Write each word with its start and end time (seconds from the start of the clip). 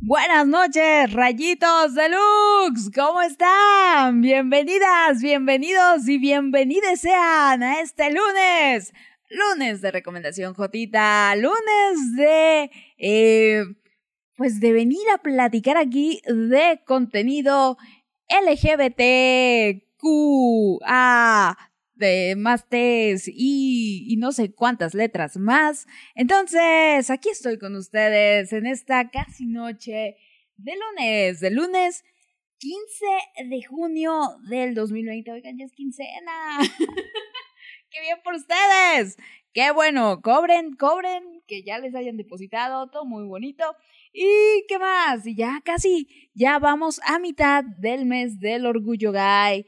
Buenas 0.00 0.46
noches, 0.46 1.10
rayitos 1.14 1.94
deluxe. 1.94 2.90
¿Cómo 2.94 3.22
están? 3.22 4.20
Bienvenidas, 4.20 5.22
bienvenidos 5.22 6.06
y 6.06 6.18
bienvenidas 6.18 7.00
sean 7.00 7.62
a 7.62 7.80
este 7.80 8.12
lunes. 8.12 8.92
Lunes 9.30 9.80
de 9.80 9.90
recomendación 9.90 10.52
Jotita. 10.52 11.34
Lunes 11.36 12.14
de... 12.14 12.70
Eh, 12.98 13.64
pues 14.36 14.60
de 14.60 14.72
venir 14.74 15.00
a 15.14 15.18
platicar 15.18 15.78
aquí 15.78 16.20
de 16.26 16.82
contenido 16.84 17.78
LGBTQA 18.28 19.80
de 21.96 22.34
más 22.36 22.68
T's 22.68 23.28
y, 23.28 24.06
y, 24.08 24.16
no 24.16 24.32
sé 24.32 24.52
cuántas 24.52 24.94
letras 24.94 25.36
más. 25.36 25.86
Entonces, 26.14 27.10
aquí 27.10 27.30
estoy 27.30 27.58
con 27.58 27.74
ustedes 27.74 28.52
en 28.52 28.66
esta 28.66 29.10
casi 29.10 29.46
noche 29.46 30.16
de 30.56 30.72
lunes, 30.76 31.40
de 31.40 31.50
lunes 31.50 32.04
15 32.58 33.48
de 33.50 33.62
junio 33.64 34.20
del 34.48 34.74
2020. 34.74 35.30
Oigan, 35.30 35.58
ya 35.58 35.64
es 35.64 35.72
quincena. 35.72 36.58
¡Qué 37.90 38.00
bien 38.00 38.18
por 38.24 38.34
ustedes! 38.34 39.16
¡Qué 39.52 39.70
bueno! 39.72 40.20
Cobren, 40.22 40.74
cobren, 40.76 41.42
que 41.46 41.62
ya 41.62 41.78
les 41.78 41.94
hayan 41.94 42.16
depositado, 42.16 42.88
todo 42.90 43.04
muy 43.04 43.24
bonito. 43.24 43.64
¿Y 44.12 44.64
qué 44.68 44.78
más? 44.78 45.26
Y 45.26 45.34
ya 45.34 45.60
casi, 45.64 46.30
ya 46.34 46.58
vamos 46.58 47.00
a 47.04 47.18
mitad 47.18 47.64
del 47.64 48.06
mes 48.06 48.40
del 48.40 48.66
orgullo 48.66 49.12
gay 49.12 49.66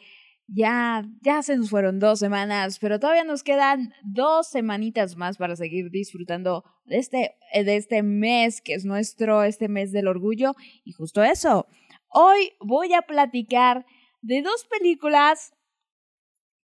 ya, 0.49 1.05
ya 1.21 1.43
se 1.43 1.57
nos 1.57 1.69
fueron 1.69 1.99
dos 1.99 2.19
semanas, 2.19 2.79
pero 2.79 2.99
todavía 2.99 3.25
nos 3.25 3.43
quedan 3.43 3.93
dos 4.03 4.49
semanitas 4.49 5.15
más 5.15 5.37
para 5.37 5.57
seguir 5.57 5.91
disfrutando 5.91 6.65
de 6.87 6.97
este, 6.97 7.37
eh, 7.53 7.65
de 7.65 7.77
este 7.77 8.03
mes 8.03 8.63
que 8.63 8.73
es 8.73 8.87
nuestro, 8.87 9.43
este 9.43 9.69
mes 9.69 9.93
del 9.93 10.09
orgullo. 10.09 10.55
Y 10.85 10.93
justo 10.93 11.23
eso, 11.23 11.67
hoy 12.09 12.53
voy 12.61 12.95
a 12.95 13.03
platicar 13.03 13.85
de 14.23 14.41
dos 14.41 14.65
películas 14.65 15.53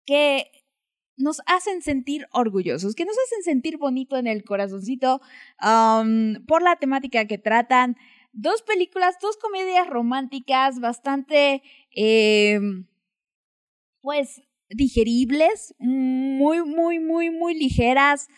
que 0.06 0.50
nos 1.16 1.42
hacen 1.46 1.82
sentir 1.82 2.26
orgullosos, 2.32 2.94
que 2.94 3.04
nos 3.04 3.16
hacen 3.26 3.44
sentir 3.44 3.76
bonito 3.76 4.16
en 4.16 4.26
el 4.26 4.44
corazoncito 4.44 5.20
por 5.60 6.62
la 6.62 6.76
temática 6.80 7.26
que 7.26 7.38
tratan. 7.38 7.96
Dos 8.32 8.62
películas, 8.62 9.16
dos 9.20 9.36
comedias 9.36 9.86
románticas 9.90 10.80
bastante... 10.80 11.62
Eh, 11.94 12.58
pues 14.04 14.42
digeribles, 14.68 15.74
muy, 15.78 16.62
muy, 16.62 17.00
muy, 17.00 17.30
muy 17.30 17.54
ligeras, 17.54 18.28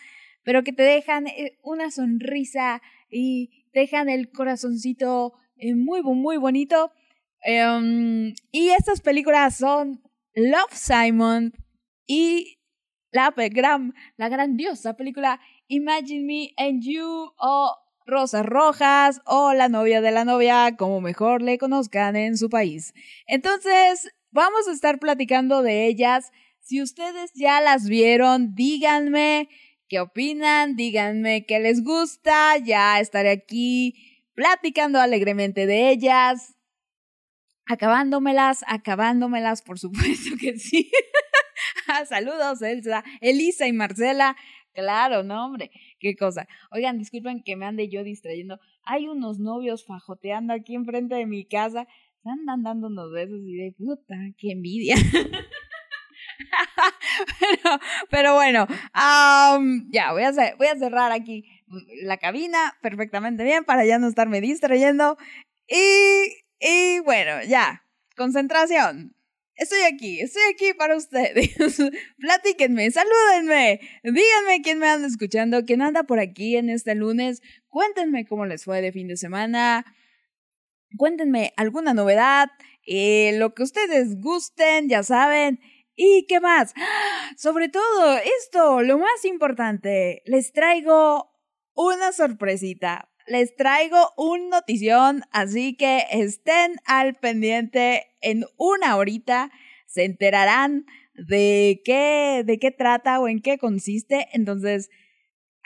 pero 0.43 0.63
que 0.63 0.71
te 0.71 0.81
dejan 0.81 1.27
eh, 1.27 1.57
una 1.61 1.91
sonrisa 1.91 2.81
y 3.11 3.65
dejan 3.73 4.07
el 4.07 4.31
corazoncito 4.31 5.33
eh, 5.57 5.75
muy, 5.75 6.01
muy 6.03 6.37
bonito. 6.37 6.93
Em, 7.41 8.33
y 8.53 8.69
estas 8.69 9.01
películas 9.01 9.57
son 9.57 10.01
Love 10.33 10.73
Simon 10.73 11.51
y 12.05 12.59
la, 13.11 13.33
gran, 13.35 13.93
la 14.15 14.29
grandiosa 14.29 14.95
película 14.95 15.41
Imagine 15.67 16.23
Me 16.23 16.53
and 16.55 16.81
You 16.81 17.33
o 17.37 17.75
Rosas 18.05 18.45
Rojas 18.45 19.19
o 19.25 19.53
La 19.53 19.67
novia 19.67 19.99
de 19.99 20.11
la 20.11 20.23
novia, 20.23 20.77
como 20.77 21.01
mejor 21.01 21.41
le 21.41 21.57
conozcan 21.57 22.15
en 22.15 22.37
su 22.37 22.49
país. 22.49 22.93
Entonces, 23.27 24.09
Vamos 24.37 24.67
a 24.67 24.71
estar 24.71 24.99
platicando 24.99 25.63
de 25.63 25.87
ellas. 25.87 26.31
Si 26.59 26.79
ustedes 26.79 27.31
ya 27.33 27.59
las 27.59 27.89
vieron, 27.89 28.53
díganme 28.53 29.49
qué 29.87 29.99
opinan, 29.99 30.75
díganme 30.75 31.47
qué 31.47 31.59
les 31.59 31.83
gusta. 31.83 32.55
Ya 32.59 32.99
estaré 32.99 33.31
aquí 33.31 33.95
platicando 34.35 34.99
alegremente 34.99 35.65
de 35.65 35.89
ellas. 35.89 36.55
Acabándomelas, 37.65 38.63
acabándomelas, 38.67 39.63
por 39.63 39.79
supuesto 39.79 40.35
que 40.39 40.59
sí. 40.59 40.91
Saludos, 42.07 42.61
Elsa, 42.61 43.03
Elisa 43.21 43.65
y 43.65 43.73
Marcela. 43.73 44.35
Claro, 44.71 45.23
no, 45.23 45.47
hombre, 45.47 45.71
qué 45.99 46.15
cosa. 46.15 46.47
Oigan, 46.69 46.99
disculpen 46.99 47.41
que 47.41 47.55
me 47.55 47.65
ande 47.65 47.89
yo 47.89 48.03
distrayendo. 48.03 48.59
Hay 48.83 49.07
unos 49.07 49.39
novios 49.39 49.83
fajoteando 49.83 50.53
aquí 50.53 50.75
enfrente 50.75 51.15
de 51.15 51.25
mi 51.25 51.43
casa 51.43 51.87
andan 52.29 52.63
dando 52.63 52.87
unos 52.87 53.11
besos 53.11 53.39
y 53.45 53.55
de 53.55 53.73
puta, 53.77 54.15
qué 54.37 54.51
envidia. 54.51 54.95
pero, 58.09 58.35
bueno, 58.35 58.67
ya, 59.89 60.11
voy 60.11 60.23
a, 60.23 60.31
voy 60.57 60.67
a 60.67 60.77
cerrar 60.77 61.11
aquí 61.11 61.45
la 62.03 62.17
cabina 62.17 62.77
perfectamente 62.81 63.43
bien 63.43 63.65
para 63.65 63.85
ya 63.85 63.99
no 63.99 64.07
estarme 64.07 64.41
distrayendo. 64.41 65.17
Y, 65.67 66.33
y 66.59 66.99
bueno, 67.01 67.43
ya, 67.47 67.83
concentración. 68.15 69.17
Estoy 69.57 69.79
aquí, 69.91 70.21
estoy 70.21 70.43
aquí 70.53 70.73
para 70.77 70.95
ustedes. 70.95 71.55
Platíquenme, 72.19 72.91
salúdenme, 72.91 73.79
díganme 74.03 74.61
quién 74.63 74.77
me 74.77 74.87
anda 74.87 75.07
escuchando, 75.07 75.65
quién 75.65 75.81
anda 75.81 76.03
por 76.03 76.19
aquí 76.19 76.57
en 76.57 76.69
este 76.69 76.93
lunes. 76.93 77.41
Cuéntenme 77.67 78.27
cómo 78.27 78.45
les 78.45 78.63
fue 78.63 78.83
de 78.83 78.91
fin 78.91 79.07
de 79.07 79.17
semana. 79.17 79.83
Cuéntenme 80.95 81.53
alguna 81.57 81.93
novedad, 81.93 82.49
eh, 82.85 83.35
lo 83.37 83.53
que 83.53 83.63
ustedes 83.63 84.19
gusten, 84.21 84.87
ya 84.87 85.03
saben. 85.03 85.59
¿Y 85.95 86.25
qué 86.27 86.39
más? 86.39 86.73
Sobre 87.37 87.69
todo 87.69 88.17
esto, 88.39 88.81
lo 88.83 88.99
más 88.99 89.25
importante, 89.25 90.21
les 90.25 90.53
traigo 90.53 91.29
una 91.73 92.11
sorpresita. 92.11 93.09
Les 93.27 93.55
traigo 93.55 93.97
un 94.15 94.49
notición, 94.49 95.23
así 95.31 95.75
que 95.75 96.05
estén 96.11 96.77
al 96.85 97.15
pendiente 97.15 98.07
en 98.21 98.45
una 98.57 98.95
horita. 98.95 99.51
Se 99.85 100.05
enterarán 100.05 100.85
de 101.13 101.81
qué, 101.83 102.43
de 102.45 102.57
qué 102.57 102.71
trata 102.71 103.19
o 103.19 103.27
en 103.27 103.41
qué 103.41 103.57
consiste. 103.57 104.27
Entonces, 104.31 104.89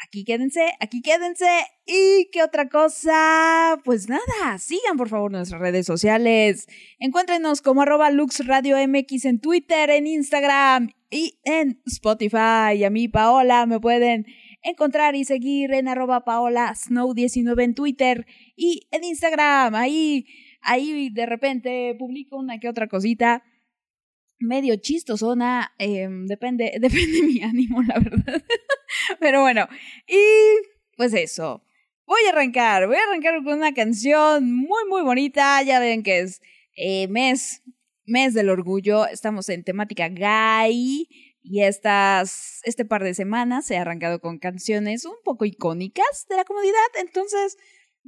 aquí 0.04 0.24
quédense, 0.24 0.74
aquí 0.80 1.02
quédense. 1.02 1.46
¿Y 1.86 2.30
qué 2.32 2.44
otra 2.44 2.70
cosa? 2.70 3.80
Pues 3.84 4.08
nada, 4.10 4.58
sigan 4.58 4.98
por 4.98 5.10
favor 5.10 5.32
nuestras 5.32 5.62
redes 5.62 5.86
sociales. 5.86 6.68
Encuéntrenos 7.00 7.62
como 7.62 7.82
arroba 7.82 8.12
LuxRadioMX 8.12 9.26
en 9.26 9.40
Twitter, 9.40 9.90
en 9.90 10.08
Instagram 10.08 10.92
y 11.10 11.40
en 11.44 11.82
Spotify. 11.86 12.84
A 12.84 12.90
mí, 12.90 13.08
Paola, 13.08 13.66
me 13.66 13.80
pueden 13.80 14.26
encontrar 14.64 15.16
y 15.16 15.26
seguir 15.26 15.74
en 15.74 15.88
arroba 15.88 16.24
Paola 16.24 16.74
Snow19 16.74 17.64
en 17.64 17.76
Twitter 17.76 18.26
y 18.56 18.88
en 18.92 19.04
Instagram. 19.04 19.76
Ahí, 19.76 20.26
ahí 20.62 21.10
de 21.10 21.26
repente 21.26 21.96
publico 21.98 22.38
una 22.38 22.60
que 22.60 22.70
otra 22.70 22.88
cosita 22.88 23.44
medio 24.41 24.75
chistosona, 24.75 25.74
eh, 25.78 26.07
depende, 26.25 26.74
depende 26.79 27.22
de 27.22 27.24
mi 27.24 27.41
ánimo, 27.41 27.81
la 27.84 28.00
verdad. 28.00 28.44
Pero 29.19 29.41
bueno, 29.41 29.68
y 30.07 30.18
pues 30.97 31.13
eso. 31.13 31.63
Voy 32.06 32.22
a 32.28 32.31
arrancar, 32.31 32.88
voy 32.88 32.97
a 32.97 33.03
arrancar 33.03 33.41
con 33.44 33.53
una 33.53 33.74
canción 33.74 34.53
muy, 34.53 34.84
muy 34.90 35.02
bonita. 35.02 35.62
Ya 35.63 35.79
ven 35.79 36.03
que 36.03 36.19
es 36.19 36.41
eh, 36.75 37.07
mes, 37.07 37.63
mes 38.06 38.34
del 38.34 38.50
orgullo. 38.50 39.07
Estamos 39.07 39.47
en 39.50 39.63
temática 39.63 40.09
gay. 40.09 41.08
Y 41.44 41.62
estas, 41.62 42.59
este 42.66 42.85
par 42.85 43.03
de 43.03 43.13
semanas 43.13 43.72
he 43.72 43.78
arrancado 43.78 44.19
con 44.19 44.38
canciones 44.40 45.06
un 45.06 45.16
poco 45.23 45.46
icónicas 45.46 46.28
de 46.29 46.35
la 46.35 46.44
comunidad. 46.44 46.75
Entonces, 47.00 47.58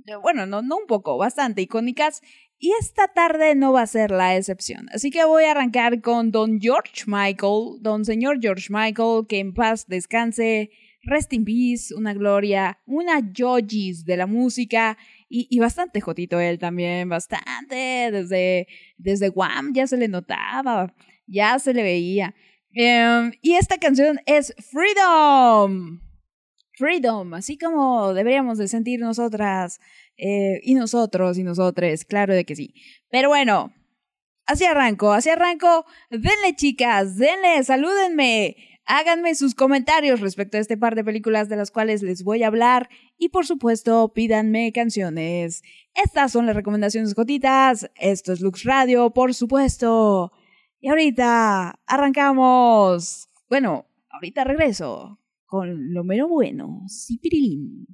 eh, 0.05 0.15
bueno, 0.21 0.45
no, 0.45 0.61
no 0.61 0.77
un 0.77 0.85
poco, 0.85 1.17
bastante 1.17 1.61
icónicas. 1.61 2.21
Y 2.63 2.72
esta 2.79 3.09
tarde 3.09 3.56
no 3.56 3.74
va 3.74 3.81
a 3.81 3.88
ser 3.88 4.09
la 4.09 4.38
excepción. 4.38 4.88
Así 4.94 5.12
que 5.12 5.25
voy 5.25 5.44
a 5.44 5.51
arrancar 5.51 6.00
con 6.00 6.31
Don 6.31 6.62
George 6.62 7.03
Michael, 7.07 7.79
Don 7.81 8.06
Señor 8.06 8.38
George 8.41 8.68
Michael, 8.69 9.25
que 9.28 9.40
en 9.40 9.53
paz 9.53 9.85
descanse, 9.85 10.69
rest 11.01 11.34
in 11.34 11.44
peace, 11.44 11.94
una 11.94 12.13
gloria, 12.13 12.79
una 12.85 13.19
Jojis 13.38 14.06
de 14.06 14.16
la 14.16 14.28
música 14.28 14.97
y, 15.28 15.59
bastante 15.59 16.00
jotito 16.00 16.40
él 16.40 16.57
también, 16.57 17.10
bastante. 17.10 18.10
Desde, 18.13 18.68
desde 18.95 19.27
Guam 19.27 19.74
ya 19.74 19.86
se 19.86 19.98
le 19.98 20.07
notaba, 20.07 20.95
ya 21.27 21.60
se 21.60 21.74
le 21.74 21.83
veía. 21.83 22.33
Em, 22.71 23.33
y 23.42 23.56
esta 23.56 23.77
canción 23.77 24.21
es 24.25 24.56
Freedom. 24.71 26.00
Freedom, 26.77 27.33
así 27.33 27.57
como 27.57 28.13
deberíamos 28.13 28.57
de 28.57 28.69
sentir 28.69 29.01
nosotras 29.01 29.81
eh, 30.18 30.60
y 30.63 30.75
nosotros 30.75 31.38
y 31.38 31.44
nosotres, 31.44 32.06
claro 32.06 32.33
de 32.33 32.45
que 32.45 32.56
sí. 32.56 32.74
Pero 33.10 33.30
bueno, 33.30 33.74
así 34.45 34.65
arranco, 34.65 35.12
así 35.12 35.30
arranco. 35.30 35.86
Denle 36.10 36.56
chicas, 36.56 37.18
denle, 37.18 37.63
salúdenme. 37.63 38.56
Háganme 38.86 39.33
sus 39.36 39.56
comentarios 39.56 40.19
respecto 40.19 40.57
a 40.57 40.60
este 40.60 40.77
par 40.77 40.95
de 40.95 41.06
películas 41.06 41.48
de 41.48 41.56
las 41.56 41.71
cuales 41.71 42.04
les 42.04 42.24
voy 42.24 42.44
a 42.44 42.48
hablar 42.48 42.89
y 43.18 43.30
por 43.30 43.45
supuesto 43.45 44.12
pídanme 44.13 44.74
canciones. 44.74 45.62
Estas 45.94 46.33
son 46.33 46.45
las 46.45 46.56
recomendaciones 46.56 47.15
gotitas. 47.15 47.89
Esto 47.95 48.33
es 48.33 48.42
Lux 48.42 48.63
Radio, 48.65 49.12
por 49.12 49.33
supuesto. 49.33 50.33
Y 50.81 50.89
ahorita 50.89 51.80
arrancamos. 51.86 53.30
Bueno, 53.48 53.86
ahorita 54.10 54.44
regreso 54.44 55.18
con 55.54 55.94
lo 55.94 56.04
menos 56.04 56.30
bueno, 56.30 56.83
Cipirilín. 56.89 57.86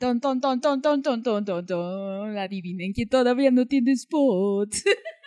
Ton, 0.00 0.18
ton, 0.18 0.40
ton, 0.40 0.60
ton, 0.60 0.80
ton, 0.80 1.02
ton, 1.02 1.22
ton, 1.22 1.44
ton, 1.44 1.66
ton. 1.66 2.38
Adivinen 2.38 2.92
que 2.94 3.06
todavía 3.06 3.50
no 3.50 3.66
tiene 3.66 3.92
spot. 3.92 4.70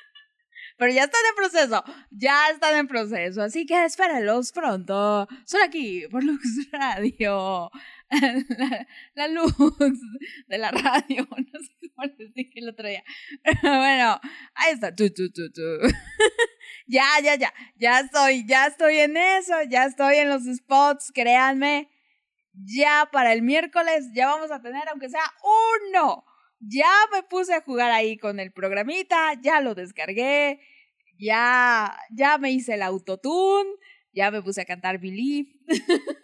Pero 0.77 0.91
ya 0.91 1.03
están 1.03 1.21
en 1.29 1.35
proceso, 1.35 1.83
ya 2.09 2.49
están 2.49 2.75
en 2.75 2.87
proceso, 2.87 3.43
así 3.43 3.65
que 3.65 3.85
espérenlos 3.85 4.51
pronto. 4.51 5.27
Solo 5.45 5.63
aquí, 5.63 6.03
por 6.09 6.23
Lux 6.23 6.43
Radio. 6.71 7.69
La, 9.15 9.27
luz 9.27 9.55
de 10.47 10.57
la 10.57 10.69
radio, 10.69 11.27
no 11.37 11.59
sé 11.59 11.89
cómo 11.95 12.13
les 12.17 12.33
dije 12.33 12.59
el 12.59 12.69
otro 12.69 12.87
día. 12.87 13.03
bueno, 13.63 14.19
ahí 14.53 14.73
está. 14.73 14.93
Tu, 14.93 15.09
tu, 15.11 15.31
tu. 15.31 15.61
ya, 16.85 17.05
ya, 17.23 17.35
ya, 17.35 17.51
ya 17.75 18.01
estoy, 18.01 18.45
ya 18.45 18.67
estoy 18.67 18.97
en 18.97 19.17
eso, 19.17 19.53
ya 19.67 19.85
estoy 19.85 20.17
en 20.17 20.29
los 20.29 20.43
spots, 20.43 21.11
créanme. 21.11 21.92
Ya 22.53 23.09
para 23.11 23.33
el 23.33 23.41
miércoles 23.41 24.09
ya 24.13 24.27
vamos 24.27 24.51
a 24.51 24.61
tener, 24.61 24.87
aunque 24.89 25.09
sea 25.09 25.23
uno. 25.91 26.23
Ya 26.59 26.91
me 27.11 27.23
puse 27.23 27.53
a 27.53 27.61
jugar 27.61 27.91
ahí 27.91 28.17
con 28.17 28.39
el 28.39 28.53
programita, 28.53 29.33
ya 29.41 29.59
lo 29.59 29.75
descargué, 29.75 30.61
ya, 31.17 31.97
ya 32.11 32.37
me 32.37 32.51
hice 32.51 32.75
el 32.75 32.83
autotune, 32.83 33.69
ya 34.13 34.31
me 34.31 34.41
puse 34.41 34.61
a 34.61 34.65
cantar 34.65 34.99
Believe. 34.99 35.49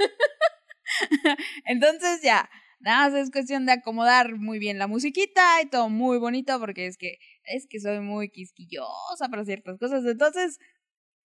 Entonces 1.65 2.21
ya, 2.21 2.50
nada 2.79 3.09
más 3.09 3.19
es 3.19 3.31
cuestión 3.31 3.65
de 3.65 3.74
acomodar 3.74 4.38
muy 4.38 4.59
bien 4.59 4.79
la 4.79 4.88
musiquita 4.88 5.62
y 5.62 5.67
todo 5.67 5.89
muy 5.89 6.17
bonito 6.17 6.59
porque 6.59 6.88
es 6.88 6.98
que 6.98 7.19
es 7.43 7.67
que 7.67 7.79
soy 7.79 8.00
muy 8.00 8.29
quisquillosa 8.29 9.29
para 9.29 9.45
ciertas 9.45 9.77
cosas. 9.77 10.05
Entonces, 10.05 10.59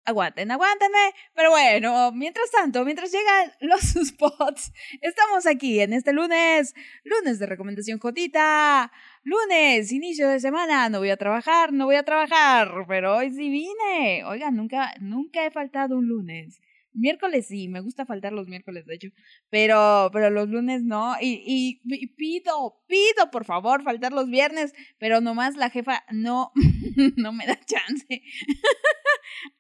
aguanten, 0.05 0.51
aguántenme. 0.51 1.13
Pero 1.35 1.51
bueno, 1.51 2.13
mientras 2.13 2.51
tanto, 2.51 2.85
mientras 2.85 3.13
llegan 3.13 3.53
los 3.61 3.81
spots, 3.81 4.73
estamos 5.01 5.47
aquí 5.47 5.81
en 5.81 5.93
este 5.93 6.13
lunes, 6.13 6.75
lunes 7.05 7.39
de 7.39 7.47
recomendación 7.47 7.99
Jotita. 7.99 8.93
Lunes, 9.25 9.93
inicio 9.93 10.29
de 10.29 10.41
semana, 10.41 10.89
no 10.89 10.99
voy 10.99 11.11
a 11.11 11.17
trabajar, 11.17 11.73
no 11.73 11.87
voy 11.87 11.95
a 11.97 12.03
trabajar, 12.03 12.73
pero 12.89 13.17
hoy 13.17 13.31
sí 13.31 13.51
vine. 13.51 14.25
Oigan, 14.25 14.57
nunca, 14.57 14.95
nunca 15.01 15.47
he 15.47 15.51
faltado 15.51 15.97
un 15.97 16.09
lunes. 16.09 16.61
Miércoles 16.95 17.47
sí, 17.47 17.69
me 17.69 17.81
gusta 17.81 18.05
faltar 18.05 18.33
los 18.33 18.49
miércoles, 18.49 18.85
de 18.87 18.95
hecho, 18.97 19.09
pero, 19.49 20.11
pero 20.13 20.29
los 20.31 20.49
lunes 20.49 20.83
no. 20.83 21.15
Y, 21.21 21.43
y, 21.47 22.07
pido, 22.09 22.83
pido, 22.87 23.31
por 23.31 23.45
favor, 23.45 23.83
faltar 23.83 24.13
los 24.13 24.29
viernes, 24.29 24.73
pero 24.99 25.21
nomás 25.21 25.57
la 25.57 25.71
jefa 25.71 26.05
no, 26.11 26.53
no 27.17 27.33
me 27.33 27.47
da 27.47 27.59
chance. 27.65 28.07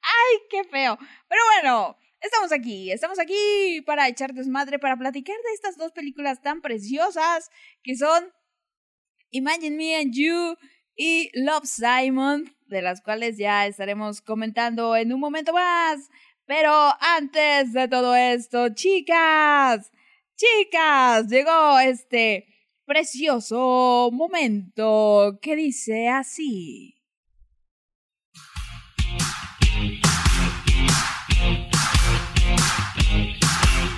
Ay, 0.02 0.38
qué 0.50 0.64
feo. 0.64 0.98
Pero 1.28 1.40
bueno, 1.54 1.96
estamos 2.20 2.52
aquí, 2.52 2.90
estamos 2.92 3.18
aquí 3.18 3.82
para 3.86 4.08
echar 4.08 4.34
desmadre, 4.34 4.78
para 4.78 4.96
platicar 4.96 5.36
de 5.36 5.54
estas 5.54 5.76
dos 5.76 5.92
películas 5.92 6.42
tan 6.42 6.60
preciosas 6.60 7.50
que 7.82 7.96
son 7.96 8.30
Imagine 9.30 9.76
Me 9.76 9.96
and 9.96 10.12
You 10.14 10.56
y 10.94 11.30
Love 11.32 11.64
Simon, 11.64 12.54
de 12.66 12.82
las 12.82 13.00
cuales 13.00 13.38
ya 13.38 13.66
estaremos 13.66 14.20
comentando 14.20 14.94
en 14.96 15.12
un 15.12 15.20
momento 15.20 15.52
más. 15.52 16.10
Pero 16.46 16.72
antes 17.00 17.72
de 17.72 17.88
todo 17.88 18.14
esto, 18.14 18.68
chicas, 18.74 19.90
chicas, 20.36 21.28
llegó 21.28 21.78
este 21.78 22.46
precioso 22.84 24.10
momento 24.12 25.38
que 25.40 25.56
dice 25.56 26.08
así. 26.08 26.96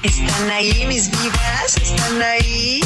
¿Están 0.02 0.50
ahí 0.50 0.84
mis 0.86 1.10
vidas? 1.10 1.76
¿Están 1.78 2.22
ahí? 2.22 2.80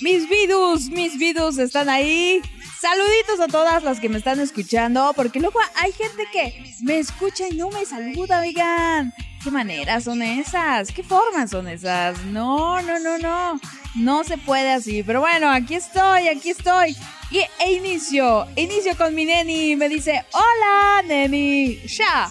mis 0.00 0.28
vidus, 0.28 0.90
mis 0.90 1.18
vidus 1.18 1.56
están 1.58 1.88
ahí. 1.88 2.42
Saluditos 2.84 3.40
a 3.40 3.48
todas 3.48 3.82
las 3.82 3.98
que 3.98 4.10
me 4.10 4.18
están 4.18 4.40
escuchando, 4.40 5.14
porque 5.16 5.40
luego 5.40 5.58
hay 5.76 5.90
gente 5.92 6.24
que 6.30 6.74
me 6.82 6.98
escucha 6.98 7.48
y 7.48 7.56
no 7.56 7.70
me 7.70 7.86
saluda, 7.86 8.40
oigan. 8.40 9.14
¿Qué 9.42 9.50
maneras 9.50 10.04
son 10.04 10.20
esas? 10.20 10.92
¿Qué 10.92 11.02
formas 11.02 11.48
son 11.48 11.66
esas? 11.66 12.22
No, 12.24 12.82
no, 12.82 12.98
no, 12.98 13.16
no. 13.16 13.58
No 13.94 14.22
se 14.22 14.36
puede 14.36 14.70
así. 14.70 15.02
Pero 15.02 15.20
bueno, 15.20 15.50
aquí 15.50 15.76
estoy, 15.76 16.28
aquí 16.28 16.50
estoy. 16.50 16.94
Y 17.30 17.38
e 17.58 17.72
inicio, 17.72 18.46
inicio 18.54 18.94
con 18.98 19.14
mi 19.14 19.24
neni. 19.24 19.76
Me 19.76 19.88
dice, 19.88 20.22
hola, 20.32 21.00
neni. 21.06 21.78
Ya. 21.86 22.30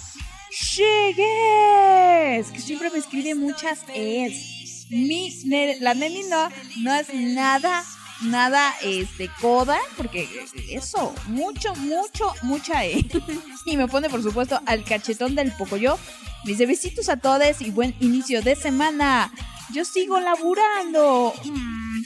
Llegué. 0.78 2.46
Que 2.54 2.62
siempre 2.62 2.92
me 2.92 3.00
escribe 3.00 3.34
muchas 3.34 3.80
es. 3.96 4.86
Mi, 4.92 5.32
la 5.80 5.96
neni 5.96 6.22
no, 6.30 6.48
no 6.84 6.94
es 6.94 7.12
nada 7.12 7.84
nada 8.24 8.74
este 8.82 9.30
coda, 9.40 9.78
porque 9.98 10.28
eso, 10.70 11.14
mucho, 11.28 11.76
mucho, 11.76 12.34
mucha 12.44 12.86
E. 12.86 13.06
y 13.66 13.78
me 13.78 13.88
pone, 13.88 14.10
por 14.10 14.24
supuesto, 14.24 14.60
al 14.66 14.84
cachetón 14.84 15.36
del 15.36 15.52
Pocoyo. 15.52 15.98
Mis 16.46 16.58
besitos 16.58 17.08
a 17.08 17.18
todos 17.18 17.62
y 17.62 17.72
buen 17.72 17.96
inicio 18.00 18.42
de 18.42 18.56
semana. 18.56 19.32
Yo 19.74 19.86
sigo 19.86 20.20
laburando. 20.20 21.34
Mm. 21.46 22.02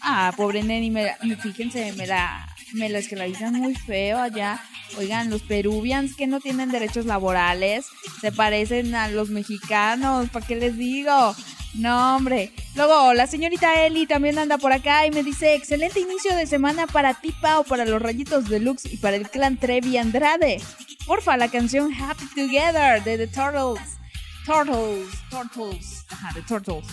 Ah, 0.00 0.32
pobre 0.36 0.62
Neni, 0.62 0.90
me, 0.90 1.14
fíjense, 1.40 1.92
me 1.92 2.06
la, 2.06 2.51
me 2.74 2.88
la 2.88 2.98
esclavizan 2.98 3.54
muy 3.54 3.74
feo 3.74 4.18
allá. 4.18 4.60
Oigan, 4.98 5.30
los 5.30 5.42
peruvians 5.42 6.14
que 6.14 6.26
no 6.26 6.40
tienen 6.40 6.70
derechos 6.70 7.06
laborales 7.06 7.86
se 8.20 8.32
parecen 8.32 8.94
a 8.94 9.08
los 9.08 9.30
mexicanos, 9.30 10.28
¿para 10.30 10.46
qué 10.46 10.56
les 10.56 10.76
digo? 10.76 11.34
No, 11.74 12.16
hombre. 12.16 12.52
Luego, 12.74 13.14
la 13.14 13.26
señorita 13.26 13.86
Eli 13.86 14.06
también 14.06 14.38
anda 14.38 14.58
por 14.58 14.72
acá 14.72 15.06
y 15.06 15.10
me 15.10 15.22
dice, 15.22 15.54
excelente 15.54 16.00
inicio 16.00 16.36
de 16.36 16.46
semana 16.46 16.86
para 16.86 17.14
ti, 17.14 17.34
Pau, 17.40 17.64
para 17.64 17.86
los 17.86 18.02
rayitos 18.02 18.48
deluxe 18.48 18.92
y 18.92 18.98
para 18.98 19.16
el 19.16 19.28
clan 19.30 19.56
Trevi 19.56 19.96
Andrade. 19.96 20.60
Porfa, 21.06 21.36
la 21.36 21.48
canción 21.48 21.92
Happy 21.94 22.26
Together 22.34 23.02
de 23.02 23.16
The 23.16 23.26
Turtles. 23.28 23.98
Turtles, 24.44 25.08
Turtles, 25.30 26.04
ajá, 26.10 26.30
The 26.34 26.42
Turtles. 26.42 26.86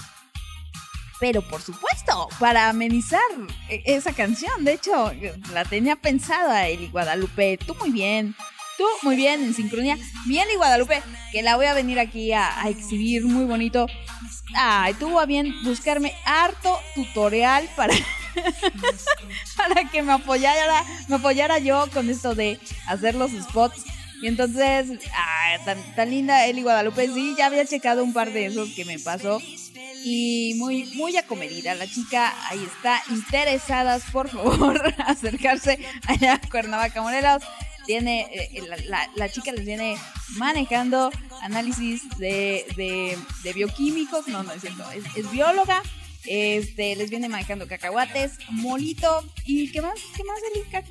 Pero 1.20 1.42
por 1.42 1.62
supuesto, 1.62 2.30
para 2.40 2.70
amenizar 2.70 3.22
e-, 3.70 3.84
esa 3.86 4.14
canción, 4.14 4.64
de 4.64 4.74
hecho, 4.74 5.12
la 5.54 5.66
tenía 5.66 5.96
pensada 5.96 6.68
Eli 6.68 6.88
Guadalupe. 6.88 7.58
Tú 7.58 7.76
muy 7.76 7.92
bien. 7.92 8.36
Tú 8.78 8.86
muy 9.02 9.18
bien, 9.18 9.44
en 9.44 9.54
sincronía. 9.54 9.98
Bien, 10.26 10.48
y 10.54 10.56
Guadalupe, 10.56 11.02
que 11.34 11.44
la 11.44 11.58
voy 11.58 11.66
a 11.66 11.74
venir 11.74 12.00
aquí 12.00 12.32
a, 12.32 12.50
exhibir 12.70 13.26
muy 13.26 13.44
bonito 13.44 13.88
Ay, 14.56 14.94
tuvo 14.94 15.20
a 15.20 15.26
bien 15.26 15.54
buscarme 15.64 16.14
harto 16.26 16.80
tutorial 16.96 17.70
para, 17.76 17.94
para 19.58 19.90
que 19.90 20.02
me 20.02 20.14
apoyara, 20.14 20.84
me 21.08 21.18
apoyara 21.18 21.60
yo 21.60 21.88
con 21.94 22.10
esto 22.10 22.36
de 22.36 22.58
hacer 22.88 23.16
los 23.16 23.32
spots. 23.32 23.84
Y 24.22 24.28
entonces, 24.28 25.00
ay, 25.14 25.60
tan, 25.66 25.96
tan 25.96 26.10
linda 26.10 26.46
Eli 26.46 26.62
Guadalupe, 26.62 27.08
sí, 27.08 27.36
ya 27.38 27.46
había 27.46 27.66
checado 27.66 28.04
un 28.04 28.14
par 28.14 28.32
de 28.32 28.48
esos 28.48 28.70
que 28.70 28.86
me 28.86 28.98
pasó. 28.98 29.42
Y 30.04 30.54
muy, 30.56 30.86
muy 30.96 31.16
acomedida 31.18 31.76
la 31.76 31.88
chica, 31.88 32.34
ahí 32.50 32.64
está, 32.64 33.02
interesadas, 33.10 34.04
por 34.12 34.30
favor, 34.30 34.82
acercarse 35.06 35.80
allá 36.08 36.36
a 36.36 36.50
Cuernavaca, 36.50 37.02
Morelos 37.02 37.44
tiene, 37.90 38.28
eh, 38.32 38.62
la, 39.16 39.30
chica 39.30 39.52
les 39.52 39.66
viene 39.66 39.98
manejando 40.38 41.10
análisis 41.42 42.08
de, 42.20 42.64
de, 43.44 43.54
bioquímicos, 43.54 44.28
no, 44.28 44.44
no 44.44 44.52
es 44.52 44.62
cierto, 44.62 44.84
es, 45.16 45.32
bióloga, 45.32 45.82
este, 46.26 46.96
les 46.96 47.10
viene 47.10 47.30
manejando 47.30 47.68
cacahuates, 47.68 48.34
molito, 48.52 49.26
y 49.44 49.72
¿qué 49.72 49.82
más? 49.82 50.00
¿Qué 50.16 50.24
más 50.24 50.38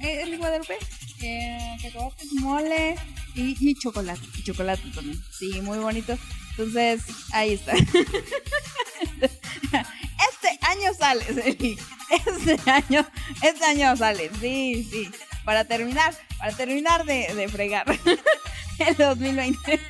el, 0.01 0.33
el 0.33 0.39
Guadalupe? 0.39 0.77
Eh, 1.23 1.77
cacahuates, 1.83 2.33
mole 2.33 2.97
y, 3.37 3.57
y, 3.61 3.75
chocolate, 3.77 4.27
y 4.37 4.43
chocolate 4.43 4.83
también, 4.93 5.23
sí, 5.31 5.61
muy 5.61 5.79
bonito. 5.79 6.19
Entonces, 6.51 7.03
ahí 7.31 7.53
está. 7.53 7.75
Este 9.21 10.59
año 10.67 10.95
sale, 10.95 11.25
Este 12.11 12.71
año, 12.71 13.07
este 13.43 13.65
año 13.65 13.97
sale, 13.97 14.31
sí, 14.41 14.89
sí 14.91 15.11
para 15.49 15.65
terminar, 15.65 16.13
para 16.39 16.55
terminar 16.55 17.07
de, 17.07 17.35
de 17.35 17.49
fregar 17.49 17.87
el 18.87 18.97
2020. 18.99 19.59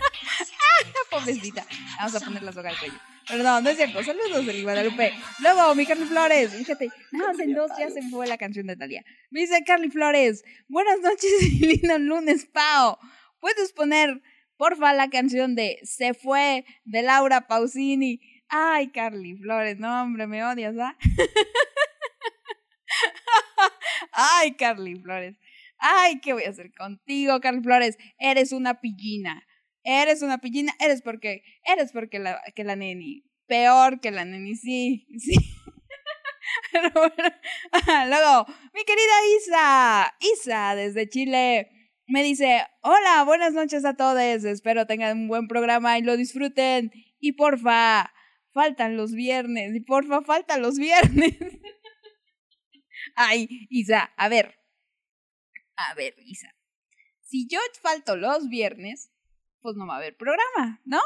Pobrecita. 1.11 1.67
Vamos 1.99 2.15
a 2.15 2.21
poner 2.21 2.45
la 2.45 2.53
soga 2.53 2.71
al 2.71 2.79
cuello. 2.79 2.95
Perdón, 3.27 3.65
no 3.65 3.71
es 3.71 3.77
cierto. 3.77 4.05
Saludos, 4.05 4.47
el 4.47 4.63
Guadalupe. 4.63 5.13
Luego, 5.41 5.75
mi 5.75 5.85
Carly 5.85 6.05
Flores. 6.05 6.55
Fíjate, 6.55 6.91
nada 7.11 7.33
más 7.33 7.41
en 7.41 7.55
dos 7.55 7.73
ya 7.77 7.91
se 7.91 8.03
fue 8.09 8.29
la 8.29 8.39
canción 8.39 8.69
de 8.69 8.77
Talia. 8.77 9.03
Me 9.31 9.41
dice 9.41 9.65
Carly 9.67 9.91
Flores. 9.91 10.45
Buenas 10.69 11.01
noches 11.01 11.43
y 11.43 11.59
lindo 11.59 11.99
lunes, 11.99 12.47
Pau. 12.47 12.97
¿Puedes 13.41 13.73
poner, 13.73 14.23
porfa, 14.57 14.93
la 14.93 15.11
canción 15.11 15.57
de 15.57 15.81
Se 15.83 16.15
fue 16.15 16.65
de 16.85 17.03
Laura 17.03 17.49
Pausini? 17.49 18.21
Ay, 18.49 18.91
Carly 18.91 19.37
Flores. 19.37 19.79
No, 19.79 20.03
hombre, 20.03 20.27
me 20.27 20.45
odias, 20.45 20.77
¿ah? 20.79 20.97
Ay, 24.13 24.53
Carly 24.53 24.97
Flores. 24.97 25.37
Ay, 25.79 26.21
¿qué 26.21 26.33
voy 26.33 26.45
a 26.45 26.51
hacer 26.51 26.73
contigo, 26.75 27.41
Carlos 27.41 27.63
Flores? 27.63 27.97
Eres 28.19 28.53
una 28.53 28.81
pillina. 28.81 29.45
Eres 29.85 30.23
una 30.23 30.39
pillina, 30.39 30.75
eres 30.81 31.03
porque, 31.03 31.43
eres 31.65 31.93
porque 31.93 32.19
la, 32.19 32.41
que 32.55 32.65
la 32.65 32.77
neni. 32.77 33.25
Peor 33.47 34.01
que 34.01 34.11
la 34.11 34.25
neni, 34.25 34.57
sí, 34.57 35.07
sí. 35.19 35.37
Pero 36.73 36.91
bueno, 36.95 37.35
luego, 38.09 38.47
mi 38.75 38.85
querida 38.85 39.13
Isa, 39.39 40.15
Isa 40.21 40.75
desde 40.75 41.09
Chile, 41.09 41.71
me 42.07 42.23
dice, 42.23 42.63
hola, 42.83 43.23
buenas 43.25 43.53
noches 43.53 43.85
a 43.85 43.95
todos, 43.95 44.19
espero 44.19 44.87
tengan 44.87 45.19
un 45.19 45.29
buen 45.29 45.47
programa 45.47 45.99
y 45.99 46.03
lo 46.03 46.17
disfruten. 46.17 46.91
Y 47.21 47.33
porfa, 47.33 48.13
faltan 48.59 48.97
los 48.97 49.13
viernes, 49.13 49.73
y 49.73 49.81
porfa, 49.81 50.21
faltan 50.23 50.63
los 50.63 50.79
viernes. 50.79 51.37
Ay, 53.15 53.69
Isa, 53.71 54.13
a 54.17 54.29
ver, 54.29 54.59
a 55.77 55.95
ver, 55.95 56.17
Isa, 56.27 56.53
si 57.21 57.47
yo 57.47 57.61
falto 57.81 58.17
los 58.17 58.49
viernes, 58.49 59.13
pues 59.61 59.77
no 59.77 59.87
va 59.87 59.95
a 59.95 59.97
haber 59.99 60.17
programa, 60.17 60.81
¿no? 60.85 60.99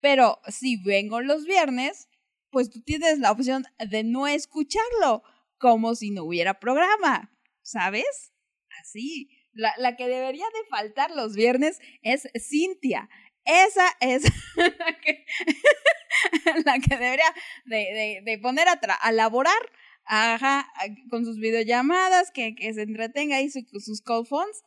Pero 0.00 0.40
si 0.48 0.82
vengo 0.82 1.20
los 1.20 1.44
viernes, 1.44 2.08
pues 2.50 2.68
tú 2.68 2.82
tienes 2.82 3.20
la 3.20 3.30
opción 3.30 3.64
de 3.78 4.02
no 4.02 4.26
escucharlo, 4.26 5.22
como 5.58 5.94
si 5.94 6.10
no 6.10 6.24
hubiera 6.24 6.58
programa, 6.58 7.32
¿sabes? 7.62 8.32
Así. 8.80 9.30
La, 9.52 9.72
la 9.78 9.96
que 9.96 10.08
debería 10.08 10.44
de 10.46 10.68
faltar 10.68 11.12
los 11.12 11.34
viernes 11.36 11.78
es 12.02 12.28
Cintia. 12.36 13.08
Esa 13.46 13.86
es 14.00 14.24
la 14.56 15.00
que, 15.00 15.24
la 16.64 16.78
que 16.80 16.96
debería 16.96 17.34
de, 17.64 17.76
de, 17.76 18.22
de 18.24 18.38
poner 18.38 18.68
a, 18.68 18.72
a 18.72 19.12
laborar 19.12 19.58
ajá, 20.06 20.68
con 21.10 21.24
sus 21.24 21.38
videollamadas, 21.38 22.30
que, 22.30 22.54
que 22.54 22.72
se 22.72 22.82
entretenga 22.82 23.36
ahí 23.36 23.50
sus, 23.50 23.64
sus 23.84 24.00
call 24.02 24.26
phones. 24.26 24.62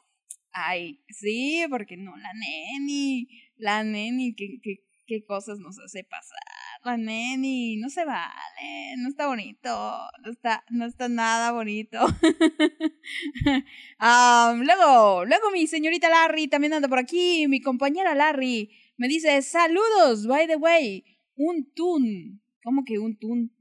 Ay, 0.51 1.03
sí, 1.09 1.63
porque 1.69 1.95
no, 1.97 2.15
la 2.17 2.31
neni, 2.33 3.27
la 3.57 3.83
neni, 3.83 4.35
que, 4.35 4.59
que, 4.61 4.83
qué 5.05 5.23
cosas 5.25 5.59
nos 5.59 5.79
hace 5.79 6.03
pasar. 6.03 6.39
La 6.83 6.95
neni, 6.95 7.75
no 7.75 7.89
se 7.89 8.05
vale, 8.05 8.95
no 8.97 9.09
está 9.09 9.27
bonito, 9.27 9.69
no 10.23 10.31
está, 10.31 10.63
no 10.69 10.85
está 10.85 11.09
nada 11.09 11.51
bonito. 11.51 11.99
luego, 14.63 15.25
luego 15.25 15.51
mi 15.51 15.67
señorita 15.67 16.09
Larry 16.09 16.47
también 16.47 16.73
anda 16.73 16.87
por 16.87 16.99
aquí, 16.99 17.47
mi 17.49 17.61
compañera 17.61 18.15
Larry 18.15 18.69
me 18.99 19.07
dice, 19.07 19.41
saludos, 19.41 20.27
by 20.27 20.45
the 20.47 20.57
way, 20.57 21.05
un 21.35 21.71
tun. 21.73 22.41
¿Cómo 22.63 22.83
que 22.83 22.99
un 22.99 23.17
tun? 23.17 23.51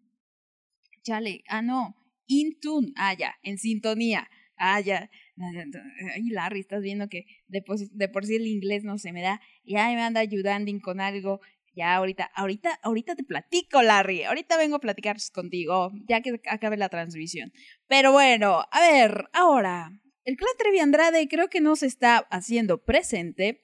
Chale, 1.02 1.44
ah, 1.48 1.62
no, 1.62 1.96
in 2.26 2.58
tune, 2.60 2.92
ah, 2.96 3.14
ya, 3.14 3.36
en 3.42 3.58
sintonía. 3.58 4.28
Ah, 4.56 4.80
ya. 4.80 5.10
Ay, 5.36 6.28
Larry, 6.30 6.60
estás 6.60 6.82
viendo 6.82 7.08
que 7.08 7.24
de 7.46 7.62
por, 7.62 7.78
de 7.78 8.08
por 8.08 8.26
sí 8.26 8.34
el 8.34 8.48
inglés 8.48 8.82
no 8.82 8.98
se 8.98 9.12
me 9.12 9.22
da. 9.22 9.40
Ya 9.64 9.86
me 9.88 10.02
anda 10.02 10.20
ayudando 10.20 10.72
con 10.82 11.00
algo. 11.00 11.40
Ya 11.78 11.94
ahorita, 11.94 12.24
ahorita, 12.34 12.80
ahorita 12.82 13.14
te 13.14 13.22
platico, 13.22 13.82
Larry. 13.82 14.24
Ahorita 14.24 14.56
vengo 14.56 14.74
a 14.74 14.80
platicar 14.80 15.16
contigo, 15.32 15.92
ya 16.08 16.20
que 16.22 16.40
acabe 16.50 16.76
la 16.76 16.88
transmisión. 16.88 17.52
Pero 17.86 18.10
bueno, 18.10 18.64
a 18.72 18.80
ver, 18.80 19.26
ahora, 19.32 19.92
el 20.24 20.36
clan 20.36 20.50
Trevi 20.58 20.80
Andrade 20.80 21.28
creo 21.28 21.46
que 21.46 21.60
no 21.60 21.76
se 21.76 21.86
está 21.86 22.18
haciendo 22.30 22.82
presente. 22.84 23.62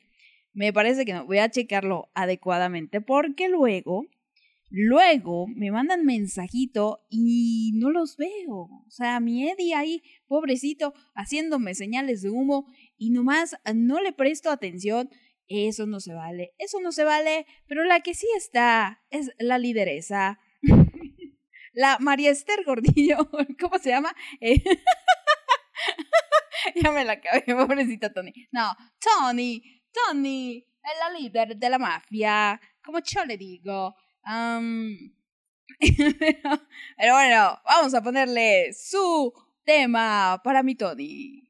Me 0.52 0.72
parece 0.72 1.04
que 1.04 1.12
no. 1.12 1.26
Voy 1.26 1.38
a 1.38 1.50
checarlo 1.50 2.12
adecuadamente 2.14 3.00
porque 3.00 3.48
luego 3.48 4.06
Luego 4.76 5.46
me 5.46 5.70
mandan 5.70 6.04
mensajito 6.04 7.06
y 7.08 7.70
no 7.76 7.90
los 7.90 8.16
veo. 8.16 8.56
O 8.56 8.90
sea, 8.90 9.20
mi 9.20 9.48
Eddie 9.48 9.72
ahí, 9.72 10.02
pobrecito, 10.26 10.94
haciéndome 11.14 11.76
señales 11.76 12.22
de 12.22 12.30
humo 12.30 12.66
y 12.96 13.10
nomás 13.10 13.54
no 13.72 14.00
le 14.00 14.12
presto 14.12 14.50
atención. 14.50 15.10
Eso 15.48 15.86
no 15.86 16.00
se 16.00 16.14
vale, 16.14 16.54
eso 16.58 16.80
no 16.80 16.92
se 16.92 17.04
vale. 17.04 17.46
Pero 17.66 17.84
la 17.84 18.00
que 18.00 18.14
sí 18.14 18.26
está 18.36 19.02
es 19.10 19.30
la 19.38 19.58
lideresa. 19.58 20.40
la 21.74 21.98
María 21.98 22.30
Esther 22.30 22.64
Gordillo. 22.64 23.28
¿Cómo 23.60 23.78
se 23.78 23.90
llama? 23.90 24.14
ya 26.82 26.92
me 26.92 27.04
la 27.04 27.12
acabé, 27.12 27.54
pobrecita 27.54 28.12
Tony. 28.12 28.32
No, 28.52 28.70
Tony, 28.98 29.62
Tony, 29.92 30.66
es 30.82 30.92
la 30.98 31.18
líder 31.18 31.56
de 31.56 31.70
la 31.70 31.78
mafia. 31.78 32.60
Como 32.82 33.00
yo 33.00 33.24
le 33.24 33.36
digo. 33.36 33.94
pero, 36.96 37.14
bueno, 37.14 37.60
vamos 37.64 37.94
a 37.94 38.02
ponerle 38.02 38.72
su 38.72 39.32
tema 39.64 40.40
para 40.42 40.62
mi 40.62 40.74
Tony. 40.74 41.43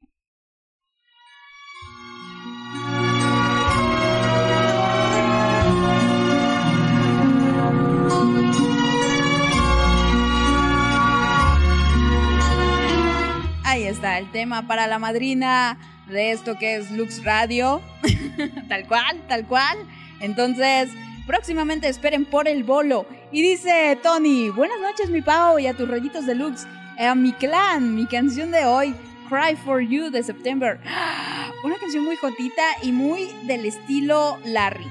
Está 13.95 14.17
el 14.17 14.29
tema 14.31 14.67
para 14.67 14.87
la 14.87 14.99
madrina 14.99 15.77
de 16.07 16.31
esto 16.31 16.57
que 16.59 16.75
es 16.75 16.91
Lux 16.91 17.23
Radio. 17.23 17.81
tal 18.69 18.85
cual, 18.87 19.21
tal 19.27 19.45
cual. 19.45 19.77
Entonces, 20.19 20.89
Próximamente 21.25 21.87
esperen 21.87 22.23
por 22.23 22.47
el 22.47 22.63
bolo. 22.63 23.07
Y 23.31 23.41
dice 23.41 23.97
Tony, 24.03 24.49
buenas 24.49 24.79
noches 24.79 25.09
mi 25.09 25.23
Pau 25.23 25.57
y 25.57 25.65
a 25.65 25.73
tus 25.73 25.89
rollitos 25.89 26.27
deluxe. 26.27 26.67
A 26.99 27.15
mi 27.15 27.33
clan, 27.33 27.95
mi 27.95 28.05
canción 28.05 28.51
de 28.51 28.63
hoy, 28.65 28.93
Cry 29.27 29.55
for 29.55 29.81
You 29.81 30.11
de 30.11 30.21
September. 30.21 30.79
Una 31.63 31.77
canción 31.79 32.05
muy 32.05 32.15
jotita 32.15 32.63
y 32.83 32.91
muy 32.91 33.31
del 33.47 33.65
estilo 33.65 34.37
Larry. 34.45 34.85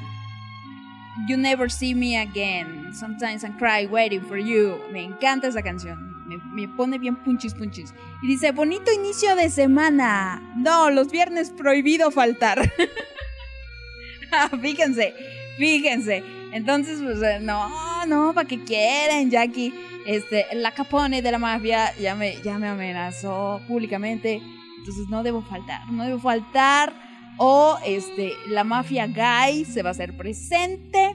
You 1.29 1.37
Never 1.37 1.71
See 1.71 1.95
Me 1.95 2.19
Again. 2.19 2.93
Sometimes 2.93 3.45
I 3.45 3.51
cry 3.51 3.87
waiting 3.87 4.23
for 4.23 4.37
you. 4.37 4.81
Me 4.91 5.05
encanta 5.05 5.47
esa 5.47 5.63
canción. 5.63 6.14
Me, 6.55 6.69
pone 6.69 6.99
bien 6.99 7.17
punchis 7.17 7.55
punchis. 7.55 7.93
Y 8.23 8.29
dice, 8.29 8.53
bonito 8.53 8.93
inicio 8.93 9.37
de 9.37 9.51
semana. 9.51 10.55
No, 10.57 10.91
los 10.91 11.11
viernes 11.11 11.51
prohibido 11.51 12.11
faltar. 12.11 12.71
Fíjense, 14.63 15.15
Fíjense. 15.57 16.25
Entonces, 16.53 17.01
pues, 17.03 17.23
eh, 17.23 17.39
no, 17.41 18.07
no, 18.07 18.33
¿para 18.35 18.47
qué 18.47 18.63
quieren, 18.63 19.31
Jackie? 19.31 19.75
Este, 20.07 20.47
la 20.55 20.73
Capone 20.73 21.23
de 21.23 21.33
la 21.33 21.39
mafia 21.39 21.97
ya 21.97 22.15
me, 22.15 22.41
ya 22.43 22.59
me 22.59 22.69
amenazó 22.69 23.61
públicamente. 23.67 24.41
Entonces 24.79 25.09
no 25.09 25.23
debo 25.23 25.43
faltar, 25.43 25.91
no 25.91 26.05
debo 26.05 26.21
faltar. 26.21 26.93
O 27.37 27.79
este, 27.85 28.33
la 28.49 28.63
mafia 28.65 29.07
gay 29.07 29.65
se 29.65 29.83
va 29.83 29.91
a 29.91 29.93
hacer 29.93 30.17
presente. 30.17 31.15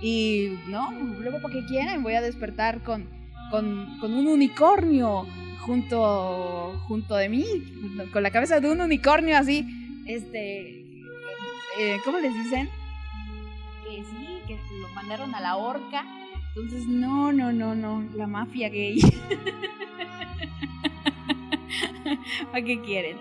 Y 0.00 0.58
no, 0.68 0.90
luego 0.92 1.40
para 1.42 1.54
qué 1.54 1.66
quieren, 1.66 2.02
voy 2.02 2.14
a 2.14 2.22
despertar 2.22 2.82
con, 2.82 3.06
con, 3.50 3.98
con 3.98 4.14
un 4.14 4.26
unicornio 4.26 5.26
junto, 5.60 6.80
junto 6.88 7.16
de 7.16 7.28
mí, 7.28 7.44
con 8.12 8.22
la 8.22 8.30
cabeza 8.30 8.60
de 8.60 8.70
un 8.70 8.80
unicornio 8.80 9.36
así, 9.36 9.66
este, 10.06 10.84
eh, 11.78 12.00
¿cómo 12.04 12.18
les 12.18 12.32
dicen? 12.34 12.68
que 13.84 14.04
sí, 14.04 14.40
que 14.46 14.58
lo 14.80 14.88
mandaron 14.90 15.34
a 15.34 15.40
la 15.40 15.56
horca. 15.56 16.04
Entonces, 16.48 16.86
no, 16.86 17.32
no, 17.32 17.52
no, 17.52 17.74
no, 17.74 18.04
la 18.14 18.26
mafia 18.26 18.68
gay. 18.68 19.00
¿A 22.52 22.60
qué 22.62 22.80
quieren? 22.80 23.16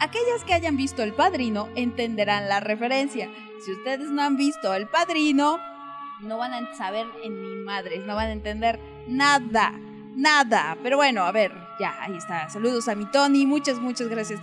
Aquellas 0.00 0.44
que 0.44 0.54
hayan 0.54 0.76
visto 0.76 1.02
El 1.02 1.12
Padrino 1.12 1.68
entenderán 1.76 2.48
la 2.48 2.58
referencia. 2.60 3.30
Si 3.64 3.72
ustedes 3.72 4.10
no 4.10 4.22
han 4.22 4.36
visto 4.36 4.74
El 4.74 4.88
Padrino, 4.88 5.58
no 6.20 6.38
van 6.38 6.52
a 6.52 6.74
saber 6.74 7.06
en 7.22 7.40
mi 7.40 7.62
madre, 7.64 7.98
no 8.00 8.16
van 8.16 8.28
a 8.28 8.32
entender 8.32 8.80
nada, 9.08 9.72
nada. 10.16 10.76
Pero 10.82 10.96
bueno, 10.96 11.24
a 11.24 11.32
ver, 11.32 11.52
ya, 11.78 12.02
ahí 12.02 12.16
está. 12.16 12.48
Saludos 12.48 12.88
a 12.88 12.94
mi 12.94 13.10
Tony, 13.10 13.46
muchas, 13.46 13.78
muchas 13.78 14.08
gracias. 14.08 14.40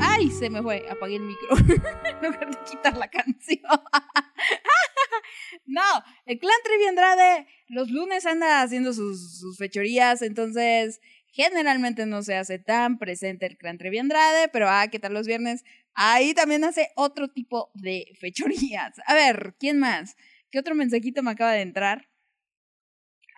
¡Ay! 0.00 0.30
Se 0.30 0.50
me 0.50 0.62
fue. 0.62 0.86
Apagué 0.90 1.16
el 1.16 1.22
micro. 1.22 1.56
en 1.58 2.22
lugar 2.22 2.50
de 2.50 2.58
quitar 2.70 2.96
la 2.96 3.08
canción. 3.08 3.62
no, 5.66 5.82
el 6.26 6.38
clan 6.38 6.56
Trevi 6.64 6.86
Andrade 6.86 7.46
los 7.68 7.90
lunes 7.90 8.26
anda 8.26 8.62
haciendo 8.62 8.92
sus, 8.92 9.38
sus, 9.38 9.58
fechorías, 9.58 10.22
entonces 10.22 11.00
generalmente 11.32 12.06
no 12.06 12.22
se 12.22 12.36
hace 12.36 12.58
tan 12.58 12.98
presente 12.98 13.46
el 13.46 13.58
clan 13.58 13.78
Trevi 13.78 13.98
Andrade, 13.98 14.48
pero 14.48 14.68
ah, 14.68 14.88
¿qué 14.88 14.98
tal 14.98 15.14
los 15.14 15.26
viernes? 15.26 15.64
Ahí 15.94 16.34
también 16.34 16.64
hace 16.64 16.90
otro 16.94 17.28
tipo 17.28 17.70
de 17.74 18.06
fechorías. 18.20 18.94
A 19.06 19.14
ver, 19.14 19.54
¿quién 19.58 19.78
más? 19.78 20.16
¿Qué 20.50 20.58
otro 20.58 20.74
mensajito 20.74 21.22
me 21.22 21.32
acaba 21.32 21.52
de 21.52 21.62
entrar? 21.62 22.08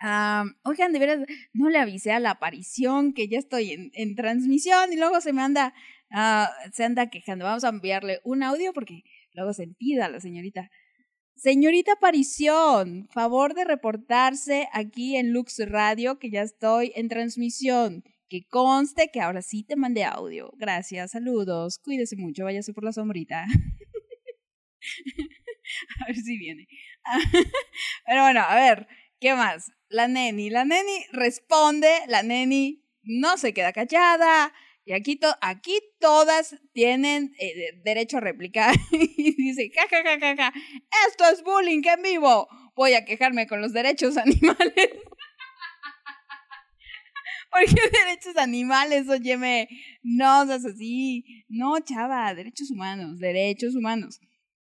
Um, 0.01 0.53
oigan, 0.63 0.93
de 0.93 0.99
veras, 0.99 1.19
no 1.53 1.69
le 1.69 1.77
avisé 1.77 2.11
a 2.11 2.19
la 2.19 2.31
aparición 2.31 3.13
que 3.13 3.27
ya 3.27 3.37
estoy 3.37 3.91
en, 3.93 4.15
transmisión 4.15 4.93
y 4.93 4.95
luego 4.95 5.19
se 5.19 5.33
me 5.33 5.41
anda 5.41 5.73
Ah, 6.11 6.49
se 6.73 6.83
anda 6.83 7.09
quejando. 7.09 7.45
Vamos 7.45 7.63
a 7.63 7.69
enviarle 7.69 8.19
un 8.23 8.43
audio 8.43 8.73
porque 8.73 9.03
luego 9.33 9.53
se 9.53 9.63
impida 9.63 10.09
la 10.09 10.19
señorita. 10.19 10.69
Señorita 11.35 11.93
Aparición, 11.93 13.07
favor 13.13 13.53
de 13.53 13.63
reportarse 13.63 14.67
aquí 14.73 15.15
en 15.15 15.31
Lux 15.31 15.59
Radio, 15.59 16.19
que 16.19 16.29
ya 16.31 16.41
estoy 16.41 16.91
en 16.95 17.07
transmisión. 17.07 18.03
Que 18.27 18.45
conste 18.47 19.09
que 19.11 19.21
ahora 19.21 19.41
sí 19.41 19.63
te 19.63 19.75
mandé 19.75 20.03
audio. 20.03 20.51
Gracias, 20.57 21.11
saludos. 21.11 21.79
Cuídese 21.79 22.15
mucho, 22.17 22.43
váyase 22.43 22.73
por 22.73 22.83
la 22.83 22.91
sombrita. 22.91 23.45
a 25.99 26.05
ver 26.07 26.15
si 26.15 26.37
viene. 26.37 26.67
Pero 28.05 28.21
bueno, 28.21 28.41
a 28.41 28.55
ver, 28.55 28.87
¿qué 29.19 29.33
más? 29.33 29.71
La 29.89 30.07
neni. 30.07 30.49
La 30.49 30.65
neni 30.65 31.05
responde, 31.11 31.89
la 32.07 32.23
neni 32.23 32.83
no 33.03 33.37
se 33.37 33.53
queda 33.53 33.73
callada. 33.73 34.53
Y 34.85 34.93
aquí, 34.93 35.19
aquí 35.41 35.79
todas 35.99 36.55
tienen 36.73 37.35
eh, 37.39 37.79
derecho 37.83 38.17
a 38.17 38.21
replicar. 38.21 38.75
y 38.91 39.35
dice, 39.35 39.71
ja, 39.75 39.87
ja, 39.87 40.03
ja, 40.03 40.19
ja, 40.19 40.35
ja, 40.35 40.53
esto 41.07 41.25
es 41.31 41.43
bullying 41.43 41.83
en 41.85 42.01
vivo. 42.01 42.47
Voy 42.75 42.93
a 42.93 43.05
quejarme 43.05 43.47
con 43.47 43.61
los 43.61 43.73
derechos 43.73 44.17
animales. 44.17 44.89
¿Por 47.51 47.65
qué 47.65 47.89
derechos 47.91 48.37
animales? 48.37 49.07
Óyeme, 49.07 49.67
no 50.03 50.45
seas 50.45 50.65
así. 50.65 51.45
No, 51.47 51.79
chava, 51.79 52.33
derechos 52.33 52.71
humanos, 52.71 53.19
derechos 53.19 53.75
humanos. 53.75 54.19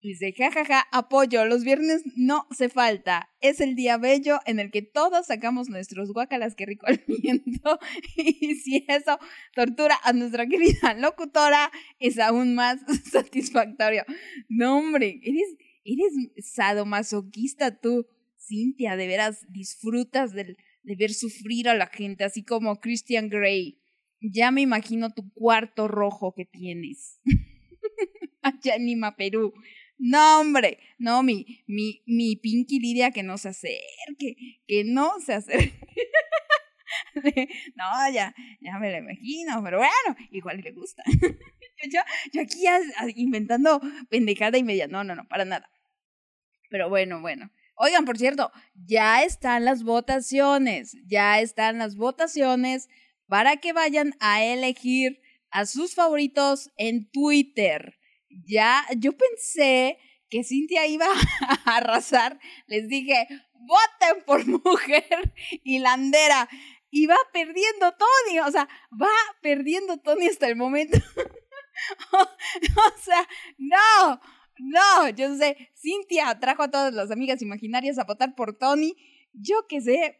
Dice, 0.03 0.33
jajaja, 0.33 0.65
ja, 0.65 0.75
ja, 0.81 0.89
apoyo, 0.91 1.45
los 1.45 1.63
viernes 1.63 2.03
no 2.17 2.49
se 2.51 2.69
falta. 2.69 3.31
Es 3.41 3.61
el 3.61 3.77
día 3.77 3.99
bello 3.99 4.41
en 4.47 4.59
el 4.59 4.73
que 4.73 4.83
todos 4.83 5.27
sacamos 5.27 5.69
nuestros 5.69 6.13
guacalas 6.13 6.57
que 6.57 6.67
rico 6.67 6.87
aliento. 6.89 7.79
y 8.17 8.57
si 8.57 8.85
eso 8.89 9.21
tortura 9.55 9.97
a 10.03 10.13
nuestra 10.13 10.49
querida 10.49 10.95
locutora, 10.95 11.71
es 12.01 12.19
aún 12.19 12.57
más 12.57 12.81
satisfactorio. 13.13 14.03
No, 14.49 14.79
hombre, 14.79 15.21
eres, 15.23 15.57
eres 15.85 16.13
sadomasoquista 16.53 17.79
tú, 17.79 18.09
Cintia, 18.37 18.97
de 18.97 19.07
veras 19.07 19.47
disfrutas 19.51 20.33
del, 20.33 20.57
de 20.83 20.97
ver 20.97 21.13
sufrir 21.13 21.69
a 21.69 21.77
la 21.77 21.87
gente, 21.87 22.25
así 22.25 22.43
como 22.43 22.81
Christian 22.81 23.29
Grey. 23.29 23.79
Ya 24.21 24.51
me 24.51 24.63
imagino 24.63 25.11
tu 25.15 25.33
cuarto 25.33 25.87
rojo 25.87 26.35
que 26.35 26.45
tienes. 26.45 27.21
Allá 28.43 28.75
en 28.75 28.87
Lima, 28.87 29.15
Perú. 29.15 29.53
No, 30.05 30.41
hombre, 30.41 30.81
no, 30.99 31.23
mi, 31.23 31.63
mi, 31.69 32.03
mi 32.07 32.35
Pinky 32.35 32.81
Lidia 32.81 33.13
que 33.13 33.23
no 33.23 33.39
se 33.39 33.51
acerque, 33.51 34.61
que 34.67 34.83
no 34.83 35.21
se 35.21 35.35
acerque. 35.35 35.79
no, 37.77 37.85
ya, 38.13 38.35
ya 38.61 38.79
me 38.81 38.91
lo 38.91 38.99
imagino, 38.99 39.63
pero 39.63 39.79
bueno, 39.79 40.19
igual 40.33 40.61
le 40.61 40.73
gusta. 40.73 41.05
yo, 41.93 42.01
yo 42.33 42.43
aquí 42.43 42.63
ya 42.63 42.81
inventando 43.15 43.81
pendejada 44.11 44.59
y 44.59 44.65
media. 44.65 44.89
No, 44.89 45.05
no, 45.05 45.15
no, 45.15 45.29
para 45.29 45.45
nada. 45.45 45.71
Pero 46.69 46.89
bueno, 46.89 47.21
bueno. 47.21 47.53
Oigan, 47.77 48.05
por 48.05 48.19
cierto, 48.19 48.51
ya 48.75 49.23
están 49.23 49.65
las 49.65 49.85
votaciones, 49.85 50.97
ya 51.07 51.41
están 51.41 51.79
las 51.79 51.95
votaciones 51.95 52.89
para 53.29 53.59
que 53.59 53.73
vayan 53.73 54.15
a 54.19 54.43
elegir 54.43 55.21
a 55.53 55.65
sus 55.65 55.95
favoritos 55.95 56.73
en 56.77 57.09
Twitter. 57.09 58.01
Ya, 58.47 58.85
yo 58.97 59.13
pensé 59.13 59.99
que 60.29 60.45
Cintia 60.45 60.87
iba 60.87 61.07
a 61.67 61.77
arrasar. 61.77 62.39
Les 62.67 62.89
dije, 62.89 63.27
voten 63.53 64.25
por 64.25 64.47
mujer 64.65 65.35
y 65.63 65.79
landera. 65.79 66.49
Y 66.91 67.07
va 67.07 67.17
perdiendo 67.33 67.93
Tony, 67.93 68.41
o 68.41 68.51
sea, 68.51 68.69
va 69.01 69.09
perdiendo 69.41 69.97
Tony 69.99 70.29
hasta 70.29 70.47
el 70.47 70.57
momento. 70.57 70.99
o 72.13 73.01
sea, 73.01 73.27
no, 73.57 74.21
no, 74.59 75.09
yo 75.09 75.35
sé, 75.37 75.71
Cintia 75.75 76.39
trajo 76.39 76.65
a 76.65 76.71
todas 76.71 76.93
las 76.93 77.11
amigas 77.11 77.41
imaginarias 77.41 77.99
a 77.99 78.05
votar 78.05 78.35
por 78.35 78.59
Tony. 78.59 78.95
Yo 79.33 79.67
qué 79.69 79.81
sé. 79.81 80.19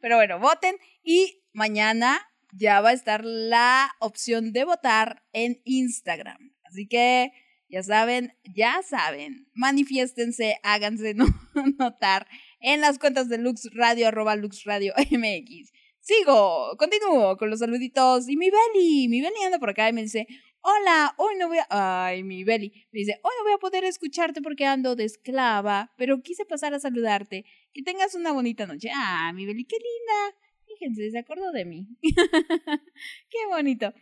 Pero 0.00 0.16
bueno, 0.16 0.40
voten 0.40 0.76
y 1.04 1.44
mañana 1.52 2.20
ya 2.52 2.80
va 2.80 2.90
a 2.90 2.94
estar 2.94 3.24
la 3.24 3.94
opción 4.00 4.52
de 4.52 4.64
votar 4.64 5.22
en 5.32 5.60
Instagram. 5.64 6.52
Así 6.70 6.86
que 6.86 7.32
ya 7.68 7.82
saben, 7.82 8.32
ya 8.54 8.80
saben, 8.82 9.48
manifiéstense, 9.54 10.56
háganse 10.62 11.14
notar 11.78 12.26
en 12.60 12.80
las 12.80 12.98
cuentas 12.98 13.28
de 13.28 13.38
Lux 13.38 13.68
Radio, 13.74 14.08
arroba 14.08 14.36
Lux 14.36 14.64
Radio 14.64 14.92
MX. 14.96 15.72
Sigo, 15.98 16.76
continúo 16.78 17.36
con 17.36 17.50
los 17.50 17.58
saluditos. 17.58 18.28
Y 18.28 18.36
mi 18.36 18.50
Beli, 18.50 19.08
mi 19.08 19.20
Beli 19.20 19.42
anda 19.44 19.58
por 19.58 19.70
acá 19.70 19.88
y 19.88 19.92
me 19.92 20.02
dice, 20.02 20.26
hola, 20.62 21.14
hoy 21.18 21.34
no 21.38 21.48
voy 21.48 21.58
a... 21.58 22.06
Ay, 22.06 22.22
mi 22.22 22.44
Beli. 22.44 22.72
Me 22.92 23.00
dice, 23.00 23.20
hoy 23.22 23.32
no 23.38 23.44
voy 23.44 23.52
a 23.52 23.58
poder 23.58 23.84
escucharte 23.84 24.40
porque 24.40 24.64
ando 24.64 24.96
de 24.96 25.04
esclava, 25.04 25.92
pero 25.96 26.22
quise 26.22 26.44
pasar 26.44 26.72
a 26.74 26.80
saludarte. 26.80 27.44
Que 27.72 27.82
tengas 27.82 28.14
una 28.14 28.32
bonita 28.32 28.66
noche. 28.66 28.90
Ah, 28.94 29.32
mi 29.34 29.44
Beli, 29.44 29.64
qué 29.64 29.76
linda. 29.76 30.38
Fíjense, 30.66 31.10
se 31.10 31.18
acordó 31.18 31.50
de 31.52 31.64
mí. 31.64 31.88
qué 32.02 33.46
bonito. 33.48 33.92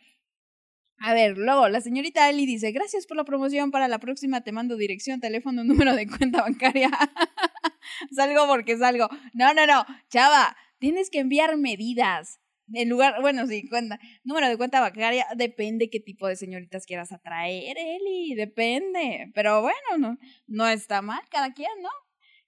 A 1.01 1.15
ver, 1.15 1.39
luego 1.39 1.69
la 1.69 1.81
señorita 1.81 2.29
Eli 2.29 2.45
dice, 2.45 2.73
gracias 2.73 3.07
por 3.07 3.17
la 3.17 3.25
promoción, 3.25 3.71
para 3.71 3.87
la 3.87 4.01
próxima 4.01 4.41
te 4.41 4.51
mando 4.51 4.77
dirección, 4.77 5.21
teléfono, 5.21 5.63
número 5.65 5.95
de 5.95 6.09
cuenta 6.09 6.43
bancaria. 6.43 6.91
salgo 8.15 8.47
porque 8.47 8.77
salgo. 8.77 9.09
No, 9.33 9.55
no, 9.55 9.67
no, 9.67 9.85
chava, 10.11 10.57
tienes 10.79 11.11
que 11.11 11.21
enviar 11.21 11.57
medidas. 11.57 12.41
En 12.75 12.89
lugar, 12.91 13.23
bueno, 13.23 13.47
sí, 13.47 13.67
cuenta, 13.67 13.99
número 14.25 14.49
de 14.49 14.59
cuenta 14.59 14.81
bancaria, 14.81 15.27
depende 15.37 15.89
qué 15.89 16.01
tipo 16.01 16.27
de 16.29 16.37
señoritas 16.37 16.85
quieras 16.85 17.13
atraer, 17.13 17.79
Eli, 17.79 18.35
depende. 18.35 19.31
Pero 19.35 19.63
bueno, 19.63 19.99
no, 19.99 20.19
no 20.47 20.69
está 20.69 21.01
mal, 21.01 21.21
cada 21.31 21.55
quien, 21.55 21.71
¿no? 21.81 21.89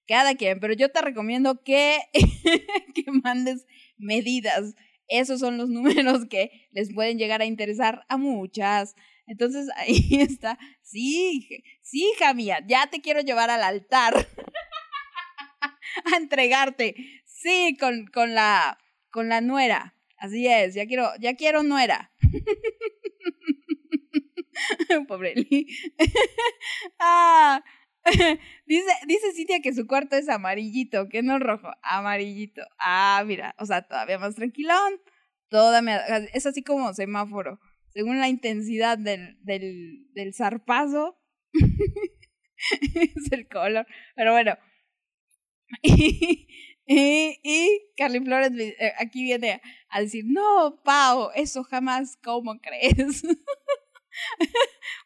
Cada 0.06 0.34
quien, 0.34 0.60
pero 0.60 0.74
yo 0.74 0.90
te 0.90 1.00
recomiendo 1.00 1.62
que, 1.62 1.98
que 2.94 3.04
mandes 3.22 3.64
medidas. 3.96 4.74
Esos 5.10 5.40
son 5.40 5.58
los 5.58 5.68
números 5.70 6.26
que 6.26 6.68
les 6.70 6.94
pueden 6.94 7.18
llegar 7.18 7.42
a 7.42 7.46
interesar 7.46 8.04
a 8.08 8.16
muchas. 8.16 8.94
Entonces 9.26 9.68
ahí 9.76 10.20
está. 10.20 10.58
Sí, 10.82 11.62
sí, 11.82 12.10
hija 12.14 12.32
mía, 12.34 12.64
ya 12.66 12.86
te 12.86 13.00
quiero 13.00 13.20
llevar 13.20 13.50
al 13.50 13.62
altar 13.62 14.14
a 16.12 16.16
entregarte. 16.16 16.94
Sí, 17.26 17.76
con, 17.78 18.06
con 18.06 18.34
la 18.34 18.78
con 19.10 19.28
la 19.28 19.40
nuera. 19.40 19.96
Así 20.16 20.46
es, 20.46 20.74
ya 20.74 20.86
quiero, 20.86 21.10
ya 21.18 21.34
quiero 21.34 21.62
nuera. 21.62 22.12
Pobre 25.08 25.34
Lee. 25.34 25.66
ah, 26.98 27.64
dice, 28.66 28.90
dice 29.06 29.32
Cintia 29.34 29.60
que 29.60 29.74
su 29.74 29.86
cuarto 29.86 30.16
es 30.16 30.28
amarillito, 30.28 31.08
que 31.08 31.22
no 31.22 31.38
rojo, 31.38 31.70
amarillito. 31.82 32.62
Ah, 32.78 33.22
mira, 33.26 33.54
o 33.58 33.66
sea, 33.66 33.82
todavía 33.82 34.18
más 34.18 34.34
tranquilón. 34.34 35.00
Toda 35.48 35.82
es 36.32 36.46
así 36.46 36.62
como 36.62 36.94
semáforo. 36.94 37.58
Según 37.88 38.20
la 38.20 38.28
intensidad 38.28 38.98
del, 38.98 39.36
del, 39.42 40.06
del 40.14 40.32
zarpazo, 40.32 41.18
es 41.52 43.32
el 43.32 43.48
color. 43.48 43.86
Pero 44.14 44.32
bueno. 44.32 44.56
Y, 46.92 47.38
y, 47.44 47.80
Carly 47.96 48.18
Flores 48.18 48.50
eh, 48.58 48.92
aquí 48.98 49.22
viene 49.22 49.62
a 49.90 50.00
decir, 50.00 50.24
no, 50.26 50.80
Pau, 50.82 51.30
eso 51.36 51.62
jamás, 51.62 52.18
¿cómo 52.20 52.58
crees? 52.60 53.22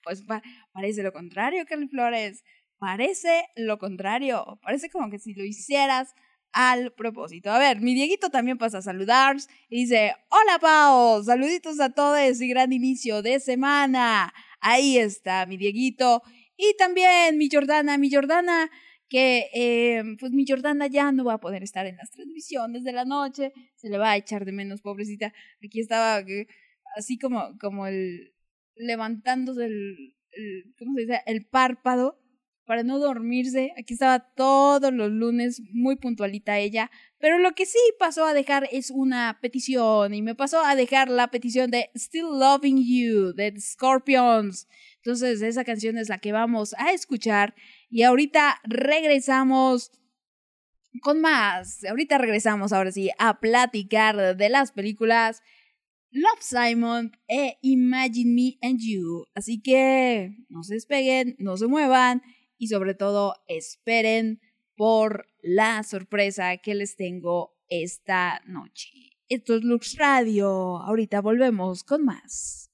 pues 0.02 0.24
parece 0.72 1.02
lo 1.02 1.12
contrario, 1.12 1.66
Carly 1.66 1.88
Flores. 1.88 2.42
Parece 2.85 3.49
lo 3.57 3.79
contrario. 3.79 4.59
Parece 4.62 4.90
como 4.90 5.09
que 5.09 5.18
si 5.18 5.33
lo 5.33 5.42
hicieras 5.42 6.14
al 6.53 6.92
propósito. 6.92 7.51
A 7.51 7.59
ver, 7.59 7.81
mi 7.81 7.94
Dieguito 7.94 8.29
también 8.29 8.59
pasa 8.59 8.79
a 8.79 8.83
saludar 8.83 9.37
y 9.70 9.85
dice, 9.85 10.14
hola 10.29 10.59
Pau, 10.61 11.25
saluditos 11.25 11.81
a 11.81 11.94
todos 11.94 12.42
y 12.42 12.47
gran 12.47 12.75
inicio 12.75 13.23
de 13.23 13.40
semana. 13.40 14.35
Ahí 14.61 14.99
está 14.99 15.47
mi 15.47 15.57
Dieguito. 15.57 16.20
Y 16.59 16.77
también 16.77 17.38
mi 17.38 17.49
Jordana, 17.51 17.97
mi 17.97 18.12
Jordana 18.12 18.70
que 19.09 19.47
eh, 19.55 20.03
pues 20.20 20.33
mi 20.33 20.44
Jordana 20.47 20.87
ya 20.87 21.11
no 21.11 21.25
va 21.25 21.35
a 21.35 21.40
poder 21.40 21.62
estar 21.62 21.87
en 21.87 21.97
las 21.97 22.11
transmisiones 22.11 22.85
de 22.85 22.92
la 22.92 23.07
noche, 23.07 23.55
se 23.77 23.88
le 23.88 23.97
va 23.97 24.11
a 24.11 24.16
echar 24.18 24.44
de 24.44 24.53
menos, 24.53 24.83
pobrecita. 24.83 25.33
Aquí 25.64 25.81
estaba 25.81 26.23
así 26.99 27.18
como, 27.18 27.57
como 27.59 27.87
el 27.87 28.35
levantándose 28.77 29.64
el, 29.64 30.16
¿cómo 30.79 30.92
se 30.97 31.01
dice? 31.01 31.23
El 31.25 31.47
párpado 31.47 32.20
para 32.64 32.83
no 32.83 32.98
dormirse. 32.98 33.72
Aquí 33.79 33.94
estaba 33.94 34.20
todos 34.20 34.92
los 34.92 35.11
lunes, 35.11 35.62
muy 35.72 35.96
puntualita 35.96 36.59
ella. 36.59 36.90
Pero 37.18 37.38
lo 37.38 37.53
que 37.53 37.66
sí 37.66 37.79
pasó 37.98 38.24
a 38.24 38.35
dejar 38.35 38.68
es 38.72 38.90
una 38.90 39.38
petición. 39.40 40.14
Y 40.14 40.22
me 40.22 40.35
pasó 40.35 40.64
a 40.64 40.77
dejar 40.77 41.09
la 41.09 41.29
petición 41.29 41.70
de 41.70 41.90
Still 41.94 42.38
Loving 42.38 42.85
You, 42.85 43.33
de 43.35 43.55
Scorpions. 43.61 44.68
Entonces, 44.96 45.42
esa 45.42 45.64
canción 45.64 45.98
es 45.98 46.09
la 46.09 46.18
que 46.18 46.33
vamos 46.33 46.74
a 46.79 46.92
escuchar. 46.92 47.55
Y 47.90 48.03
ahorita 48.03 48.61
regresamos 48.64 49.92
con 51.03 51.20
más. 51.20 51.85
Ahorita 51.85 52.18
regresamos 52.18 52.72
ahora 52.72 52.92
sí 52.92 53.11
a 53.18 53.40
platicar 53.40 54.37
de 54.37 54.48
las 54.48 54.72
películas 54.72 55.42
Love 56.11 56.42
Simon 56.42 57.12
e 57.27 57.59
Imagine 57.62 58.33
Me 58.33 58.59
and 58.62 58.79
You. 58.81 59.27
Así 59.35 59.61
que 59.61 60.37
no 60.48 60.62
se 60.62 60.74
despeguen, 60.74 61.35
no 61.40 61.57
se 61.57 61.66
muevan 61.66 62.22
y 62.58 62.68
sobre 62.68 62.94
todo 62.94 63.36
esperen 63.46 64.40
por 64.76 65.28
la 65.42 65.82
sorpresa 65.82 66.56
que 66.58 66.74
les 66.74 66.96
tengo 66.96 67.56
esta 67.68 68.42
noche. 68.46 68.90
Esto 69.28 69.56
es 69.56 69.62
Lux 69.62 69.96
Radio. 69.96 70.78
Ahorita 70.78 71.20
volvemos 71.20 71.84
con 71.84 72.04
más. 72.04 72.70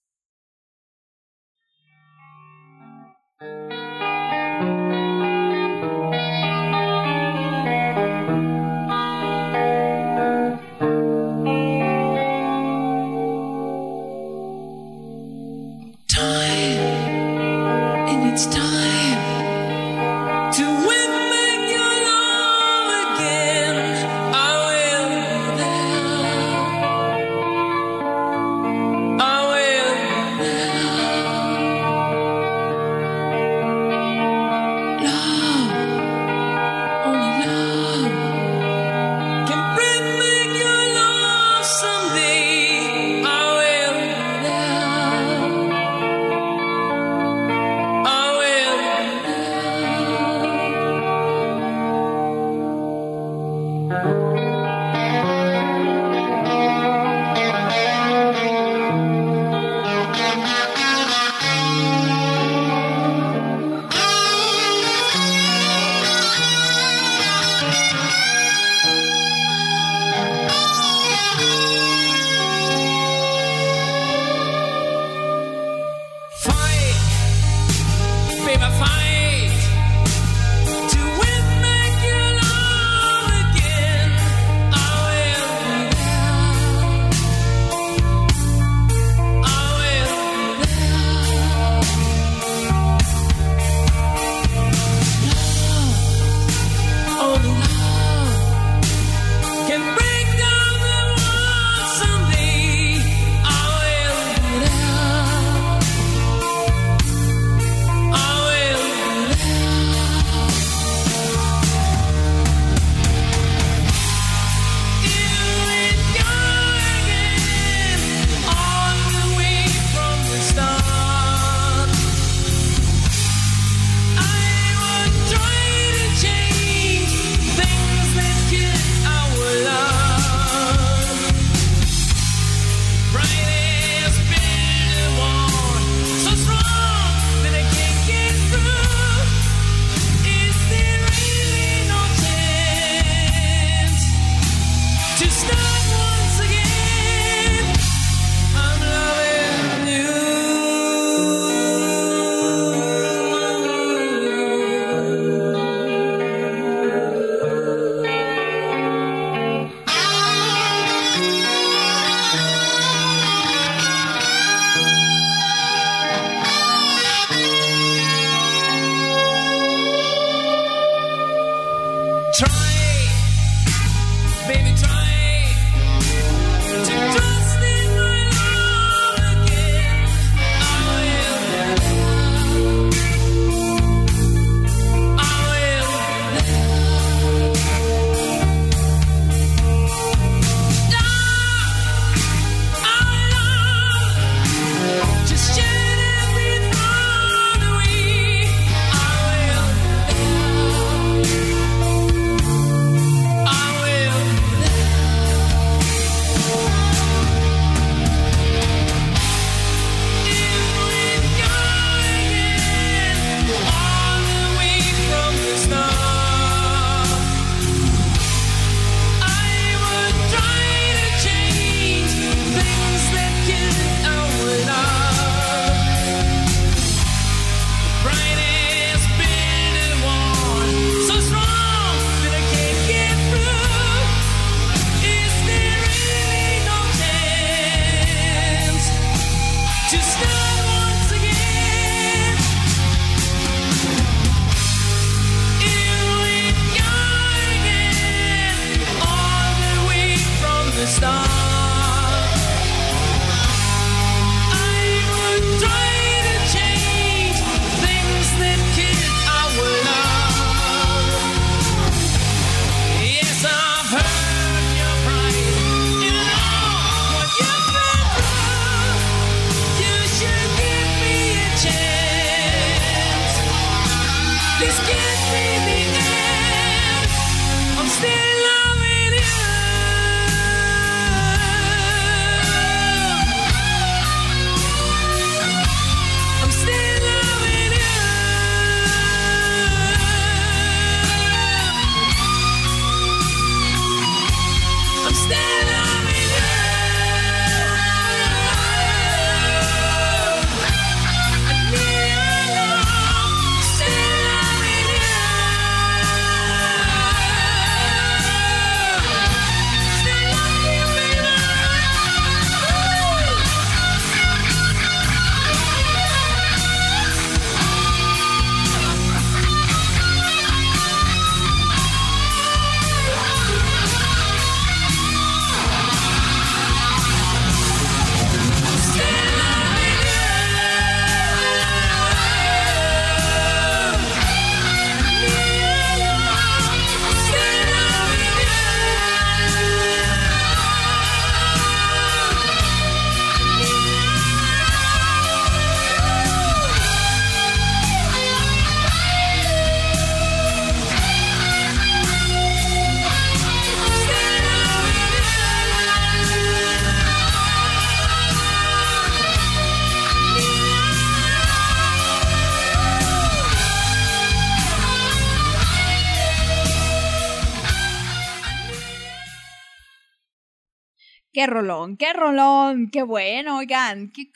Rolón, 371.60 371.98
qué 371.98 372.14
rolón, 372.14 372.90
qué 372.90 373.02
bueno, 373.02 373.58
oigan, 373.58 374.10
qué, 374.10 374.30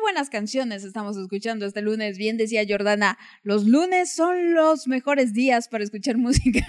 buenas 0.00 0.30
canciones 0.30 0.82
estamos 0.82 1.14
escuchando 1.18 1.66
este 1.66 1.82
lunes. 1.82 2.16
Bien 2.16 2.38
decía 2.38 2.64
Jordana, 2.66 3.18
los 3.42 3.66
lunes 3.66 4.10
son 4.10 4.54
los 4.54 4.88
mejores 4.88 5.34
días 5.34 5.68
para 5.68 5.84
escuchar 5.84 6.16
música 6.16 6.64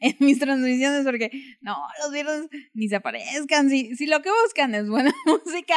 en 0.00 0.16
mis 0.18 0.40
transmisiones 0.40 1.04
porque 1.04 1.30
no, 1.60 1.76
los 2.02 2.12
viernes 2.12 2.48
ni 2.74 2.88
se 2.88 2.96
aparezcan. 2.96 3.70
Si, 3.70 3.94
si 3.94 4.06
lo 4.06 4.20
que 4.20 4.30
buscan 4.44 4.74
es 4.74 4.88
buena 4.88 5.14
música, 5.26 5.76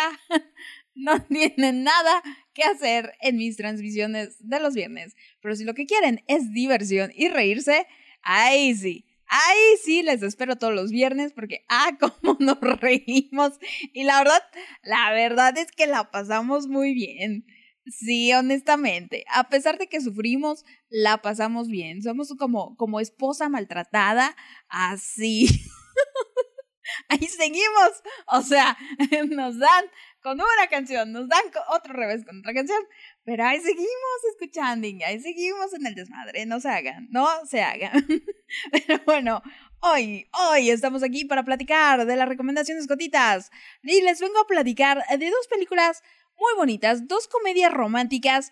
no 0.96 1.22
tienen 1.26 1.84
nada 1.84 2.24
que 2.56 2.64
hacer 2.64 3.14
en 3.22 3.38
mis 3.38 3.56
transmisiones 3.56 4.38
de 4.40 4.60
los 4.60 4.74
viernes. 4.74 5.16
Pero 5.42 5.56
si 5.56 5.64
lo 5.64 5.76
que 5.76 5.86
quieren 5.86 6.24
es 6.28 6.52
diversión 6.54 7.12
y 7.16 7.28
reírse, 7.28 7.86
ahí 8.24 8.74
sí. 8.74 9.05
Ahí 9.28 9.78
sí, 9.84 10.04
les 10.04 10.22
espero 10.24 10.56
todos 10.58 10.74
los 10.74 10.92
viernes 10.92 11.34
porque, 11.34 11.66
ah, 11.70 11.92
cómo 12.00 12.38
nos 12.40 12.60
reímos. 12.60 13.54
Y 13.94 14.04
la 14.04 14.20
verdad, 14.20 14.44
la 14.84 15.12
verdad 15.12 15.58
es 15.58 15.72
que 15.72 15.88
la 15.88 16.12
pasamos 16.12 16.68
muy 16.68 16.94
bien. 16.94 17.46
Sí, 17.88 18.34
honestamente. 18.34 19.26
A 19.34 19.48
pesar 19.50 19.78
de 19.78 19.88
que 19.88 20.02
sufrimos, 20.02 20.66
la 20.90 21.18
pasamos 21.22 21.68
bien. 21.68 22.02
Somos 22.02 22.34
como, 22.38 22.76
como 22.78 23.00
esposa 23.00 23.48
maltratada, 23.50 24.36
así. 24.70 25.48
Ahí 27.10 27.28
seguimos. 27.28 27.92
O 28.28 28.42
sea, 28.42 28.78
nos 29.30 29.60
dan 29.60 29.86
con 30.22 30.40
una 30.42 30.68
canción, 30.70 31.12
nos 31.12 31.28
dan 31.30 31.44
otro 31.70 31.94
revés 31.94 32.26
con 32.26 32.40
otra 32.40 32.54
canción, 32.54 32.82
pero 33.26 33.44
ahí 33.44 33.60
seguimos 33.60 34.20
escuchando, 34.32 34.88
ahí 35.06 35.20
seguimos 35.20 35.74
en 35.74 35.88
el 35.88 35.96
desmadre. 35.96 36.46
No 36.46 36.60
se 36.60 36.70
hagan, 36.70 37.08
no 37.10 37.28
se 37.48 37.62
hagan. 37.64 37.92
Pero 38.72 39.02
bueno, 39.04 39.42
hoy, 39.80 40.30
hoy 40.52 40.70
estamos 40.70 41.02
aquí 41.02 41.26
para 41.26 41.44
platicar 41.44 42.06
de 42.06 42.16
las 42.16 42.30
recomendaciones 42.30 42.86
gotitas. 42.86 43.50
Y 43.82 44.02
les 44.02 44.22
vengo 44.22 44.40
a 44.40 44.48
platicar 44.48 45.04
de 45.18 45.30
dos 45.32 45.48
películas 45.48 46.04
muy 46.38 46.54
bonitas, 46.56 47.08
dos 47.08 47.28
comedias 47.28 47.74
románticas 47.74 48.52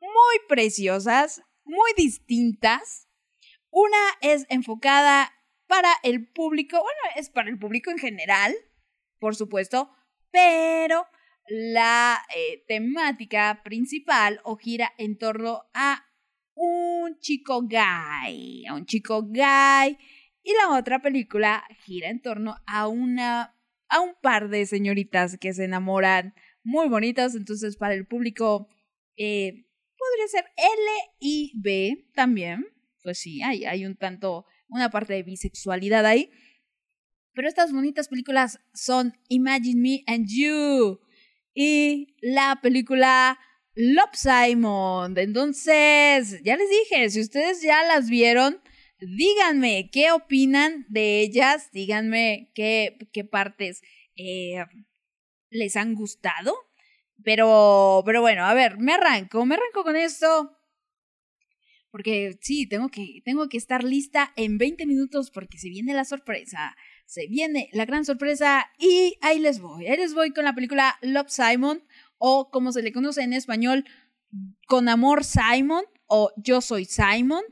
muy 0.00 0.48
preciosas, 0.48 1.40
muy 1.64 1.92
distintas. 1.96 3.08
Una 3.70 3.98
es 4.20 4.46
enfocada 4.48 5.32
para 5.68 5.92
el 6.02 6.28
público, 6.28 6.76
bueno, 6.76 7.00
es 7.14 7.30
para 7.30 7.50
el 7.50 7.58
público 7.58 7.92
en 7.92 7.98
general, 7.98 8.52
por 9.20 9.36
supuesto, 9.36 9.94
pero 10.32 11.06
la 11.48 12.18
eh, 12.34 12.64
temática 12.66 13.62
principal 13.64 14.40
o 14.44 14.56
gira 14.56 14.92
en 14.98 15.18
torno 15.18 15.62
a 15.74 16.04
un 16.54 17.18
chico 17.18 17.62
gay, 17.66 18.64
a 18.66 18.74
un 18.74 18.86
chico 18.86 19.26
gay, 19.28 19.98
y 20.42 20.52
la 20.54 20.76
otra 20.76 21.00
película 21.00 21.64
gira 21.84 22.10
en 22.10 22.20
torno 22.20 22.56
a 22.66 22.88
una 22.88 23.56
a 23.88 24.00
un 24.00 24.14
par 24.22 24.48
de 24.48 24.64
señoritas 24.64 25.36
que 25.38 25.52
se 25.52 25.64
enamoran 25.64 26.34
muy 26.64 26.88
bonitas, 26.88 27.34
entonces 27.34 27.76
para 27.76 27.92
el 27.92 28.06
público 28.06 28.68
eh, 29.16 29.66
podría 29.98 30.28
ser 30.28 30.44
L 30.56 31.12
y 31.20 31.52
B 31.56 32.08
también, 32.14 32.66
pues 33.02 33.18
sí, 33.18 33.42
hay, 33.42 33.66
hay 33.66 33.84
un 33.84 33.96
tanto, 33.96 34.46
una 34.68 34.90
parte 34.90 35.12
de 35.12 35.22
bisexualidad 35.22 36.06
ahí, 36.06 36.30
pero 37.34 37.48
estas 37.48 37.70
bonitas 37.70 38.08
películas 38.08 38.60
son 38.72 39.12
Imagine 39.28 39.80
Me 39.80 40.04
and 40.06 40.26
You 40.26 41.00
y 41.54 42.16
la 42.20 42.58
película 42.62 43.38
Love 43.74 44.14
Simon. 44.14 45.16
Entonces, 45.18 46.42
ya 46.42 46.56
les 46.56 46.70
dije, 46.70 47.10
si 47.10 47.20
ustedes 47.20 47.62
ya 47.62 47.82
las 47.84 48.08
vieron, 48.08 48.60
díganme 49.00 49.90
qué 49.92 50.12
opinan 50.12 50.86
de 50.88 51.20
ellas, 51.20 51.70
díganme 51.72 52.50
qué, 52.54 52.98
qué 53.12 53.24
partes 53.24 53.82
eh, 54.16 54.64
les 55.50 55.76
han 55.76 55.94
gustado. 55.94 56.54
Pero, 57.24 58.02
pero 58.04 58.20
bueno, 58.20 58.44
a 58.44 58.54
ver, 58.54 58.78
me 58.78 58.92
arranco, 58.92 59.46
me 59.46 59.54
arranco 59.54 59.84
con 59.84 59.96
esto. 59.96 60.58
Porque 61.90 62.38
sí, 62.40 62.66
tengo 62.66 62.88
que, 62.88 63.20
tengo 63.24 63.48
que 63.48 63.58
estar 63.58 63.84
lista 63.84 64.32
en 64.36 64.58
20 64.58 64.86
minutos 64.86 65.30
porque 65.30 65.58
se 65.58 65.68
viene 65.68 65.94
la 65.94 66.04
sorpresa. 66.04 66.74
Se 67.06 67.26
viene 67.26 67.68
la 67.72 67.84
gran 67.84 68.04
sorpresa 68.04 68.70
y 68.78 69.16
ahí 69.20 69.38
les 69.38 69.60
voy. 69.60 69.86
Ahí 69.86 69.96
les 69.96 70.14
voy 70.14 70.32
con 70.32 70.44
la 70.44 70.54
película 70.54 70.96
Love 71.02 71.30
Simon 71.30 71.82
o 72.18 72.50
como 72.50 72.72
se 72.72 72.82
le 72.82 72.92
conoce 72.92 73.22
en 73.22 73.32
español, 73.32 73.84
Con 74.66 74.88
Amor 74.88 75.24
Simon 75.24 75.84
o 76.06 76.30
Yo 76.36 76.60
Soy 76.60 76.84
Simon. 76.84 77.42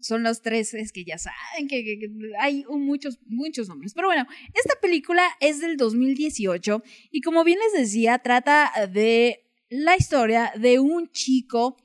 Son 0.00 0.22
los 0.22 0.42
tres, 0.42 0.74
es 0.74 0.92
que 0.92 1.04
ya 1.04 1.18
saben 1.18 1.68
que, 1.68 2.10
hay 2.40 2.64
muchos, 2.68 3.20
muchos 3.26 3.68
nombres. 3.68 3.94
Pero 3.94 4.08
bueno, 4.08 4.26
esta 4.54 4.74
película 4.80 5.22
es 5.40 5.60
del 5.60 5.76
2018 5.76 6.82
y 7.10 7.20
como 7.20 7.44
bien 7.44 7.58
les 7.58 7.82
decía, 7.82 8.18
trata 8.18 8.72
de 8.90 9.46
la 9.68 9.96
historia 9.96 10.52
de 10.58 10.80
un 10.80 11.10
chico 11.10 11.76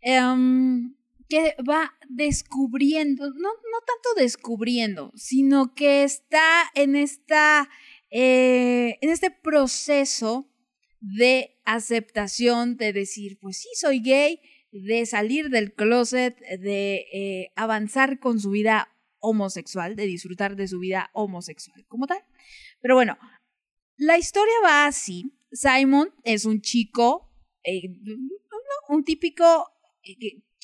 em, 0.00 0.94
que 1.28 1.56
va 1.68 1.94
descubriendo, 2.08 3.26
no, 3.30 3.48
no 3.48 3.80
tanto 3.86 4.20
descubriendo, 4.20 5.12
sino 5.14 5.74
que 5.74 6.04
está 6.04 6.64
en 6.74 6.96
esta, 6.96 7.68
eh, 8.10 8.98
en 9.00 9.10
este 9.10 9.30
proceso 9.30 10.48
de 11.00 11.58
aceptación, 11.64 12.76
de 12.76 12.92
decir, 12.92 13.38
pues 13.40 13.58
sí, 13.58 13.68
soy 13.74 14.00
gay, 14.00 14.40
de 14.72 15.06
salir 15.06 15.48
del 15.50 15.72
closet, 15.74 16.38
de 16.58 17.06
eh, 17.12 17.52
avanzar 17.56 18.18
con 18.18 18.40
su 18.40 18.50
vida 18.50 18.92
homosexual, 19.18 19.96
de 19.96 20.06
disfrutar 20.06 20.56
de 20.56 20.68
su 20.68 20.78
vida 20.78 21.10
homosexual 21.12 21.84
como 21.88 22.06
tal. 22.06 22.22
Pero 22.80 22.94
bueno, 22.94 23.18
la 23.96 24.18
historia 24.18 24.54
va 24.62 24.86
así. 24.86 25.32
Simon 25.52 26.12
es 26.24 26.44
un 26.44 26.60
chico, 26.60 27.30
eh, 27.64 27.88
un 28.88 29.04
típico 29.04 29.70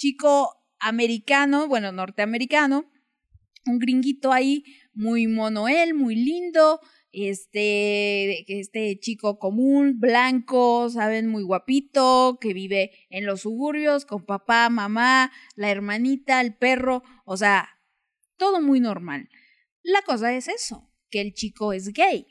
chico 0.02 0.66
americano, 0.80 1.68
bueno, 1.68 1.92
norteamericano, 1.92 2.90
un 3.66 3.78
gringuito 3.78 4.32
ahí, 4.32 4.64
muy 4.92 5.28
mono 5.28 5.68
él, 5.68 5.94
muy 5.94 6.16
lindo, 6.16 6.80
este, 7.12 8.44
este 8.58 8.98
chico 8.98 9.38
común, 9.38 10.00
blanco, 10.00 10.90
saben, 10.90 11.28
muy 11.28 11.44
guapito, 11.44 12.38
que 12.40 12.52
vive 12.52 12.90
en 13.10 13.26
los 13.26 13.42
suburbios 13.42 14.04
con 14.04 14.26
papá, 14.26 14.68
mamá, 14.70 15.30
la 15.54 15.70
hermanita, 15.70 16.40
el 16.40 16.56
perro, 16.56 17.04
o 17.24 17.36
sea, 17.36 17.68
todo 18.36 18.60
muy 18.60 18.80
normal. 18.80 19.28
La 19.84 20.02
cosa 20.02 20.34
es 20.34 20.48
eso, 20.48 20.90
que 21.10 21.20
el 21.20 21.32
chico 21.32 21.72
es 21.72 21.92
gay 21.92 22.26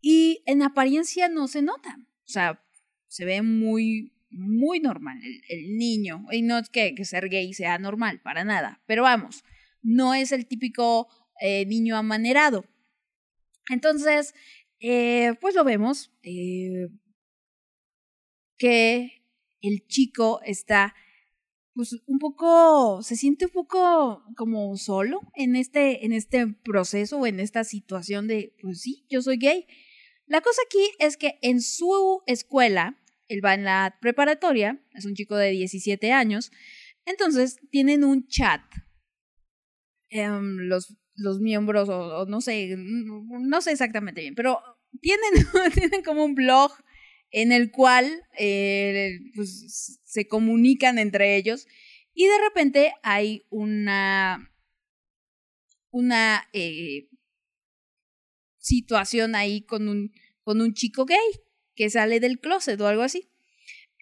y 0.00 0.44
en 0.46 0.62
apariencia 0.62 1.28
no 1.28 1.48
se 1.48 1.60
nota, 1.60 1.98
o 1.98 2.28
sea, 2.28 2.64
se 3.08 3.24
ve 3.24 3.42
muy, 3.42 4.12
muy 4.30 4.80
normal 4.80 5.20
el, 5.48 5.76
niño, 5.76 6.26
y 6.30 6.42
no 6.42 6.58
es 6.58 6.68
que, 6.68 6.94
que 6.94 7.04
ser 7.04 7.28
gay 7.28 7.52
sea 7.52 7.78
normal, 7.78 8.20
para 8.20 8.44
nada, 8.44 8.80
pero 8.86 9.02
vamos, 9.02 9.44
no 9.82 10.14
es 10.14 10.32
el 10.32 10.46
típico 10.46 11.08
eh, 11.40 11.66
niño 11.66 11.96
amanerado. 11.96 12.64
Entonces, 13.70 14.34
eh, 14.80 15.34
pues 15.40 15.54
lo 15.54 15.64
vemos 15.64 16.12
eh, 16.22 16.88
que 18.56 19.24
el 19.62 19.86
chico 19.86 20.40
está, 20.44 20.94
pues 21.74 21.96
un 22.06 22.18
poco, 22.18 23.02
se 23.02 23.16
siente 23.16 23.46
un 23.46 23.52
poco 23.52 24.24
como 24.36 24.76
solo 24.76 25.20
en 25.34 25.56
este, 25.56 26.04
en 26.04 26.12
este 26.12 26.46
proceso 26.46 27.18
o 27.18 27.26
en 27.26 27.40
esta 27.40 27.64
situación 27.64 28.26
de, 28.26 28.54
pues 28.60 28.80
sí, 28.82 29.06
yo 29.08 29.22
soy 29.22 29.38
gay. 29.38 29.66
La 30.26 30.40
cosa 30.40 30.60
aquí 30.66 30.90
es 30.98 31.16
que 31.16 31.38
en 31.42 31.60
su 31.60 32.22
escuela, 32.26 32.98
él 33.30 33.44
va 33.44 33.54
en 33.54 33.62
la 33.62 33.96
preparatoria, 34.00 34.84
es 34.92 35.04
un 35.06 35.14
chico 35.14 35.36
de 35.36 35.50
17 35.50 36.10
años, 36.10 36.50
entonces 37.06 37.58
tienen 37.70 38.02
un 38.02 38.26
chat. 38.26 38.60
Em, 40.08 40.58
los, 40.58 40.96
los 41.14 41.38
miembros, 41.38 41.88
o, 41.88 42.26
no 42.26 42.40
sé, 42.40 42.74
no 42.76 43.60
sé 43.60 43.70
exactamente 43.70 44.20
bien, 44.20 44.34
pero 44.34 44.60
tienen, 45.00 45.30
tienen 45.74 46.02
como 46.02 46.24
un 46.24 46.34
blog 46.34 46.72
en 47.30 47.52
el 47.52 47.70
cual 47.70 48.24
eh, 48.36 49.20
pues, 49.36 50.00
se 50.02 50.26
comunican 50.26 50.98
entre 50.98 51.36
ellos 51.36 51.68
y 52.12 52.26
de 52.26 52.38
repente 52.48 52.92
hay 53.04 53.46
una, 53.48 54.52
una 55.92 56.48
eh, 56.52 57.08
situación 58.58 59.36
ahí 59.36 59.62
con 59.62 59.88
un, 59.88 60.12
con 60.42 60.60
un 60.60 60.74
chico 60.74 61.04
gay 61.04 61.49
que 61.80 61.88
sale 61.88 62.20
del 62.20 62.38
closet 62.38 62.78
o 62.78 62.86
algo 62.86 63.02
así. 63.02 63.30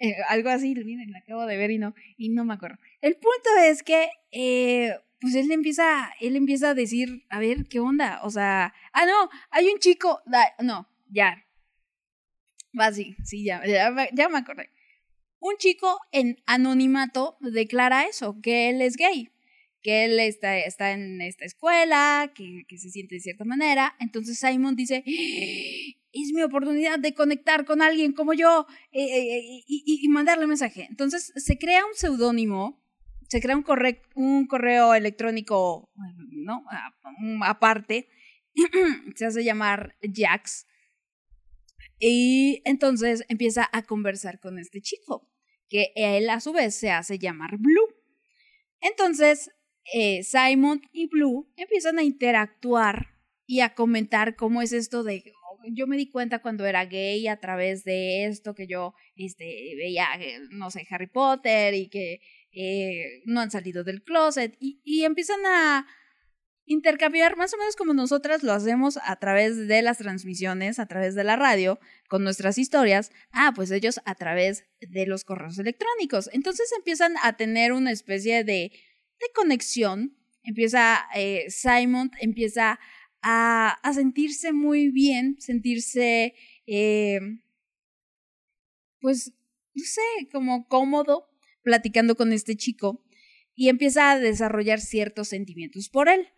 Eh, 0.01 0.16
algo 0.29 0.49
así, 0.49 0.74
miren, 0.74 1.12
la 1.12 1.20
acabo 1.20 1.47
de 1.47 1.57
ver 1.57 1.70
y 1.70 1.79
no, 1.79 1.95
y 2.16 2.29
no 2.29 2.45
me 2.45 2.55
acuerdo. 2.55 2.76
El 3.01 3.14
punto 3.14 3.51
es 3.62 3.85
que, 3.85 4.11
eh, 4.33 4.97
pues 5.20 5.37
él 5.37 5.49
empieza, 5.53 6.12
él 6.18 6.35
empieza 6.35 6.70
a 6.70 6.74
decir, 6.74 7.24
a 7.29 7.39
ver, 7.39 7.68
¿qué 7.68 7.79
onda? 7.79 8.18
O 8.24 8.31
sea, 8.31 8.74
ah, 8.93 9.07
no, 9.07 9.31
hay 9.51 9.68
un 9.68 9.79
chico, 9.79 10.20
no, 10.61 10.89
ya. 11.09 11.47
Va, 12.76 12.91
sí, 12.93 13.14
sí, 13.22 13.45
ya, 13.45 13.64
ya, 13.64 13.95
ya 14.12 14.29
me 14.29 14.39
acordé. 14.39 14.70
Un 15.39 15.57
chico 15.59 16.01
en 16.11 16.43
anonimato 16.47 17.37
declara 17.41 18.07
eso, 18.07 18.41
que 18.43 18.70
él 18.70 18.83
es 18.83 18.97
gay. 18.97 19.31
Que 19.83 20.05
él 20.05 20.18
está, 20.20 20.59
está 20.59 20.93
en 20.93 21.20
esta 21.20 21.45
escuela, 21.45 22.33
que, 22.35 22.64
que 22.68 22.79
se 22.79 22.91
siente 22.91 23.14
de 23.16 23.20
cierta 23.20 23.45
manera. 23.45 23.95
Entonces 24.01 24.39
Simon 24.39 24.74
dice, 24.76 25.05
es 25.07 26.33
mi 26.35 26.43
oportunidad 26.43 26.99
de 26.99 27.14
conectar 27.14 27.64
con 27.64 27.81
alguien 27.83 28.12
como 28.12 28.33
yo 28.35 28.66
eh, 28.93 29.05
eh, 29.05 29.41
y, 29.66 30.01
y- 30.05 30.09
mandarle 30.09 30.47
mensaje. 30.47 30.87
Entonces 30.91 31.33
se 31.37 31.59
crea 31.59 31.85
un 31.87 31.95
seudónimo, 31.95 32.83
se 33.29 33.41
crea 33.41 33.57
un, 33.57 33.64
un 34.14 34.47
correo 34.47 34.95
electrónico, 34.95 35.91
¿no? 36.31 36.64
A- 36.70 36.93
un- 37.20 37.43
aparte, 37.45 38.09
se 39.14 39.26
hace 39.26 39.45
llamar 39.45 39.97
Jax. 40.03 40.66
Y 42.01 42.62
entonces 42.64 43.24
empieza 43.29 43.68
a 43.72 43.83
conversar 43.83 44.41
con 44.41 44.59
este 44.59 44.81
chico, 44.81 45.29
que 45.68 45.93
él 45.95 46.31
a 46.31 46.41
su 46.41 46.53
vez 46.53 46.74
se 46.74 46.91
hace 46.91 47.18
llamar 47.18 47.59
Blue. 47.59 47.95
Entonces, 48.81 49.51
eh, 49.95 50.22
Simon 50.22 50.82
y 50.93 51.09
Blue 51.09 51.49
empiezan 51.57 51.99
a 51.99 52.03
interactuar 52.03 53.09
y 53.47 53.61
a 53.61 53.74
comentar 53.74 54.36
cómo 54.36 54.61
es 54.62 54.72
esto 54.72 55.03
de 55.05 55.32
"Oh, 55.51 55.59
yo 55.72 55.86
me 55.86 55.97
di 55.97 56.11
cuenta 56.11 56.41
cuando 56.41 56.66
era 56.66 56.84
gay 56.84 57.26
a 57.28 57.39
través 57.41 57.84
de 57.84 58.26
esto 58.26 58.55
que 58.55 58.66
yo 58.66 58.95
este, 59.16 59.45
veía, 59.76 60.07
eh, 60.20 60.41
no 60.51 60.70
sé, 60.70 60.86
Harry 60.91 61.07
Potter 61.07 61.74
y 61.74 61.89
que 61.89 62.20
eh, 62.53 63.22
no 63.24 63.41
han 63.41 63.51
salido 63.51 63.84
del 63.84 64.03
closet 64.03 64.57
y, 64.61 64.80
y 64.84 65.05
empiezan 65.05 65.41
a 65.47 65.86
intercambiar 66.68 67.36
más 67.36 67.55
o 67.55 67.57
menos 67.57 67.76
como 67.76 67.95
nosotras 67.95 68.43
lo 68.43 68.53
hacemos 68.53 68.99
a 69.03 69.16
través 69.16 69.66
de 69.68 69.80
las 69.82 69.99
transmisiones, 69.99 70.78
a 70.78 70.86
través 70.86 71.14
de 71.14 71.24
la 71.24 71.36
radio, 71.36 71.80
con 72.09 72.22
nuestras 72.24 72.59
historias. 72.59 73.11
Ah, 73.32 73.53
pues 73.57 73.70
ellos 73.70 74.01
a 74.05 74.14
través 74.14 74.66
de 74.80 75.07
los 75.07 75.24
correos 75.24 75.59
electrónicos. 75.59 76.28
Entonces 76.32 76.70
empiezan 76.76 77.14
a 77.22 77.36
tener 77.36 77.72
una 77.72 77.91
especie 77.91 78.45
de, 78.45 78.70
de 79.21 79.33
conexión. 79.35 80.16
Empieza, 80.43 81.07
eh, 81.14 81.47
Simon 81.49 82.11
empieza 82.21 82.79
a, 83.23 83.71
a 83.83 83.93
sentirse 83.93 84.53
muy 84.53 84.91
bien, 84.91 85.37
sentirse, 85.41 86.35
eh, 86.66 87.21
pues, 89.01 89.33
no 89.75 89.85
sé, 89.85 90.29
como 90.33 90.66
cómodo 90.69 91.29
platicando 91.62 92.16
con 92.16 92.33
este 92.33 92.57
chico 92.57 93.05
y 93.55 93.69
empieza 93.69 94.12
a 94.12 94.19
desarrollar 94.19 94.81
ciertos 94.81 95.29
sentimientos 95.29 95.89
por 95.89 96.09
él. 96.09 96.29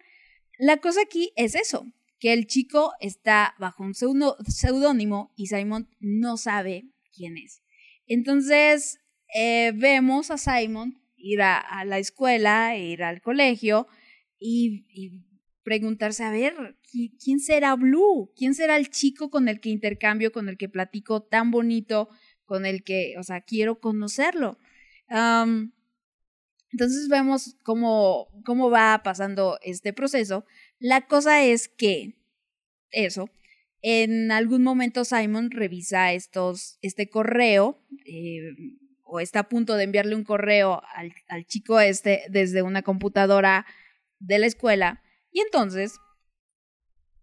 La 0.58 0.78
cosa 0.78 1.02
aquí 1.02 1.32
es 1.36 1.54
eso, 1.54 1.86
que 2.18 2.32
el 2.32 2.46
chico 2.46 2.92
está 3.00 3.54
bajo 3.58 3.82
un 3.82 3.94
seudónimo 3.94 5.32
y 5.36 5.46
Simon 5.46 5.88
no 6.00 6.36
sabe 6.36 6.88
quién 7.14 7.36
es. 7.38 7.62
Entonces, 8.06 9.00
eh, 9.34 9.72
vemos 9.74 10.30
a 10.30 10.38
Simon 10.38 11.00
ir 11.20 11.42
a, 11.42 11.84
la 11.84 11.98
escuela, 11.98 12.76
ir 12.76 13.02
al 13.02 13.20
colegio 13.20 13.86
y, 14.38 14.86
preguntarse, 15.62 16.24
a 16.24 16.30
ver, 16.30 16.54
¿qui- 16.82 17.16
¿quién 17.22 17.38
será 17.38 17.76
Blue? 17.76 18.32
¿Quién 18.34 18.54
será 18.54 18.76
el 18.76 18.88
chico 18.88 19.30
con 19.30 19.48
el 19.48 19.60
que 19.60 19.68
intercambio, 19.68 20.32
con 20.32 20.48
el 20.48 20.56
que 20.56 20.68
platico 20.68 21.22
tan 21.22 21.50
bonito, 21.50 22.08
con 22.44 22.66
el 22.66 22.82
que, 22.82 23.14
o 23.18 23.22
sea, 23.22 23.42
quiero 23.42 23.78
conocerlo? 23.78 24.58
Entonces 26.72 27.08
vemos 27.08 27.56
cómo, 27.62 28.28
cómo 28.44 28.70
va 28.70 29.02
pasando 29.02 29.58
este 29.62 29.92
proceso. 29.92 30.44
La 30.78 31.06
cosa 31.06 31.44
es 31.44 31.68
que, 31.68 32.16
eso, 32.90 33.28
en 33.82 34.30
algún 34.30 34.62
momento 34.62 35.04
Simon 35.04 35.50
revisa 35.50 36.12
estos, 36.12 36.78
este 36.82 37.08
correo, 37.08 37.82
eh, 38.04 38.52
o 39.10 39.20
está 39.20 39.40
a 39.40 39.48
punto 39.48 39.76
de 39.76 39.84
enviarle 39.84 40.14
un 40.14 40.24
correo 40.24 40.82
al, 40.94 41.12
al 41.28 41.44
chico 41.46 41.80
este 41.80 42.22
desde 42.30 42.62
una 42.62 42.82
computadora 42.82 43.66
de 44.18 44.38
la 44.38 44.46
escuela, 44.46 45.02
y 45.32 45.40
entonces 45.40 45.98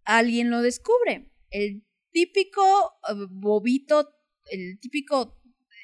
alguien 0.03 0.49
lo 0.49 0.61
descubre. 0.61 1.31
El 1.49 1.85
típico 2.11 2.61
eh, 3.09 3.13
bobito, 3.29 4.09
el 4.49 4.79
típico 4.79 5.39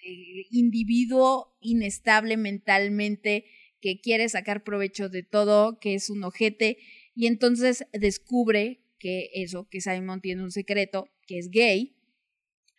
eh, 0.05 0.45
individuo 0.51 1.57
inestable 1.61 2.37
mentalmente 2.37 3.45
que 3.79 3.99
quiere 3.99 4.29
sacar 4.29 4.63
provecho 4.63 5.09
de 5.09 5.23
todo, 5.23 5.79
que 5.79 5.93
es 5.93 6.09
un 6.09 6.23
ojete, 6.23 6.77
y 7.13 7.27
entonces 7.27 7.85
descubre 7.91 8.81
que 8.97 9.29
eso, 9.33 9.67
que 9.69 9.81
Simon 9.81 10.21
tiene 10.21 10.43
un 10.43 10.51
secreto, 10.51 11.09
que 11.27 11.37
es 11.37 11.49
gay, 11.49 11.97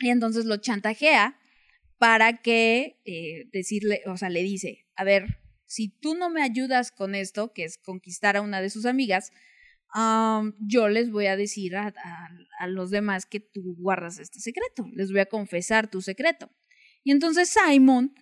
y 0.01 0.09
entonces 0.09 0.47
lo 0.47 0.57
chantajea 0.57 1.39
para 2.05 2.37
que 2.43 3.01
eh, 3.07 3.49
decirle, 3.51 4.03
o 4.05 4.19
sea, 4.19 4.29
le 4.29 4.43
dice, 4.43 4.85
a 4.95 5.05
ver, 5.05 5.39
si 5.65 5.89
tú 5.89 6.15
no 6.15 6.29
me 6.29 6.43
ayudas 6.43 6.93
con 6.93 7.15
esto, 7.15 7.55
que 7.55 7.65
es 7.65 7.79
conquistar 7.79 8.37
a 8.37 8.43
una 8.43 8.61
de 8.61 8.69
sus 8.69 8.85
amigas, 8.85 9.33
um, 9.95 10.53
yo 10.61 10.91
les 10.91 11.11
voy 11.11 11.29
a 11.29 11.37
decir 11.39 11.77
a, 11.77 11.95
a, 12.59 12.67
los 12.67 12.91
demás 12.91 13.25
que 13.25 13.41
tú 13.41 13.75
guardas 13.79 14.19
este 14.19 14.39
secreto, 14.41 14.87
les 14.93 15.13
voy 15.13 15.21
a 15.21 15.25
confesar 15.25 15.89
tu 15.91 16.03
secreto. 16.03 16.51
Y 17.05 17.11
entonces 17.11 17.49
Simon, 17.49 18.15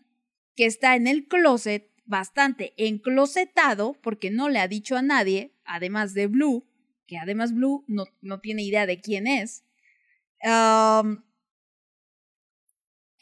que 0.55 0.67
está 0.67 0.95
en 0.95 1.09
el 1.09 1.27
closet, 1.27 1.91
bastante 2.05 2.75
enclosetado, 2.77 3.95
porque 4.01 4.31
no 4.31 4.49
le 4.49 4.61
ha 4.61 4.69
dicho 4.69 4.97
a 4.97 5.03
nadie, 5.03 5.57
además 5.65 6.15
de 6.15 6.29
Blue, 6.29 6.69
que 7.09 7.19
además 7.19 7.53
Blue 7.53 7.85
no, 7.89 8.05
no 8.21 8.39
tiene 8.39 8.63
idea 8.63 8.87
de 8.87 9.01
quién 9.01 9.27
es, 9.27 9.65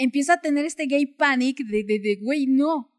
empieza 0.01 0.35
a 0.35 0.41
tener 0.41 0.65
este 0.65 0.87
gay 0.87 1.05
panic 1.05 1.59
de, 1.59 1.85
de, 1.85 1.99
de, 1.99 2.17
güey, 2.17 2.47
no, 2.47 2.91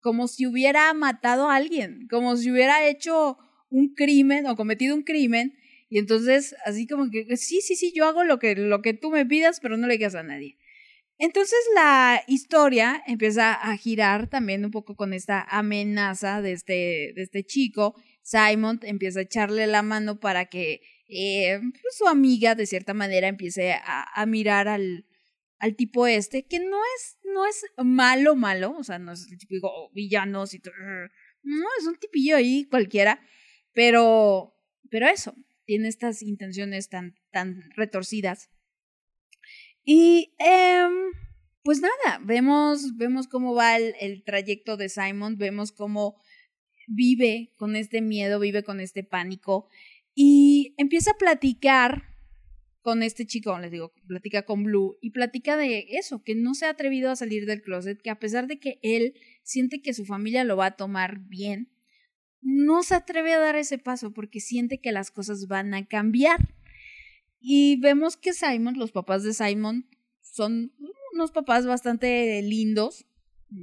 como 0.00 0.26
si 0.26 0.44
hubiera 0.44 0.92
matado 0.92 1.48
a 1.48 1.54
alguien, 1.54 2.08
como 2.10 2.36
si 2.36 2.50
hubiera 2.50 2.84
hecho 2.88 3.38
un 3.70 3.94
crimen 3.94 4.44
o 4.46 4.56
cometido 4.56 4.96
un 4.96 5.02
crimen, 5.02 5.56
y 5.88 5.98
entonces 5.98 6.56
así 6.66 6.88
como 6.88 7.10
que, 7.10 7.36
sí, 7.36 7.60
sí, 7.60 7.76
sí, 7.76 7.92
yo 7.94 8.06
hago 8.06 8.24
lo 8.24 8.40
que, 8.40 8.56
lo 8.56 8.82
que 8.82 8.92
tú 8.92 9.10
me 9.10 9.24
pidas, 9.24 9.60
pero 9.60 9.76
no 9.76 9.86
le 9.86 9.94
digas 9.94 10.16
a 10.16 10.24
nadie. 10.24 10.58
Entonces 11.16 11.58
la 11.76 12.22
historia 12.26 13.02
empieza 13.06 13.52
a 13.54 13.76
girar 13.76 14.28
también 14.28 14.64
un 14.64 14.72
poco 14.72 14.96
con 14.96 15.12
esta 15.12 15.42
amenaza 15.42 16.42
de 16.42 16.52
este, 16.52 17.12
de 17.14 17.22
este 17.22 17.44
chico. 17.44 17.94
Simon 18.22 18.80
empieza 18.82 19.20
a 19.20 19.22
echarle 19.22 19.66
la 19.68 19.82
mano 19.82 20.18
para 20.18 20.46
que 20.46 20.80
eh, 21.08 21.60
pues 21.60 21.96
su 21.96 22.06
amiga 22.08 22.56
de 22.56 22.66
cierta 22.66 22.94
manera 22.94 23.28
empiece 23.28 23.72
a, 23.72 24.06
a 24.14 24.26
mirar 24.26 24.68
al, 24.68 25.07
al, 25.58 25.76
tipo 25.76 26.06
este, 26.06 26.46
que 26.46 26.58
no 26.60 26.78
es, 26.96 27.18
no 27.24 27.46
es 27.46 27.64
malo, 27.76 28.36
malo, 28.36 28.76
o 28.76 28.84
sea, 28.84 28.98
no 28.98 29.12
es 29.12 29.26
el 29.30 29.38
típico 29.38 29.90
villano, 29.92 30.44
y 30.50 30.60
no, 31.42 31.66
es 31.78 31.86
un 31.86 31.96
tipillo 31.96 32.36
ahí 32.36 32.64
cualquiera, 32.64 33.20
pero, 33.72 34.54
pero 34.90 35.06
eso, 35.06 35.34
tiene 35.64 35.88
estas 35.88 36.22
intenciones 36.22 36.88
tan, 36.88 37.14
tan 37.30 37.62
retorcidas. 37.76 38.50
Y 39.84 40.34
eh, 40.38 40.86
pues 41.62 41.80
nada, 41.80 42.20
vemos, 42.24 42.96
vemos 42.96 43.28
cómo 43.28 43.54
va 43.54 43.76
el, 43.76 43.94
el, 44.00 44.24
trayecto 44.24 44.76
de 44.76 44.88
Simon, 44.88 45.38
vemos 45.38 45.72
cómo 45.72 46.20
vive 46.88 47.52
con 47.56 47.76
este 47.76 48.00
miedo, 48.00 48.40
vive 48.40 48.62
con 48.62 48.80
este 48.80 49.04
pánico 49.04 49.68
y 50.14 50.74
empieza 50.78 51.12
a 51.12 51.18
platicar 51.18 52.07
con 52.88 53.02
este 53.02 53.26
chico, 53.26 53.58
les 53.58 53.70
digo, 53.70 53.92
platica 54.06 54.46
con 54.46 54.62
Blue 54.64 54.96
y 55.02 55.10
platica 55.10 55.58
de 55.58 55.84
eso, 55.90 56.22
que 56.22 56.34
no 56.34 56.54
se 56.54 56.64
ha 56.64 56.70
atrevido 56.70 57.10
a 57.10 57.16
salir 57.16 57.44
del 57.44 57.60
closet, 57.60 58.00
que 58.00 58.08
a 58.08 58.18
pesar 58.18 58.46
de 58.46 58.58
que 58.58 58.78
él 58.82 59.12
siente 59.42 59.82
que 59.82 59.92
su 59.92 60.06
familia 60.06 60.42
lo 60.42 60.56
va 60.56 60.64
a 60.64 60.76
tomar 60.76 61.18
bien, 61.18 61.70
no 62.40 62.82
se 62.82 62.94
atreve 62.94 63.34
a 63.34 63.40
dar 63.40 63.56
ese 63.56 63.76
paso 63.76 64.14
porque 64.14 64.40
siente 64.40 64.80
que 64.80 64.90
las 64.90 65.10
cosas 65.10 65.48
van 65.48 65.74
a 65.74 65.84
cambiar. 65.84 66.54
Y 67.38 67.78
vemos 67.78 68.16
que 68.16 68.32
Simon, 68.32 68.78
los 68.78 68.90
papás 68.90 69.22
de 69.22 69.34
Simon, 69.34 69.86
son 70.22 70.72
unos 71.12 71.30
papás 71.30 71.66
bastante 71.66 72.40
lindos. 72.40 73.04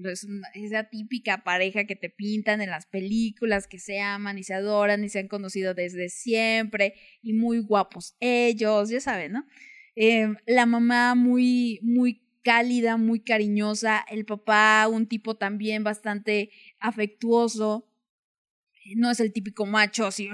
Es 0.04 0.28
esa 0.56 0.86
típica 0.86 1.44
pareja 1.44 1.86
que 1.86 1.96
te 1.96 2.10
pintan 2.10 2.62
en 2.62 2.72
las 2.72 2.88
películas, 2.88 3.68
que 3.68 3.78
se 3.78 4.00
aman 4.00 4.38
y 4.38 4.44
se 4.44 4.56
adoran 4.56 5.04
y 5.04 5.10
se 5.10 5.20
han 5.20 5.28
conocido 5.28 5.74
desde 5.74 6.10
siempre 6.10 6.96
y 7.22 7.34
muy 7.34 7.60
guapos 7.60 8.16
ellos, 8.20 8.90
ya 8.90 9.00
saben, 9.00 9.34
¿no? 9.34 9.46
Eh, 9.96 10.34
la 10.48 10.66
mamá 10.66 11.14
muy, 11.14 11.80
muy 11.84 12.24
cálida, 12.44 12.98
muy 12.98 13.22
cariñosa, 13.22 14.04
el 14.10 14.26
papá 14.26 14.88
un 14.92 15.08
tipo 15.08 15.38
también 15.38 15.84
bastante 15.84 16.52
afectuoso, 16.80 17.88
no 18.96 19.10
es 19.10 19.20
el 19.20 19.34
típico 19.34 19.66
macho 19.66 20.06
así 20.06 20.30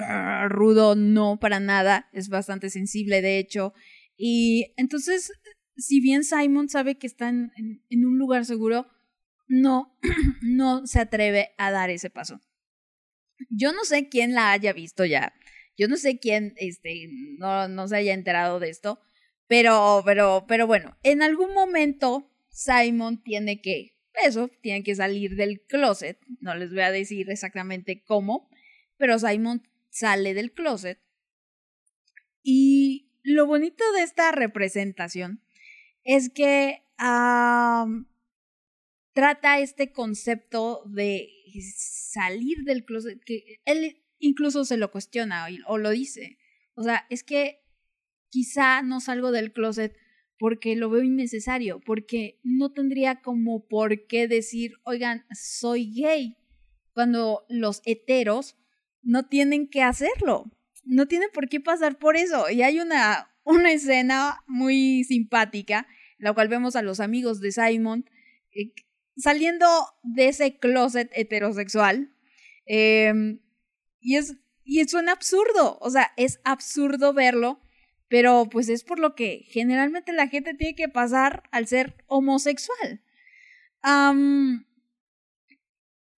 rudo, 0.50 0.96
no, 0.96 1.40
para 1.40 1.60
nada, 1.60 2.10
es 2.14 2.30
bastante 2.30 2.70
sensible 2.70 3.22
de 3.22 3.38
hecho. 3.38 3.74
Y 4.18 4.74
entonces, 4.78 5.32
si 5.78 6.02
bien 6.02 6.24
Simon 6.24 6.70
sabe 6.70 6.98
que 6.98 7.08
está 7.08 7.30
en 7.30 8.06
un 8.06 8.18
lugar 8.18 8.46
seguro, 8.46 8.88
no, 9.52 9.94
no 10.42 10.88
se 10.88 11.02
atreve 11.02 11.54
a 11.58 11.72
dar 11.72 11.90
ese 11.90 12.10
paso. 12.10 12.40
Yo 13.50 13.74
no 13.74 13.84
sé 13.84 14.08
quién 14.08 14.34
la 14.34 14.52
haya 14.52 14.72
visto 14.72 15.04
ya, 15.04 15.34
yo 15.78 15.88
no 15.88 15.98
sé 15.98 16.20
quién 16.20 16.54
este, 16.58 17.10
no, 17.38 17.68
no 17.68 17.88
se 17.88 17.98
haya 17.98 18.14
enterado 18.14 18.60
de 18.60 18.70
esto, 18.70 19.00
pero, 19.48 20.04
pero, 20.06 20.46
pero 20.48 20.68
bueno, 20.68 20.98
en 21.04 21.22
algún 21.22 21.54
momento 21.54 22.32
Simon 22.50 23.22
tiene 23.22 23.62
que 23.62 23.98
eso, 24.14 24.50
tienen 24.62 24.84
que 24.84 24.96
salir 24.96 25.36
del 25.36 25.62
closet, 25.68 26.20
no 26.40 26.56
les 26.56 26.72
voy 26.72 26.82
a 26.82 26.92
decir 26.92 27.30
exactamente 27.30 28.04
cómo, 28.04 28.50
pero 28.98 29.20
Simon 29.20 29.68
sale 29.90 30.34
del 30.34 30.54
closet. 30.54 31.00
Y 32.44 33.10
lo 33.24 33.48
bonito 33.48 33.84
de 33.94 34.04
esta 34.04 34.32
representación 34.32 35.42
es 36.04 36.30
que 36.30 36.84
trata 39.14 39.60
este 39.60 39.92
concepto 39.92 40.84
de 40.86 41.30
salir 41.76 42.64
del 42.64 42.86
closet, 42.86 43.24
que 43.24 43.62
él 43.66 44.02
incluso 44.20 44.66
se 44.66 44.78
lo 44.78 44.92
cuestiona 44.92 45.48
o, 45.68 45.78
lo 45.78 45.90
dice. 45.90 46.38
O 46.76 46.84
sea, 46.84 47.06
es 47.10 47.24
que 47.24 47.60
quizá 48.30 48.82
no 48.82 49.00
salgo 49.00 49.32
del 49.32 49.52
closet 49.52 49.96
porque 50.38 50.76
lo 50.76 50.90
veo 50.90 51.04
innecesario, 51.04 51.80
porque 51.82 52.40
no 52.44 52.72
tendría 52.72 53.22
como 53.22 53.68
por 53.68 54.08
qué 54.08 54.28
decir, 54.28 54.74
oigan, 54.84 55.26
soy 55.32 55.94
gay, 55.94 56.38
cuando 56.94 57.46
los 57.50 57.82
heteros 57.86 58.58
no 59.04 59.28
tienen 59.28 59.68
que 59.68 59.84
hacerlo, 59.84 60.46
no 60.84 61.08
tienen 61.08 61.30
por 61.34 61.48
qué 61.48 61.60
pasar 61.60 62.00
por 62.00 62.16
eso. 62.16 62.50
Y 62.50 62.64
hay 62.64 62.80
una, 62.80 63.32
una 63.44 63.72
escena 63.72 64.40
muy 64.48 65.04
simpática, 65.04 65.88
la 66.18 66.34
cual 66.34 66.48
vemos 66.48 66.76
a 66.76 66.82
los 66.82 67.00
amigos 67.00 67.40
de 67.40 67.52
Simon 67.52 68.06
eh, 68.54 68.74
saliendo 69.22 69.68
de 70.04 70.28
ese 70.28 70.58
closet 70.58 71.12
heterosexual. 71.14 72.14
eh, 72.66 73.14
y 74.00 74.18
es, 74.18 74.36
y 74.64 74.82
un 74.96 75.10
absurdo, 75.10 75.78
o 75.80 75.90
sea, 75.90 76.12
es 76.18 76.40
absurdo 76.44 77.14
verlo, 77.14 77.62
pero 78.08 78.48
pues 78.52 78.68
es 78.70 78.84
por 78.84 79.00
lo 79.00 79.16
que 79.16 79.46
generalmente 79.48 80.12
la 80.12 80.28
gente 80.28 80.54
tiene 80.54 80.76
que 80.76 80.90
pasar 80.90 81.44
al 81.52 81.68
ser 81.68 82.04
homosexual. 82.08 83.02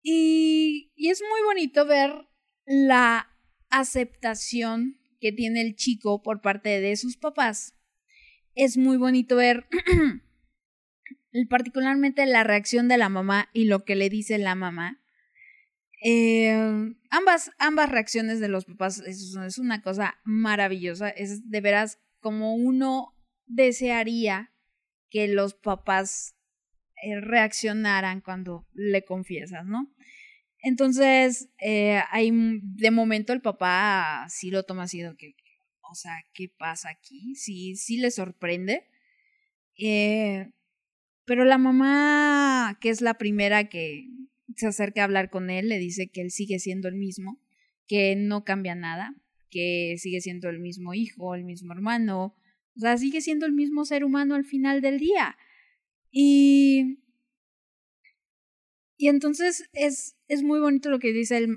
Y 0.01 0.91
es 0.97 1.21
muy 1.21 1.41
bonito 1.45 1.85
ver 1.85 2.11
la 2.65 3.29
aceptación 3.69 4.99
que 5.19 5.31
tiene 5.31 5.61
el 5.61 5.75
chico 5.75 6.21
por 6.21 6.41
parte 6.41 6.81
de 6.81 6.95
sus 6.95 7.17
papás. 7.17 7.73
Es 8.55 8.77
muy 8.77 8.97
bonito 8.97 9.35
ver 9.35 9.65
particularmente 11.49 12.25
la 12.25 12.43
reacción 12.43 12.87
de 12.87 12.97
la 12.97 13.09
mamá 13.09 13.49
y 13.53 13.65
lo 13.65 13.83
que 13.83 13.95
le 13.95 14.09
dice 14.09 14.37
la 14.37 14.55
mamá. 14.55 14.99
Eh, 16.05 16.53
ambas, 17.09 17.51
ambas 17.59 17.89
reacciones 17.89 18.39
de 18.39 18.49
los 18.49 18.65
papás 18.65 18.99
es, 18.99 19.57
una 19.57 19.81
cosa 19.81 20.19
maravillosa. 20.23 21.09
Es 21.09 21.49
de 21.49 21.61
veras 21.61 21.99
como 22.19 22.53
uno 22.55 23.15
desearía 23.45 24.51
que 25.09 25.27
los 25.27 25.53
papás 25.53 26.35
eh, 27.01 27.19
reaccionaran 27.19 28.21
cuando 28.21 28.67
le 28.73 29.03
confiesas, 29.03 29.65
¿no? 29.65 29.93
Entonces, 30.59 31.49
eh, 31.59 32.01
hay, 32.09 32.31
de 32.33 32.91
momento 32.91 33.33
el 33.33 33.41
papá 33.41 34.25
sí 34.29 34.49
lo 34.49 34.63
toma 34.63 34.83
así, 34.83 35.01
que, 35.17 35.35
o 35.81 35.95
sea, 35.95 36.23
¿qué 36.33 36.47
pasa 36.57 36.89
aquí? 36.89 37.35
Sí, 37.35 37.75
sí 37.75 37.97
le 37.97 38.11
sorprende. 38.11 38.87
Pero 41.25 41.45
la 41.45 41.57
mamá, 41.57 42.77
que 42.81 42.89
es 42.89 43.01
la 43.01 43.15
primera 43.15 43.69
que 43.69 44.07
se 44.55 44.67
acerca 44.67 45.01
a 45.01 45.05
hablar 45.05 45.29
con 45.29 45.49
él, 45.49 45.69
le 45.69 45.79
dice 45.79 46.09
que 46.09 46.21
él 46.21 46.31
sigue 46.31 46.59
siendo 46.59 46.87
el 46.87 46.95
mismo, 46.95 47.39
que 47.87 48.15
no 48.15 48.43
cambia 48.43 48.75
nada, 48.75 49.15
que 49.49 49.95
sigue 49.97 50.21
siendo 50.21 50.49
el 50.49 50.59
mismo 50.59 50.93
hijo, 50.93 51.35
el 51.35 51.43
mismo 51.43 51.73
hermano, 51.73 52.35
o 52.75 52.79
sea, 52.79 52.97
sigue 52.97 53.21
siendo 53.21 53.45
el 53.45 53.53
mismo 53.53 53.85
ser 53.85 54.03
humano 54.03 54.35
al 54.35 54.45
final 54.45 54.81
del 54.81 54.99
día. 54.99 55.37
Y, 56.11 56.99
y 58.97 59.07
entonces 59.07 59.69
es, 59.73 60.15
es 60.27 60.43
muy 60.43 60.59
bonito 60.59 60.89
lo 60.89 60.99
que 60.99 61.13
dice 61.13 61.47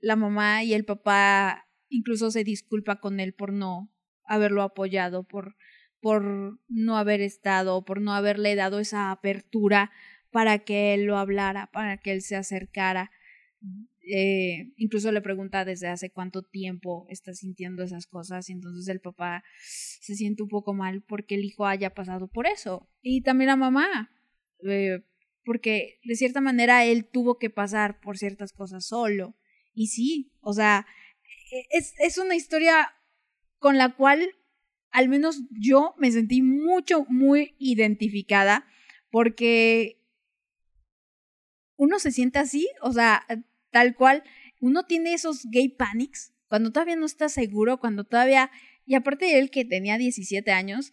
la 0.00 0.16
mamá 0.16 0.64
y 0.64 0.74
el 0.74 0.84
papá 0.84 1.68
incluso 1.88 2.30
se 2.30 2.44
disculpa 2.44 3.00
con 3.00 3.20
él 3.20 3.34
por 3.34 3.52
no 3.52 3.92
haberlo 4.24 4.62
apoyado, 4.62 5.24
por, 5.24 5.56
por 6.02 6.58
no 6.68 6.98
haber 6.98 7.20
estado, 7.22 7.84
por 7.84 8.00
no 8.00 8.12
haberle 8.12 8.56
dado 8.56 8.80
esa 8.80 9.12
apertura 9.12 9.90
para 10.32 10.58
que 10.58 10.94
él 10.94 11.04
lo 11.04 11.16
hablara, 11.16 11.70
para 11.72 11.96
que 11.96 12.12
él 12.12 12.22
se 12.22 12.34
acercara. 12.34 13.12
Eh, 14.04 14.72
incluso 14.76 15.12
le 15.12 15.20
pregunta 15.22 15.64
desde 15.64 15.86
hace 15.86 16.10
cuánto 16.10 16.42
tiempo 16.42 17.06
está 17.08 17.32
sintiendo 17.34 17.84
esas 17.84 18.08
cosas 18.08 18.50
y 18.50 18.52
entonces 18.52 18.88
el 18.88 19.00
papá 19.00 19.44
se 19.62 20.16
siente 20.16 20.42
un 20.42 20.48
poco 20.48 20.74
mal 20.74 21.02
porque 21.02 21.36
el 21.36 21.44
hijo 21.44 21.66
haya 21.66 21.94
pasado 21.94 22.26
por 22.26 22.48
eso. 22.48 22.90
Y 23.00 23.22
también 23.22 23.46
la 23.46 23.56
mamá, 23.56 24.10
eh, 24.68 25.04
porque 25.44 26.00
de 26.02 26.16
cierta 26.16 26.40
manera 26.40 26.84
él 26.84 27.04
tuvo 27.04 27.38
que 27.38 27.48
pasar 27.48 28.00
por 28.00 28.18
ciertas 28.18 28.52
cosas 28.52 28.84
solo. 28.84 29.36
Y 29.72 29.86
sí, 29.86 30.32
o 30.40 30.52
sea, 30.52 30.84
e- 31.52 31.78
es, 31.78 31.94
es 32.00 32.18
una 32.18 32.34
historia 32.34 32.90
con 33.60 33.78
la 33.78 33.94
cual 33.94 34.28
al 34.92 35.08
menos 35.08 35.42
yo 35.50 35.94
me 35.98 36.12
sentí 36.12 36.42
mucho, 36.42 37.06
muy 37.08 37.54
identificada 37.58 38.66
porque 39.10 39.98
uno 41.76 41.98
se 41.98 42.12
siente 42.12 42.38
así, 42.38 42.68
o 42.80 42.92
sea, 42.92 43.26
tal 43.70 43.94
cual, 43.94 44.22
uno 44.60 44.84
tiene 44.84 45.14
esos 45.14 45.46
gay 45.50 45.68
panics 45.68 46.32
cuando 46.46 46.70
todavía 46.70 46.96
no 46.96 47.06
está 47.06 47.28
seguro, 47.28 47.80
cuando 47.80 48.04
todavía, 48.04 48.50
y 48.84 48.94
aparte 48.94 49.24
de 49.24 49.38
él 49.38 49.50
que 49.50 49.64
tenía 49.64 49.98
17 49.98 50.50
años, 50.52 50.92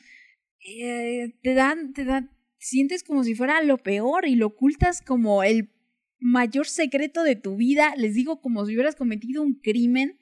eh, 0.65 1.35
te 1.41 1.53
dan, 1.53 1.93
te 1.93 2.05
dan, 2.05 2.31
sientes 2.57 3.03
como 3.03 3.23
si 3.23 3.35
fuera 3.35 3.61
lo 3.61 3.77
peor 3.77 4.27
y 4.27 4.35
lo 4.35 4.47
ocultas 4.47 5.01
como 5.01 5.43
el 5.43 5.69
mayor 6.19 6.67
secreto 6.67 7.23
de 7.23 7.35
tu 7.35 7.55
vida, 7.55 7.93
les 7.97 8.13
digo 8.13 8.41
como 8.41 8.65
si 8.65 8.73
hubieras 8.73 8.95
cometido 8.95 9.41
un 9.41 9.55
crimen. 9.55 10.18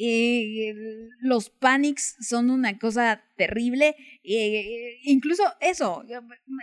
Eh, 0.00 0.74
los 1.20 1.50
panics 1.50 2.16
son 2.20 2.50
una 2.50 2.78
cosa 2.78 3.24
terrible. 3.36 3.96
Eh, 4.22 4.98
incluso 5.02 5.42
eso, 5.60 6.04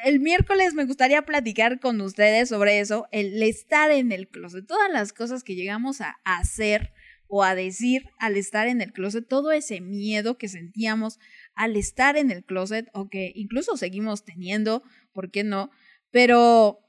el 0.06 0.20
miércoles 0.22 0.74
me 0.74 0.86
gustaría 0.86 1.24
platicar 1.24 1.80
con 1.80 2.00
ustedes 2.00 2.50
sobre 2.50 2.80
eso, 2.80 3.08
el 3.12 3.42
estar 3.44 3.92
en 3.92 4.12
el 4.12 4.30
closet, 4.30 4.66
todas 4.66 4.90
las 4.92 5.12
cosas 5.12 5.44
que 5.44 5.56
llegamos 5.56 6.00
a 6.00 6.16
hacer 6.24 6.94
o 7.28 7.44
a 7.44 7.56
decir 7.56 8.10
al 8.20 8.38
estar 8.38 8.68
en 8.68 8.82
el 8.82 8.94
closet, 8.94 9.28
todo 9.28 9.52
ese 9.52 9.82
miedo 9.82 10.38
que 10.38 10.48
sentíamos 10.48 11.20
al 11.56 11.76
estar 11.76 12.18
en 12.18 12.32
el 12.32 12.46
closet 12.46 12.88
o 12.94 13.10
que 13.10 13.34
incluso 13.36 13.76
seguimos 13.76 14.24
teniendo, 14.24 14.84
¿por 15.12 15.32
qué 15.32 15.44
no? 15.44 15.72
Pero 16.12 16.80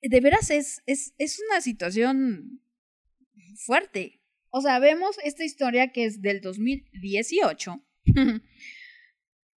de 0.00 0.20
veras 0.20 0.50
es, 0.50 0.82
es, 0.86 1.12
es 1.18 1.40
una 1.50 1.60
situación 1.60 2.62
fuerte. 3.56 4.20
O 4.58 4.62
sea, 4.62 4.78
vemos 4.78 5.18
esta 5.22 5.44
historia 5.44 5.92
que 5.92 6.06
es 6.06 6.22
del 6.22 6.40
2018 6.40 7.78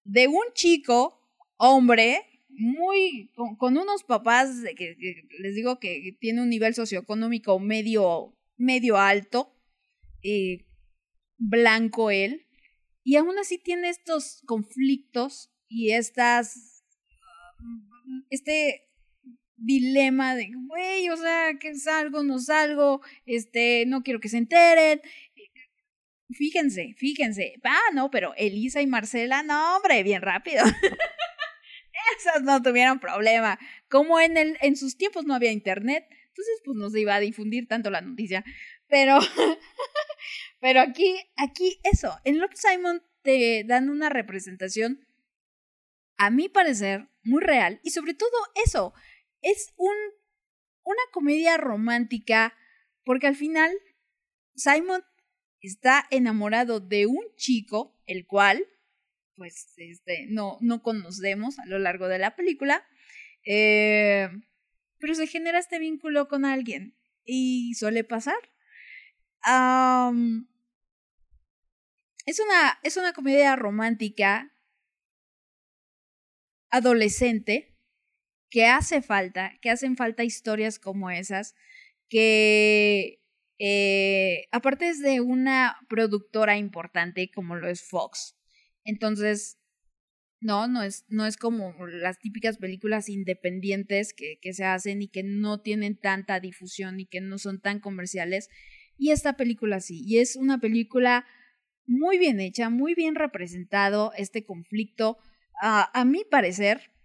de 0.05 0.27
un 0.27 0.45
chico, 0.55 1.21
hombre, 1.59 2.23
muy 2.49 3.31
con, 3.59 3.77
unos 3.77 4.05
papás 4.05 4.63
que 4.75 4.97
les 5.39 5.55
digo 5.55 5.79
que 5.81 6.17
tiene 6.19 6.41
un 6.41 6.49
nivel 6.49 6.75
socioeconómico 6.75 7.59
medio, 7.59 8.35
medio 8.57 8.97
alto, 8.97 9.55
eh, 10.23 10.65
blanco 11.37 12.11
él, 12.11 12.47
y 13.05 13.17
aún 13.17 13.39
así 13.39 13.59
tiene 13.59 13.91
estos 13.91 14.41
conflictos 14.47 15.53
y 15.69 15.91
estas, 15.91 16.87
este 18.31 18.89
dilema 19.57 20.35
de, 20.35 20.51
güey, 20.55 21.09
o 21.09 21.17
sea, 21.17 21.55
que 21.59 21.75
salgo, 21.75 22.23
no 22.23 22.39
salgo, 22.39 23.01
este, 23.25 23.85
no 23.87 24.03
quiero 24.03 24.21
que 24.21 24.29
se 24.29 24.39
enteren. 24.39 25.01
Fíjense, 26.31 26.95
fíjense. 26.97 27.55
Ah, 27.63 27.91
no, 27.95 28.11
pero 28.11 28.35
Elisa 28.37 28.83
y 28.83 28.87
Marcela, 28.87 29.43
no, 29.43 29.77
hombre, 29.77 30.03
bien 30.03 30.23
rápido. 30.23 30.65
Esas 32.19 32.43
no 32.43 32.63
tuvieron 32.63 33.01
problema. 33.01 33.59
Como 33.89 34.21
en, 34.21 34.37
el, 34.37 34.59
en 34.61 34.77
sus 34.77 34.97
tiempos 34.97 35.25
no 35.25 35.35
había 35.35 35.53
internet, 35.53 36.07
entonces 36.11 36.61
pues 36.65 36.77
no 36.77 36.91
se 36.91 37.01
iba 37.01 37.15
a 37.15 37.21
difundir 37.21 37.69
tanto 37.69 37.91
la 37.91 38.01
noticia. 38.01 38.45
Pero, 38.89 39.19
pero 40.61 40.81
aquí, 40.81 41.17
aquí 41.37 41.81
eso, 41.85 42.19
en 42.25 42.39
Love 42.39 42.55
Simon 42.55 43.03
te 43.23 43.65
dan 43.65 43.89
una 43.89 44.09
representación, 44.09 45.07
a 46.19 46.31
mi 46.31 46.49
parecer, 46.49 47.09
muy 47.25 47.43
real. 47.43 47.81
Y 47.83 47.91
sobre 47.91 48.15
todo 48.15 48.31
eso, 48.65 48.95
es 49.47 49.73
un, 49.77 49.95
una 50.83 51.03
comedia 51.13 51.57
romántica 51.57 52.53
porque 53.05 53.29
al 53.29 53.37
final 53.37 53.71
Simon 54.57 55.05
está 55.61 56.05
enamorado 56.11 56.81
de 56.81 57.07
un 57.07 57.23
chico, 57.37 57.97
el 58.07 58.27
cual, 58.27 58.67
pues, 59.37 59.73
este, 59.77 60.27
no, 60.29 60.59
no 60.61 60.83
conocemos 60.83 61.61
a 61.61 61.67
lo 61.67 61.79
largo 61.79 62.09
de 62.09 62.19
la 62.19 62.35
película, 62.35 62.85
eh, 63.45 64.29
pero 64.99 65.15
se 65.15 65.29
genera 65.29 65.61
este 65.61 65.79
vínculo 65.79 66.27
con 66.27 66.45
alguien 66.45 66.97
y 67.25 67.75
suele 67.75 68.03
pasar. 68.03 68.39
Es, 72.25 72.41
una, 72.41 72.81
es 72.83 72.97
una 72.97 73.13
comedia 73.13 73.55
romántica 73.55 74.53
adolescente 76.71 77.76
que 78.57 78.65
hace 78.65 79.03
falta, 79.03 79.53
que 79.61 79.69
hacen 79.69 79.99
falta 79.99 80.25
historias 80.25 80.79
como 80.79 81.11
esas, 81.11 81.55
que 82.09 83.21
eh, 83.59 84.47
aparte 84.51 84.89
es 84.89 85.03
de 85.03 85.21
una 85.21 85.77
productora 85.91 86.57
importante 86.57 87.31
como 87.31 87.57
lo 87.57 87.69
es 87.69 87.83
Fox. 87.83 88.35
Entonces, 88.83 89.59
no, 90.41 90.69
no 90.69 90.83
es, 90.83 91.05
no 91.09 91.27
es 91.27 91.37
como 91.37 91.75
las 91.87 92.19
típicas 92.19 92.57
películas 92.57 93.11
independientes 93.11 94.15
que, 94.15 94.39
que 94.41 94.55
se 94.55 94.65
hacen 94.65 95.03
y 95.03 95.09
que 95.09 95.23
no 95.23 95.61
tienen 95.61 96.01
tanta 96.01 96.41
difusión 96.41 96.99
y 96.99 97.05
que 97.05 97.21
no 97.21 97.37
son 97.37 97.61
tan 97.61 97.79
comerciales. 97.79 98.49
Y 98.97 99.11
esta 99.11 99.37
película 99.37 99.81
sí, 99.81 100.03
y 100.07 100.21
es 100.21 100.35
una 100.35 100.61
película 100.61 101.27
muy 101.85 102.17
bien 102.17 102.41
hecha, 102.41 102.71
muy 102.71 102.95
bien 102.95 103.17
representado 103.17 104.13
este 104.17 104.47
conflicto. 104.47 105.19
Ah, 105.61 105.91
a 105.93 106.07
mi 106.07 106.25
parecer, 106.25 106.96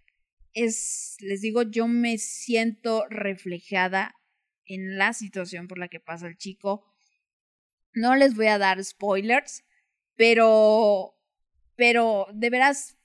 es, 0.54 1.16
les 1.20 1.42
digo, 1.42 1.64
yo 1.64 1.88
me 1.88 2.18
siento 2.18 3.06
reflejada 3.10 4.16
en 4.66 4.98
la 4.98 5.14
situación 5.14 5.68
por 5.68 5.78
la 5.78 5.88
que 5.88 6.00
pasa 6.00 6.28
el 6.28 6.38
chico. 6.38 6.86
No 7.94 8.16
les 8.16 8.36
voy 8.36 8.48
a 8.48 8.58
dar 8.58 8.84
spoilers, 8.84 9.66
pero, 10.16 11.16
pero 11.76 12.28
de 12.34 12.50
veras 12.50 12.98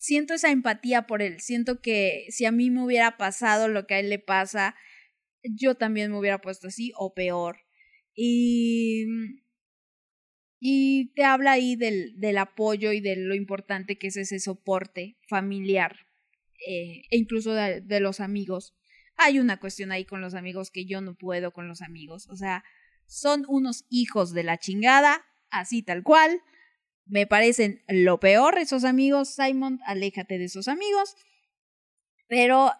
siento 0.00 0.34
esa 0.34 0.50
empatía 0.50 1.06
por 1.06 1.22
él. 1.22 1.40
Siento 1.40 1.80
que 1.80 2.26
si 2.30 2.46
a 2.46 2.52
mí 2.52 2.70
me 2.70 2.82
hubiera 2.82 3.16
pasado 3.16 3.68
lo 3.68 3.86
que 3.86 3.94
a 3.94 4.00
él 4.00 4.08
le 4.08 4.18
pasa, 4.18 4.74
yo 5.42 5.76
también 5.76 6.10
me 6.10 6.18
hubiera 6.18 6.40
puesto 6.40 6.68
así 6.68 6.92
o 6.96 7.14
peor. 7.14 7.58
Y, 8.14 9.06
y 10.60 11.12
te 11.14 11.24
habla 11.24 11.52
ahí 11.52 11.74
del, 11.74 12.20
del 12.20 12.36
apoyo 12.38 12.92
y 12.92 13.00
de 13.00 13.16
lo 13.16 13.34
importante 13.34 13.98
que 13.98 14.08
es 14.08 14.16
ese 14.16 14.38
soporte 14.38 15.16
familiar 15.26 15.96
eh, 16.66 17.02
e 17.10 17.16
incluso 17.16 17.54
de, 17.54 18.00
los 18.00 18.20
amigos. 18.20 18.74
Hay 19.16 19.38
una 19.38 19.58
cuestión 19.58 19.92
ahí 19.92 20.04
con 20.04 20.20
los 20.20 20.34
amigos 20.34 20.70
que 20.70 20.84
yo 20.84 21.00
no 21.00 21.14
puedo 21.14 21.52
con 21.52 21.68
los 21.68 21.82
amigos. 21.82 22.28
O 22.28 22.36
sea, 22.36 22.64
son 23.06 23.44
unos 23.48 23.86
hijos 23.88 24.32
de 24.32 24.44
la 24.44 24.58
chingada, 24.58 25.24
así 25.50 25.82
tal 25.82 26.02
cual. 26.02 26.40
Me 27.06 27.26
parecen 27.26 27.82
lo 27.88 28.20
peor 28.20 28.58
esos 28.58 28.84
amigos. 28.84 29.34
Simon, 29.34 29.80
aléjate 29.86 30.38
de 30.38 30.44
esos 30.44 30.68
amigos. 30.68 31.16
Pero, 32.28 32.70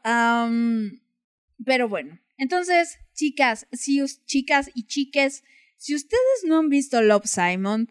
pero 1.65 1.89
bueno. 1.89 2.21
Entonces, 2.37 2.99
chicas, 3.13 3.67
si 3.73 4.03
chicas 4.25 4.71
y 4.75 4.87
chiques, 4.87 5.43
si 5.81 5.95
ustedes 5.95 6.45
no 6.45 6.59
han 6.59 6.69
visto 6.69 7.01
Love 7.01 7.25
Simon, 7.25 7.91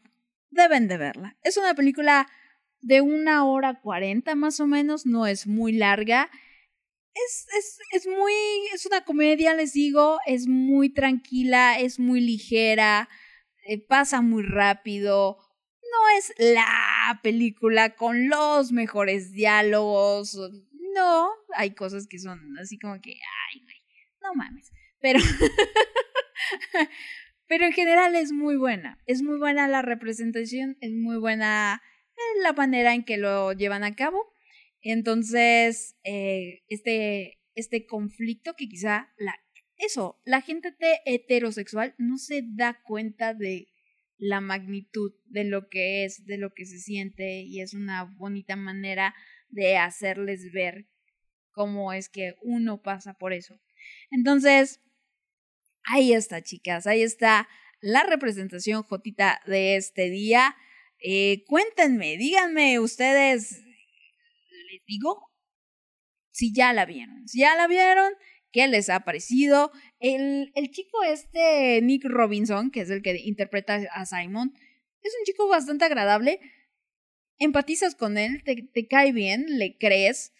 deben 0.51 0.87
de 0.87 0.97
verla. 0.97 1.37
Es 1.41 1.57
una 1.57 1.73
película 1.73 2.27
de 2.81 3.01
una 3.01 3.45
hora 3.45 3.81
cuarenta 3.81 4.35
más 4.35 4.59
o 4.59 4.67
menos, 4.67 5.07
no 5.07 5.25
es 5.25 5.47
muy 5.47 5.71
larga. 5.71 6.29
Es, 7.15 7.47
es, 7.57 7.79
es 7.93 8.07
muy, 8.07 8.31
es 8.75 8.85
una 8.85 9.03
comedia, 9.03 9.55
les 9.55 9.73
digo, 9.73 10.19
es 10.27 10.45
muy 10.47 10.93
tranquila, 10.93 11.79
es 11.79 11.97
muy 11.97 12.21
ligera, 12.21 13.09
eh, 13.65 13.83
pasa 13.83 14.21
muy 14.21 14.43
rápido. 14.43 15.39
No 15.81 16.17
es 16.19 16.31
la 16.37 17.19
película 17.23 17.95
con 17.95 18.29
los 18.29 18.71
mejores 18.71 19.31
diálogos. 19.31 20.37
No, 20.93 21.31
hay 21.55 21.73
cosas 21.73 22.05
que 22.07 22.19
son 22.19 22.55
así 22.59 22.77
como 22.77 23.01
que, 23.01 23.13
ay, 23.13 23.63
güey, 23.63 23.77
no 24.21 24.35
mames. 24.35 24.71
Pero, 25.01 25.19
pero 27.49 27.65
en 27.65 27.73
general 27.73 28.15
es 28.15 28.31
muy 28.31 28.55
buena. 28.57 28.99
Es 29.07 29.23
muy 29.23 29.37
buena 29.39 29.67
la 29.67 29.81
representación, 29.81 30.77
es 30.81 30.91
muy 30.93 31.17
buena 31.17 31.81
eh, 32.15 32.41
la 32.43 32.53
manera 32.53 32.93
en 32.93 33.03
que 33.03 33.17
lo 33.17 33.53
llevan 33.53 33.83
a 33.83 33.95
cabo. 33.95 34.31
Entonces, 34.81 35.97
eh, 36.03 36.61
este, 36.69 37.39
este 37.55 37.87
conflicto 37.87 38.53
que 38.55 38.69
quizá 38.69 39.09
la, 39.17 39.35
eso, 39.77 40.21
la 40.25 40.41
gente 40.41 40.71
te- 40.71 41.01
heterosexual 41.05 41.95
no 41.97 42.19
se 42.19 42.43
da 42.45 42.79
cuenta 42.85 43.33
de 43.33 43.67
la 44.19 44.41
magnitud 44.41 45.13
de 45.25 45.43
lo 45.45 45.69
que 45.69 46.05
es, 46.05 46.25
de 46.27 46.37
lo 46.37 46.53
que 46.53 46.65
se 46.67 46.77
siente 46.77 47.41
y 47.41 47.61
es 47.61 47.73
una 47.73 48.03
bonita 48.03 48.55
manera 48.57 49.15
de 49.49 49.77
hacerles 49.77 50.51
ver 50.51 50.87
cómo 51.51 51.93
es 51.93 52.09
que 52.09 52.35
uno 52.43 52.81
pasa 52.83 53.15
por 53.15 53.33
eso. 53.33 53.59
Entonces, 54.11 54.81
ahí 55.91 56.13
está, 56.13 56.41
chicas, 56.41 56.87
ahí 56.87 57.01
está 57.01 57.47
la 57.81 58.03
representación 58.03 58.83
jotita 58.83 59.41
de 59.45 59.75
este 59.75 60.09
día. 60.09 60.55
Eh, 60.99 61.43
cuéntenme, 61.47 62.17
díganme 62.17 62.79
ustedes, 62.79 63.61
les 64.71 64.85
digo, 64.85 65.31
si 66.31 66.53
ya 66.53 66.73
la 66.73 66.85
vieron, 66.85 67.27
si 67.27 67.39
ya 67.39 67.55
la 67.55 67.67
vieron, 67.67 68.13
¿qué 68.51 68.67
les 68.67 68.89
ha 68.89 69.01
parecido? 69.01 69.71
El, 69.99 70.51
el 70.55 70.71
chico 70.71 71.03
este, 71.03 71.81
Nick 71.81 72.03
Robinson, 72.05 72.71
que 72.71 72.81
es 72.81 72.89
el 72.89 73.01
que 73.01 73.17
interpreta 73.23 73.81
a 73.91 74.05
Simon, 74.05 74.53
es 75.01 75.13
un 75.17 75.25
chico 75.25 75.47
bastante 75.47 75.85
agradable. 75.85 76.39
Empatizas 77.37 77.95
con 77.95 78.17
él, 78.17 78.43
te, 78.43 78.63
te 78.73 78.87
cae 78.87 79.13
bien, 79.13 79.45
le 79.47 79.77
crees. 79.77 80.33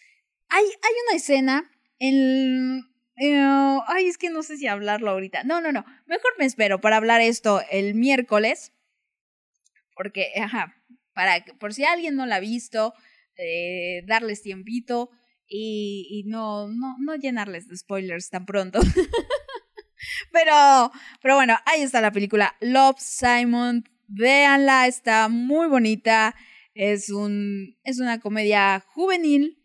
Hay, 0.48 0.64
hay 0.64 0.94
una 1.08 1.16
escena 1.16 1.70
en... 1.98 2.89
ay, 3.20 4.06
es 4.06 4.18
que 4.18 4.30
no 4.30 4.42
sé 4.42 4.56
si 4.56 4.66
hablarlo 4.66 5.10
ahorita. 5.10 5.44
No, 5.44 5.60
no, 5.60 5.72
no. 5.72 5.84
Mejor 6.06 6.32
me 6.38 6.46
espero 6.46 6.80
para 6.80 6.96
hablar 6.96 7.20
esto 7.20 7.60
el 7.70 7.94
miércoles. 7.94 8.72
Porque, 9.94 10.32
ajá, 10.40 10.74
para, 11.12 11.44
por 11.58 11.74
si 11.74 11.84
alguien 11.84 12.16
no 12.16 12.24
la 12.26 12.36
ha 12.36 12.40
visto, 12.40 12.94
eh, 13.36 14.02
darles 14.06 14.42
tiempito 14.42 15.10
y, 15.46 16.06
y 16.10 16.22
no, 16.30 16.68
no, 16.68 16.96
no 16.98 17.16
llenarles 17.16 17.68
de 17.68 17.76
spoilers 17.76 18.30
tan 18.30 18.46
pronto. 18.46 18.80
pero, 20.32 20.90
pero 21.20 21.34
bueno, 21.34 21.56
ahí 21.66 21.82
está 21.82 22.00
la 22.00 22.12
película 22.12 22.56
Love 22.60 22.98
Simon. 22.98 23.84
Véanla, 24.06 24.86
está 24.86 25.28
muy 25.28 25.68
bonita. 25.68 26.34
Es, 26.74 27.10
un, 27.10 27.76
es 27.84 28.00
una 28.00 28.20
comedia 28.20 28.80
juvenil, 28.80 29.62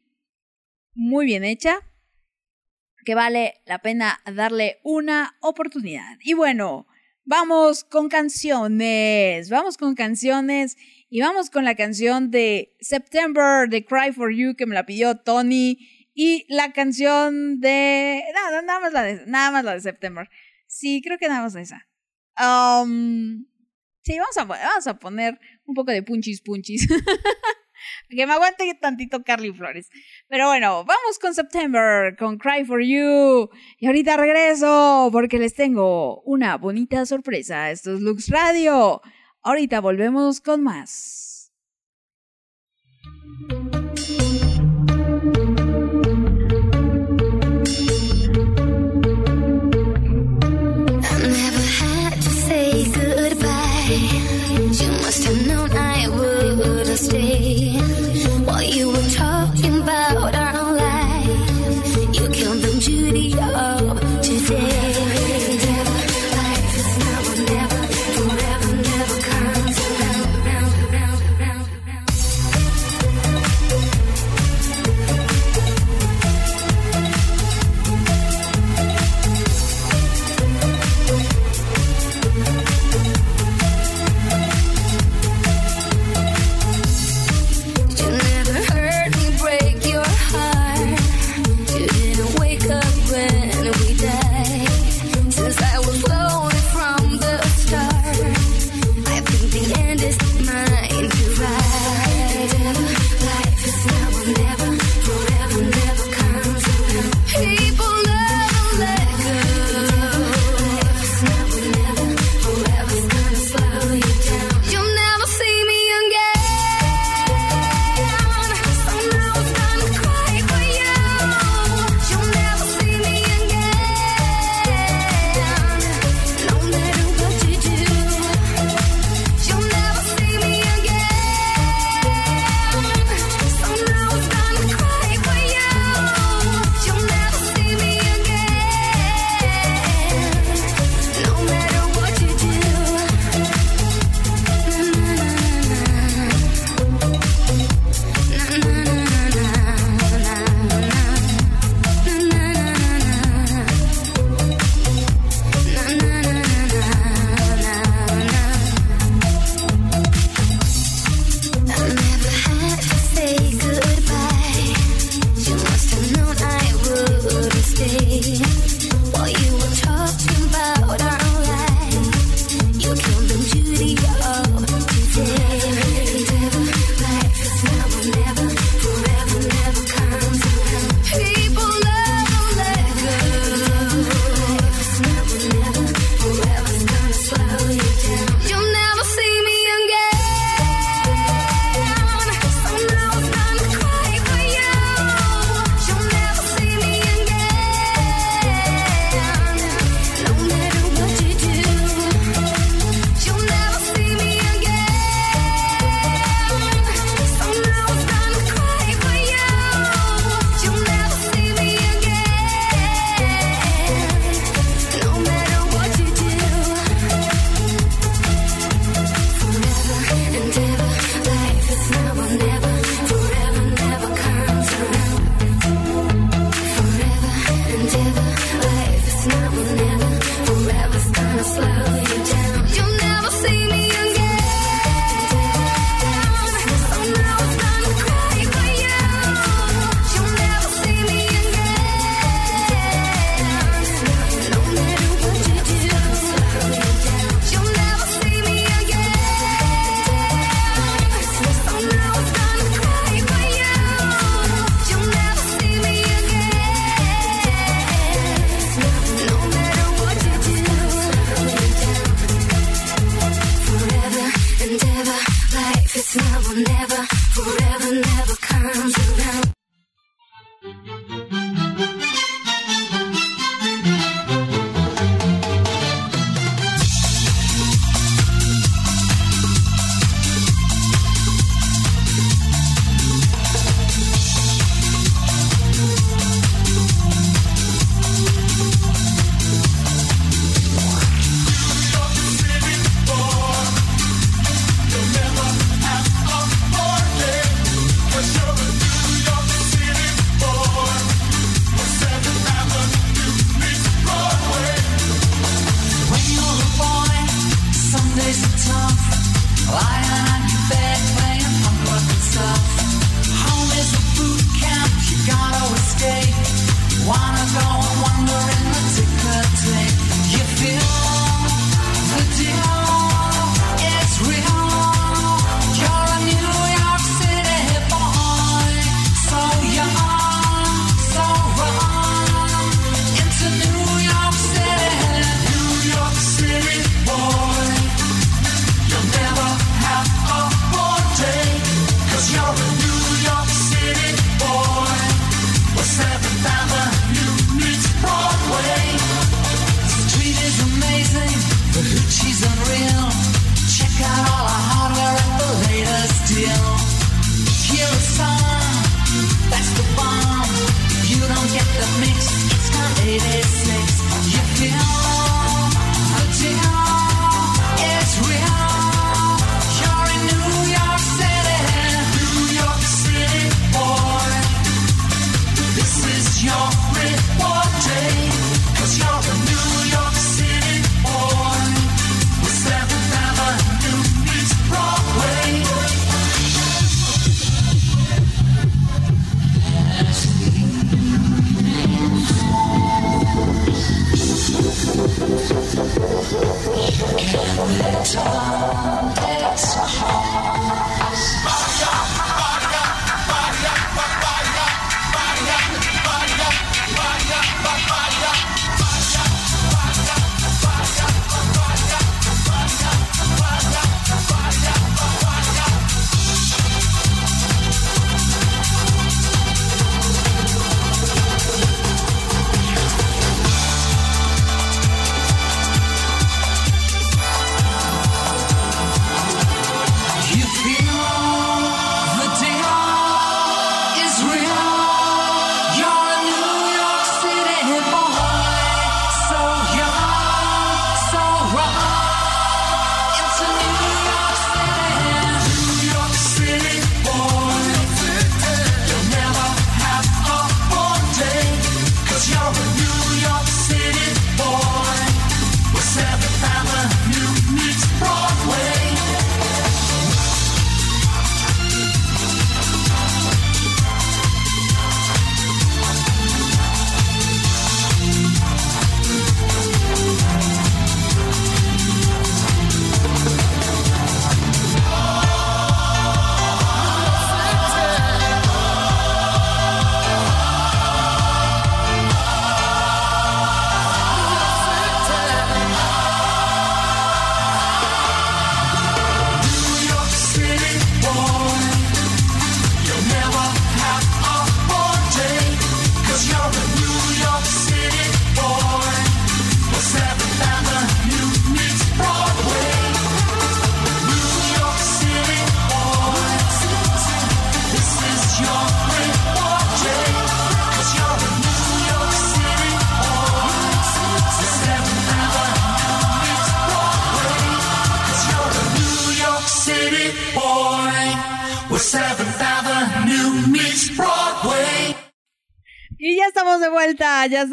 muy 0.94 1.26
bien 1.26 1.44
hecha, 1.44 1.80
que 3.06 3.16
vale 3.16 3.62
la 3.66 3.80
pena 3.80 4.20
darle 4.26 4.80
una 4.84 5.38
oportunidad. 5.42 6.18
Y 6.24 6.34
bueno, 6.34 6.88
vamos 7.24 7.84
con 7.84 8.10
canciones, 8.10 9.50
vamos 9.50 9.78
con 9.78 9.96
canciones 9.96 10.76
y 11.10 11.22
vamos 11.22 11.50
con 11.50 11.64
la 11.64 11.76
canción 11.76 12.32
de 12.32 12.76
September 12.82 13.70
de 13.70 13.86
Cry 13.86 14.12
for 14.12 14.34
You 14.34 14.56
que 14.56 14.66
me 14.66 14.76
la 14.76 14.86
pidió 14.86 15.16
Tony 15.16 15.78
y 16.14 16.46
la 16.50 16.74
canción 16.74 17.60
de 17.60 18.24
no, 18.34 18.62
nada 18.64 18.80
más 18.80 18.94
la 18.94 19.04
de 19.04 19.26
nada 19.28 19.52
más 19.52 19.64
la 19.64 19.74
de 19.76 19.82
September. 19.82 20.30
Sí, 20.68 21.02
creo 21.04 21.18
que 21.18 21.28
nada 21.28 21.42
más 21.42 21.56
esa. 21.56 21.88
Um, 22.38 23.46
sí, 24.02 24.18
vamos 24.20 24.38
a, 24.38 24.44
vamos 24.44 24.88
a 24.88 25.00
poner 25.00 25.40
un 25.66 25.76
poco 25.76 25.92
de 25.92 26.04
punchis 26.04 26.42
punchis. 26.42 26.88
que 28.10 28.26
me 28.26 28.34
aguante 28.34 28.72
tantito 28.80 29.24
Carly 29.24 29.52
Flores. 29.52 29.90
Pero 30.28 30.48
bueno, 30.48 30.86
vamos 30.86 31.20
con 31.20 31.34
September, 31.34 32.16
con 32.18 32.38
Cry 32.38 32.66
for 32.66 32.82
You. 32.82 33.50
Y 33.80 33.88
ahorita 33.88 34.18
regreso 34.18 35.10
porque 35.12 35.40
les 35.40 35.54
tengo 35.54 36.22
una 36.22 36.58
bonita 36.58 37.06
sorpresa. 37.06 37.72
Esto 37.72 37.94
es 37.94 38.02
Lux 38.02 38.30
Radio. 38.30 39.02
Ahorita 39.44 39.80
volvemos 39.82 40.42
con 40.42 40.64
más. 40.64 41.35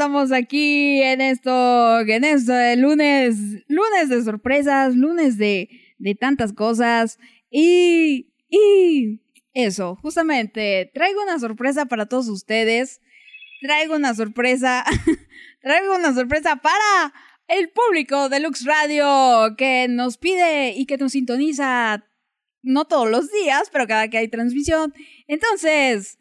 Estamos 0.03 0.33
aquí 0.33 1.01
en 1.01 1.21
esto, 1.21 2.01
en 2.01 2.25
esto 2.25 2.53
de 2.53 2.75
lunes, 2.75 3.37
lunes 3.69 4.09
de 4.09 4.25
sorpresas, 4.25 4.97
lunes 4.97 5.39
de, 5.39 5.69
de 5.99 6.17
tantas 6.17 6.53
cosas. 6.53 7.21
Y, 7.53 8.33
y 8.51 9.21
eso, 9.55 9.97
justamente, 10.03 10.91
traigo 10.93 11.23
una 11.23 11.39
sorpresa 11.39 11.87
para 11.87 12.07
todos 12.07 12.27
ustedes. 12.27 13.01
Traigo 13.61 13.95
una 13.95 14.13
sorpresa, 14.13 14.85
traigo 15.63 15.95
una 15.95 16.13
sorpresa 16.13 16.57
para 16.57 17.15
el 17.47 17.71
público 17.71 18.29
de 18.29 18.41
Lux 18.41 18.65
Radio 18.65 19.55
que 19.57 19.87
nos 19.89 20.19
pide 20.19 20.73
y 20.73 20.87
que 20.87 20.99
nos 20.99 21.13
sintoniza 21.13 22.05
no 22.61 22.87
todos 22.87 23.09
los 23.09 23.31
días, 23.31 23.71
pero 23.71 23.87
cada 23.87 24.09
que 24.09 24.19
hay 24.19 24.27
transmisión. 24.27 24.93
Entonces, 25.29 26.19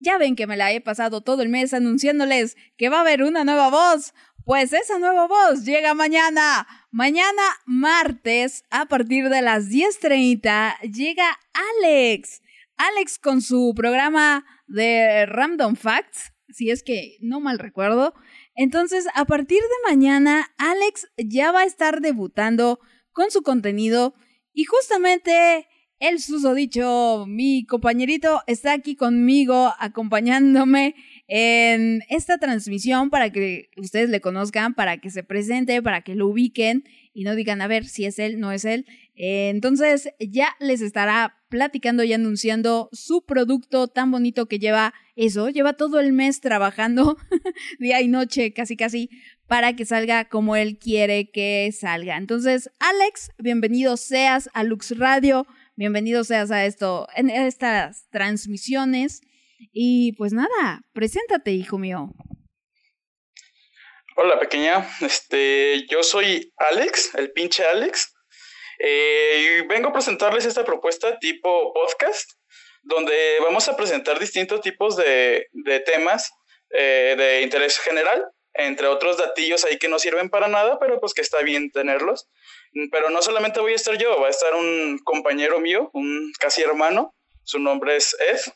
ya 0.00 0.18
ven 0.18 0.34
que 0.34 0.46
me 0.46 0.56
la 0.56 0.72
he 0.72 0.80
pasado 0.80 1.20
todo 1.20 1.42
el 1.42 1.48
mes 1.48 1.72
anunciándoles 1.72 2.56
que 2.76 2.88
va 2.88 2.98
a 2.98 3.00
haber 3.02 3.22
una 3.22 3.44
nueva 3.44 3.70
voz. 3.70 4.14
Pues 4.44 4.72
esa 4.72 4.98
nueva 4.98 5.28
voz 5.28 5.64
llega 5.64 5.94
mañana. 5.94 6.66
Mañana 6.90 7.42
martes 7.66 8.64
a 8.70 8.86
partir 8.86 9.28
de 9.28 9.42
las 9.42 9.68
10.30 9.68 10.80
llega 10.90 11.38
Alex. 11.82 12.42
Alex 12.76 13.18
con 13.18 13.42
su 13.42 13.74
programa 13.76 14.46
de 14.66 15.26
Random 15.26 15.76
Facts, 15.76 16.32
si 16.48 16.70
es 16.70 16.82
que 16.82 17.18
no 17.20 17.40
mal 17.40 17.58
recuerdo. 17.58 18.14
Entonces, 18.54 19.06
a 19.14 19.26
partir 19.26 19.60
de 19.60 19.90
mañana, 19.90 20.50
Alex 20.56 21.08
ya 21.18 21.52
va 21.52 21.60
a 21.60 21.66
estar 21.66 22.00
debutando 22.00 22.80
con 23.12 23.30
su 23.30 23.42
contenido 23.42 24.14
y 24.52 24.64
justamente 24.64 25.68
el 26.00 26.18
susodicho, 26.18 27.26
mi 27.28 27.66
compañerito, 27.66 28.40
está 28.46 28.72
aquí 28.72 28.96
conmigo 28.96 29.70
acompañándome 29.78 30.94
en 31.28 32.02
esta 32.08 32.38
transmisión 32.38 33.10
para 33.10 33.30
que 33.30 33.68
ustedes 33.76 34.08
le 34.08 34.22
conozcan, 34.22 34.74
para 34.74 34.96
que 34.96 35.10
se 35.10 35.22
presente, 35.22 35.82
para 35.82 36.00
que 36.00 36.14
lo 36.14 36.26
ubiquen 36.26 36.84
y 37.12 37.24
no 37.24 37.34
digan 37.34 37.60
a 37.60 37.68
ver 37.68 37.84
si 37.84 38.06
es 38.06 38.18
él, 38.18 38.40
no 38.40 38.50
es 38.50 38.64
él. 38.64 38.86
Entonces 39.14 40.08
ya 40.18 40.48
les 40.58 40.80
estará 40.80 41.36
platicando 41.50 42.02
y 42.02 42.14
anunciando 42.14 42.88
su 42.92 43.26
producto 43.26 43.86
tan 43.86 44.10
bonito 44.10 44.46
que 44.46 44.58
lleva 44.58 44.94
eso, 45.16 45.50
lleva 45.50 45.74
todo 45.74 46.00
el 46.00 46.14
mes 46.14 46.40
trabajando 46.40 47.18
día 47.78 48.00
y 48.00 48.08
noche, 48.08 48.54
casi 48.54 48.78
casi, 48.78 49.10
para 49.46 49.76
que 49.76 49.84
salga 49.84 50.24
como 50.30 50.56
él 50.56 50.78
quiere 50.78 51.30
que 51.30 51.70
salga. 51.78 52.16
Entonces, 52.16 52.70
Alex, 52.78 53.32
bienvenido 53.38 53.98
seas 53.98 54.48
a 54.54 54.64
Lux 54.64 54.96
Radio. 54.96 55.46
Bienvenido 55.80 56.24
seas 56.24 56.50
a 56.50 56.66
esto, 56.66 57.08
en 57.16 57.30
estas 57.30 58.06
transmisiones. 58.10 59.22
Y 59.72 60.12
pues 60.18 60.34
nada, 60.34 60.82
preséntate, 60.92 61.52
hijo 61.52 61.78
mío. 61.78 62.10
Hola, 64.14 64.38
pequeña. 64.38 64.86
Este, 65.00 65.86
yo 65.88 66.02
soy 66.02 66.52
Alex, 66.58 67.14
el 67.14 67.32
pinche 67.32 67.64
Alex. 67.64 68.12
Eh, 68.78 69.62
y 69.62 69.66
vengo 69.68 69.88
a 69.88 69.92
presentarles 69.94 70.44
esta 70.44 70.66
propuesta 70.66 71.18
tipo 71.18 71.72
podcast, 71.72 72.30
donde 72.82 73.38
vamos 73.40 73.66
a 73.70 73.76
presentar 73.78 74.18
distintos 74.18 74.60
tipos 74.60 74.98
de, 74.98 75.46
de 75.50 75.80
temas 75.80 76.30
eh, 76.74 77.14
de 77.16 77.40
interés 77.40 77.78
general, 77.78 78.22
entre 78.66 78.86
otros 78.86 79.16
datillos 79.16 79.64
ahí 79.64 79.78
que 79.78 79.88
no 79.88 79.98
sirven 79.98 80.30
para 80.30 80.48
nada, 80.48 80.78
pero 80.78 81.00
pues 81.00 81.14
que 81.14 81.20
está 81.20 81.42
bien 81.42 81.70
tenerlos. 81.70 82.28
Pero 82.90 83.10
no 83.10 83.22
solamente 83.22 83.60
voy 83.60 83.72
a 83.72 83.76
estar 83.76 83.96
yo, 83.98 84.20
va 84.20 84.28
a 84.28 84.30
estar 84.30 84.54
un 84.54 84.98
compañero 85.04 85.60
mío, 85.60 85.90
un 85.92 86.32
casi 86.38 86.62
hermano, 86.62 87.14
su 87.44 87.58
nombre 87.58 87.96
es 87.96 88.16
Ed. 88.20 88.52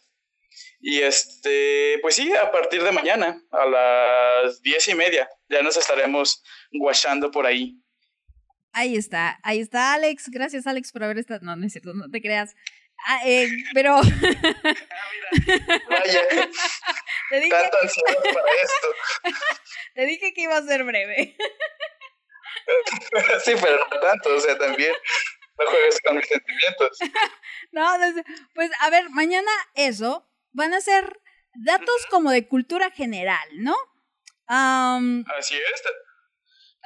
Y 0.80 1.00
este, 1.00 1.98
pues 2.02 2.16
sí, 2.16 2.32
a 2.34 2.50
partir 2.50 2.82
de 2.82 2.92
mañana, 2.92 3.42
a 3.50 3.66
las 3.66 4.60
diez 4.62 4.86
y 4.88 4.94
media, 4.94 5.28
ya 5.48 5.62
nos 5.62 5.76
estaremos 5.76 6.42
guachando 6.72 7.30
por 7.30 7.46
ahí. 7.46 7.80
Ahí 8.72 8.96
está, 8.96 9.38
ahí 9.42 9.60
está 9.60 9.94
Alex. 9.94 10.28
Gracias 10.30 10.66
Alex 10.66 10.92
por 10.92 11.04
haber 11.04 11.18
estado. 11.18 11.40
No, 11.42 11.56
no 11.56 11.64
es 11.64 11.72
cierto, 11.72 11.94
no 11.94 12.10
te 12.10 12.20
creas. 12.20 12.54
Ah, 13.06 13.20
eh, 13.24 13.48
pero 13.74 13.96
Vaya, 15.88 16.28
te 17.30 17.40
dije, 17.40 17.50
tanto 17.50 17.78
para 18.32 18.52
esto. 18.62 18.88
te 19.94 20.06
dije 20.06 20.32
que 20.32 20.42
iba 20.42 20.56
a 20.56 20.62
ser 20.62 20.84
breve. 20.84 21.36
Sí, 23.44 23.52
pero 23.60 23.76
no 23.76 24.00
tanto, 24.00 24.34
o 24.34 24.40
sea, 24.40 24.56
también 24.56 24.94
no 25.58 25.66
juegues 25.70 26.00
con 26.00 26.16
mis 26.16 26.26
sentimientos. 26.26 26.98
No, 27.72 27.86
pues 28.54 28.70
a 28.80 28.90
ver, 28.90 29.10
mañana 29.10 29.50
eso 29.74 30.26
van 30.52 30.72
a 30.72 30.80
ser 30.80 31.20
datos 31.54 32.06
como 32.10 32.30
de 32.30 32.48
cultura 32.48 32.90
general, 32.90 33.48
¿no? 33.56 33.76
Am, 34.46 35.24
Así 35.38 35.56
es. 35.56 35.82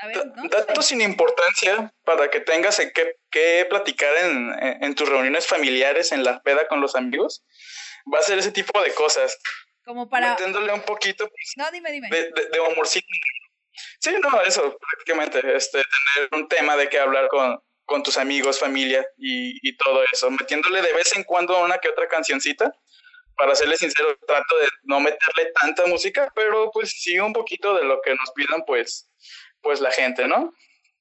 A 0.01 0.07
ver, 0.07 0.27
¿no? 0.35 0.49
Datos 0.49 0.87
sin 0.87 1.01
importancia 1.01 1.93
para 2.05 2.31
que 2.31 2.41
tengas 2.41 2.79
en 2.79 2.91
qué, 2.93 3.17
qué 3.31 3.67
platicar 3.69 4.15
en, 4.19 4.53
en- 4.63 4.85
en 4.85 4.95
tus 4.95 5.09
reuniones 5.09 5.47
familiares, 5.47 6.13
en 6.13 6.25
la 6.25 6.41
peda 6.43 6.67
con 6.69 6.81
los 6.81 6.95
amigos. 6.95 7.45
Va 8.13 8.19
a 8.19 8.23
ser 8.23 8.39
ese 8.39 8.53
tipo 8.53 8.81
de 8.83 8.93
cosas. 8.95 9.37
Como 9.85 10.09
para. 10.09 10.31
Metiéndole 10.31 10.73
un 10.73 10.83
poquito 10.83 11.29
pues, 11.29 11.53
No, 11.57 11.71
dime, 11.71 11.91
dime. 11.93 12.09
de, 12.11 12.31
de, 12.31 12.49
de 12.51 12.61
humorcito. 12.61 13.07
Sí, 14.01 14.11
no, 14.21 14.41
eso, 14.43 14.77
prácticamente. 14.79 15.39
Este, 15.57 15.83
tener 16.15 16.29
un 16.33 16.49
tema 16.49 16.77
de 16.77 16.89
qué 16.89 16.99
hablar 16.99 17.29
con, 17.29 17.59
con 17.85 18.03
tus 18.03 18.17
amigos, 18.19 18.59
familia 18.59 19.07
y, 19.17 19.59
y 19.69 19.77
todo 19.77 20.03
eso. 20.13 20.31
Metiéndole 20.31 20.83
de 20.83 20.93
vez 20.93 21.15
en 21.17 21.25
cuando 21.25 21.61
una 21.63 21.79
que 21.79 21.89
otra 21.89 22.09
cancioncita. 22.09 22.73
Para 23.37 23.55
serle 23.55 23.77
sincero, 23.77 24.19
trato 24.27 24.59
de 24.59 24.69
no 24.83 24.99
meterle 24.99 25.53
tanta 25.61 25.87
música, 25.87 26.29
pero 26.35 26.73
pues 26.73 26.91
sí 26.91 27.21
un 27.21 27.33
poquito 27.33 27.73
de 27.77 27.85
lo 27.85 28.01
que 28.03 28.13
nos 28.17 28.33
pidan, 28.33 28.65
pues, 28.67 29.09
pues 29.63 29.81
la 29.81 29.91
gente, 29.91 30.27
¿no? 30.27 30.53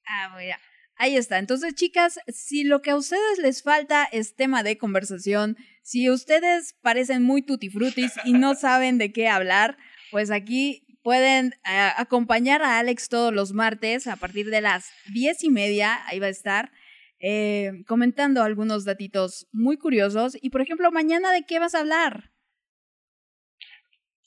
Ah, 0.06 0.34
mira. 0.36 0.58
Ahí 0.96 1.16
está. 1.16 1.38
Entonces, 1.38 1.74
chicas, 1.74 2.18
si 2.26 2.64
lo 2.64 2.82
que 2.82 2.90
a 2.90 2.96
ustedes 2.96 3.38
les 3.38 3.62
falta 3.62 4.08
es 4.10 4.34
tema 4.34 4.64
de 4.64 4.78
conversación, 4.78 5.56
si 5.82 6.10
ustedes 6.10 6.74
parecen 6.82 7.22
muy 7.22 7.42
tutti 7.42 7.70
frutis 7.70 8.12
y 8.24 8.32
no 8.32 8.54
saben 8.56 8.98
de 8.98 9.12
qué 9.12 9.28
hablar, 9.28 9.78
pues 10.10 10.32
aquí 10.32 10.84
pueden 11.02 11.54
eh, 11.64 11.90
acompañar 11.96 12.62
a 12.62 12.80
Alex 12.80 13.08
todos 13.08 13.32
los 13.32 13.52
martes 13.52 14.08
a 14.08 14.16
partir 14.16 14.50
de 14.50 14.60
las 14.60 14.90
diez 15.12 15.44
y 15.44 15.50
media. 15.50 16.04
Ahí 16.06 16.18
va 16.18 16.26
a 16.26 16.30
estar 16.30 16.72
eh, 17.20 17.84
comentando 17.86 18.42
algunos 18.42 18.84
datitos 18.84 19.46
muy 19.52 19.78
curiosos. 19.78 20.36
Y, 20.40 20.50
por 20.50 20.62
ejemplo, 20.62 20.90
mañana 20.90 21.30
de 21.32 21.44
qué 21.46 21.60
vas 21.60 21.76
a 21.76 21.80
hablar. 21.80 22.32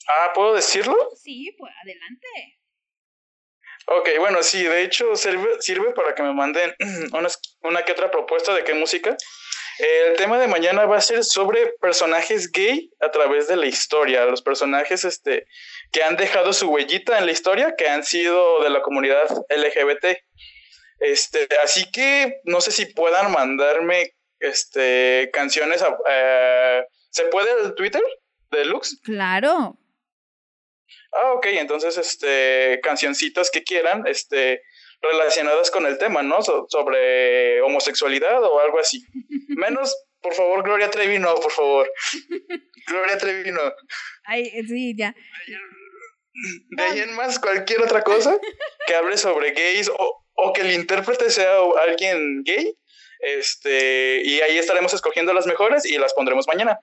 Ah, 0.08 0.32
¿puedo 0.34 0.54
decirlo? 0.54 0.96
Sí, 1.16 1.54
pues 1.58 1.72
adelante. 1.82 2.61
Ok, 3.86 4.08
bueno, 4.18 4.42
sí, 4.42 4.62
de 4.62 4.82
hecho 4.82 5.14
sirve, 5.16 5.60
sirve 5.60 5.92
para 5.92 6.14
que 6.14 6.22
me 6.22 6.32
manden 6.32 6.74
unas- 7.12 7.40
una 7.62 7.84
que 7.84 7.92
otra 7.92 8.10
propuesta 8.10 8.54
de 8.54 8.64
qué 8.64 8.74
música. 8.74 9.16
El 9.78 10.16
tema 10.16 10.38
de 10.38 10.46
mañana 10.46 10.84
va 10.84 10.98
a 10.98 11.00
ser 11.00 11.24
sobre 11.24 11.72
personajes 11.80 12.52
gay 12.52 12.90
a 13.00 13.10
través 13.10 13.48
de 13.48 13.56
la 13.56 13.66
historia, 13.66 14.24
los 14.26 14.42
personajes 14.42 15.04
este, 15.04 15.46
que 15.90 16.02
han 16.04 16.16
dejado 16.16 16.52
su 16.52 16.68
huellita 16.68 17.18
en 17.18 17.26
la 17.26 17.32
historia, 17.32 17.74
que 17.76 17.88
han 17.88 18.04
sido 18.04 18.62
de 18.62 18.70
la 18.70 18.82
comunidad 18.82 19.26
LGBT. 19.48 20.18
Este, 21.00 21.48
así 21.64 21.90
que 21.90 22.40
no 22.44 22.60
sé 22.60 22.70
si 22.70 22.86
puedan 22.86 23.32
mandarme 23.32 24.12
este, 24.40 25.30
canciones. 25.32 25.82
a- 25.82 25.96
eh, 26.08 26.82
¿Se 27.10 27.24
puede 27.24 27.50
el 27.64 27.74
Twitter 27.74 28.02
de 28.50 28.64
Lux? 28.66 29.00
Claro. 29.02 29.76
Ah, 31.12 31.32
ok, 31.32 31.46
entonces, 31.52 31.96
este, 31.98 32.80
cancioncitas 32.82 33.50
que 33.50 33.62
quieran, 33.62 34.06
este, 34.06 34.62
relacionadas 35.00 35.70
con 35.70 35.84
el 35.86 35.98
tema, 35.98 36.22
¿no? 36.22 36.42
So- 36.42 36.66
sobre 36.68 37.60
homosexualidad 37.62 38.42
o 38.42 38.60
algo 38.60 38.78
así. 38.78 39.02
Menos, 39.48 39.94
por 40.20 40.34
favor, 40.34 40.62
Gloria 40.62 40.90
Trevi, 40.90 41.18
no, 41.18 41.34
por 41.34 41.52
favor. 41.52 41.90
Gloria 42.86 43.18
Trevi, 43.18 43.50
no. 43.50 43.60
Ay, 44.24 44.50
sí, 44.66 44.94
ya. 44.96 45.14
De 46.70 46.82
ahí 46.82 47.00
en 47.00 47.12
más, 47.14 47.38
cualquier 47.38 47.82
otra 47.82 48.02
cosa 48.02 48.38
que 48.86 48.94
hable 48.94 49.16
sobre 49.18 49.52
gays 49.52 49.90
o, 49.90 50.24
o 50.34 50.52
que 50.52 50.62
el 50.62 50.72
intérprete 50.72 51.30
sea 51.30 51.58
alguien 51.86 52.42
gay, 52.42 52.74
este, 53.20 54.22
y 54.24 54.40
ahí 54.40 54.58
estaremos 54.58 54.94
escogiendo 54.94 55.32
las 55.34 55.46
mejores 55.46 55.84
y 55.84 55.98
las 55.98 56.14
pondremos 56.14 56.46
mañana. 56.48 56.80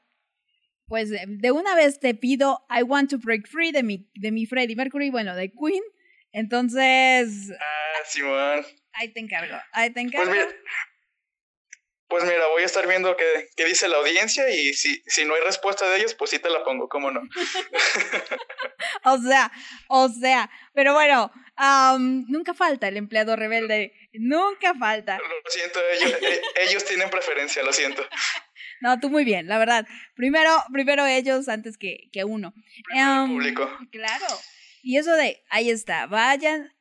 Pues 0.89 1.09
de 1.11 1.51
una 1.51 1.75
vez 1.75 1.99
te 1.99 2.13
pido 2.15 2.65
I 2.69 2.81
Want 2.83 3.11
to 3.11 3.17
Break 3.19 3.47
Free 3.47 3.71
de 3.71 3.83
mi, 3.83 4.09
de 4.15 4.31
mi 4.31 4.45
Freddie 4.47 4.75
Mercury, 4.75 5.09
bueno, 5.11 5.35
de 5.35 5.51
Queen. 5.51 5.83
Entonces, 6.31 7.51
Ah, 7.59 8.03
Simón. 8.05 8.65
ahí 8.93 9.09
te 9.13 9.19
encargo, 9.19 9.55
ahí 9.71 9.89
te 9.91 10.01
Pues 10.01 10.05
encargo. 10.13 10.31
mira, 10.31 10.47
pues 12.07 12.23
mira, 12.23 12.47
voy 12.47 12.63
a 12.63 12.65
estar 12.65 12.87
viendo 12.87 13.15
qué, 13.15 13.49
qué 13.55 13.65
dice 13.65 13.87
la 13.87 13.97
audiencia 13.97 14.49
y 14.49 14.73
si, 14.73 15.01
si 15.05 15.25
no 15.25 15.35
hay 15.35 15.41
respuesta 15.41 15.87
de 15.89 15.97
ellos, 15.97 16.15
pues 16.15 16.31
sí 16.31 16.39
te 16.39 16.49
la 16.49 16.63
pongo, 16.63 16.89
¿cómo 16.89 17.11
no? 17.11 17.21
O 19.05 19.17
sea, 19.19 19.51
o 19.87 20.09
sea, 20.09 20.49
pero 20.73 20.93
bueno, 20.93 21.31
am, 21.55 22.25
nunca 22.29 22.53
falta 22.53 22.87
el 22.87 22.97
empleado 22.97 23.35
rebelde, 23.35 23.93
nunca 24.13 24.73
falta. 24.75 25.17
Lo 25.19 25.51
siento, 25.51 25.79
ellos, 25.93 26.17
eh, 26.21 26.41
ellos 26.67 26.85
tienen 26.85 27.09
preferencia, 27.09 27.61
lo 27.63 27.73
siento. 27.73 28.03
No, 28.81 28.99
tú 28.99 29.09
muy 29.09 29.23
bien, 29.25 29.47
la 29.47 29.57
verdad. 29.57 29.85
Primero, 30.15 30.51
primero 30.71 31.05
ellos 31.05 31.47
antes 31.49 31.77
que, 31.77 32.09
que 32.11 32.23
uno. 32.23 32.53
Primero 32.85 33.11
el 33.11 33.21
Em, 33.23 33.33
público. 33.33 33.69
Claro. 33.91 34.25
Y 34.81 34.97
eso 34.97 35.13
de, 35.15 35.43
ahí 35.49 35.69
está, 35.69 36.05
vayan, 36.07 36.73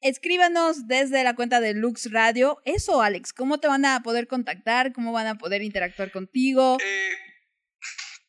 escríbanos 0.00 0.86
desde 0.86 1.24
la 1.24 1.34
cuenta 1.34 1.60
de 1.60 1.74
Lux 1.74 2.10
Radio. 2.12 2.60
Eso, 2.64 3.02
Alex, 3.02 3.32
¿cómo 3.32 3.58
te 3.60 3.68
van 3.68 3.84
a 3.84 4.02
poder 4.02 4.26
contactar? 4.26 4.92
¿Cómo 4.92 5.12
van 5.12 5.26
a 5.26 5.36
poder 5.36 5.62
interactuar 5.62 6.10
contigo? 6.10 6.78
Eh, 6.84 7.12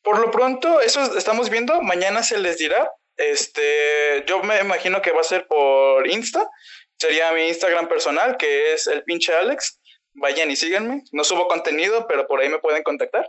por 0.02 0.18
lo 0.18 0.30
pronto, 0.30 0.80
eso 0.80 1.16
estamos 1.16 1.50
viendo. 1.50 1.80
Mañana 1.82 2.22
se 2.22 2.38
les 2.38 2.58
dirá. 2.58 2.90
Este, 3.16 4.24
yo 4.26 4.42
me 4.42 4.58
imagino 4.60 5.02
que 5.02 5.12
va 5.12 5.20
a 5.20 5.24
ser 5.24 5.46
por 5.46 6.08
Insta. 6.08 6.48
Sería 6.98 7.32
mi 7.32 7.48
Instagram 7.48 7.88
personal, 7.88 8.36
que 8.36 8.72
es 8.72 8.86
el 8.86 9.02
pinche 9.04 9.34
Alex. 9.34 9.80
Vayan 10.14 10.50
y 10.50 10.56
síganme. 10.56 11.02
No 11.12 11.24
subo 11.24 11.48
contenido, 11.48 12.06
pero 12.06 12.26
por 12.26 12.40
ahí 12.40 12.48
me 12.48 12.58
pueden 12.58 12.82
contactar. 12.82 13.28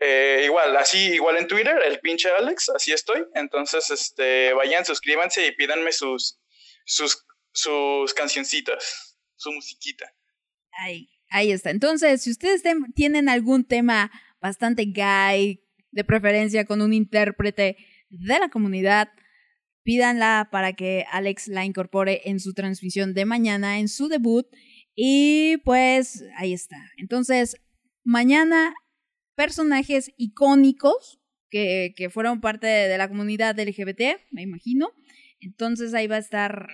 Eh, 0.00 0.42
igual, 0.44 0.76
así, 0.76 0.98
igual 1.12 1.36
en 1.36 1.46
Twitter, 1.46 1.76
el 1.84 2.00
pinche 2.00 2.28
Alex, 2.30 2.70
así 2.70 2.92
estoy. 2.92 3.24
Entonces, 3.34 3.90
este, 3.90 4.52
vayan, 4.54 4.84
suscríbanse 4.84 5.46
y 5.46 5.52
pídanme 5.52 5.92
sus, 5.92 6.40
sus, 6.84 7.24
sus 7.52 8.12
cancioncitas, 8.14 9.16
su 9.36 9.52
musiquita. 9.52 10.12
Ahí, 10.72 11.08
ahí 11.30 11.52
está. 11.52 11.70
Entonces, 11.70 12.22
si 12.22 12.30
ustedes 12.30 12.64
tem- 12.64 12.92
tienen 12.94 13.28
algún 13.28 13.64
tema 13.64 14.10
bastante 14.40 14.84
gay, 14.86 15.60
de 15.92 16.04
preferencia 16.04 16.64
con 16.64 16.80
un 16.80 16.94
intérprete 16.94 17.76
de 18.08 18.38
la 18.38 18.48
comunidad, 18.48 19.10
pídanla 19.84 20.48
para 20.50 20.72
que 20.72 21.04
Alex 21.10 21.48
la 21.48 21.64
incorpore 21.64 22.22
en 22.24 22.40
su 22.40 22.54
transmisión 22.54 23.14
de 23.14 23.24
mañana, 23.26 23.78
en 23.78 23.88
su 23.88 24.08
debut. 24.08 24.46
Y 24.94 25.58
pues 25.58 26.24
ahí 26.36 26.52
está. 26.52 26.76
Entonces, 26.96 27.56
mañana, 28.04 28.74
personajes 29.34 30.12
icónicos 30.16 31.20
que, 31.50 31.94
que 31.96 32.10
fueron 32.10 32.40
parte 32.40 32.66
de, 32.66 32.88
de 32.88 32.98
la 32.98 33.08
comunidad 33.08 33.58
LGBT, 33.58 34.20
me 34.30 34.42
imagino. 34.42 34.90
Entonces 35.40 35.94
ahí 35.94 36.06
va 36.06 36.16
a 36.16 36.20
estar 36.20 36.68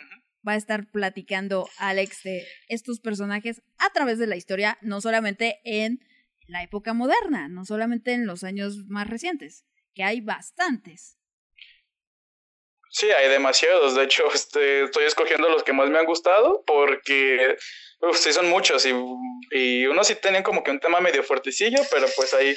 va 0.46 0.52
a 0.52 0.56
estar 0.56 0.90
platicando 0.90 1.68
Alex 1.78 2.22
de 2.22 2.46
estos 2.68 3.00
personajes 3.00 3.62
a 3.78 3.90
través 3.92 4.18
de 4.18 4.26
la 4.26 4.36
historia, 4.36 4.78
no 4.80 5.00
solamente 5.00 5.58
en 5.64 6.00
la 6.46 6.62
época 6.62 6.94
moderna, 6.94 7.48
no 7.48 7.64
solamente 7.64 8.14
en 8.14 8.26
los 8.26 8.44
años 8.44 8.86
más 8.86 9.08
recientes, 9.08 9.66
que 9.94 10.04
hay 10.04 10.20
bastantes. 10.20 11.17
Sí, 12.90 13.10
hay 13.10 13.28
demasiados. 13.28 13.94
De 13.94 14.04
hecho, 14.04 14.24
este, 14.34 14.84
estoy 14.84 15.04
escogiendo 15.04 15.48
los 15.48 15.62
que 15.62 15.72
más 15.72 15.88
me 15.90 15.98
han 15.98 16.06
gustado 16.06 16.62
porque 16.66 17.56
uf, 18.00 18.16
sí 18.18 18.32
son 18.32 18.48
muchos 18.48 18.86
y, 18.86 18.92
y 19.50 19.86
unos 19.86 20.06
sí 20.06 20.14
tenían 20.14 20.42
como 20.42 20.62
que 20.62 20.70
un 20.70 20.80
tema 20.80 21.00
medio 21.00 21.22
fuertecillo, 21.22 21.80
pero 21.90 22.06
pues 22.16 22.34
ahí 22.34 22.56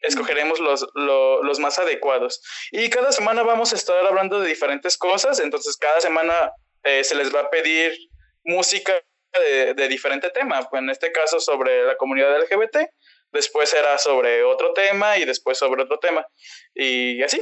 escogeremos 0.00 0.60
los, 0.60 0.86
lo- 0.94 1.42
los 1.42 1.58
más 1.60 1.78
adecuados. 1.78 2.42
Y 2.72 2.90
cada 2.90 3.12
semana 3.12 3.42
vamos 3.42 3.72
a 3.72 3.76
estar 3.76 4.06
hablando 4.06 4.40
de 4.40 4.48
diferentes 4.48 4.98
cosas, 4.98 5.40
entonces 5.40 5.76
cada 5.76 6.00
semana 6.00 6.52
eh, 6.84 7.04
se 7.04 7.14
les 7.16 7.34
va 7.34 7.40
a 7.42 7.50
pedir 7.50 7.96
música 8.44 8.94
de, 9.34 9.74
de 9.74 9.88
diferente 9.88 10.30
tema. 10.30 10.68
En 10.74 10.90
este 10.90 11.12
caso 11.12 11.40
sobre 11.40 11.84
la 11.84 11.96
comunidad 11.96 12.36
LGBT, 12.38 12.90
después 13.32 13.70
será 13.70 13.98
sobre 13.98 14.44
otro 14.44 14.72
tema 14.74 15.18
y 15.18 15.24
después 15.24 15.58
sobre 15.58 15.82
otro 15.84 15.98
tema. 15.98 16.26
Y 16.74 17.22
así, 17.22 17.40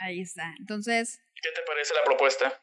Ahí 0.00 0.20
está. 0.20 0.54
Entonces, 0.58 1.20
¿qué 1.40 1.50
te 1.54 1.62
parece 1.66 1.94
la 1.94 2.04
propuesta? 2.04 2.62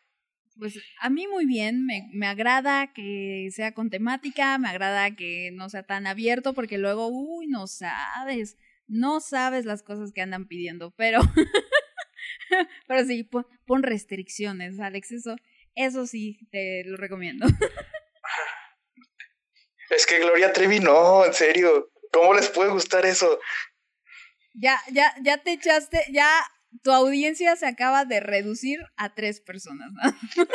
pues 0.58 0.80
a 1.00 1.10
mí 1.10 1.28
muy 1.28 1.46
bien, 1.46 1.86
me, 1.86 2.10
me 2.14 2.28
agrada 2.28 2.92
que 2.94 3.50
sea 3.52 3.74
con 3.74 3.90
temática, 3.90 4.58
me 4.58 4.70
agrada 4.70 5.16
que 5.16 5.52
no 5.54 5.70
sea 5.70 5.84
tan 5.84 6.08
abierto, 6.08 6.54
porque 6.54 6.78
luego, 6.78 7.08
uy, 7.08 7.48
no 7.48 7.68
sabes, 7.68 8.58
no 8.88 9.20
sabes 9.20 9.66
las 9.66 9.84
cosas 9.84 10.12
que 10.12 10.22
andan 10.22 10.48
pidiendo, 10.48 10.92
pero, 10.92 11.20
pero 12.88 13.06
sí, 13.06 13.24
pon, 13.24 13.46
pon 13.66 13.84
restricciones, 13.84 14.80
Alex, 14.80 15.12
eso, 15.12 15.36
eso 15.76 16.08
sí, 16.08 16.40
te 16.52 16.84
lo 16.86 16.98
recomiendo. 16.98 17.46
Es 19.90 20.06
que 20.06 20.20
Gloria 20.20 20.52
Trevi 20.52 20.82
no, 20.82 21.24
en 21.24 21.34
serio. 21.34 21.94
¿Cómo 22.12 22.34
les 22.34 22.50
puede 22.50 22.70
gustar 22.70 23.06
eso? 23.06 23.40
Ya, 24.54 24.78
ya, 24.92 25.16
ya 25.22 25.38
te 25.38 25.54
echaste, 25.54 26.04
ya 26.12 26.30
tu 26.84 26.92
audiencia 26.92 27.56
se 27.56 27.66
acaba 27.68 28.06
de 28.06 28.20
reducir 28.20 28.80
a 28.96 29.14
tres 29.14 29.42
personas, 29.42 29.90
¿no? 29.92 30.02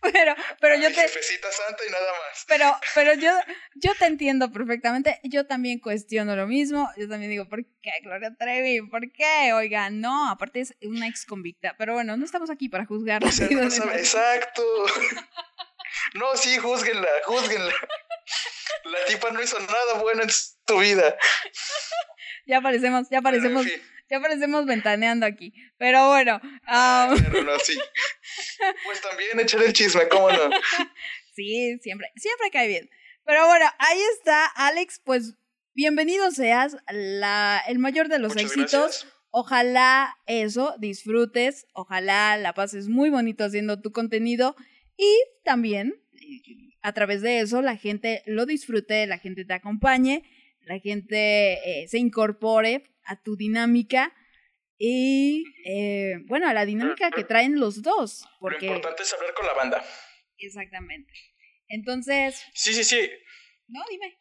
pero, 0.00 0.34
pero 0.60 0.76
yo 0.76 0.88
te, 0.88 0.94
Jefecita 1.02 1.50
santa 1.50 1.82
y 1.86 1.90
nada 1.90 2.12
más. 2.12 2.44
pero, 2.46 2.76
pero 2.94 3.14
yo, 3.14 3.32
yo 3.74 3.94
te 3.94 4.06
entiendo 4.06 4.50
perfectamente. 4.52 5.20
Yo 5.24 5.46
también 5.46 5.80
cuestiono 5.80 6.36
lo 6.36 6.46
mismo. 6.46 6.88
Yo 6.96 7.08
también 7.08 7.30
digo, 7.30 7.48
¿por 7.48 7.64
qué 7.82 7.90
Gloria 8.02 8.34
Trevi? 8.38 8.86
¿Por 8.88 9.10
qué? 9.12 9.52
Oiga, 9.54 9.90
no, 9.90 10.28
aparte 10.30 10.60
es 10.60 10.74
una 10.82 11.08
ex 11.08 11.24
convicta. 11.24 11.74
Pero 11.78 11.94
bueno, 11.94 12.16
no 12.16 12.24
estamos 12.24 12.50
aquí 12.50 12.68
para 12.68 12.84
juzgar 12.86 13.24
O 13.24 13.32
sea, 13.32 13.48
no 13.50 13.70
sabe- 13.70 13.98
exacto. 13.98 14.62
No, 16.14 16.36
sí, 16.36 16.56
júzguenla, 16.58 17.08
júzguenla. 17.24 17.72
La 18.84 19.04
tipa 19.06 19.30
no 19.30 19.42
hizo 19.42 19.58
nada 19.58 19.94
bueno 20.00 20.22
en 20.22 20.30
su 20.30 20.78
vida. 20.78 21.16
Ya 22.48 22.62
parecemos, 22.62 23.08
ya 23.10 23.20
parecemos, 23.20 23.64
Pero, 23.64 23.76
en 23.76 23.80
fin, 23.80 23.90
ya 24.10 24.20
parecemos 24.20 24.64
ventaneando 24.66 25.26
aquí. 25.26 25.52
Pero 25.76 26.08
bueno, 26.08 26.40
ah, 26.66 27.14
pero 27.30 27.44
no, 27.44 27.58
sí. 27.58 27.78
Pues 28.84 29.00
también 29.02 29.38
echar 29.38 29.62
el 29.62 29.72
chisme, 29.72 30.08
¿cómo 30.08 30.30
no? 30.30 30.50
Sí, 31.34 31.78
siempre, 31.82 32.10
siempre 32.16 32.50
cae 32.50 32.66
bien. 32.66 32.90
Pero 33.24 33.46
bueno, 33.46 33.66
ahí 33.78 34.00
está, 34.16 34.44
Alex, 34.46 35.00
pues 35.04 35.34
bienvenido 35.72 36.32
seas, 36.32 36.76
la, 36.90 37.62
el 37.68 37.78
mayor 37.78 38.08
de 38.08 38.18
los 38.18 38.34
Muchas 38.34 38.50
éxitos. 38.50 38.72
gracias. 38.72 39.06
Ojalá 39.30 40.16
eso, 40.26 40.74
disfrutes, 40.80 41.66
ojalá 41.74 42.36
la 42.38 42.54
pases 42.54 42.88
muy 42.88 43.10
bonito 43.10 43.44
haciendo 43.44 43.80
tu 43.80 43.92
contenido 43.92 44.56
y 44.96 45.14
también 45.44 46.02
a 46.82 46.92
través 46.92 47.22
de 47.22 47.40
eso 47.40 47.62
la 47.62 47.76
gente 47.76 48.22
lo 48.26 48.46
disfrute, 48.46 49.06
la 49.06 49.18
gente 49.18 49.44
te 49.44 49.52
acompañe, 49.52 50.24
la 50.68 50.78
gente 50.80 51.54
eh, 51.82 51.88
se 51.88 51.98
incorpore 51.98 52.84
a 53.04 53.20
tu 53.22 53.36
dinámica 53.36 54.14
y 54.76 55.44
eh, 55.64 56.16
bueno, 56.26 56.46
a 56.48 56.52
la 56.54 56.66
dinámica 56.66 57.10
que 57.10 57.24
traen 57.24 57.58
los 57.58 57.82
dos, 57.82 58.22
Lo 58.22 58.38
porque 58.38 58.66
importante 58.66 59.02
es 59.02 59.12
hablar 59.14 59.34
con 59.34 59.46
la 59.46 59.54
banda. 59.54 59.84
exactamente. 60.36 61.12
Entonces, 61.68 62.42
Sí, 62.54 62.72
sí, 62.74 62.84
sí. 62.84 63.10
no, 63.66 63.80
dime. 63.90 64.16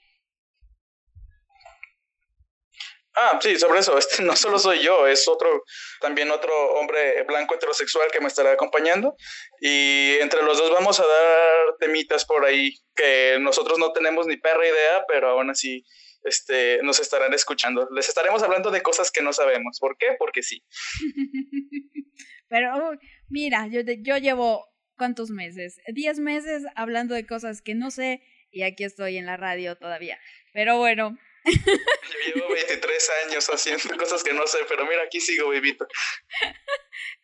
Ah, 3.20 3.40
sí, 3.42 3.58
sobre 3.58 3.80
eso. 3.80 3.98
Este, 3.98 4.22
no 4.22 4.36
solo 4.36 4.60
soy 4.60 4.80
yo, 4.84 5.08
es 5.08 5.28
otro, 5.28 5.64
también 6.02 6.30
otro 6.30 6.54
hombre 6.76 7.24
blanco 7.24 7.56
heterosexual 7.56 8.12
que 8.12 8.20
me 8.22 8.28
estará 8.28 8.52
acompañando. 8.52 9.16
Y 9.60 10.18
entre 10.22 10.44
los 10.44 10.58
dos 10.60 10.70
vamos 10.72 11.00
a 11.00 11.04
dar 11.08 11.78
temitas 11.80 12.26
por 12.26 12.46
ahí 12.46 12.76
que 12.96 13.38
nosotros 13.40 13.80
no 13.80 13.92
tenemos 13.92 14.28
ni 14.28 14.38
perra 14.38 14.68
idea, 14.68 15.04
pero 15.08 15.30
aún 15.30 15.50
así 15.50 15.84
este, 16.28 16.80
nos 16.84 17.00
estarán 17.00 17.34
escuchando. 17.34 17.88
Les 17.92 18.10
estaremos 18.10 18.44
hablando 18.44 18.72
de 18.72 18.82
cosas 18.82 19.12
que 19.12 19.22
no 19.22 19.34
sabemos. 19.34 19.80
¿Por 19.80 19.98
qué? 19.98 20.08
Porque 20.20 20.44
sí. 20.44 20.64
Pero 22.50 22.92
mira, 23.30 23.68
yo, 23.68 23.82
yo 23.82 24.18
llevo 24.18 24.68
cuántos 24.98 25.30
meses, 25.30 25.80
10 25.94 26.20
meses 26.20 26.64
hablando 26.76 27.14
de 27.14 27.26
cosas 27.26 27.62
que 27.62 27.76
no 27.76 27.92
sé 27.92 28.22
y 28.52 28.64
aquí 28.64 28.84
estoy 28.84 29.18
en 29.18 29.26
la 29.26 29.38
radio 29.38 29.76
todavía. 29.76 30.18
Pero 30.54 30.78
bueno, 30.78 31.18
llevo 31.48 32.50
23 32.54 33.10
años 33.26 33.48
haciendo 33.50 33.98
cosas 33.98 34.24
que 34.24 34.34
no 34.34 34.46
sé, 34.48 34.60
pero 34.68 34.86
mira, 34.86 35.04
aquí 35.04 35.20
sigo 35.20 35.50
vivito. 35.50 35.88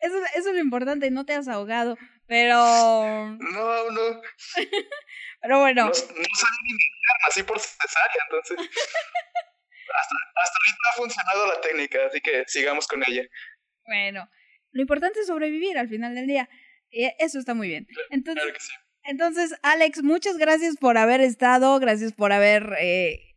eso, 0.00 0.16
eso 0.34 0.48
es 0.48 0.54
lo 0.54 0.58
importante, 0.60 1.10
no 1.10 1.24
te 1.24 1.34
has 1.34 1.48
ahogado. 1.48 1.96
Pero, 2.26 2.56
No, 2.56 3.90
no. 3.90 4.22
pero 5.42 5.60
bueno, 5.60 5.82
No, 5.82 5.88
no 5.88 5.92
sabía 5.94 6.60
ni 6.64 6.74
nací 7.26 7.42
por 7.42 7.58
cesárea, 7.60 8.22
entonces. 8.30 8.58
Hasta, 9.96 10.14
hasta 10.42 10.58
ahorita 10.58 10.78
ha 10.90 10.96
funcionado 10.96 11.46
la 11.46 11.60
técnica, 11.60 11.98
así 12.06 12.20
que 12.20 12.42
sigamos 12.48 12.88
con 12.88 13.04
ella. 13.06 13.22
bueno, 13.86 14.28
lo 14.72 14.80
importante 14.80 15.20
es 15.20 15.28
sobrevivir 15.28 15.78
al 15.78 15.88
final 15.88 16.16
del 16.16 16.26
día. 16.26 16.48
Y 16.90 17.08
eso 17.20 17.38
está 17.38 17.54
muy 17.54 17.68
bien. 17.68 17.86
Entonces, 18.10 18.42
Claro 18.42 18.58
que 18.58 18.60
sí. 18.60 18.72
Entonces, 19.04 19.54
Alex, 19.62 20.02
muchas 20.02 20.36
gracias 20.36 20.76
por 20.78 20.98
haber 20.98 21.20
estado, 21.20 21.78
gracias 21.78 22.12
por 22.12 22.32
haber 22.32 22.74
eh, 22.80 23.33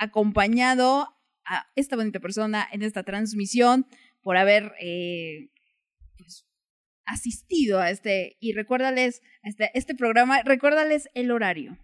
acompañado 0.00 1.14
a 1.44 1.70
esta 1.76 1.96
bonita 1.96 2.20
persona 2.20 2.66
en 2.72 2.82
esta 2.82 3.02
transmisión, 3.04 3.86
por 4.22 4.36
haber 4.36 4.72
eh, 4.80 5.50
pues, 6.16 6.46
asistido 7.04 7.80
a 7.80 7.90
este, 7.90 8.36
y 8.40 8.52
recuérdales, 8.52 9.22
a 9.44 9.48
este, 9.48 9.70
este 9.74 9.94
programa, 9.94 10.42
recuérdales 10.42 11.08
el 11.14 11.30
horario. 11.30 11.78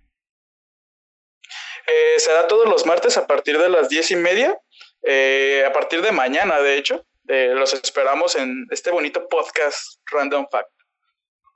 Eh, 1.87 2.19
será 2.19 2.49
todos 2.49 2.69
los 2.69 2.85
martes 2.87 3.17
a 3.17 3.27
partir 3.27 3.59
de 3.59 3.69
las 3.69 3.89
diez 3.89 4.11
y 4.11 4.17
media, 4.17 4.59
eh, 5.03 5.65
a 5.67 5.73
partir 5.73 6.03
de 6.03 6.11
mañana, 6.11 6.61
de 6.61 6.79
hecho. 6.79 7.07
Eh, 7.29 7.53
los 7.55 7.75
esperamos 7.75 8.37
en 8.37 8.67
este 8.71 8.91
bonito 8.91 9.29
podcast 9.29 10.01
Random 10.11 10.47
Fact. 10.51 10.71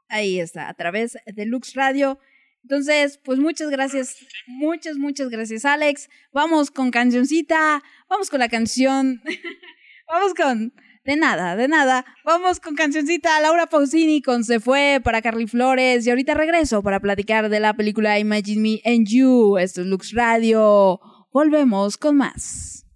Ahí 0.08 0.40
está, 0.40 0.68
a 0.68 0.74
través 0.74 1.16
de 1.24 1.46
Lux 1.46 1.74
Radio. 1.74 2.18
Entonces, 2.62 3.18
pues 3.24 3.38
muchas 3.38 3.70
gracias, 3.70 4.16
muchas, 4.46 4.96
muchas 4.96 5.28
gracias, 5.28 5.64
Alex. 5.64 6.08
Vamos 6.32 6.70
con 6.70 6.90
cancioncita, 6.90 7.82
vamos 8.08 8.30
con 8.30 8.40
la 8.40 8.48
canción, 8.48 9.22
vamos 10.08 10.34
con... 10.34 10.72
De 11.02 11.16
nada, 11.16 11.56
de 11.56 11.66
nada. 11.66 12.04
Vamos 12.26 12.60
con 12.60 12.74
cancioncita 12.74 13.40
Laura 13.40 13.66
Pausini 13.66 14.20
con 14.20 14.44
Se 14.44 14.60
fue 14.60 15.00
para 15.02 15.22
Carly 15.22 15.46
Flores 15.46 16.06
y 16.06 16.10
ahorita 16.10 16.34
regreso 16.34 16.82
para 16.82 17.00
platicar 17.00 17.48
de 17.48 17.58
la 17.58 17.72
película 17.72 18.18
Imagine 18.18 18.60
Me 18.60 18.80
and 18.84 19.08
You. 19.08 19.56
Esto 19.56 19.80
es 19.80 19.86
Lux 19.86 20.12
Radio. 20.12 21.00
Volvemos 21.32 21.96
con 21.96 22.18
más. 22.18 22.89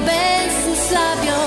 besos 0.00 0.90
labios. 0.90 1.43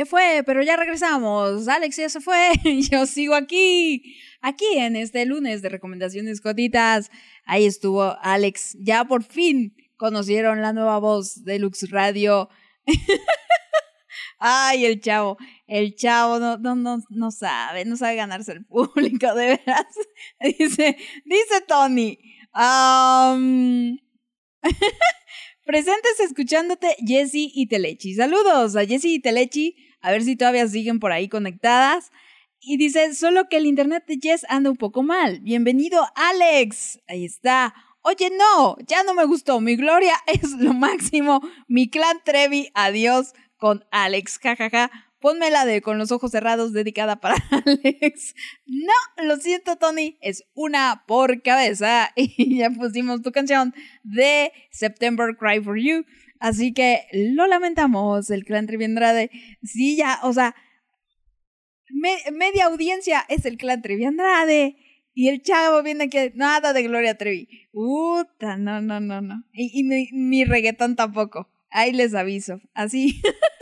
se 0.00 0.06
fue, 0.06 0.42
pero 0.46 0.62
ya 0.62 0.76
regresamos. 0.78 1.68
Alex 1.68 1.96
ya 1.96 2.08
se 2.08 2.20
fue, 2.22 2.52
yo 2.90 3.04
sigo 3.04 3.34
aquí. 3.34 4.16
Aquí 4.40 4.64
en 4.76 4.96
este 4.96 5.26
lunes 5.26 5.60
de 5.60 5.68
recomendaciones 5.68 6.40
cotitas. 6.40 7.10
Ahí 7.44 7.66
estuvo 7.66 8.16
Alex. 8.22 8.78
Ya 8.80 9.04
por 9.04 9.24
fin 9.24 9.76
conocieron 9.98 10.62
la 10.62 10.72
nueva 10.72 10.98
voz 10.98 11.44
de 11.44 11.58
Lux 11.58 11.90
Radio. 11.90 12.48
Ay, 14.38 14.86
el 14.86 15.02
chavo, 15.02 15.36
el 15.66 15.94
chavo 15.94 16.38
no, 16.38 16.56
no, 16.56 16.74
no, 16.76 17.02
no 17.10 17.30
sabe, 17.30 17.84
no 17.84 17.98
sabe 17.98 18.16
ganarse 18.16 18.52
el 18.52 18.64
público, 18.64 19.34
de 19.34 19.48
veras. 19.48 19.84
Dice, 20.58 20.96
dice 21.26 21.60
Tony. 21.68 22.18
Presentes 25.66 26.20
escuchándote, 26.20 26.96
Jessy 27.06 27.52
y 27.54 27.66
Telechi. 27.66 28.14
Saludos 28.14 28.76
a 28.76 28.86
Jessy 28.86 29.16
y 29.16 29.20
Telechi 29.20 29.89
a 30.00 30.10
ver 30.10 30.22
si 30.22 30.36
todavía 30.36 30.66
siguen 30.68 31.00
por 31.00 31.12
ahí 31.12 31.28
conectadas. 31.28 32.10
Y 32.62 32.76
dice, 32.76 33.14
solo 33.14 33.48
que 33.48 33.56
el 33.56 33.66
internet 33.66 34.04
de 34.06 34.18
Jess 34.20 34.44
anda 34.48 34.70
un 34.70 34.76
poco 34.76 35.02
mal. 35.02 35.40
Bienvenido, 35.40 36.06
Alex. 36.14 37.00
Ahí 37.08 37.24
está. 37.24 37.74
Oye, 38.02 38.30
no, 38.30 38.76
ya 38.86 39.02
no 39.02 39.14
me 39.14 39.24
gustó. 39.24 39.60
Mi 39.60 39.76
gloria 39.76 40.14
es 40.26 40.52
lo 40.52 40.72
máximo. 40.74 41.40
Mi 41.68 41.88
clan 41.88 42.20
Trevi, 42.24 42.70
adiós 42.74 43.32
con 43.56 43.84
Alex. 43.90 44.38
Jajaja. 44.38 44.90
Ponme 45.20 45.50
la 45.50 45.66
de 45.66 45.82
con 45.82 45.98
los 45.98 46.12
ojos 46.12 46.30
cerrados 46.30 46.72
dedicada 46.72 47.20
para 47.20 47.34
Alex. 47.50 48.34
No, 48.66 49.24
lo 49.24 49.36
siento, 49.36 49.76
Tony. 49.76 50.16
Es 50.22 50.44
una 50.54 51.04
por 51.06 51.42
cabeza. 51.42 52.10
Y 52.16 52.58
ya 52.58 52.70
pusimos 52.70 53.20
tu 53.20 53.30
canción 53.30 53.74
de 54.02 54.52
September 54.70 55.36
Cry 55.38 55.62
for 55.62 55.78
You. 55.78 56.04
Así 56.40 56.72
que 56.74 57.02
lo 57.12 57.46
lamentamos, 57.46 58.30
el 58.30 58.44
clan 58.44 58.66
Trevi 58.66 58.84
Andrade. 58.86 59.30
Sí, 59.62 59.96
ya, 59.96 60.18
o 60.24 60.32
sea, 60.32 60.54
me- 61.90 62.30
media 62.32 62.66
audiencia 62.66 63.24
es 63.28 63.44
el 63.44 63.56
clan 63.58 63.82
Trevi 63.82 64.04
Andrade. 64.04 64.76
Y 65.12 65.28
el 65.28 65.42
chavo 65.42 65.82
viene 65.82 66.04
aquí, 66.04 66.18
nada 66.34 66.72
de 66.72 66.82
Gloria 66.84 67.18
Trevi. 67.18 67.48
Puta, 67.72 68.56
no, 68.56 68.80
no, 68.80 69.00
no, 69.00 69.20
no. 69.20 69.44
Y, 69.52 69.80
y 69.80 69.82
ni, 69.82 70.08
ni 70.12 70.44
reggaetón 70.44 70.96
tampoco. 70.96 71.48
Ahí 71.70 71.92
les 71.92 72.14
aviso. 72.14 72.60
Así. 72.74 73.20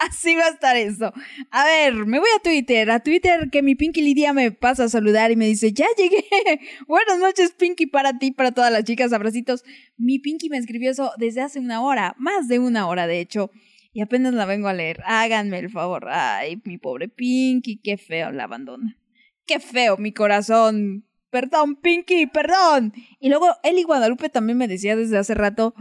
Así 0.08 0.34
va 0.34 0.46
a 0.46 0.48
estar 0.48 0.76
eso. 0.76 1.12
A 1.50 1.64
ver, 1.64 2.06
me 2.06 2.18
voy 2.18 2.28
a 2.34 2.42
Twitter. 2.42 2.90
A 2.90 3.00
Twitter 3.00 3.50
que 3.50 3.62
mi 3.62 3.74
Pinky 3.74 4.00
Lidia 4.00 4.32
me 4.32 4.50
pasa 4.50 4.84
a 4.84 4.88
saludar 4.88 5.30
y 5.30 5.36
me 5.36 5.46
dice, 5.46 5.72
ya 5.72 5.86
llegué. 5.96 6.24
Buenas 6.88 7.18
noches, 7.18 7.52
Pinky, 7.52 7.86
para 7.86 8.18
ti, 8.18 8.30
para 8.30 8.52
todas 8.52 8.72
las 8.72 8.84
chicas. 8.84 9.12
Abracitos. 9.12 9.62
Mi 9.98 10.18
Pinky 10.18 10.48
me 10.48 10.56
escribió 10.56 10.90
eso 10.90 11.12
desde 11.18 11.42
hace 11.42 11.60
una 11.60 11.82
hora. 11.82 12.14
Más 12.18 12.48
de 12.48 12.58
una 12.58 12.88
hora, 12.88 13.06
de 13.06 13.20
hecho. 13.20 13.50
Y 13.92 14.00
apenas 14.00 14.32
la 14.32 14.46
vengo 14.46 14.68
a 14.68 14.72
leer. 14.72 15.02
Háganme 15.04 15.58
el 15.58 15.68
favor. 15.68 16.08
Ay, 16.08 16.62
mi 16.64 16.78
pobre 16.78 17.08
Pinky, 17.08 17.80
qué 17.82 17.98
feo 17.98 18.32
la 18.32 18.44
abandona. 18.44 18.96
Qué 19.44 19.60
feo, 19.60 19.98
mi 19.98 20.12
corazón. 20.12 21.04
Perdón, 21.28 21.76
Pinky, 21.76 22.26
perdón. 22.26 22.94
Y 23.18 23.28
luego 23.28 23.48
Eli 23.62 23.82
Guadalupe 23.82 24.30
también 24.30 24.56
me 24.56 24.66
decía 24.66 24.96
desde 24.96 25.18
hace 25.18 25.34
rato, 25.34 25.74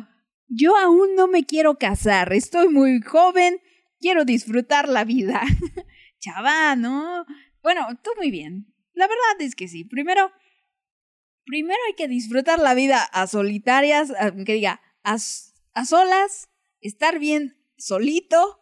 yo 0.47 0.75
aún 0.75 1.15
no 1.15 1.27
me 1.27 1.45
quiero 1.45 1.77
casar, 1.77 2.33
estoy 2.33 2.69
muy 2.69 3.01
joven, 3.01 3.59
quiero 3.99 4.25
disfrutar 4.25 4.87
la 4.87 5.03
vida. 5.03 5.41
Chava, 6.19 6.75
¿no? 6.75 7.25
Bueno, 7.61 7.87
tú 8.03 8.11
muy 8.17 8.31
bien. 8.31 8.73
La 8.93 9.07
verdad 9.07 9.39
es 9.39 9.55
que 9.55 9.67
sí. 9.67 9.85
Primero, 9.85 10.31
primero 11.45 11.79
hay 11.87 11.93
que 11.95 12.07
disfrutar 12.07 12.59
la 12.59 12.73
vida 12.73 13.03
a 13.03 13.27
solitarias, 13.27 14.11
que 14.45 14.53
diga, 14.53 14.81
a, 15.03 15.17
a 15.73 15.85
solas, 15.85 16.49
estar 16.81 17.19
bien 17.19 17.57
solito, 17.77 18.59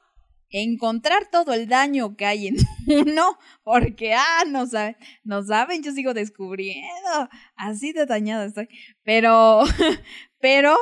encontrar 0.50 1.30
todo 1.30 1.54
el 1.54 1.68
daño 1.68 2.16
que 2.16 2.26
hay 2.26 2.48
en 2.48 2.58
uno, 2.88 3.38
porque, 3.64 4.14
ah, 4.14 4.44
no 4.48 4.66
saben, 4.68 4.96
no 5.24 5.44
saben, 5.44 5.84
yo 5.84 5.92
sigo 5.92 6.14
descubriendo, 6.14 7.30
así 7.56 7.94
de 7.94 8.06
dañada 8.06 8.46
estoy. 8.46 8.70
Pero, 9.04 9.64
pero, 10.40 10.78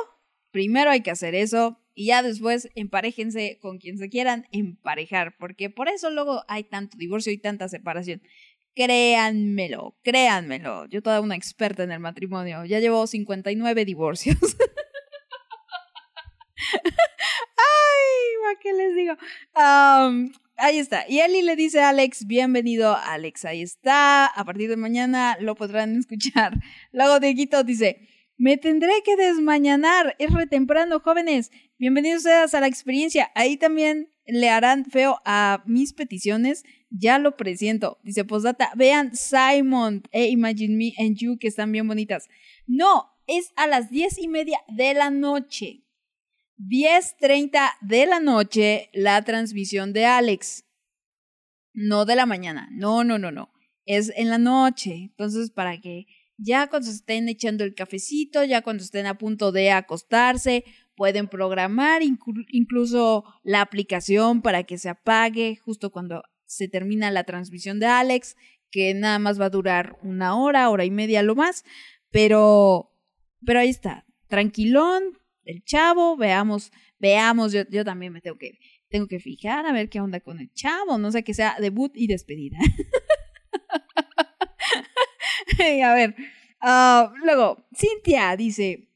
primero 0.52 0.92
hay 0.92 1.02
que 1.02 1.12
hacer 1.12 1.36
eso 1.36 1.85
y 1.96 2.08
ya 2.08 2.22
después 2.22 2.70
emparejense 2.76 3.58
con 3.62 3.80
quien 3.80 3.98
se 3.98 4.10
quieran 4.10 4.48
emparejar, 4.52 5.36
porque 5.40 5.70
por 5.70 5.88
eso 5.88 6.12
luego 6.12 6.44
hay 6.50 6.66
tanto 6.66 6.98
divorcio 6.98 7.32
y 7.32 7.38
tanta 7.38 7.70
separación. 7.70 8.22
Créanmelo, 8.76 9.96
créanmelo. 10.04 10.86
Yo 10.88 11.02
toda 11.02 11.22
una 11.22 11.38
experta 11.38 11.84
en 11.84 11.94
el 11.94 12.02
matrimonio. 12.02 12.66
Ya 12.66 12.82
llevo 12.82 13.08
59 13.08 13.86
divorcios. 13.86 14.38
Ay, 17.58 18.54
¿a 18.54 18.60
qué 18.60 18.74
les 18.74 18.94
digo? 18.96 19.16
Am, 19.54 20.34
ahí 20.58 20.80
está. 20.80 21.06
Y 21.08 21.20
Eli 21.20 21.42
le 21.42 21.56
dice 21.56 21.80
a 21.80 21.90
Alex, 21.90 22.28
bienvenido 22.28 22.98
Alex, 22.98 23.46
ahí 23.46 23.62
está. 23.62 24.26
A 24.26 24.44
partir 24.44 24.70
de 24.70 24.76
mañana 24.76 25.38
lo 25.40 25.56
podrán 25.56 25.96
escuchar. 25.98 26.60
Luego 26.92 27.22
Dieguito 27.22 27.64
dice, 27.64 28.10
me 28.38 28.58
tendré 28.58 28.92
que 29.06 29.16
desmañanar. 29.16 30.16
Es 30.20 30.34
re 30.34 30.48
temprano, 30.48 31.00
jóvenes. 31.00 31.52
Bienvenidos 31.78 32.26
a 32.26 32.60
la 32.62 32.68
experiencia. 32.68 33.32
Ahí 33.36 33.58
también 33.58 34.10
le 34.26 34.50
harán 34.50 34.86
feo 34.86 35.20
a 35.26 35.62
mis 35.66 35.92
peticiones. 35.92 36.64
Ya 36.90 37.20
lo 37.20 37.36
presiento. 37.36 38.00
Dice 38.02 38.24
postdata, 38.24 38.72
vean 38.78 39.14
Simon 39.14 40.02
e 40.12 40.28
Imagine 40.28 40.78
Me 40.78 40.94
and 40.98 41.18
You 41.18 41.38
que 41.38 41.50
están 41.50 41.74
bien 41.74 41.86
bonitas. 41.86 42.30
No, 42.66 43.10
es 43.28 43.52
a 43.58 43.68
las 43.68 43.90
diez 43.90 44.18
y 44.18 44.30
media 44.30 44.60
de 44.70 44.94
la 44.94 45.10
noche. 45.10 45.84
10.30 46.60 47.72
de 47.82 48.06
la 48.06 48.22
noche 48.22 48.90
la 48.94 49.22
transmisión 49.24 49.92
de 49.92 50.06
Alex. 50.06 50.64
No 51.74 52.06
de 52.06 52.16
la 52.16 52.26
mañana. 52.26 52.70
No, 52.72 53.04
no, 53.04 53.20
no, 53.20 53.32
no. 53.32 53.52
Es 53.86 54.14
en 54.16 54.30
la 54.30 54.38
noche. 54.38 54.94
Entonces, 54.94 55.52
para 55.52 55.82
que 55.82 56.08
ya 56.38 56.68
cuando 56.68 56.90
estén 56.90 57.28
echando 57.28 57.66
el 57.66 57.76
cafecito, 57.76 58.46
ya 58.46 58.62
cuando 58.62 58.84
estén 58.84 59.08
a 59.08 59.18
punto 59.18 59.52
de 59.52 59.72
acostarse, 59.72 60.64
pueden 60.96 61.28
programar 61.28 62.02
inclu- 62.02 62.46
incluso 62.50 63.24
la 63.44 63.62
aplicación 63.62 64.42
para 64.42 64.64
que 64.64 64.78
se 64.78 64.90
apague 64.90 65.56
justo 65.58 65.92
cuando 65.92 66.24
se 66.46 66.68
termina 66.68 67.12
la 67.12 67.24
transmisión 67.24 67.80
de 67.80 67.88
Alex, 67.88 68.36
que 68.72 68.94
nada 68.94 69.20
más 69.20 69.40
va 69.40 69.46
a 69.46 69.50
durar 69.50 69.98
una 70.04 70.36
hora, 70.36 70.70
hora 70.70 70.86
y 70.86 70.92
media 70.92 71.24
lo 71.24 71.36
más. 71.36 71.64
Pero, 72.12 72.92
pero 73.46 73.60
ahí 73.60 73.70
está. 73.70 74.06
Tranquilón, 74.28 75.04
el 75.44 75.64
chavo, 75.64 76.18
veamos, 76.18 76.72
veamos, 77.00 77.52
yo, 77.52 77.64
yo 77.70 77.84
también 77.84 78.14
me 78.14 78.22
tengo 78.22 78.38
que, 78.38 78.60
tengo 78.90 79.08
que 79.08 79.20
fijar 79.20 79.66
a 79.66 79.74
ver 79.74 79.90
qué 79.90 80.00
onda 80.00 80.20
con 80.20 80.40
el 80.40 80.52
chavo, 80.54 80.98
no 80.98 81.12
sé 81.12 81.24
que 81.24 81.34
sea 81.34 81.56
debut 81.60 81.92
y 81.96 82.08
despedida. 82.08 82.58
A 85.84 85.94
ver, 85.94 86.16
ah, 86.62 87.14
luego, 87.24 87.66
Cintia 87.76 88.36
dice, 88.36 88.90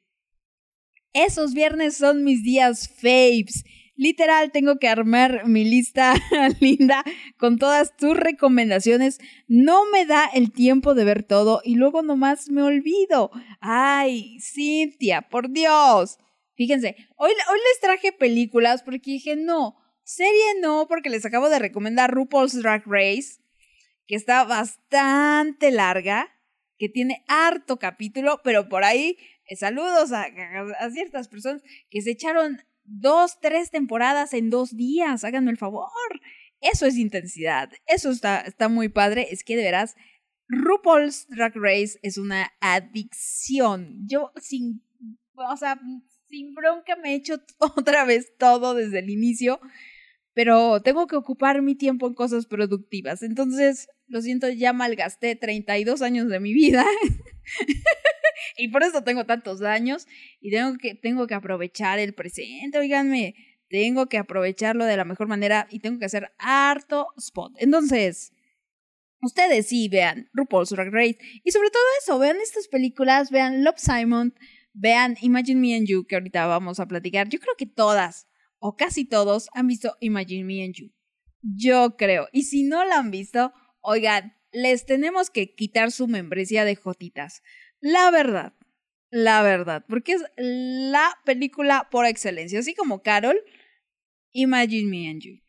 esos 1.14 1.54
viernes 1.54 1.98
son 1.98 2.24
mis 2.24 2.44
días 2.44 2.88
faves. 2.88 3.64
Literal, 3.96 4.54
tengo 4.54 4.78
que 4.78 4.88
armar 4.88 5.46
mi 5.48 5.66
lista 5.66 6.14
linda 6.62 7.04
con 7.38 7.58
todas 7.58 7.98
tus 7.98 8.16
recomendaciones. 8.16 9.20
No 9.48 9.86
me 9.92 10.06
da 10.06 10.26
el 10.34 10.54
tiempo 10.54 10.94
de 10.94 11.04
ver 11.04 11.24
todo 11.24 11.62
y 11.66 11.76
luego 11.76 12.02
nomás 12.02 12.50
me 12.50 12.62
olvido. 12.62 13.30
Ay, 13.60 14.40
Cintia, 14.40 15.24
por 15.24 15.52
Dios. 15.52 16.18
Fíjense, 16.56 16.96
hoy, 17.18 17.32
hoy 17.32 17.58
les 17.58 17.82
traje 17.82 18.14
películas 18.14 18.84
porque 18.84 19.12
dije, 19.12 19.36
no, 19.36 19.76
serie 20.04 20.60
no, 20.62 20.88
porque 20.88 21.10
les 21.10 21.26
acabo 21.26 21.50
de 21.50 21.60
recomendar 21.60 22.12
RuPaul's 22.12 22.62
Drag 22.62 22.84
Race, 22.86 23.42
que 24.08 24.16
está 24.16 24.44
bastante 24.44 25.72
larga, 25.72 26.30
que 26.78 26.90
tiene 26.90 27.24
harto 27.28 27.80
capítulo, 27.80 28.40
pero 28.44 28.70
por 28.70 28.84
ahí 28.84 29.18
saludos 29.56 30.12
a, 30.12 30.24
a- 30.24 30.76
a 30.86 30.90
ciertas 30.92 31.28
personas 31.28 31.62
que 31.90 32.02
se 32.02 32.12
echaron 32.12 32.60
dos, 32.84 33.40
tres 33.40 33.70
temporadas 33.72 34.34
en 34.34 34.50
dos 34.50 34.76
días, 34.76 35.24
háganme 35.24 35.52
el 35.52 35.58
favor. 35.58 35.90
Eso 36.62 36.86
es 36.86 36.98
intensidad, 36.98 37.70
eso 37.88 38.10
está, 38.12 38.42
está 38.42 38.68
muy 38.68 38.90
padre, 38.90 39.28
es 39.32 39.44
que 39.44 39.56
de 39.56 39.64
veras, 39.64 39.96
RuPaul's 40.50 41.28
Drag 41.30 41.54
Race 41.56 42.00
es 42.02 42.18
una 42.18 42.52
adicción. 42.60 43.96
Yo 44.08 44.32
sin, 44.42 44.84
o 45.36 45.56
sea, 45.58 45.80
sin 46.28 46.54
bronca 46.56 46.96
me 46.98 47.12
he 47.12 47.16
hecho 47.16 47.36
otra 47.60 48.04
vez 48.06 48.34
todo 48.38 48.74
desde 48.74 49.00
el 49.00 49.10
inicio, 49.10 49.60
pero 50.34 50.82
tengo 50.82 51.08
que 51.08 51.16
ocupar 51.16 51.62
mi 51.62 51.76
tiempo 51.76 52.08
en 52.08 52.14
cosas 52.14 52.46
productivas. 52.46 53.24
Entonces, 53.24 53.88
lo 54.08 54.22
siento, 54.22 54.50
ya 54.50 54.74
malgasté 54.74 55.36
32 55.36 56.02
años 56.02 56.28
de 56.30 56.40
mi 56.40 56.54
vida. 56.54 56.86
y 58.58 58.70
por 58.70 58.84
eso 58.84 59.04
tengo 59.04 59.26
tantos 59.26 59.62
años 59.62 60.08
y 60.40 60.52
tengo 60.52 60.78
que, 60.78 60.96
tengo 60.96 61.28
que 61.28 61.36
aprovechar 61.36 62.00
el 62.00 62.14
presente, 62.14 62.78
oiganme, 62.78 63.36
tengo 63.70 64.08
que 64.08 64.18
aprovecharlo 64.18 64.86
de 64.86 64.98
la 64.98 65.06
mejor 65.06 65.28
manera 65.28 65.68
y 65.70 65.80
tengo 65.80 66.00
que 66.00 66.06
hacer 66.06 66.32
harto 66.38 67.08
spot. 67.18 67.54
Entonces, 67.58 68.34
ustedes 69.22 69.68
sí 69.68 69.90
vean 69.90 70.30
RuPaul's 70.34 70.70
Drag 70.70 70.92
Race 70.92 71.18
y 71.44 71.52
sobre 71.52 71.70
todo 71.70 71.84
eso, 72.02 72.20
vean 72.20 72.38
estas 72.42 72.68
películas, 72.68 73.32
vean 73.32 73.64
Love 73.64 73.78
Simon, 73.78 74.34
vean 74.74 75.18
Imagine 75.22 75.60
Me 75.60 75.76
and 75.76 75.88
You, 75.88 76.06
que 76.06 76.16
ahorita 76.16 76.46
vamos 76.48 76.80
a 76.80 76.88
platicar. 76.88 77.30
Yo 77.30 77.40
creo 77.40 77.56
que 77.58 77.66
todas 77.66 78.28
o 78.60 78.76
casi 78.76 79.06
todos 79.06 79.50
han 79.54 79.68
visto 79.68 79.96
Imagine 80.00 80.44
Me 80.44 80.64
and 80.64 80.74
You. 80.74 80.92
Yo 81.42 81.96
creo. 81.98 82.28
Y 82.32 82.44
si 82.44 82.64
no 82.64 82.84
la 82.86 82.98
han 82.98 83.12
visto, 83.12 83.54
oigan, 83.82 84.34
les 84.52 84.86
tenemos 84.86 85.30
que 85.30 85.54
quitar 85.56 85.92
su 85.92 86.08
membresía 86.08 86.66
de 86.66 86.76
Jotitas. 86.76 87.44
La 87.82 88.12
verdad, 88.12 88.54
la 89.10 89.42
verdad, 89.42 89.86
porque 89.88 90.14
es 90.14 90.24
la 90.38 91.18
película 91.26 91.88
por 91.90 92.06
excelencia, 92.06 92.60
así 92.60 92.74
como 92.74 93.02
Carol, 93.02 93.42
Imagine 94.32 94.90
Me 94.90 95.10
and 95.10 95.22
You. 95.22 95.40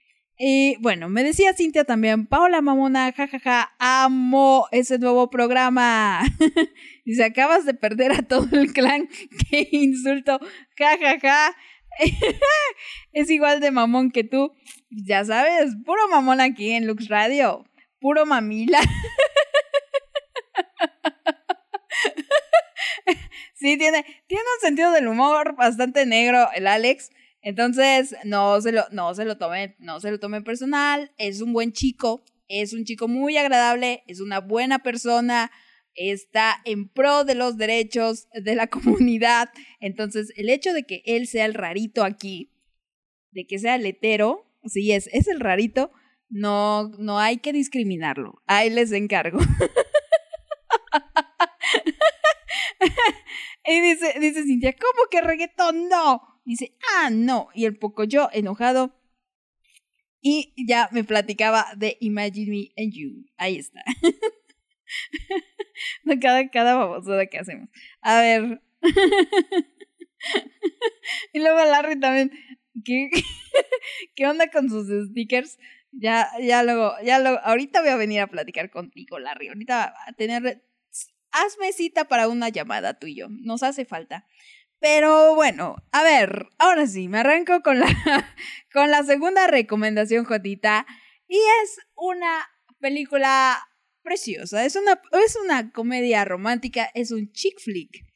Y 0.42 0.76
bueno, 0.80 1.10
me 1.10 1.22
decía 1.22 1.52
Cintia 1.52 1.84
también, 1.84 2.26
Paola 2.26 2.62
Mamona, 2.62 3.12
jajaja, 3.12 3.74
amo 3.78 4.68
ese 4.72 4.98
nuevo 4.98 5.28
programa. 5.28 6.22
Dice, 7.04 7.24
acabas 7.24 7.66
de 7.66 7.74
perder 7.74 8.12
a 8.12 8.22
todo 8.22 8.48
el 8.58 8.72
clan, 8.72 9.06
qué 9.50 9.68
insulto, 9.70 10.40
jajaja. 10.78 11.54
es 13.12 13.30
igual 13.30 13.60
de 13.60 13.70
mamón 13.70 14.10
que 14.10 14.24
tú. 14.24 14.52
Ya 14.88 15.24
sabes, 15.26 15.76
puro 15.84 16.08
mamón 16.08 16.40
aquí 16.40 16.70
en 16.70 16.86
Lux 16.86 17.08
Radio, 17.08 17.66
puro 18.00 18.24
mamila. 18.24 18.80
Sí, 23.60 23.76
tiene, 23.76 24.04
tiene 24.26 24.42
un 24.42 24.60
sentido 24.62 24.90
del 24.90 25.06
humor 25.06 25.54
bastante 25.54 26.06
negro 26.06 26.48
el 26.54 26.66
Alex. 26.66 27.10
Entonces, 27.42 28.16
no 28.24 28.60
se 28.60 28.72
lo, 28.72 28.84
no 28.90 29.12
lo 29.12 29.38
tome, 29.38 29.76
no 29.78 30.00
se 30.00 30.10
lo 30.10 30.18
tome 30.18 30.42
personal. 30.42 31.12
Es 31.18 31.40
un 31.42 31.52
buen 31.52 31.72
chico, 31.72 32.24
es 32.48 32.72
un 32.72 32.84
chico 32.84 33.06
muy 33.06 33.36
agradable, 33.36 34.02
es 34.06 34.20
una 34.20 34.40
buena 34.40 34.80
persona, 34.80 35.50
está 35.94 36.56
en 36.64 36.88
pro 36.88 37.24
de 37.24 37.34
los 37.34 37.58
derechos 37.58 38.28
de 38.32 38.54
la 38.54 38.66
comunidad. 38.70 39.50
Entonces, 39.78 40.32
el 40.36 40.48
hecho 40.48 40.72
de 40.72 40.84
que 40.84 41.02
él 41.04 41.26
sea 41.26 41.44
el 41.44 41.54
rarito 41.54 42.02
aquí, 42.02 42.50
de 43.30 43.46
que 43.46 43.58
sea 43.58 43.76
el 43.76 43.96
sí 44.66 44.92
es, 44.92 45.08
es 45.12 45.28
el 45.28 45.40
rarito, 45.40 45.92
no, 46.30 46.88
no 46.98 47.18
hay 47.18 47.38
que 47.38 47.52
discriminarlo. 47.52 48.42
Ahí 48.46 48.70
les 48.70 48.92
encargo. 48.92 49.38
y 53.64 53.80
dice, 53.80 54.14
dice 54.20 54.44
Cintia, 54.44 54.74
¿cómo 54.74 55.08
que 55.10 55.20
reggaetón 55.20 55.88
no? 55.88 56.22
Dice, 56.44 56.76
ah, 56.96 57.10
no. 57.10 57.48
Y 57.54 57.64
el 57.64 57.76
poco 57.78 58.04
yo, 58.04 58.28
enojado. 58.32 58.96
Y 60.22 60.52
ya 60.66 60.88
me 60.92 61.04
platicaba 61.04 61.66
de 61.76 61.96
Imagine 62.00 62.50
Me 62.50 62.82
and 62.82 62.92
You. 62.92 63.24
Ahí 63.36 63.56
está. 63.56 63.82
Cada, 66.20 66.50
cada 66.50 66.74
babosada 66.74 67.26
que 67.26 67.38
hacemos. 67.38 67.68
A 68.02 68.20
ver. 68.20 68.60
y 71.32 71.38
luego 71.38 71.64
Larry 71.64 72.00
también. 72.00 72.32
¿Qué, 72.84 73.08
¿Qué 74.14 74.26
onda 74.26 74.50
con 74.50 74.68
sus 74.68 74.88
stickers? 75.10 75.58
Ya, 75.92 76.28
ya 76.40 76.62
luego, 76.62 76.92
ya 77.04 77.18
luego, 77.18 77.38
ahorita 77.42 77.80
voy 77.80 77.90
a 77.90 77.96
venir 77.96 78.20
a 78.20 78.28
platicar 78.28 78.70
contigo, 78.70 79.18
Larry. 79.18 79.48
Ahorita 79.48 79.92
a 80.06 80.12
tener, 80.12 80.62
hazme 81.32 81.72
cita 81.72 82.06
para 82.06 82.28
una 82.28 82.48
llamada 82.48 82.98
tú 82.98 83.06
y 83.06 83.16
yo. 83.16 83.28
Nos 83.28 83.62
hace 83.62 83.84
falta. 83.84 84.26
Pero 84.80 85.34
bueno, 85.34 85.76
a 85.92 86.02
ver, 86.02 86.48
ahora 86.58 86.86
sí, 86.86 87.08
me 87.08 87.18
arranco 87.18 87.60
con 87.62 87.80
la, 87.80 87.86
con 88.72 88.90
la 88.90 89.02
segunda 89.02 89.46
recomendación, 89.46 90.24
Jotita. 90.24 90.86
Y 91.28 91.36
es 91.36 91.78
una 91.94 92.48
película 92.78 93.58
preciosa. 94.02 94.64
Es 94.64 94.76
una, 94.76 95.00
es 95.24 95.36
una 95.44 95.70
comedia 95.70 96.24
romántica, 96.24 96.90
es 96.94 97.10
un 97.10 97.30
chick 97.32 97.60
flick. 97.60 98.06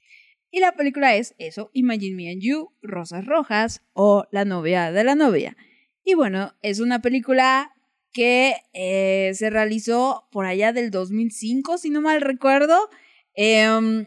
Y 0.50 0.60
la 0.60 0.72
película 0.72 1.16
es 1.16 1.34
eso, 1.38 1.70
Imagine 1.74 2.14
Me 2.14 2.30
and 2.30 2.40
You, 2.40 2.72
Rosas 2.80 3.26
Rojas 3.26 3.82
o 3.92 4.26
La 4.30 4.44
novia 4.44 4.92
de 4.92 5.02
la 5.04 5.16
novia. 5.16 5.56
Y 6.04 6.14
bueno, 6.14 6.54
es 6.62 6.80
una 6.80 7.02
película 7.02 7.72
que 8.12 8.54
eh, 8.72 9.32
se 9.34 9.50
realizó 9.50 10.28
por 10.30 10.46
allá 10.46 10.72
del 10.72 10.92
2005, 10.92 11.78
si 11.78 11.90
no 11.90 12.00
mal 12.00 12.20
recuerdo. 12.20 12.88
Em, 13.34 14.06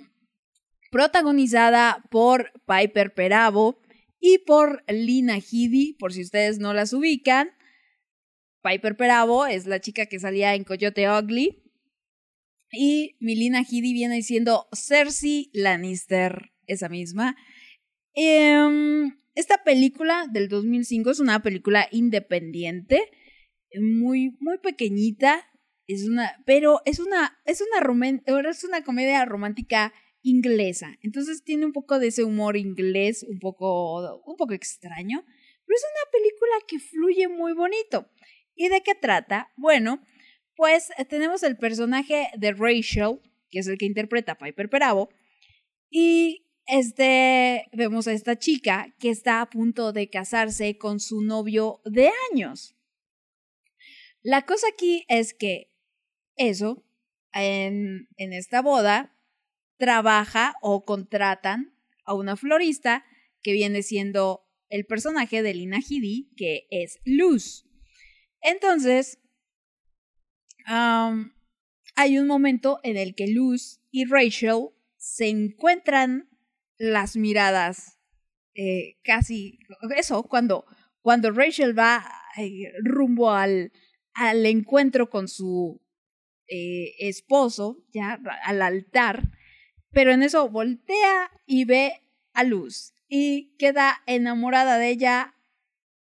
protagonizada 0.92 2.04
por 2.10 2.52
Piper 2.66 3.14
Perabo 3.14 3.82
y 4.20 4.40
por 4.40 4.84
Lina 4.88 5.38
Headey, 5.38 5.94
por 6.00 6.14
si 6.14 6.22
ustedes 6.22 6.60
no 6.60 6.74
las 6.74 6.94
ubican. 6.94 7.50
Piper 8.64 8.98
Perabo 8.98 9.46
es 9.46 9.66
la 9.66 9.80
chica 9.80 10.08
que 10.08 10.20
salía 10.20 10.56
en 10.56 10.64
Coyote 10.64 11.10
Ugly. 11.10 11.64
Y 12.72 13.16
Milina 13.20 13.62
Headey 13.62 13.94
viene 13.94 14.22
siendo 14.24 14.68
Cersei 14.74 15.50
Lannister, 15.54 16.52
esa 16.66 16.90
misma. 16.90 17.38
Em, 18.14 19.18
esta 19.36 19.64
película 19.64 20.26
del 20.32 20.50
2005 20.50 21.12
es 21.12 21.20
una 21.20 21.42
película 21.44 21.88
independiente, 21.92 23.04
muy, 23.80 24.36
muy 24.40 24.58
pequeñita. 24.58 25.46
Es 25.88 26.08
una, 26.08 26.44
pero 26.46 26.82
es 26.86 27.00
una, 27.00 27.40
es 27.46 27.62
una, 27.62 28.50
es 28.50 28.64
una 28.64 28.84
comedia 28.84 29.24
romántica 29.26 29.94
inglesa. 30.22 30.98
Entonces 31.02 31.44
tiene 31.44 31.66
un 31.66 31.72
poco 31.72 32.00
de 32.00 32.08
ese 32.08 32.24
humor 32.24 32.58
inglés, 32.58 33.24
un 33.24 33.40
poco, 33.40 34.22
un 34.26 34.36
poco 34.36 34.54
extraño, 34.54 35.24
pero 35.66 35.76
es 35.76 35.84
una 35.84 36.12
película 36.12 36.52
que 36.68 36.80
fluye 36.80 37.28
muy 37.28 37.54
bonito. 37.54 38.10
¿Y 38.56 38.70
de 38.70 38.82
qué 38.82 38.96
trata? 38.96 39.54
Bueno, 39.56 40.04
pues 40.56 40.90
eh, 40.98 41.06
tenemos 41.06 41.44
el 41.44 41.58
personaje 41.58 42.30
de 42.38 42.52
Rachel, 42.52 43.22
que 43.50 43.60
es 43.60 43.68
el 43.68 43.78
que 43.78 43.86
interpreta 43.86 44.34
a 44.34 44.38
Piper 44.38 44.70
Perabo, 44.70 45.10
y 45.90 46.46
este, 46.66 47.68
vemos 47.72 48.08
a 48.08 48.14
esta 48.14 48.38
chica 48.38 48.94
que 49.00 49.10
está 49.10 49.40
a 49.40 49.50
punto 49.50 49.94
de 49.94 50.10
casarse 50.10 50.78
con 50.78 51.00
su 51.00 51.22
novio 51.22 51.80
de 51.86 52.12
años. 52.32 52.76
La 54.22 54.46
cosa 54.46 54.68
aquí 54.74 55.06
es 55.08 55.34
que 55.34 55.72
eso, 56.38 56.86
en, 57.34 58.08
en 58.18 58.34
esta 58.34 58.62
boda, 58.62 59.16
trabaja 59.78 60.56
o 60.62 60.86
contratan 60.86 61.76
a 62.04 62.14
una 62.14 62.36
florista 62.36 63.06
que 63.42 63.54
viene 63.54 63.84
siendo 63.84 64.48
el 64.70 64.86
personaje 64.86 65.42
de 65.42 65.54
Lina 65.54 65.80
Headey, 65.80 66.30
que 66.36 66.68
es 66.70 67.00
Luz. 67.06 67.66
Entonces, 68.42 69.20
hay 70.66 72.18
un 72.18 72.28
momento 72.28 72.80
en 72.84 72.98
el 72.98 73.16
que 73.16 73.28
Luz 73.28 73.82
y 73.92 74.06
Rachel 74.06 74.70
se 74.98 75.30
encuentran 75.30 76.30
las 76.78 77.16
miradas 77.16 77.98
eh, 78.54 78.98
casi 79.04 79.60
eso 79.96 80.24
cuando 80.24 80.66
cuando 81.02 81.32
Rachel 81.32 81.78
va 81.78 82.04
rumbo 82.84 83.32
al, 83.32 83.72
al 84.14 84.46
encuentro 84.46 85.10
con 85.10 85.28
su 85.28 85.80
eh, 86.48 86.94
esposo 87.00 87.78
ya 87.94 88.20
al 88.44 88.62
altar 88.62 89.24
pero 89.92 90.12
en 90.12 90.22
eso 90.22 90.50
voltea 90.50 91.32
y 91.46 91.66
ve 91.66 91.94
a 92.34 92.44
Luz 92.44 92.94
y 93.08 93.56
queda 93.58 94.04
enamorada 94.06 94.78
de 94.78 94.90
ella 94.90 95.34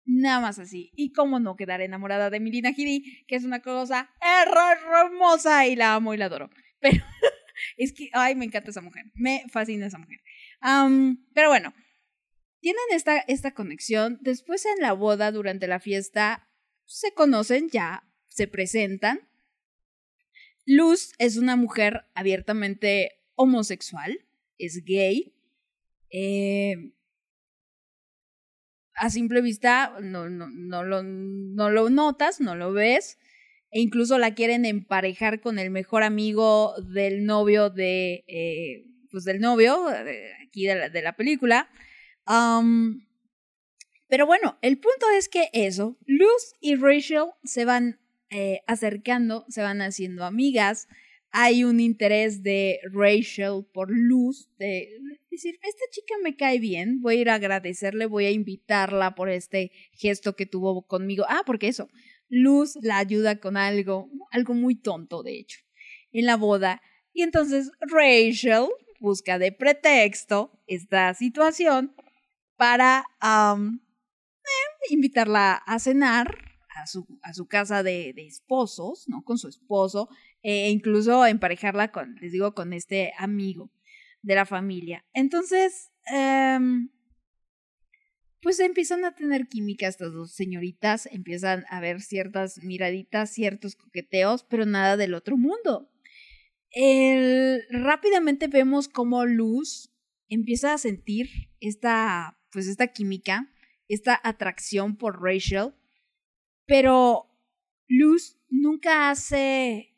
nada 0.06 0.40
más 0.40 0.60
así. 0.60 0.92
Y 0.96 1.12
cómo 1.12 1.40
no 1.40 1.56
quedar 1.56 1.82
enamorada 1.82 2.30
de 2.30 2.40
Milina 2.40 2.70
Headey, 2.70 3.26
que 3.28 3.36
es 3.36 3.44
una 3.44 3.62
cosa 3.62 4.10
her- 4.22 4.78
hermosa 5.06 5.68
y 5.68 5.76
la 5.76 5.96
amo 5.96 6.14
y 6.14 6.18
la 6.18 6.26
adoro. 6.26 6.50
Pero 6.80 7.04
es 7.76 7.92
que, 7.92 8.10
ay, 8.14 8.36
me 8.36 8.46
encanta 8.46 8.70
esa 8.70 8.82
mujer. 8.82 9.06
Me 9.14 9.44
fascina 9.50 9.88
esa 9.88 9.98
mujer. 9.98 10.20
Am, 10.62 11.26
pero 11.34 11.50
bueno, 11.50 11.74
tienen 12.62 12.82
esta, 12.92 13.18
esta 13.20 13.52
conexión. 13.52 14.20
Después 14.22 14.66
en 14.66 14.82
la 14.82 14.94
boda, 14.94 15.32
durante 15.32 15.68
la 15.68 15.80
fiesta, 15.80 16.48
se 16.86 17.14
conocen 17.14 17.70
ya, 17.70 18.04
se 18.28 18.48
presentan. 18.48 19.28
Luz 20.66 21.14
es 21.18 21.38
una 21.38 21.56
mujer 21.56 22.06
abiertamente 22.14 23.20
homosexual, 23.36 24.26
es 24.58 24.84
gay. 24.86 25.34
Eh, 26.10 26.94
a 28.96 29.10
simple 29.10 29.42
vista 29.42 29.96
no, 30.02 30.28
lo, 30.28 31.04
no 31.04 31.70
lo 31.70 31.90
notas, 31.90 32.40
no 32.42 32.56
lo 32.56 32.74
ves. 32.74 33.18
E 33.72 33.80
incluso 33.80 34.18
la 34.18 34.36
quieren 34.36 34.66
emparejar 34.66 35.40
con 35.40 35.58
el 35.58 35.72
mejor 35.72 36.04
amigo 36.04 36.74
del 36.94 37.26
novio 37.26 37.70
de. 37.70 38.26
eh, 38.28 38.86
pues 39.12 39.24
del 39.26 39.40
novio, 39.40 39.86
de, 39.86 40.32
aquí 40.48 40.66
de 40.66 41.02
la, 41.02 41.16
película. 41.16 41.70
Pero 44.12 44.26
bueno, 44.26 44.58
el 44.62 44.78
punto 44.78 45.06
es 45.18 45.30
que 45.30 45.50
eso, 45.54 45.98
Luz 46.06 46.54
y 46.60 46.76
Rachel 46.76 47.28
se 47.46 47.64
van 47.64 48.01
eh, 48.32 48.62
acercando, 48.66 49.46
se 49.50 49.62
van 49.62 49.82
haciendo 49.82 50.24
amigas. 50.24 50.88
Hay 51.32 51.66
un 51.66 51.82
interés 51.82 52.44
de 52.44 52.80
Rachel 52.92 53.66
por 53.74 53.90
Luz, 53.92 54.50
de 54.58 54.98
decir, 55.30 55.60
esta 55.62 55.86
chica 55.92 56.16
me 56.24 56.38
cae 56.38 56.60
bien, 56.60 57.02
voy 57.02 57.18
a 57.18 57.22
ir 57.22 57.30
a 57.30 57.36
agradecerle, 57.36 58.06
voy 58.06 58.26
a 58.26 58.32
invitarla 58.32 59.16
por 59.16 59.30
este 59.30 59.72
gesto 59.94 60.36
que 60.36 60.46
tuvo 60.46 60.88
conmigo. 60.88 61.26
Ah, 61.28 61.44
porque 61.46 61.68
eso, 61.68 61.90
Luz 62.30 62.78
la 62.82 62.98
ayuda 62.98 63.40
con 63.40 63.58
algo, 63.58 64.10
algo 64.32 64.54
muy 64.54 64.76
tonto, 64.76 65.24
de 65.24 65.38
hecho, 65.40 65.60
en 66.14 66.26
la 66.26 66.38
boda. 66.38 66.82
Y 67.14 67.24
entonces 67.24 67.72
Rachel 67.82 68.68
busca 69.02 69.40
de 69.40 69.52
pretexto 69.52 70.64
esta 70.68 71.14
situación 71.14 71.94
para 72.56 73.04
eh, 73.22 74.94
invitarla 74.94 75.56
a 75.56 75.80
cenar 75.80 76.51
a 76.82 77.34
su, 77.34 77.48
casa 77.48 77.84
de, 77.84 78.14
esposos, 78.18 79.08
¿no? 79.08 79.24
Con 79.24 79.38
su 79.38 79.48
esposo. 79.48 80.10
e 80.44 80.72
incluso 80.72 81.26
emparejarla 81.26 81.92
con, 81.92 82.16
les 82.16 82.32
digo, 82.32 82.54
con 82.56 82.74
este 82.74 83.14
amigo 83.18 83.72
de 84.24 84.36
la 84.36 84.46
familia. 84.46 85.06
Entonces, 85.14 85.92
em, 86.12 86.90
pues 88.42 88.60
empiezan 88.60 89.06
a 89.06 89.14
tener 89.14 89.48
química 89.48 89.88
estas 89.88 90.14
dos 90.14 90.32
señoritas, 90.32 91.08
empiezan 91.12 91.66
a 91.70 91.80
ver 91.80 92.02
ciertas 92.02 92.64
miraditas, 92.64 93.32
ciertos 93.32 93.76
coqueteos, 93.76 94.44
pero 94.44 94.66
nada 94.66 94.98
del 94.98 95.14
otro 95.14 95.38
mundo. 95.38 95.92
Rápidamente 97.70 98.48
vemos 98.48 98.88
cómo 98.88 99.26
Luz 99.26 99.94
empieza 100.30 100.74
a 100.74 100.78
sentir 100.78 101.50
esta, 101.60 102.40
pues 102.52 102.68
esta 102.68 102.88
química, 102.88 103.54
esta 103.90 104.20
atracción 104.24 104.96
por 104.96 105.22
Rachel, 105.22 105.74
pero 106.66 107.28
Luz 107.88 108.38
nunca 108.50 109.10
hace 109.10 109.96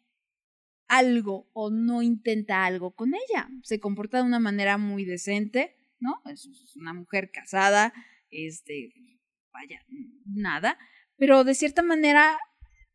algo 0.87 1.49
o 1.53 1.69
no 1.69 2.01
intenta 2.01 2.65
algo 2.65 2.95
con 2.95 3.13
ella. 3.13 3.49
Se 3.63 3.79
comporta 3.79 4.17
de 4.17 4.23
una 4.23 4.39
manera 4.39 4.77
muy 4.77 5.05
decente, 5.05 5.75
¿no? 5.99 6.21
Es 6.25 6.47
una 6.75 6.93
mujer 6.93 7.31
casada, 7.31 7.93
este, 8.29 8.93
vaya, 9.51 9.85
nada, 10.25 10.77
pero 11.17 11.43
de 11.43 11.55
cierta 11.55 11.81
manera, 11.81 12.37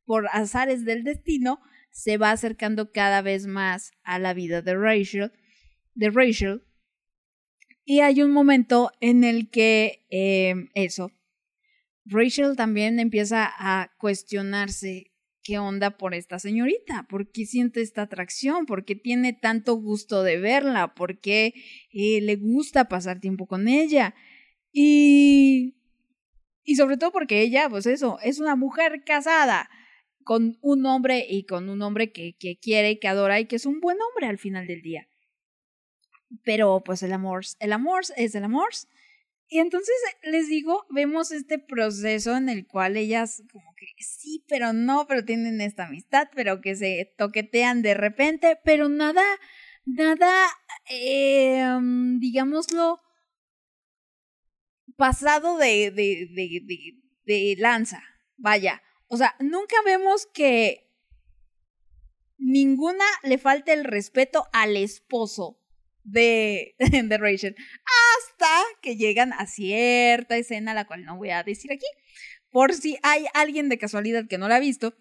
por 0.05 0.29
azares 0.33 0.85
del 0.85 1.05
destino, 1.05 1.61
se 1.91 2.19
va 2.19 2.31
acercando 2.31 2.93
cada 2.93 3.23
vez 3.23 3.47
más 3.47 3.93
a 4.03 4.19
la 4.19 4.35
vida 4.35 4.63
de 4.63 4.77
Rachel, 4.77 5.33
de 5.95 6.11
Rachel, 6.11 6.63
y 7.85 8.01
hay 8.01 8.23
un 8.23 8.33
momento 8.33 8.93
en 9.01 9.25
el 9.25 9.49
que 9.49 10.05
eh, 10.11 10.69
eso, 10.75 11.11
Rachel 12.09 12.57
también 12.57 12.99
empieza 12.99 13.49
a 13.59 13.93
cuestionarse 13.99 15.13
qué 15.43 15.59
onda 15.59 15.97
por 15.97 16.15
esta 16.15 16.39
señorita, 16.39 17.07
por 17.09 17.31
qué 17.31 17.47
siente 17.47 17.81
esta 17.81 18.03
atracción, 18.03 18.67
por 18.67 18.85
qué 18.85 18.95
tiene 18.95 19.33
tanto 19.33 19.75
gusto 19.75 20.23
de 20.23 20.39
verla, 20.39 20.95
por 20.95 21.21
qué 21.21 21.55
eh, 21.93 22.21
le 22.21 22.37
gusta 22.37 22.89
pasar 22.89 23.21
tiempo 23.21 23.47
con 23.47 23.69
ella. 23.69 24.15
Y, 24.73 25.77
y 26.65 26.77
sobre 26.77 26.97
todo 26.97 27.13
porque 27.13 27.41
ella, 27.43 27.69
pues 27.69 27.87
eso, 27.87 28.19
es 28.23 28.41
una 28.41 28.57
mujer 28.57 29.05
casada 29.05 29.69
con 30.25 30.59
un 30.61 30.85
hombre 30.85 31.27
y 31.29 31.45
con 31.45 31.71
un 31.71 31.81
hombre 31.81 32.13
que, 32.13 32.37
que 32.39 32.59
quiere, 32.59 32.99
que 32.99 33.09
adora 33.09 33.41
y 33.41 33.47
que 33.47 33.57
es 33.57 33.65
un 33.65 33.81
buen 33.81 33.97
hombre 34.01 34.27
al 34.27 34.39
final 34.39 34.67
del 34.67 34.83
día. 34.83 35.09
Pero 36.45 36.83
pues 36.85 37.03
el 37.03 37.13
amor, 37.13 37.45
el 37.59 37.73
amor 37.73 38.03
es 38.17 38.35
el 38.35 38.45
amor. 38.45 38.69
Y 39.51 39.61
entonces 39.61 39.95
les 40.23 40.49
digo, 40.49 40.85
vemos 40.91 41.33
este 41.33 41.59
proceso 41.59 42.37
en 42.37 42.51
el 42.51 42.67
cual 42.67 42.99
ellas 42.99 43.43
como 43.51 43.75
que 43.75 43.87
sí, 43.99 44.45
pero 44.47 44.75
no, 44.75 45.07
pero 45.09 45.25
tienen 45.25 45.63
esta 45.63 45.87
amistad, 45.87 46.29
pero 46.35 46.61
que 46.61 46.77
se 46.77 47.15
toquetean 47.17 47.81
de 47.81 47.95
repente, 47.95 48.59
pero 48.63 48.91
nada, 48.91 49.25
nada, 49.87 50.31
eh, 50.91 51.65
mm, 51.81 52.19
digámoslo, 52.19 53.01
pasado 54.97 55.57
de, 55.57 55.93
de, 55.93 56.29
de, 56.35 56.95
de 57.25 57.57
lanza. 57.59 58.03
Vaya, 58.37 58.83
o 59.07 59.17
sea, 59.17 59.35
nunca 59.41 59.77
vemos 59.87 60.27
que 60.27 60.93
ninguna 62.37 63.05
le 63.23 63.39
falte 63.39 63.73
el 63.73 63.85
respeto 63.85 64.47
al 64.53 64.77
esposo 64.77 65.59
de, 66.11 66.75
de 66.79 67.19
Rachel. 67.19 67.57
Hasta 68.19 68.49
que 68.83 68.97
llegan 68.97 69.33
a 69.33 69.47
cierta 69.47 70.37
escena, 70.37 70.75
la 70.75 70.87
cual 70.87 71.05
no 71.05 71.17
voy 71.17 71.31
a 71.31 71.43
decir 71.43 71.73
aquí, 71.73 71.87
por 72.51 72.75
si 72.75 72.99
hay 73.03 73.27
alguien 73.35 73.69
de 73.69 73.79
casualidad 73.79 74.27
que 74.29 74.39
no 74.39 74.49
la 74.49 74.57
ha 74.57 74.61
visto. 74.61 74.95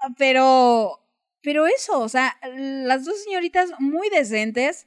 Ah, 0.00 0.08
Pero, 0.18 1.00
pero 1.42 1.66
eso, 1.66 2.00
o 2.00 2.08
sea, 2.08 2.36
las 2.54 3.04
dos 3.04 3.22
señoritas 3.24 3.70
muy 3.80 4.08
decentes, 4.10 4.86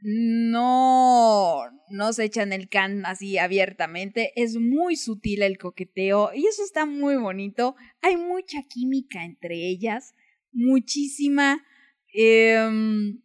no, 0.00 1.62
no 1.90 2.12
se 2.12 2.24
echan 2.24 2.52
el 2.52 2.68
can 2.68 3.04
así 3.06 3.38
abiertamente, 3.38 4.32
es 4.36 4.56
muy 4.56 4.96
sutil 4.96 5.42
el 5.42 5.58
coqueteo 5.58 6.30
y 6.34 6.46
eso 6.46 6.62
está 6.64 6.86
muy 6.86 7.16
bonito. 7.16 7.76
Hay 8.02 8.16
mucha 8.16 8.62
química 8.68 9.24
entre 9.24 9.56
ellas, 9.68 10.14
muchísima. 10.52 11.64
em, 12.14 13.20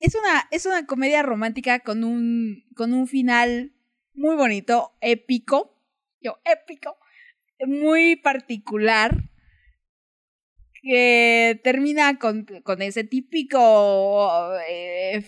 es 0.00 0.14
una, 0.14 0.48
es 0.50 0.66
una 0.66 0.86
comedia 0.86 1.22
romántica 1.22 1.80
con 1.80 2.04
un, 2.04 2.64
con 2.76 2.92
un 2.92 3.06
final 3.06 3.72
muy 4.14 4.36
bonito, 4.36 4.96
épico. 5.00 5.76
Yo, 6.20 6.38
épico. 6.44 6.96
Muy 7.66 8.16
particular. 8.16 9.30
Que 10.80 11.60
termina 11.64 12.18
con, 12.18 12.46
con 12.62 12.82
ese 12.82 13.02
típico 13.02 14.52
eh, 14.68 15.24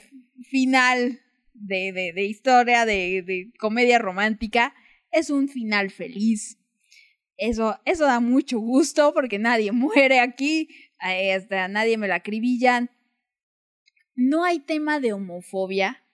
final 0.49 1.21
de, 1.55 2.13
de, 2.15 2.25
historia 2.25 2.87
de, 2.87 3.23
de 3.23 3.53
comedia 3.59 3.99
romántica. 3.99 4.75
Es 5.11 5.31
un 5.31 5.49
final 5.49 5.91
feliz. 5.91 6.59
Eso, 7.37 7.81
eso 7.85 8.05
da 8.05 8.21
mucho 8.21 8.61
gusto 8.61 9.13
porque 9.13 9.41
nadie 9.41 9.73
muere 9.73 10.21
aquí. 10.21 10.69
hasta 10.99 11.67
nadie 11.67 11.99
me 11.99 12.07
la 12.07 12.17
acribillan 12.17 12.91
no 14.21 14.45
hay 14.45 14.61
tema 14.61 15.01
de 15.01 15.13
homofobia, 15.13 16.05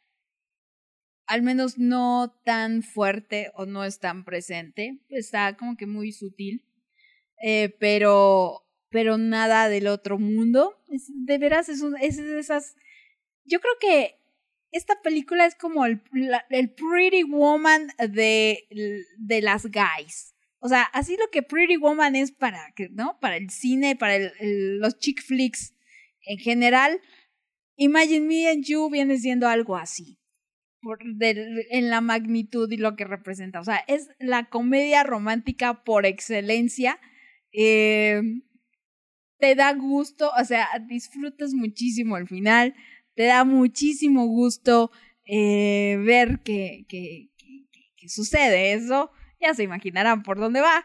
al 1.27 1.43
menos 1.43 1.77
no 1.79 2.41
tan 2.45 2.83
fuerte 2.83 3.51
o 3.55 3.67
no 3.67 3.85
es 3.85 3.99
tan 3.99 4.25
presente, 4.25 5.01
está 5.09 5.57
como 5.57 5.77
que 5.77 5.87
muy 5.87 6.13
sutil, 6.13 6.65
eh, 7.43 7.75
pero, 7.81 8.65
pero 8.91 9.19
nada 9.19 9.69
del 9.69 9.89
otro 9.89 10.19
mundo. 10.19 10.81
De 11.09 11.39
veras, 11.39 11.69
es, 11.69 11.83
un- 11.83 11.97
es 12.01 12.17
de 12.17 12.39
esas... 12.39 12.77
Yo 13.45 13.61
creo 13.61 13.75
que 13.81 14.21
esta 14.71 15.01
película 15.03 15.47
es 15.47 15.55
como 15.57 15.85
el, 15.85 16.01
el 16.51 16.71
Pretty 16.71 17.25
Woman 17.25 17.89
de, 18.09 18.69
de 19.19 19.43
las 19.43 19.67
guys. 19.67 20.35
O 20.61 20.69
sea, 20.69 20.83
así 20.83 21.17
lo 21.17 21.29
que 21.33 21.43
Pretty 21.43 21.77
Woman 21.77 22.15
es 22.15 22.31
para, 22.33 22.73
¿no? 22.93 23.19
para 23.21 23.37
el 23.37 23.51
cine, 23.51 23.97
para 23.97 24.15
el- 24.17 24.79
los 24.79 24.97
chick 24.99 25.23
flicks 25.23 25.75
en 26.25 26.39
general, 26.39 27.01
Imagine 27.77 28.27
Me 28.27 28.49
and 28.51 28.65
You 28.65 28.91
viene 28.91 29.19
siendo 29.19 29.49
algo 29.49 29.77
así. 29.77 30.19
En 31.71 31.91
la 31.91 32.01
magnitud 32.01 32.71
y 32.71 32.77
lo 32.77 32.95
que 32.97 33.05
representa. 33.05 33.61
O 33.61 33.65
sea, 33.65 33.79
es 33.89 34.09
la 34.19 34.49
comedia 34.49 35.03
romántica 35.03 35.83
por 35.85 36.07
excelencia. 36.07 37.01
Eh, 37.53 38.21
te 39.39 39.55
da 39.55 39.73
gusto, 39.75 40.31
o 40.41 40.45
sea, 40.45 40.67
disfrutas 40.89 41.53
muchísimo 41.55 42.17
al 42.17 42.27
final. 42.29 42.75
Te 43.15 43.25
da 43.25 43.45
muchísimo 43.45 44.27
gusto 44.27 44.91
eh, 45.29 45.99
ver 46.05 46.41
que- 46.45 46.85
que- 46.89 47.31
que 47.97 48.09
sucede 48.09 48.73
eso. 48.75 49.11
Ya 49.41 49.55
se 49.55 49.65
imaginarán 49.65 50.23
por 50.23 50.39
dónde 50.39 50.61
va. 50.61 50.85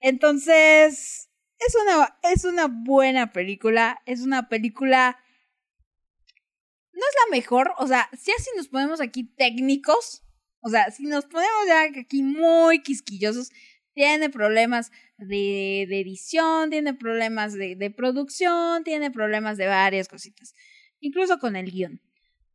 Entonces, 0.00 1.30
es 1.58 1.74
una, 1.82 2.18
es 2.34 2.44
una 2.44 2.66
buena 2.66 3.32
película. 3.32 4.00
Es 4.06 4.20
una 4.20 4.48
película 4.50 5.18
no 6.98 7.04
es 7.04 7.14
la 7.26 7.36
mejor, 7.36 7.72
o 7.78 7.86
sea, 7.86 8.10
si 8.18 8.32
así 8.32 8.50
nos 8.56 8.68
ponemos 8.68 9.00
aquí 9.00 9.24
técnicos, 9.24 10.24
o 10.60 10.68
sea, 10.68 10.90
si 10.90 11.04
nos 11.04 11.26
ponemos 11.26 11.66
ya 11.68 11.82
aquí 12.00 12.24
muy 12.24 12.82
quisquillosos, 12.82 13.50
tiene 13.94 14.30
problemas 14.30 14.90
de, 15.16 15.82
edición, 15.82 16.70
tiene 16.70 16.94
problemas 16.94 17.54
de, 17.54 17.94
producción, 17.96 18.82
tiene 18.82 19.12
problemas 19.12 19.58
de 19.58 19.68
varias 19.68 20.08
cositas, 20.08 20.54
incluso 20.98 21.38
con 21.38 21.54
el 21.54 21.70
guion. 21.70 22.00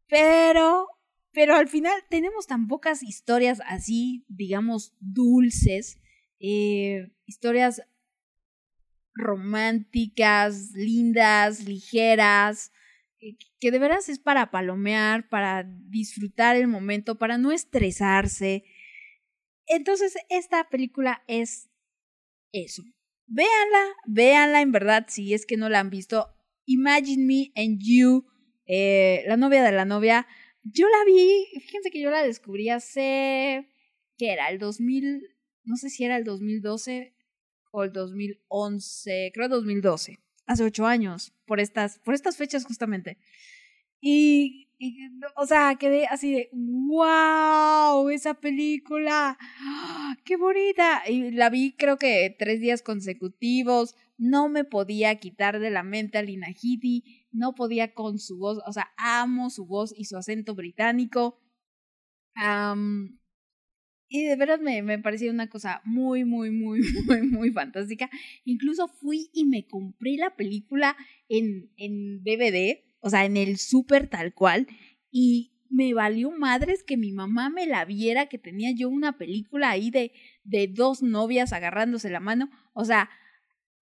Pero, 0.08 0.88
pero 1.32 1.56
al 1.56 1.70
final 1.70 1.94
tenemos 2.10 2.46
tan 2.46 2.68
pocas 2.68 3.02
historias 3.02 3.62
así, 3.66 4.26
digamos, 4.28 4.94
dulces, 5.00 6.02
eh, 6.40 7.14
historias 7.26 7.82
románticas, 9.14 10.72
lindas, 10.74 11.64
ligeras, 11.64 12.73
que 13.60 13.72
de 13.72 13.80
veras 13.80 14.10
es 14.10 14.20
para 14.20 14.52
palomear, 14.52 15.30
para 15.30 15.64
disfrutar 15.64 16.56
el 16.56 16.68
momento, 16.68 17.18
para 17.18 17.38
no 17.38 17.52
estresarse. 17.52 18.64
Entonces, 19.68 20.16
esta 20.30 20.70
película 20.70 21.24
es 21.28 21.70
eso. 22.52 22.84
Véanla, 23.28 23.96
véanla 24.06 24.62
en 24.62 24.72
verdad, 24.72 25.06
si 25.08 25.34
es 25.34 25.46
que 25.46 25.58
no 25.58 25.70
la 25.70 25.80
han 25.80 25.90
visto. 25.90 26.28
Imagine 26.66 27.26
Me 27.26 27.52
and 27.56 27.80
You, 27.82 28.26
eh, 28.66 29.24
la 29.28 29.38
novia 29.38 29.64
de 29.64 29.72
la 29.72 29.86
novia. 29.86 30.28
Yo 30.64 30.88
la 30.88 31.06
vi, 31.06 31.46
fíjense 31.62 31.92
que 31.92 32.02
yo 32.02 32.10
la 32.10 32.24
descubrí 32.24 32.70
hace, 32.70 33.70
¿qué 34.18 34.32
era? 34.32 34.50
El 34.50 34.60
2000, 34.60 35.22
no 35.64 35.76
sé 35.76 35.90
si 35.90 36.06
era 36.06 36.18
el 36.18 36.24
2012 36.24 37.16
o 37.72 37.84
el 37.84 37.92
2011, 37.92 39.32
creo 39.34 39.50
2012 39.50 40.24
hace 40.46 40.64
ocho 40.64 40.86
años, 40.86 41.34
por 41.46 41.60
estas, 41.60 42.00
por 42.00 42.14
estas 42.14 42.38
fechas 42.38 42.66
justamente. 42.66 43.18
Y, 44.02 44.70
o 45.38 45.46
sea, 45.46 45.76
quedé 45.76 46.08
así 46.08 46.34
de, 46.34 46.50
wow, 46.52 48.10
esa 48.10 48.34
película, 48.34 49.38
¡ah! 49.40 50.18
qué 50.26 50.36
bonita. 50.36 51.04
Y 51.08 51.32
la 51.32 51.50
vi 51.50 51.74
creo 51.74 51.98
que 51.98 52.36
tres 52.38 52.60
días 52.60 52.82
consecutivos, 52.82 53.96
no 54.18 54.50
me 54.50 54.64
podía 54.64 55.16
quitar 55.16 55.60
de 55.60 55.70
la 55.70 55.84
mente 55.84 56.18
a 56.18 56.22
Lina 56.22 56.48
no 57.32 57.56
podía 57.56 57.94
con 57.94 58.20
su 58.20 58.38
voz, 58.38 58.60
o 58.66 58.72
sea, 58.72 58.92
amo 58.98 59.50
su 59.50 59.66
voz 59.66 59.94
y 59.98 60.06
su 60.06 60.18
acento 60.18 60.56
británico. 60.56 61.40
Am, 62.36 63.20
y 64.14 64.26
de 64.26 64.36
verdad 64.36 64.60
me, 64.60 64.84
me 64.84 65.00
parecía 65.00 65.32
una 65.32 65.50
cosa 65.50 65.82
muy, 65.86 66.24
muy, 66.24 66.52
muy, 66.52 66.82
muy, 67.08 67.24
muy 67.24 67.52
fantástica. 67.52 68.12
Incluso 68.46 68.88
fui 68.88 69.32
y 69.34 69.46
me 69.46 69.66
compré 69.66 70.18
la 70.18 70.36
película 70.36 70.96
en, 71.30 71.72
en 71.78 72.24
DVD, 72.24 72.84
o 73.00 73.10
sea, 73.10 73.26
en 73.26 73.38
el 73.38 73.58
súper 73.58 74.08
tal 74.08 74.36
cual, 74.36 74.68
y 75.10 75.54
me 75.68 75.96
valió 75.96 76.30
madres 76.30 76.84
que 76.84 76.96
mi 76.96 77.12
mamá 77.12 77.50
me 77.50 77.66
la 77.66 77.86
viera, 77.86 78.28
que 78.28 78.38
tenía 78.38 78.70
yo 78.70 78.88
una 78.88 79.18
película 79.18 79.72
ahí 79.72 79.90
de, 79.90 80.12
de 80.44 80.68
dos 80.68 81.02
novias 81.02 81.52
agarrándose 81.52 82.12
la 82.12 82.20
mano. 82.20 82.52
O 82.74 82.86
sea, 82.86 83.10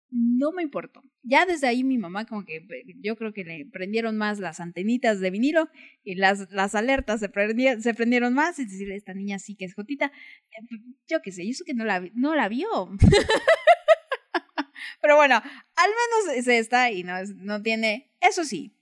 no 0.09 0.51
me 0.51 0.63
importó. 0.63 1.01
Ya 1.23 1.45
desde 1.45 1.67
ahí 1.67 1.83
mi 1.83 1.97
mamá 1.97 2.25
como 2.25 2.45
que 2.45 2.65
yo 3.01 3.15
creo 3.17 3.33
que 3.33 3.43
le 3.43 3.65
prendieron 3.65 4.17
más 4.17 4.39
las 4.39 4.59
antenitas 4.59 5.19
de 5.19 5.29
vinilo 5.31 5.69
y 6.03 6.15
las, 6.15 6.49
las 6.51 6.75
alertas 6.75 7.19
se, 7.19 7.29
prendie- 7.31 7.79
se 7.81 7.93
prendieron 7.93 8.33
más. 8.33 8.59
Es 8.59 8.69
decir, 8.71 8.91
esta 8.91 9.13
niña 9.13 9.39
sí 9.39 9.55
que 9.55 9.65
es 9.65 9.73
jotita. 9.75 10.11
Eh, 10.51 10.77
Yo 11.07 11.21
qué 11.21 11.31
sé, 11.31 11.43
y 11.43 11.51
eso 11.51 11.63
que 11.65 11.73
no 11.73 11.85
la, 11.85 12.01
no 12.13 12.35
la 12.35 12.47
vio. 12.49 12.67
Pero 15.01 15.15
bueno, 15.15 15.35
al 15.35 15.89
menos 15.89 16.37
es 16.37 16.47
esta 16.47 16.91
y 16.91 17.03
no, 17.03 17.13
no 17.37 17.61
tiene... 17.61 18.11
Eso 18.21 18.43
sí, 18.43 18.75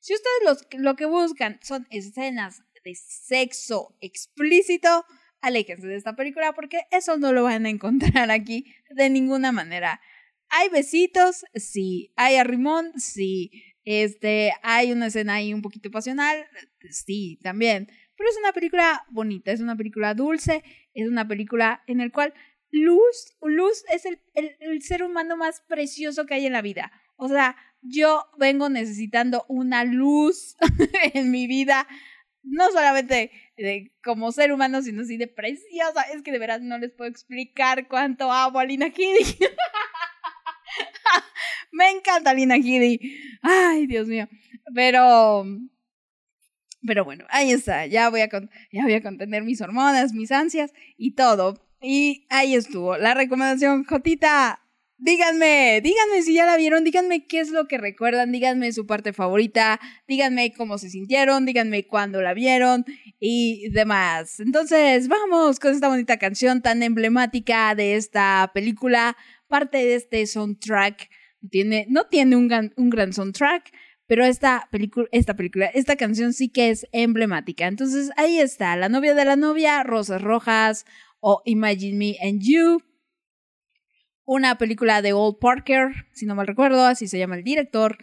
si 0.00 0.14
ustedes 0.14 0.38
los, 0.44 0.66
lo 0.80 0.96
que 0.96 1.06
buscan 1.06 1.58
son 1.62 1.86
escenas 1.90 2.62
de 2.84 2.94
sexo 2.94 3.96
explícito, 4.00 5.04
aléjense 5.40 5.86
de 5.86 5.96
esta 5.96 6.14
película 6.14 6.52
porque 6.52 6.82
eso 6.90 7.18
no 7.18 7.32
lo 7.32 7.42
van 7.44 7.66
a 7.66 7.70
encontrar 7.70 8.30
aquí 8.30 8.72
de 8.90 9.10
ninguna 9.10 9.52
manera. 9.52 10.00
Hay 10.48 10.68
besitos, 10.68 11.44
sí. 11.54 12.12
Hay 12.16 12.36
arrimón, 12.36 12.92
sí. 12.98 13.50
Este, 13.84 14.52
hay 14.62 14.92
una 14.92 15.06
escena 15.06 15.34
ahí 15.34 15.54
un 15.54 15.62
poquito 15.62 15.90
pasional, 15.90 16.44
sí, 16.90 17.38
también. 17.42 17.88
Pero 18.16 18.30
es 18.30 18.36
una 18.38 18.52
película 18.52 19.04
bonita, 19.10 19.52
es 19.52 19.60
una 19.60 19.76
película 19.76 20.14
dulce, 20.14 20.64
es 20.94 21.08
una 21.08 21.28
película 21.28 21.82
en 21.86 21.98
la 21.98 22.10
cual 22.10 22.34
Luz, 22.70 23.36
Luz 23.42 23.84
es 23.90 24.04
el, 24.06 24.20
el, 24.34 24.82
ser 24.82 25.02
humano 25.02 25.36
más 25.36 25.62
precioso 25.68 26.26
que 26.26 26.34
hay 26.34 26.46
en 26.46 26.52
la 26.52 26.62
vida. 26.62 26.90
O 27.16 27.28
sea, 27.28 27.56
yo 27.80 28.24
vengo 28.38 28.68
necesitando 28.68 29.44
una 29.48 29.84
luz 29.84 30.56
en 31.14 31.30
mi 31.30 31.46
vida, 31.46 31.86
no 32.42 32.70
solamente 32.70 33.30
de, 33.56 33.92
como 34.02 34.32
ser 34.32 34.52
humano, 34.52 34.82
sino 34.82 35.02
así 35.02 35.16
de 35.16 35.28
preciosa. 35.28 36.02
Es 36.12 36.22
que 36.22 36.32
de 36.32 36.38
verdad 36.38 36.60
no 36.60 36.78
les 36.78 36.92
puedo 36.92 37.10
explicar 37.10 37.88
cuánto 37.88 38.30
amo 38.32 38.58
a 38.58 38.64
Lina 38.64 38.86
Headey. 38.86 39.24
Me 41.72 41.90
encanta 41.90 42.34
Lina 42.34 42.56
Headey. 42.56 42.98
Ay, 43.42 43.86
Dios 43.86 44.08
mío. 44.08 44.28
Pero, 44.74 45.44
pero 46.86 47.04
bueno, 47.04 47.24
ahí 47.28 47.52
está. 47.52 47.86
Ya 47.86 48.08
voy 48.10 48.20
a, 48.20 48.28
ya 48.72 48.82
voy 48.82 48.94
a 48.94 49.02
contener 49.02 49.42
mis 49.42 49.60
hormonas, 49.60 50.12
mis 50.12 50.32
ansias 50.32 50.72
y 50.96 51.14
todo. 51.14 51.66
Y 51.80 52.26
ahí 52.30 52.54
estuvo. 52.54 52.96
La 52.96 53.14
recomendación, 53.14 53.84
Jotita. 53.84 54.60
Díganme, 54.98 55.82
díganme 55.82 56.22
si 56.22 56.32
ya 56.32 56.46
la 56.46 56.56
vieron, 56.56 56.82
díganme 56.82 57.26
qué 57.26 57.40
es 57.40 57.50
lo 57.50 57.68
que 57.68 57.76
recuerdan, 57.76 58.32
díganme 58.32 58.72
su 58.72 58.86
parte 58.86 59.12
favorita, 59.12 59.78
díganme 60.08 60.54
cómo 60.54 60.78
se 60.78 60.88
sintieron, 60.88 61.44
díganme 61.44 61.86
cuándo 61.86 62.22
la 62.22 62.32
vieron 62.32 62.86
y 63.20 63.68
demás. 63.72 64.40
Entonces, 64.40 65.08
vamos 65.08 65.60
con 65.60 65.74
esta 65.74 65.88
bonita 65.88 66.16
canción 66.18 66.62
tan 66.62 66.82
emblemática 66.82 67.74
de 67.74 67.96
esta 67.96 68.50
película, 68.54 69.18
parte 69.46 69.78
de 69.78 69.94
este 69.94 70.26
soundtrack. 70.26 71.08
Tiene, 71.50 71.86
no 71.88 72.06
tiene 72.06 72.36
un 72.36 72.48
gran, 72.48 72.72
un 72.76 72.90
gran 72.90 73.12
soundtrack, 73.12 73.72
pero 74.06 74.24
esta 74.24 74.68
película, 74.70 75.06
esta 75.12 75.34
película, 75.34 75.66
esta 75.66 75.96
canción 75.96 76.32
sí 76.32 76.48
que 76.48 76.70
es 76.70 76.86
emblemática. 76.92 77.66
Entonces, 77.66 78.10
ahí 78.16 78.38
está, 78.38 78.76
La 78.76 78.88
novia 78.88 79.14
de 79.14 79.24
la 79.24 79.36
novia, 79.36 79.82
Rosas 79.82 80.22
Rojas 80.22 80.84
o 81.20 81.42
Imagine 81.44 81.96
Me 81.96 82.16
and 82.20 82.40
You 82.42 82.80
una 84.26 84.58
película 84.58 85.00
de 85.02 85.12
Old 85.12 85.38
Parker, 85.38 85.92
si 86.12 86.26
no 86.26 86.34
mal 86.34 86.48
recuerdo, 86.48 86.84
así 86.84 87.06
se 87.06 87.18
llama 87.18 87.36
el 87.36 87.44
director. 87.44 87.96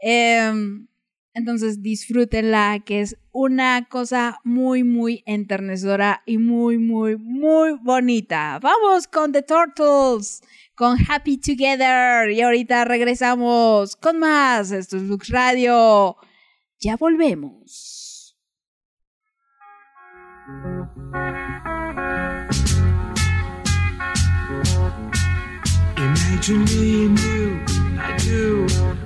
Em, 0.00 0.88
entonces 1.36 1.82
disfrútenla, 1.82 2.80
que 2.84 3.02
es 3.02 3.18
una 3.30 3.86
cosa 3.90 4.40
muy, 4.42 4.84
muy 4.84 5.22
enternecedora 5.26 6.22
y 6.24 6.38
muy, 6.38 6.78
muy, 6.78 7.18
muy 7.18 7.72
bonita. 7.82 8.58
Vamos 8.62 9.06
con 9.06 9.32
The 9.32 9.42
Turtles, 9.42 10.40
con 10.74 10.96
Happy 11.06 11.36
Together. 11.36 12.30
Y 12.30 12.40
ahorita 12.40 12.86
regresamos 12.86 13.96
con 13.96 14.18
más. 14.18 14.70
Esto 14.70 14.96
es 14.96 15.02
Lux 15.02 15.28
Radio. 15.28 16.16
Ya 16.80 16.96
volvemos. 16.96 18.34
Imagine 25.98 27.10
me. 27.10 29.05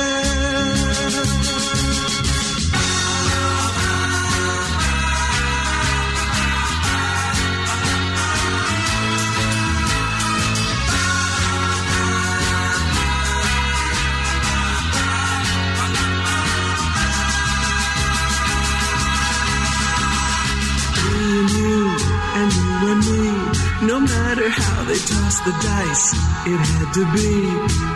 The 25.45 25.51
dice, 25.63 26.13
it 26.45 26.59
had 26.71 26.87
to 26.93 27.03
be. 27.15 27.29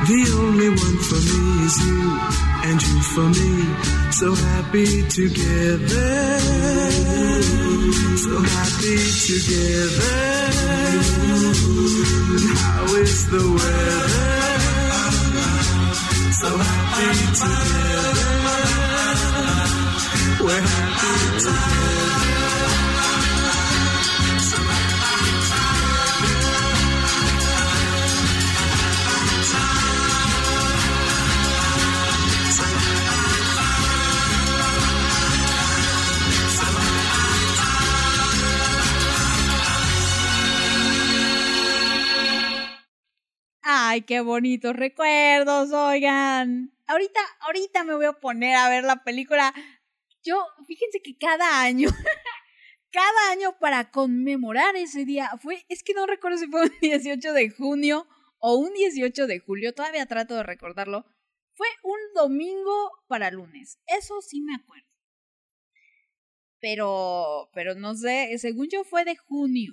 The 0.09 0.21
only 0.41 0.69
one 0.69 0.97
for 1.07 1.19
me 1.29 1.41
is 1.65 1.75
you, 1.85 2.01
and 2.67 2.77
you 2.81 2.97
for 3.13 3.27
me, 3.37 3.53
so 4.11 4.33
happy 4.33 4.91
together, 5.09 6.39
so 8.25 8.33
happy 8.55 8.97
together. 9.29 10.15
How 12.65 12.95
is 12.95 13.15
the 13.29 13.43
weather? 13.57 14.33
So 16.41 16.49
happy 16.57 17.09
together, 17.41 18.25
we're 20.43 20.61
happy 20.61 21.13
together. 21.39 21.85
Ay, 43.95 44.01
qué 44.01 44.19
bonitos 44.19 44.75
recuerdos, 44.75 45.71
oigan. 45.71 46.69
Ahorita, 46.85 47.21
ahorita 47.39 47.85
me 47.85 47.95
voy 47.95 48.07
a 48.07 48.11
poner 48.11 48.57
a 48.57 48.67
ver 48.67 48.83
la 48.83 49.05
película. 49.05 49.53
Yo, 50.21 50.35
fíjense 50.67 51.01
que 51.01 51.17
cada 51.17 51.61
año, 51.61 51.87
cada 52.91 53.31
año 53.31 53.57
para 53.57 53.91
conmemorar 53.91 54.75
ese 54.75 55.05
día, 55.05 55.31
fue, 55.41 55.65
es 55.69 55.81
que 55.81 55.93
no 55.93 56.05
recuerdo 56.07 56.37
si 56.37 56.47
fue 56.47 56.63
un 56.63 56.73
18 56.81 57.31
de 57.31 57.49
junio 57.51 58.05
o 58.39 58.57
un 58.57 58.73
18 58.73 59.27
de 59.27 59.39
julio, 59.39 59.73
todavía 59.73 60.05
trato 60.07 60.35
de 60.35 60.43
recordarlo. 60.43 61.05
Fue 61.53 61.67
un 61.83 61.99
domingo 62.15 62.91
para 63.07 63.31
lunes, 63.31 63.79
eso 63.87 64.21
sí 64.21 64.41
me 64.41 64.55
acuerdo. 64.55 64.89
Pero, 66.59 67.49
pero 67.53 67.75
no 67.75 67.95
sé, 67.95 68.37
según 68.39 68.67
yo 68.67 68.83
fue 68.83 69.05
de 69.05 69.15
junio. 69.15 69.71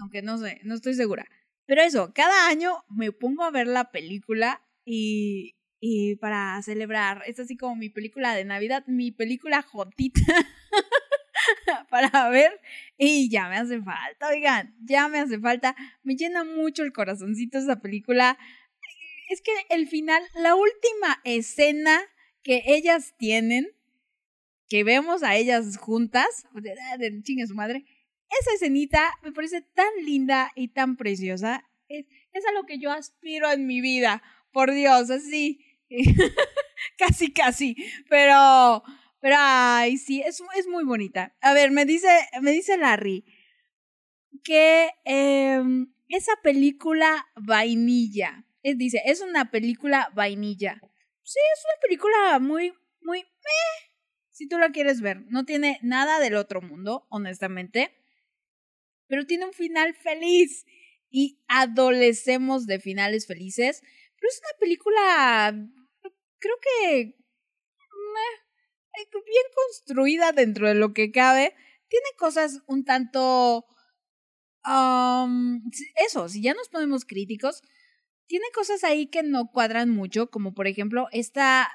Aunque 0.00 0.20
no 0.20 0.36
sé, 0.38 0.60
no 0.64 0.74
estoy 0.74 0.94
segura. 0.94 1.28
Pero 1.68 1.82
eso, 1.82 2.12
cada 2.14 2.48
año 2.48 2.82
me 2.88 3.12
pongo 3.12 3.44
a 3.44 3.50
ver 3.50 3.66
la 3.66 3.90
película 3.90 4.62
y, 4.86 5.54
y 5.80 6.16
para 6.16 6.62
celebrar, 6.62 7.22
es 7.26 7.38
así 7.38 7.58
como 7.58 7.76
mi 7.76 7.90
película 7.90 8.34
de 8.34 8.46
Navidad, 8.46 8.84
mi 8.86 9.12
película 9.12 9.60
jotita 9.60 10.18
para 11.90 12.30
ver 12.30 12.58
y 12.96 13.28
ya 13.28 13.50
me 13.50 13.58
hace 13.58 13.82
falta, 13.82 14.28
oigan, 14.30 14.74
ya 14.80 15.08
me 15.08 15.18
hace 15.18 15.38
falta, 15.40 15.76
me 16.02 16.16
llena 16.16 16.42
mucho 16.42 16.84
el 16.84 16.92
corazoncito 16.94 17.58
esa 17.58 17.82
película. 17.82 18.38
Es 19.28 19.42
que 19.42 19.52
el 19.68 19.88
final, 19.88 20.22
la 20.36 20.54
última 20.54 21.20
escena 21.24 22.00
que 22.42 22.62
ellas 22.64 23.14
tienen, 23.18 23.68
que 24.70 24.84
vemos 24.84 25.22
a 25.22 25.36
ellas 25.36 25.76
juntas, 25.76 26.46
de, 26.54 26.74
de 26.98 27.22
chingue 27.22 27.46
su 27.46 27.54
madre, 27.54 27.84
esa 28.40 28.54
escenita 28.54 29.12
me 29.22 29.32
parece 29.32 29.62
tan 29.62 29.88
linda 30.04 30.52
y 30.54 30.68
tan 30.68 30.96
preciosa. 30.96 31.64
Es, 31.88 32.06
es 32.32 32.46
a 32.46 32.52
lo 32.52 32.64
que 32.64 32.78
yo 32.78 32.90
aspiro 32.90 33.50
en 33.50 33.66
mi 33.66 33.80
vida. 33.80 34.22
Por 34.52 34.72
Dios, 34.72 35.10
así. 35.10 35.64
casi, 36.98 37.32
casi. 37.32 37.76
Pero, 38.08 38.82
pero, 39.20 39.36
ay, 39.38 39.96
sí, 39.96 40.22
es, 40.24 40.42
es 40.56 40.66
muy 40.66 40.84
bonita. 40.84 41.36
A 41.40 41.54
ver, 41.54 41.70
me 41.70 41.84
dice, 41.84 42.08
me 42.40 42.52
dice 42.52 42.76
Larry 42.76 43.24
que 44.44 44.90
em, 45.04 45.92
esa 46.08 46.32
película 46.42 47.26
vainilla, 47.34 48.44
es, 48.62 48.78
dice, 48.78 49.02
es 49.04 49.20
una 49.20 49.50
película 49.50 50.10
vainilla. 50.14 50.80
Sí, 51.22 51.40
es 51.54 51.64
una 51.64 51.80
película 51.82 52.38
muy, 52.38 52.72
muy, 53.02 53.24
si 54.30 54.48
tú 54.48 54.58
la 54.58 54.70
quieres 54.70 55.00
ver. 55.00 55.22
No 55.28 55.44
tiene 55.44 55.78
nada 55.82 56.20
del 56.20 56.36
otro 56.36 56.62
mundo, 56.62 57.06
honestamente 57.10 57.97
pero 59.08 59.26
tiene 59.26 59.46
un 59.46 59.52
final 59.52 59.94
feliz 59.94 60.64
y 61.10 61.40
adolecemos 61.48 62.66
de 62.66 62.80
finales 62.80 63.26
felices. 63.26 63.82
Pero 64.16 64.28
es 64.30 64.40
una 64.40 64.58
película, 64.60 65.68
creo 66.38 66.56
que 66.60 67.16
meh, 68.14 68.48
bien 69.26 69.44
construida 69.54 70.32
dentro 70.32 70.68
de 70.68 70.74
lo 70.74 70.92
que 70.92 71.10
cabe. 71.12 71.54
Tiene 71.88 72.06
cosas 72.18 72.62
un 72.66 72.84
tanto... 72.84 73.64
um, 74.66 75.62
eso, 75.96 76.28
si 76.28 76.42
ya 76.42 76.54
nos 76.54 76.68
ponemos 76.68 77.04
críticos, 77.04 77.62
tiene 78.26 78.46
cosas 78.54 78.84
ahí 78.84 79.06
que 79.08 79.22
no 79.22 79.50
cuadran 79.52 79.90
mucho, 79.90 80.30
como 80.30 80.54
por 80.54 80.66
ejemplo 80.66 81.08
esta 81.12 81.68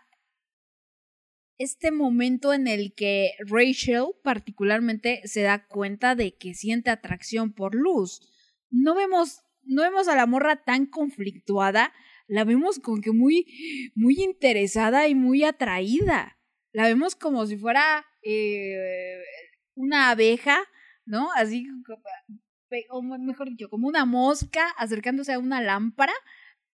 este 1.57 1.91
momento 1.91 2.53
en 2.53 2.67
el 2.67 2.93
que 2.93 3.31
Rachel 3.39 4.07
particularmente 4.23 5.21
se 5.25 5.41
da 5.41 5.65
cuenta 5.65 6.15
de 6.15 6.35
que 6.35 6.53
siente 6.53 6.89
atracción 6.89 7.53
por 7.53 7.75
Luz. 7.75 8.21
No 8.69 8.95
vemos, 8.95 9.43
no 9.63 9.83
vemos 9.83 10.07
a 10.07 10.15
la 10.15 10.25
morra 10.25 10.63
tan 10.63 10.85
conflictuada, 10.85 11.93
la 12.27 12.43
vemos 12.43 12.79
como 12.79 13.01
que 13.01 13.11
muy, 13.11 13.91
muy 13.95 14.21
interesada 14.21 15.07
y 15.07 15.15
muy 15.15 15.43
atraída. 15.43 16.37
La 16.71 16.85
vemos 16.85 17.15
como 17.15 17.45
si 17.45 17.57
fuera 17.57 18.05
eh, 18.23 19.21
una 19.75 20.09
abeja, 20.09 20.59
¿no? 21.05 21.29
Así, 21.35 21.67
o 22.89 23.01
mejor 23.01 23.49
dicho, 23.49 23.69
como 23.69 23.87
una 23.87 24.05
mosca 24.05 24.69
acercándose 24.77 25.33
a 25.33 25.39
una 25.39 25.61
lámpara. 25.61 26.13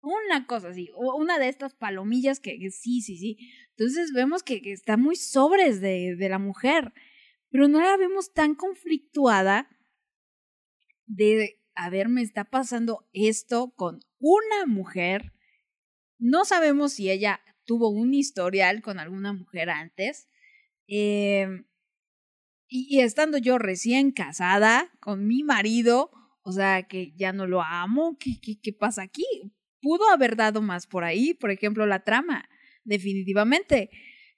Una 0.01 0.45
cosa 0.47 0.69
así, 0.69 0.89
o 0.95 1.15
una 1.17 1.39
de 1.39 1.49
estas 1.49 1.73
palomillas 1.73 2.39
que, 2.39 2.57
sí, 2.71 3.01
sí, 3.01 3.17
sí. 3.17 3.37
Entonces 3.71 4.13
vemos 4.13 4.43
que, 4.43 4.61
está 4.65 4.95
muy 4.95 5.15
sobres 5.15 5.81
de, 5.81 6.15
de, 6.15 6.29
la 6.29 6.39
mujer, 6.39 6.93
pero 7.49 7.67
no 7.67 7.81
la 7.81 7.97
vemos 7.97 8.31
tan 8.31 8.55
conflictuada 8.55 9.69
de, 11.05 11.61
a 11.75 11.89
ver, 11.89 12.07
me 12.07 12.21
está 12.21 12.45
pasando 12.45 13.09
esto 13.11 13.73
con 13.75 13.99
una 14.19 14.65
mujer. 14.67 15.33
No 16.17 16.45
sabemos 16.45 16.93
si 16.93 17.09
ella 17.11 17.41
tuvo 17.65 17.89
un 17.89 18.13
historial 18.13 18.81
con 18.81 18.99
alguna 18.99 19.33
mujer 19.33 19.69
antes. 19.69 20.29
Eh, 20.87 21.65
y, 22.67 22.87
y 22.89 23.01
estando 23.01 23.37
yo 23.37 23.57
recién 23.57 24.11
casada 24.11 24.91
con 25.01 25.27
mi 25.27 25.43
marido, 25.43 26.11
o 26.41 26.51
sea, 26.51 26.83
que 26.83 27.13
ya 27.15 27.33
no 27.33 27.47
lo 27.47 27.61
amo, 27.61 28.17
¿qué, 28.19 28.39
qué, 28.41 28.59
qué 28.61 28.71
pasa 28.71 29.01
aquí? 29.01 29.25
Pudo 29.81 30.09
haber 30.09 30.35
dado 30.35 30.61
más 30.61 30.87
por 30.87 31.03
ahí, 31.03 31.33
por 31.33 31.51
ejemplo, 31.51 31.85
la 31.85 32.03
trama, 32.03 32.49
definitivamente. 32.83 33.89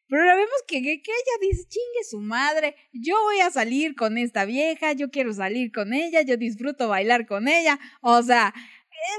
Pero 0.08 0.26
la 0.26 0.36
vemos 0.36 0.64
que, 0.68 0.78
ella 0.78 1.02
dice, 1.40 1.64
chingue 1.70 2.04
su 2.10 2.20
madre, 2.20 2.76
yo 2.92 3.16
voy 3.24 3.40
a 3.40 3.50
salir 3.50 3.96
con 3.96 4.18
esta 4.18 4.44
vieja, 4.44 4.92
yo 4.92 5.10
quiero 5.10 5.34
salir 5.34 5.72
con 5.72 5.94
ella, 5.94 6.22
yo 6.22 6.36
disfruto 6.36 6.90
bailar 6.90 7.26
con 7.26 7.48
ella, 7.48 7.80
o 8.02 8.22
sea, 8.22 8.54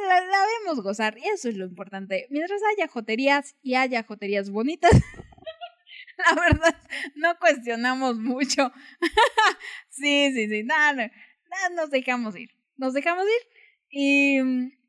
la, 0.07 0.21
la 0.21 0.47
vemos 0.61 0.83
gozar, 0.83 1.17
y 1.17 1.27
eso 1.29 1.49
es 1.49 1.57
lo 1.57 1.65
importante. 1.65 2.27
Mientras 2.29 2.61
haya 2.77 2.89
joterías 2.89 3.57
y 3.63 3.75
haya 3.75 4.03
joterías 4.03 4.51
bonitas, 4.51 4.93
la 6.19 6.41
verdad, 6.41 6.77
no 7.15 7.39
cuestionamos 7.39 8.19
mucho. 8.19 8.71
sí, 9.89 10.31
sí, 10.35 10.49
sí, 10.49 10.63
nada, 10.63 10.93
no, 10.93 11.71
no, 11.71 11.77
nos 11.77 11.91
dejamos 11.91 12.37
ir, 12.37 12.51
nos 12.77 12.93
dejamos 12.93 13.25
ir 13.25 13.49
y 13.89 14.39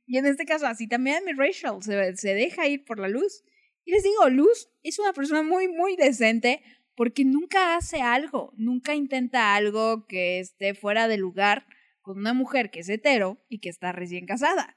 y 0.06 0.18
en 0.18 0.26
este 0.26 0.46
caso, 0.46 0.68
así 0.68 0.88
también 0.88 1.24
mi 1.26 1.34
Rachel 1.34 1.82
se, 1.82 2.16
se 2.18 2.34
deja 2.34 2.68
ir 2.68 2.84
por 2.86 3.00
la 3.00 3.08
luz. 3.08 3.44
Y 3.86 3.92
les 3.92 4.04
digo, 4.04 4.30
Luz 4.30 4.70
es 4.82 5.00
una 5.00 5.14
persona 5.14 5.44
muy, 5.44 5.68
muy 5.68 5.96
decente 5.96 6.62
porque 6.96 7.26
nunca 7.26 7.76
hace 7.76 8.02
algo, 8.02 8.54
nunca 8.56 8.96
intenta 8.96 9.56
algo 9.56 10.06
que 10.08 10.40
esté 10.40 10.74
fuera 10.74 11.08
de 11.08 11.18
lugar 11.18 11.66
con 12.02 12.18
una 12.18 12.34
mujer 12.34 12.70
que 12.70 12.82
es 12.82 12.90
hetero 12.90 13.44
y 13.50 13.60
que 13.60 13.70
está 13.70 13.92
recién 13.92 14.26
casada. 14.26 14.76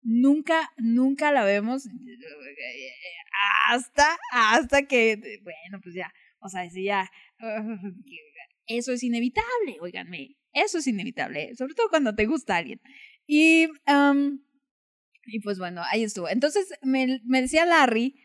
Nunca, 0.00 0.72
nunca 0.78 1.30
la 1.30 1.44
vemos 1.44 1.86
hasta, 3.68 4.18
hasta 4.32 4.82
que, 4.86 5.40
bueno, 5.42 5.80
pues 5.82 5.94
ya, 5.94 6.12
o 6.40 6.48
sea, 6.48 6.68
si 6.70 6.84
ya, 6.84 7.10
eso 8.66 8.92
es 8.92 9.02
inevitable, 9.02 9.76
oiganme, 9.80 10.36
eso 10.52 10.78
es 10.78 10.86
inevitable, 10.86 11.54
sobre 11.54 11.74
todo 11.74 11.88
cuando 11.88 12.14
te 12.14 12.26
gusta 12.26 12.56
alguien. 12.56 12.80
Y, 13.26 13.68
um, 13.86 14.40
y 15.26 15.40
pues 15.40 15.58
bueno, 15.58 15.82
ahí 15.90 16.02
estuvo. 16.02 16.28
Entonces 16.28 16.68
me, 16.82 17.20
decía 17.24 17.66
Larry, 17.66 18.16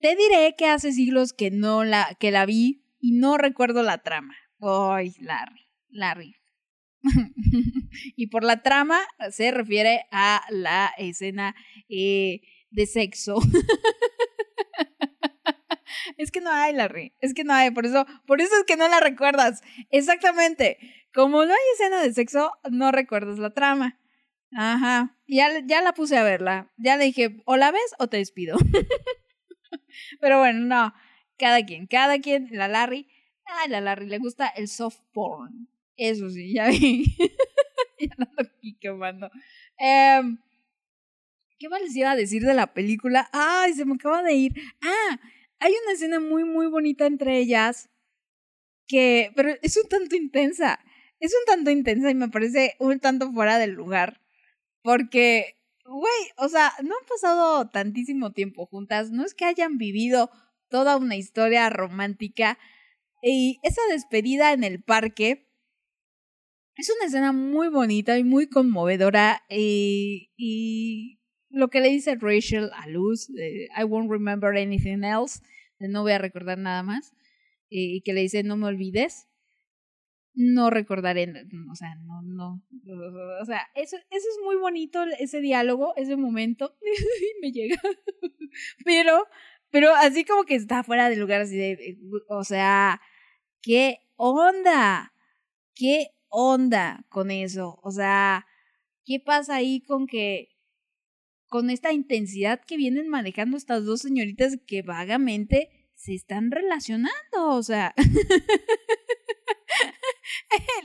te 0.00 0.16
diré 0.16 0.54
que 0.56 0.66
hace 0.66 0.92
siglos 0.92 1.32
que 1.32 1.50
no 1.50 1.84
la, 1.84 2.16
que 2.18 2.30
la 2.30 2.46
vi 2.46 2.84
y 3.00 3.12
no 3.12 3.38
recuerdo 3.38 3.82
la 3.82 3.98
trama. 3.98 4.34
Ay, 4.60 5.14
Larry, 5.20 5.68
Larry. 5.88 6.34
y 8.16 8.26
por 8.26 8.44
la 8.44 8.62
trama 8.62 8.98
se 9.30 9.50
refiere 9.50 10.06
a 10.10 10.42
la 10.50 10.92
escena 10.98 11.54
eh, 11.88 12.42
de 12.70 12.86
sexo. 12.86 13.38
es 16.16 16.30
que 16.30 16.40
no 16.40 16.50
hay, 16.50 16.74
Larry. 16.74 17.14
Es 17.20 17.34
que 17.34 17.44
no 17.44 17.54
hay. 17.54 17.70
Por 17.70 17.86
eso, 17.86 18.06
por 18.26 18.40
eso 18.40 18.54
es 18.56 18.64
que 18.64 18.76
no 18.76 18.88
la 18.88 19.00
recuerdas. 19.00 19.62
Exactamente. 19.90 20.78
Como 21.14 21.44
no 21.44 21.52
hay 21.52 21.58
escena 21.74 22.02
de 22.02 22.12
sexo, 22.12 22.52
no 22.70 22.92
recuerdas 22.92 23.38
la 23.38 23.50
trama. 23.50 23.98
Ajá. 24.52 25.16
Ya, 25.26 25.60
ya 25.66 25.82
la 25.82 25.92
puse 25.92 26.16
a 26.16 26.22
verla. 26.22 26.72
Ya 26.76 26.96
le 26.96 27.04
dije, 27.04 27.42
o 27.44 27.56
la 27.56 27.70
ves 27.70 27.94
o 27.98 28.08
te 28.08 28.16
despido. 28.16 28.56
Pero 30.20 30.38
bueno, 30.38 30.60
no. 30.60 30.94
Cada 31.38 31.64
quien, 31.64 31.86
cada 31.86 32.18
quien. 32.20 32.48
La 32.52 32.68
Larry. 32.68 33.08
Ah, 33.46 33.68
la 33.68 33.80
Larry 33.80 34.06
le 34.06 34.18
gusta 34.18 34.48
el 34.48 34.68
soft 34.68 35.00
porn. 35.12 35.68
Eso 35.96 36.30
sí, 36.30 36.54
ya 36.54 36.68
vi. 36.68 37.04
ya 38.00 38.14
no 38.16 38.26
aquí 38.38 38.76
quemando. 38.80 39.30
Em, 39.78 40.38
¿Qué 41.58 41.68
más 41.68 41.82
les 41.82 41.96
iba 41.96 42.12
a 42.12 42.16
decir 42.16 42.42
de 42.42 42.54
la 42.54 42.72
película? 42.72 43.28
Ay, 43.32 43.72
se 43.74 43.84
me 43.84 43.94
acaba 43.94 44.22
de 44.22 44.34
ir. 44.34 44.52
Ah, 44.80 45.18
hay 45.58 45.72
una 45.84 45.92
escena 45.92 46.20
muy, 46.20 46.44
muy 46.44 46.68
bonita 46.68 47.06
entre 47.06 47.38
ellas. 47.38 47.90
Que, 48.86 49.32
pero 49.34 49.54
es 49.60 49.76
un 49.76 49.88
tanto 49.88 50.16
intensa. 50.16 50.78
Es 51.20 51.32
un 51.34 51.44
tanto 51.46 51.70
intensa 51.70 52.10
y 52.10 52.14
me 52.14 52.28
parece 52.28 52.76
un 52.78 53.00
tanto 53.00 53.32
fuera 53.32 53.58
del 53.58 53.72
lugar. 53.72 54.20
Porque, 54.88 55.58
güey, 55.84 56.30
o 56.38 56.48
sea, 56.48 56.72
no 56.82 56.94
han 56.94 57.06
pasado 57.06 57.68
tantísimo 57.68 58.32
tiempo 58.32 58.64
juntas. 58.64 59.10
No 59.10 59.22
es 59.22 59.34
que 59.34 59.44
hayan 59.44 59.76
vivido 59.76 60.30
toda 60.70 60.96
una 60.96 61.14
historia 61.14 61.68
romántica. 61.68 62.58
Y 63.22 63.60
esa 63.62 63.82
despedida 63.90 64.54
en 64.54 64.64
el 64.64 64.82
parque 64.82 65.46
es 66.74 66.88
una 66.88 67.06
escena 67.06 67.32
muy 67.32 67.68
bonita 67.68 68.16
y 68.16 68.24
muy 68.24 68.48
conmovedora. 68.48 69.42
Y, 69.50 70.30
y 70.38 71.20
lo 71.50 71.68
que 71.68 71.82
le 71.82 71.90
dice 71.90 72.16
Rachel 72.18 72.70
a 72.74 72.88
Luz, 72.88 73.28
I 73.28 73.84
won't 73.84 74.10
remember 74.10 74.56
anything 74.56 75.04
else, 75.04 75.42
no 75.78 76.00
voy 76.00 76.12
a 76.12 76.18
recordar 76.18 76.56
nada 76.56 76.82
más, 76.82 77.12
y 77.68 78.00
que 78.00 78.14
le 78.14 78.22
dice 78.22 78.42
no 78.42 78.56
me 78.56 78.68
olvides, 78.68 79.27
no 80.40 80.70
recordaré, 80.70 81.28
o 81.68 81.74
sea, 81.74 81.96
no, 81.96 82.22
no, 82.22 82.62
o 83.40 83.44
sea, 83.44 83.66
eso, 83.74 83.96
eso 83.96 84.26
es 84.28 84.38
muy 84.44 84.54
bonito, 84.54 85.02
ese 85.18 85.40
diálogo, 85.40 85.94
ese 85.96 86.16
momento, 86.16 86.76
me 87.42 87.50
llega, 87.50 87.76
pero, 88.84 89.26
pero 89.70 89.92
así 89.96 90.24
como 90.24 90.44
que 90.44 90.54
está 90.54 90.84
fuera 90.84 91.10
de 91.10 91.16
lugar, 91.16 91.40
así 91.40 91.56
de, 91.56 91.98
o 92.28 92.44
sea, 92.44 93.00
¿qué 93.60 93.98
onda? 94.14 95.12
¿Qué 95.74 96.10
onda 96.28 97.04
con 97.08 97.32
eso? 97.32 97.80
O 97.82 97.90
sea, 97.90 98.46
¿qué 99.04 99.18
pasa 99.18 99.56
ahí 99.56 99.80
con 99.80 100.06
que 100.06 100.50
con 101.48 101.68
esta 101.68 101.92
intensidad 101.92 102.60
que 102.64 102.76
vienen 102.76 103.08
manejando 103.08 103.56
estas 103.56 103.84
dos 103.84 104.02
señoritas 104.02 104.56
que 104.68 104.82
vagamente 104.82 105.90
se 105.96 106.14
están 106.14 106.52
relacionando, 106.52 107.48
o 107.56 107.62
sea. 107.64 107.92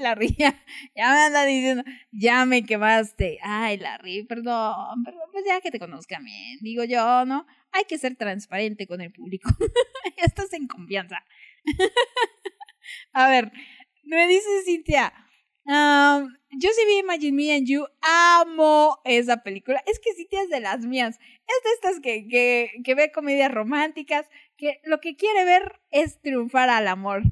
la 0.03 0.15
ría, 0.15 0.63
ya 0.95 1.11
me 1.11 1.19
anda 1.21 1.45
diciendo, 1.45 1.83
ya 2.11 2.45
me 2.45 2.63
quemaste. 2.63 3.39
Ay, 3.41 3.77
la 3.77 3.97
ría, 3.97 4.23
perdón, 4.27 5.03
perdón, 5.03 5.29
pues 5.31 5.43
ya 5.47 5.61
que 5.61 5.71
te 5.71 5.79
conozcan 5.79 6.23
bien, 6.23 6.59
digo 6.61 6.83
yo, 6.83 7.25
¿no? 7.25 7.47
Hay 7.71 7.85
que 7.85 7.97
ser 7.97 8.15
transparente 8.15 8.85
con 8.85 9.01
el 9.01 9.11
público. 9.11 9.49
estás 10.17 10.53
en 10.53 10.67
confianza. 10.67 11.23
A 13.13 13.29
ver, 13.29 13.51
me 14.03 14.27
dice 14.27 14.49
Cintia, 14.65 15.13
Um, 15.65 16.35
yo 16.51 16.69
sí 16.73 16.85
vi 16.85 16.99
Imagine 16.99 17.31
Me 17.31 17.55
and 17.55 17.65
You, 17.65 17.85
amo 18.01 18.99
esa 19.05 19.43
película. 19.43 19.81
Es 19.87 19.99
que 19.99 20.13
Cintia 20.13 20.41
es 20.43 20.49
de 20.49 20.59
las 20.59 20.85
mías. 20.85 21.17
Es 21.47 21.63
de 21.63 21.69
estas 21.75 21.99
que, 22.01 22.27
que, 22.27 22.71
que 22.83 22.95
ve 22.95 23.11
comedias 23.11 23.51
románticas, 23.51 24.27
que 24.57 24.81
lo 24.83 24.99
que 24.99 25.15
quiere 25.15 25.45
ver 25.45 25.79
es 25.89 26.19
triunfar 26.21 26.69
al 26.69 26.87
amor. 26.87 27.23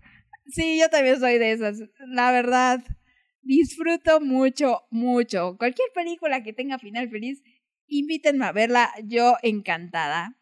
Sí, 0.52 0.80
yo 0.80 0.90
también 0.90 1.20
soy 1.20 1.38
de 1.38 1.52
esas. 1.54 1.80
La 2.08 2.32
verdad, 2.32 2.84
disfruto 3.42 4.20
mucho, 4.22 4.82
mucho. 4.92 5.58
Cualquier 5.58 5.90
película 5.94 6.44
que 6.44 6.54
tenga 6.54 6.80
final 6.80 7.10
feliz, 7.10 7.42
invítenme 7.88 8.46
a 8.46 8.52
verla, 8.52 8.92
yo 9.06 9.36
encantada. 9.44 10.38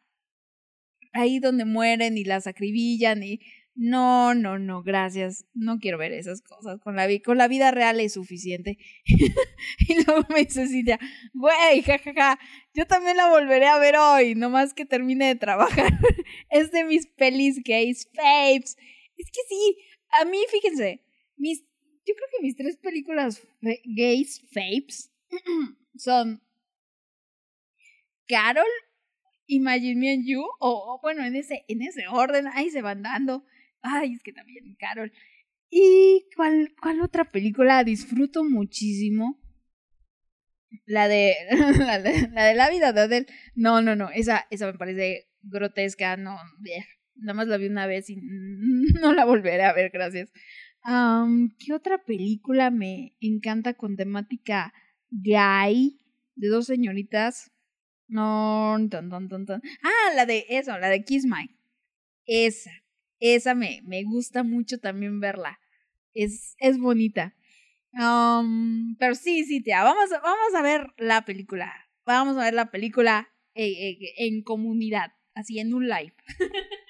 Ahí 1.14 1.40
donde 1.40 1.66
mueren 1.66 2.18
y 2.18 2.24
las 2.24 2.48
acribillan 2.48 3.24
y 3.24 3.40
no, 3.82 4.36
no, 4.36 4.60
no, 4.60 4.84
gracias. 4.84 5.46
No 5.54 5.80
quiero 5.80 5.98
ver 5.98 6.12
esas 6.12 6.42
cosas. 6.42 6.80
Con 6.82 6.96
la, 6.98 7.08
con 7.24 7.38
la 7.38 7.48
vida 7.48 7.72
real 7.72 8.00
es 8.02 8.14
suficiente. 8.14 8.78
y 9.06 10.04
luego 10.04 10.26
me 10.30 10.44
dice 10.44 10.68
Cintia, 10.68 11.00
güey, 11.34 11.82
jajaja, 11.84 12.38
yo 12.74 12.86
también 12.88 13.16
la 13.16 13.30
volveré 13.30 13.68
a 13.68 13.80
ver 13.80 13.96
hoy, 13.96 14.36
nomás 14.36 14.74
que 14.74 14.86
termine 14.86 15.28
de 15.28 15.36
trabajar. 15.36 15.94
es 16.50 16.72
de 16.72 16.84
mis 16.84 17.08
pelis 17.08 17.62
gays 17.64 18.10
faves. 18.14 18.76
Es 19.16 19.32
que 19.32 19.42
sí, 19.48 19.78
a 20.12 20.26
mí, 20.26 20.38
fíjense, 20.50 21.04
mis, 21.38 21.62
yo 22.06 22.14
creo 22.16 22.28
que 22.32 22.42
mis 22.42 22.56
tres 22.56 22.78
películas 22.78 23.42
gays 23.86 24.42
faves 24.52 25.12
son 25.98 26.42
Carol, 28.28 28.66
Imagine 29.48 29.96
Me 29.96 30.14
and 30.14 30.26
You, 30.26 30.44
o, 30.60 31.00
bueno, 31.02 31.26
en 31.26 31.36
ese, 31.36 31.66
en 31.68 31.82
ese 31.82 32.08
orden, 32.08 32.48
ahí 32.54 32.70
se 32.70 32.82
van 32.82 33.02
dando. 33.02 33.44
Ay, 33.82 34.14
es 34.14 34.24
que 34.24 34.32
también 34.32 34.76
Carol. 34.76 35.12
¿Y 35.70 36.26
cuál, 36.36 36.74
cuál 36.82 37.02
otra 37.02 37.32
película 37.32 37.84
disfruto 37.84 38.44
muchísimo? 38.44 39.40
La 40.86 41.08
de, 41.08 41.34
la 41.80 42.00
de 42.00 42.30
la 42.32 42.46
de 42.46 42.56
la 42.56 42.70
vida 42.70 42.94
de 42.94 43.02
Adele. 43.02 43.26
No, 43.56 43.82
no, 43.82 43.96
no, 43.96 44.10
esa, 44.12 44.48
esa 44.52 44.68
me 44.68 44.78
parece 44.78 45.30
grotesca, 45.42 46.18
no. 46.18 46.38
Nada 47.20 47.34
más 47.34 47.48
la 47.48 47.58
vi 47.58 47.68
una 47.68 47.88
vez 47.88 48.10
y 48.10 48.18
no 49.02 49.14
la 49.14 49.26
volveré 49.26 49.64
a 49.64 49.74
ver, 49.74 49.92
gracias. 49.92 50.32
¿Qué 50.84 51.74
otra 51.74 52.04
película 52.04 52.72
me 52.72 53.16
encanta 53.20 53.74
con 53.74 53.96
temática 53.96 54.74
gay? 55.10 56.00
De 56.36 56.48
dos 56.48 56.68
señoritas. 56.68 57.52
No. 58.08 58.76
Ah, 58.76 60.14
la 60.16 60.26
de 60.26 60.46
eso, 60.50 60.78
la 60.78 60.90
de 60.90 61.04
Kiss 61.04 61.26
My. 61.26 61.56
Esa, 62.26 62.72
esa 63.20 63.56
me, 63.56 63.82
me 63.86 64.04
gusta 64.04 64.44
mucho 64.44 64.80
también 64.80 65.20
verla. 65.20 65.60
Es, 66.14 66.56
es 66.60 66.80
bonita. 66.80 67.36
Pero 67.92 69.16
sí, 69.16 69.44
sí, 69.44 69.62
tía, 69.62 69.84
vamos, 69.84 70.10
vamos 70.10 70.56
a 70.56 70.62
ver 70.62 70.88
la 70.98 71.26
película. 71.26 71.74
Vamos 72.06 72.38
a 72.38 72.46
ver 72.46 72.54
la 72.54 72.72
película 72.72 73.30
eh, 73.54 73.90
eh, 73.90 74.14
en 74.18 74.42
comunidad, 74.42 75.12
así 75.34 75.60
en 75.60 75.74
un 75.74 75.88
live. 75.88 76.14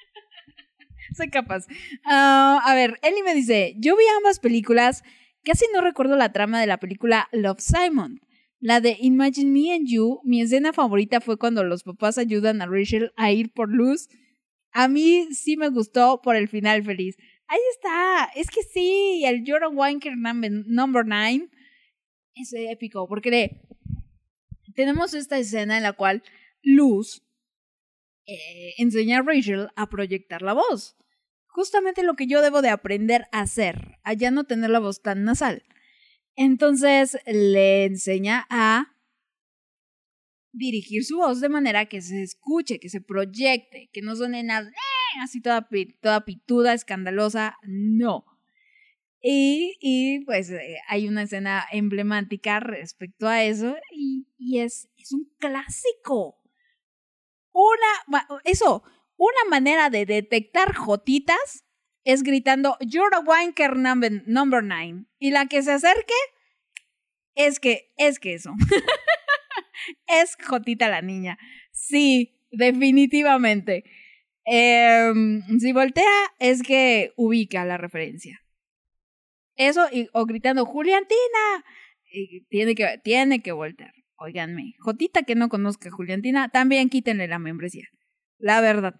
Soy 1.15 1.29
capaz. 1.29 1.67
Ah, 2.05 2.61
a 2.65 2.75
ver, 2.75 2.99
Eli 3.01 3.21
me 3.23 3.35
dice, 3.35 3.75
yo 3.77 3.95
vi 3.97 4.03
ambas 4.17 4.39
películas, 4.39 5.03
casi 5.43 5.65
no 5.73 5.81
recuerdo 5.81 6.15
la 6.15 6.31
trama 6.31 6.59
de 6.59 6.67
la 6.67 6.77
película 6.77 7.27
Love 7.31 7.59
Simon. 7.59 8.21
La 8.61 8.81
de 8.81 8.97
Imagine 8.99 9.51
Me 9.51 9.73
and 9.73 9.87
You, 9.87 10.19
mi 10.23 10.41
escena 10.41 10.73
favorita 10.73 11.21
fue 11.21 11.37
cuando 11.37 11.63
los 11.63 11.83
papás 11.83 12.17
ayudan 12.17 12.61
a 12.61 12.65
Rachel 12.65 13.11
a 13.15 13.31
ir 13.31 13.51
por 13.53 13.69
luz. 13.69 14.09
A 14.71 14.87
mí 14.89 15.27
sí 15.31 15.55
me 15.55 15.69
gustó 15.69 16.21
por 16.21 16.35
el 16.35 16.49
final 16.49 16.83
feliz. 16.83 17.15
Ahí 17.47 17.59
está, 17.73 18.29
es 18.35 18.49
que 18.51 18.61
sí, 18.61 19.23
el 19.25 19.43
Jordan 19.47 19.75
Wanker 19.75 20.15
number, 20.17 20.51
number 20.67 21.05
9 21.05 21.49
es 22.35 22.53
épico, 22.53 23.07
porque 23.07 23.61
tenemos 24.75 25.13
esta 25.13 25.37
escena 25.39 25.77
en 25.77 25.83
la 25.83 25.93
cual 25.93 26.21
Luz 26.61 27.23
eh, 28.35 28.73
enseña 28.77 29.19
a 29.19 29.21
Rachel 29.23 29.69
a 29.75 29.89
proyectar 29.89 30.41
la 30.41 30.53
voz. 30.53 30.95
Justamente 31.47 32.03
lo 32.03 32.15
que 32.15 32.27
yo 32.27 32.41
debo 32.41 32.61
de 32.61 32.69
aprender 32.69 33.25
a 33.31 33.41
hacer, 33.41 33.97
a 34.03 34.13
ya 34.13 34.31
no 34.31 34.43
tener 34.45 34.69
la 34.69 34.79
voz 34.79 35.01
tan 35.01 35.23
nasal. 35.23 35.63
Entonces 36.35 37.17
le 37.25 37.85
enseña 37.85 38.45
a 38.49 38.95
dirigir 40.51 41.03
su 41.05 41.17
voz 41.17 41.41
de 41.41 41.49
manera 41.49 41.85
que 41.85 42.01
se 42.01 42.21
escuche, 42.23 42.79
que 42.79 42.89
se 42.89 43.01
proyecte, 43.01 43.89
que 43.93 44.01
no 44.01 44.15
suene 44.15 44.43
nada 44.43 44.69
"Eh", 44.69 45.19
así 45.23 45.41
toda, 45.41 45.67
toda 46.01 46.25
pituda, 46.25 46.73
escandalosa, 46.73 47.57
no. 47.63 48.25
Y, 49.21 49.75
y 49.81 50.23
pues 50.25 50.49
eh, 50.49 50.77
hay 50.87 51.07
una 51.07 51.23
escena 51.23 51.65
emblemática 51.71 52.59
respecto 52.61 53.27
a 53.27 53.43
eso 53.43 53.75
y, 53.91 54.27
y 54.37 54.59
es, 54.59 54.89
es 54.97 55.11
un 55.11 55.29
clásico. 55.39 56.38
Una, 57.59 58.25
eso, 58.45 58.83
una 59.17 59.43
manera 59.49 59.89
de 59.89 60.05
detectar 60.05 60.73
jotitas 60.73 61.65
es 62.05 62.23
gritando 62.23 62.77
You're 62.79 63.13
a 63.13 63.19
wanker 63.19 63.75
number, 63.75 64.23
number 64.25 64.63
nine. 64.63 65.07
Y 65.19 65.31
la 65.31 65.47
que 65.47 65.61
se 65.61 65.73
acerque 65.73 66.13
es 67.35 67.59
que, 67.59 67.91
es 67.97 68.19
que 68.19 68.35
eso. 68.35 68.53
es 70.07 70.37
Jotita 70.47 70.87
la 70.87 71.01
niña. 71.01 71.37
Sí, 71.73 72.39
definitivamente. 72.49 73.83
Em, 74.45 75.41
si 75.59 75.73
voltea, 75.73 76.33
es 76.39 76.63
que 76.63 77.11
ubica 77.17 77.65
la 77.65 77.77
referencia. 77.77 78.41
Eso, 79.57 79.85
o 80.13 80.25
gritando, 80.25 80.65
Juliantina. 80.65 81.65
Tiene 82.47 82.73
que, 82.73 82.99
tiene 83.03 83.41
que 83.41 83.51
voltear. 83.51 83.93
Óiganme, 84.19 84.75
Jotita 84.79 85.23
que 85.23 85.35
no 85.35 85.47
conozca 85.47 85.89
a 85.89 85.91
Juliantina, 85.91 86.49
también 86.49 86.89
quítenle 86.89 87.27
la 87.27 87.39
membresía. 87.39 87.87
La 88.37 88.59
verdad. 88.59 88.95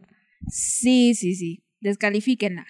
Sí, 0.48 1.14
sí, 1.14 1.36
sí. 1.36 1.64
Descalifíquenla. 1.82 2.66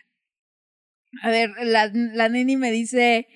A 1.22 1.30
ver, 1.30 1.52
la, 1.62 1.92
la 1.94 2.30
neni 2.30 2.58
me 2.58 2.72
dice, 2.72 3.28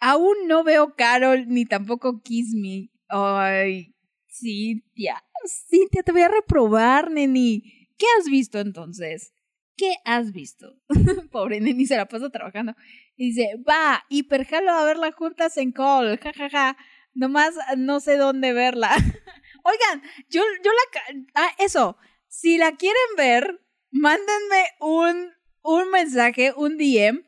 aún 0.00 0.34
no 0.46 0.64
veo 0.64 0.94
Carol 0.96 1.46
ni 1.48 1.64
tampoco 1.64 2.20
Kiss 2.22 2.54
Me. 2.54 2.90
Ay, 3.08 3.94
Cintia, 4.28 5.22
Cintia, 5.68 6.02
te 6.02 6.12
voy 6.12 6.22
a 6.22 6.28
reprobar, 6.28 7.10
neni. 7.10 7.62
¿Qué 7.96 8.06
has 8.18 8.26
visto 8.26 8.60
entonces? 8.60 9.32
¿Qué 9.76 9.94
has 10.04 10.32
visto? 10.32 10.74
Pobre 11.30 11.60
Neni 11.60 11.86
se 11.86 11.96
la 11.96 12.06
pasa 12.06 12.30
trabajando. 12.30 12.74
Y 13.16 13.26
dice, 13.28 13.56
va, 13.68 14.04
hiperjalo 14.08 14.72
a 14.72 14.84
verla 14.84 15.12
juntas 15.12 15.56
en 15.56 15.72
call, 15.72 16.18
jajaja. 16.18 16.48
Ja, 16.48 16.74
ja. 16.74 16.76
Nomás 17.18 17.54
no 17.76 17.98
sé 18.00 18.16
dónde 18.16 18.52
verla. 18.52 18.90
Oigan, 19.64 20.02
yo, 20.30 20.42
yo 20.64 20.70
la... 20.70 21.24
Ah, 21.34 21.50
eso. 21.58 21.96
Si 22.28 22.58
la 22.58 22.76
quieren 22.76 23.16
ver, 23.16 23.60
mándenme 23.90 24.64
un, 24.80 25.32
un 25.62 25.90
mensaje, 25.90 26.52
un 26.56 26.78
DM, 26.78 27.24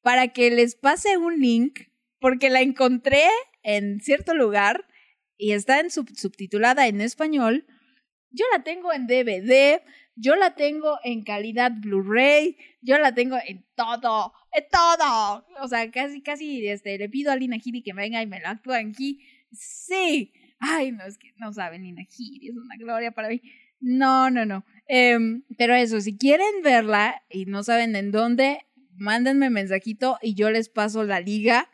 para 0.00 0.28
que 0.28 0.50
les 0.50 0.76
pase 0.76 1.16
un 1.16 1.40
link, 1.40 1.80
porque 2.20 2.50
la 2.50 2.60
encontré 2.60 3.24
en 3.62 4.00
cierto 4.00 4.34
lugar 4.34 4.86
y 5.36 5.52
está 5.52 5.80
en 5.80 5.90
sub- 5.90 6.14
subtitulada 6.16 6.86
en 6.86 7.00
español. 7.00 7.66
Yo 8.30 8.44
la 8.52 8.62
tengo 8.62 8.92
en 8.92 9.06
DVD, 9.06 9.82
yo 10.14 10.36
la 10.36 10.54
tengo 10.54 10.98
en 11.02 11.22
calidad 11.24 11.72
Blu-ray, 11.74 12.56
yo 12.80 12.98
la 12.98 13.12
tengo 13.14 13.36
en 13.46 13.64
todo, 13.74 14.32
en 14.52 14.64
todo. 14.70 15.46
O 15.60 15.68
sea, 15.68 15.90
casi, 15.90 16.22
casi 16.22 16.66
este, 16.66 16.96
le 16.98 17.08
pido 17.08 17.32
a 17.32 17.36
Lina 17.36 17.58
Giri 17.58 17.82
que 17.82 17.92
venga 17.92 18.22
y 18.22 18.26
me 18.26 18.40
la 18.40 18.50
actúa 18.50 18.78
aquí. 18.78 19.20
Sí. 19.52 20.32
Ay, 20.58 20.92
no, 20.92 21.04
es 21.04 21.18
que 21.18 21.32
no 21.38 21.52
saben, 21.52 21.82
Lina 21.82 22.04
Giri, 22.04 22.48
es 22.48 22.56
una 22.56 22.76
gloria 22.76 23.12
para 23.12 23.28
mí. 23.28 23.42
No, 23.80 24.30
no, 24.30 24.46
no. 24.46 24.64
Em, 24.86 25.42
pero 25.58 25.74
eso, 25.74 26.00
si 26.00 26.16
quieren 26.16 26.62
verla 26.62 27.22
y 27.28 27.46
no 27.46 27.64
saben 27.64 27.96
en 27.96 28.12
dónde, 28.12 28.60
mándenme 28.94 29.50
mensajito 29.50 30.18
y 30.22 30.34
yo 30.34 30.50
les 30.50 30.68
paso 30.68 31.04
la 31.04 31.20
liga 31.20 31.68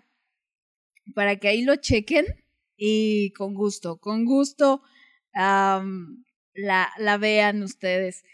para 1.15 1.37
que 1.37 1.49
ahí 1.49 1.63
lo 1.63 1.77
chequen 1.77 2.27
y 2.77 3.31
con 3.33 3.55
gusto, 3.55 3.99
con 3.99 4.25
gusto 4.25 4.83
la, 5.35 5.83
la 6.99 7.19
vean 7.19 7.63
ustedes. 7.63 8.25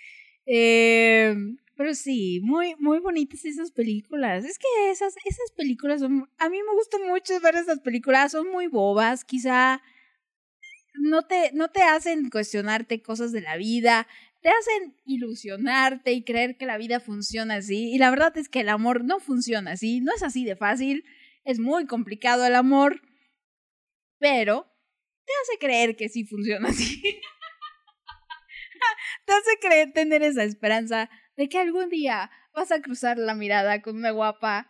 Em, 0.47 1.57
pero 1.77 1.95
sí, 1.95 2.41
muy, 2.43 2.75
muy 2.79 3.01
bonitas 3.01 3.45
esas 3.45 3.73
películas. 3.73 4.45
Es 4.45 4.59
que 4.59 4.91
esas, 4.91 5.15
esas 5.25 5.51
películas 5.57 6.01
son, 6.01 6.31
a 6.39 6.49
mí 6.49 6.59
me 6.63 6.75
gusta 6.75 6.99
mucho 6.99 7.41
ver 7.41 7.57
esas 7.57 7.81
películas, 7.81 8.33
son 8.33 8.51
muy 8.51 8.69
bobas, 8.69 9.25
quizá 9.25 9.83
no 10.95 11.23
te, 11.23 11.51
no 11.53 11.71
te 11.71 11.83
hacen 11.83 12.31
cuestionarte 12.31 13.03
cosas 13.03 13.33
de 13.33 13.41
la 13.41 13.57
vida, 13.57 14.07
te 14.41 14.51
hacen 14.51 14.97
ilusionarte 15.05 16.13
y 16.13 16.23
creer 16.23 16.57
que 16.57 16.67
la 16.67 16.79
vida 16.79 17.01
funciona 17.01 17.57
así. 17.57 17.93
Y 17.93 17.99
la 17.99 18.11
verdad 18.11 18.37
es 18.39 18.49
que 18.49 18.61
el 18.61 18.69
amor 18.69 19.05
no 19.05 19.19
funciona 19.19 19.73
así, 19.73 20.01
no 20.01 20.15
es 20.15 20.23
así 20.23 20.45
de 20.45 20.55
fácil, 20.55 21.05
es 21.45 21.59
muy 21.59 21.87
complicado 21.87 22.47
el 22.47 22.55
amor, 22.55 23.03
pero 24.19 24.71
te 25.25 25.33
hace 25.43 25.59
creer 25.59 25.97
que 25.97 26.09
sí 26.09 26.25
funciona 26.25 26.69
así. 26.69 27.03
te 29.27 29.33
hace 29.33 29.59
creer 29.61 29.93
tener 29.93 30.23
esa 30.23 30.45
esperanza 30.45 31.11
de 31.37 31.49
que 31.49 31.59
algún 31.59 31.89
día 31.91 32.31
vas 32.55 32.71
a 32.73 32.81
cruzar 32.83 33.19
la 33.19 33.35
mirada 33.35 33.83
con 33.83 33.97
una 33.97 34.11
guapa 34.13 34.69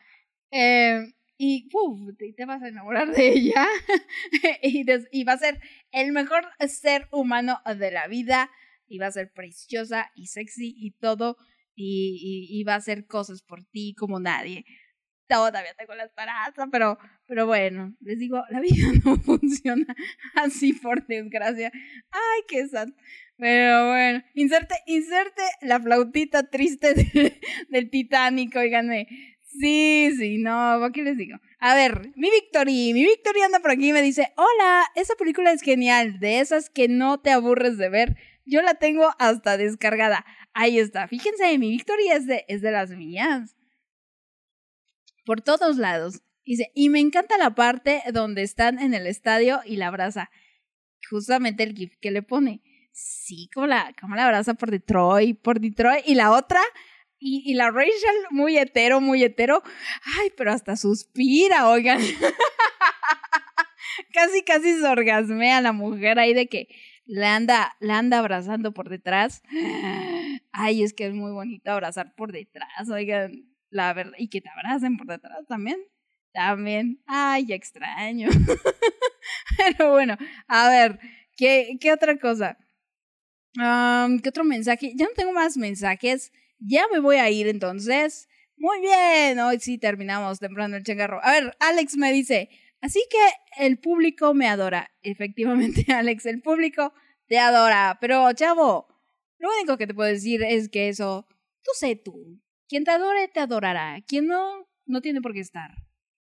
eh, 0.50 1.12
y 1.36 1.68
uf, 1.72 2.16
te, 2.16 2.32
te 2.32 2.44
vas 2.46 2.62
a 2.62 2.68
enamorar 2.68 3.12
de 3.14 3.28
ella 3.28 3.66
y, 4.62 4.84
des- 4.84 5.08
va 5.26 5.32
a 5.34 5.38
ser 5.38 5.60
el 5.92 6.12
mejor 6.12 6.44
ser 6.68 7.08
humano 7.12 7.60
de 7.78 7.90
la 7.90 8.06
vida 8.08 8.50
y 8.86 8.98
va 8.98 9.06
a 9.08 9.12
ser 9.12 9.32
preciosa 9.32 10.10
y 10.14 10.28
sexy 10.28 10.74
y 10.76 10.92
todo 10.92 11.36
y 11.76 12.62
va 12.64 12.74
a 12.74 12.76
hacer 12.76 13.06
cosas 13.06 13.42
por 13.42 13.64
ti 13.64 13.94
como 13.98 14.20
nadie. 14.20 14.64
Todavía 15.28 15.74
tengo 15.78 15.94
la 15.94 16.04
esperanza, 16.04 16.66
pero, 16.70 16.98
pero 17.26 17.46
bueno, 17.46 17.94
les 18.00 18.18
digo, 18.18 18.42
la 18.50 18.60
vida 18.60 18.86
no 19.04 19.16
funciona 19.16 19.86
así 20.34 20.72
por 20.74 21.06
desgracia. 21.06 21.70
Ay, 22.10 22.42
qué 22.48 22.66
sad. 22.68 22.88
Pero 23.36 23.88
bueno, 23.88 24.22
inserte, 24.34 24.74
inserte 24.86 25.42
la 25.62 25.80
flautita 25.80 26.50
triste 26.50 26.94
de- 26.94 27.40
del 27.68 27.90
Titanic, 27.90 28.54
oiganme. 28.56 29.06
Sí, 29.60 30.10
sí, 30.18 30.38
no, 30.38 30.80
¿qué 30.92 31.02
les 31.02 31.16
digo? 31.16 31.38
A 31.60 31.74
ver, 31.74 32.10
mi 32.16 32.28
Victory, 32.30 32.92
mi 32.92 33.04
Victory 33.04 33.40
anda 33.42 33.60
por 33.60 33.70
aquí 33.70 33.88
y 33.88 33.92
me 33.92 34.02
dice, 34.02 34.32
hola, 34.36 34.84
esa 34.96 35.14
película 35.14 35.52
es 35.52 35.62
genial, 35.62 36.18
de 36.18 36.40
esas 36.40 36.70
que 36.70 36.88
no 36.88 37.20
te 37.20 37.30
aburres 37.30 37.78
de 37.78 37.88
ver. 37.88 38.16
Yo 38.44 38.62
la 38.62 38.74
tengo 38.74 39.10
hasta 39.18 39.56
descargada. 39.56 40.24
Ahí 40.54 40.78
está, 40.78 41.06
fíjense, 41.08 41.56
mi 41.58 41.70
Victory 41.70 42.08
es 42.10 42.26
de, 42.26 42.44
es 42.48 42.62
de 42.62 42.72
las 42.72 42.90
mías. 42.90 43.56
Por 45.24 45.40
todos 45.40 45.76
lados. 45.76 46.22
Dice, 46.44 46.70
y 46.74 46.90
me 46.90 47.00
encanta 47.00 47.38
la 47.38 47.54
parte 47.54 48.02
donde 48.12 48.42
están 48.42 48.78
en 48.78 48.94
el 48.94 49.06
estadio 49.06 49.60
y 49.64 49.76
la 49.76 49.88
abraza. 49.88 50.30
Justamente 51.08 51.62
el 51.62 51.74
GIF 51.74 51.96
que 52.00 52.10
le 52.10 52.22
pone. 52.22 52.62
Sí, 52.92 53.48
como 53.52 53.66
la, 53.66 53.94
como 54.00 54.14
la 54.14 54.26
abraza 54.26 54.54
por 54.54 54.70
Detroit, 54.70 55.40
por 55.40 55.60
Detroit. 55.60 56.04
Y 56.06 56.14
la 56.14 56.32
otra, 56.32 56.60
y, 57.18 57.42
y 57.50 57.54
la 57.54 57.70
Rachel, 57.70 58.16
muy 58.30 58.58
hetero, 58.58 59.00
muy 59.00 59.24
hetero. 59.24 59.62
Ay, 60.18 60.30
pero 60.36 60.52
hasta 60.52 60.76
suspira, 60.76 61.68
oigan. 61.68 62.00
casi, 64.12 64.42
casi 64.42 64.78
se 64.78 64.86
orgasmea 64.86 65.60
la 65.60 65.72
mujer 65.72 66.18
ahí 66.18 66.34
de 66.34 66.46
que 66.46 66.68
la 67.06 67.36
anda, 67.36 67.76
la 67.80 67.98
anda 67.98 68.18
abrazando 68.18 68.72
por 68.72 68.88
detrás. 68.88 69.42
Ay, 70.52 70.82
es 70.82 70.92
que 70.92 71.06
es 71.06 71.14
muy 71.14 71.32
bonito 71.32 71.70
abrazar 71.70 72.14
por 72.14 72.32
detrás, 72.32 72.88
oigan. 72.90 73.53
La 73.74 73.92
verdad, 73.92 74.12
y 74.18 74.28
que 74.28 74.40
te 74.40 74.48
abracen 74.48 74.96
por 74.96 75.08
detrás 75.08 75.44
también. 75.48 75.80
También. 76.32 77.02
Ay, 77.06 77.52
extraño. 77.52 78.28
Pero 79.56 79.90
bueno, 79.90 80.16
a 80.46 80.68
ver, 80.68 81.00
¿qué, 81.36 81.76
qué 81.80 81.92
otra 81.92 82.16
cosa? 82.16 82.56
Am, 83.58 84.20
¿Qué 84.20 84.28
otro 84.28 84.44
mensaje? 84.44 84.92
Ya 84.94 85.06
no 85.06 85.12
tengo 85.16 85.32
más 85.32 85.56
mensajes. 85.56 86.32
Ya 86.60 86.86
me 86.92 87.00
voy 87.00 87.16
a 87.16 87.28
ir 87.30 87.48
entonces. 87.48 88.28
Muy 88.56 88.80
bien, 88.80 89.40
hoy 89.40 89.58
sí 89.58 89.76
terminamos 89.76 90.38
temprano 90.38 90.76
el 90.76 90.84
changarro. 90.84 91.18
A 91.24 91.32
ver, 91.32 91.56
Alex 91.58 91.96
me 91.96 92.12
dice, 92.12 92.50
así 92.80 93.04
que 93.10 93.64
el 93.64 93.80
público 93.80 94.34
me 94.34 94.46
adora. 94.46 94.92
Efectivamente, 95.02 95.84
Alex, 95.92 96.26
el 96.26 96.42
público 96.42 96.92
te 97.26 97.40
adora. 97.40 97.98
Pero, 98.00 98.32
chavo, 98.34 98.86
lo 99.38 99.48
único 99.58 99.76
que 99.78 99.88
te 99.88 99.94
puedo 99.94 100.08
decir 100.08 100.44
es 100.44 100.68
que 100.68 100.88
eso, 100.88 101.26
tú 101.64 101.72
sé 101.74 101.96
tú. 101.96 102.40
Quien 102.74 102.82
te 102.82 102.90
adore, 102.90 103.28
te 103.28 103.38
adorará. 103.38 104.00
Quien 104.04 104.26
no, 104.26 104.68
no 104.84 105.00
tiene 105.00 105.20
por 105.20 105.32
qué 105.32 105.38
estar. 105.38 105.76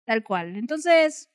Tal 0.04 0.22
cual. 0.22 0.54
Entonces, 0.54 1.28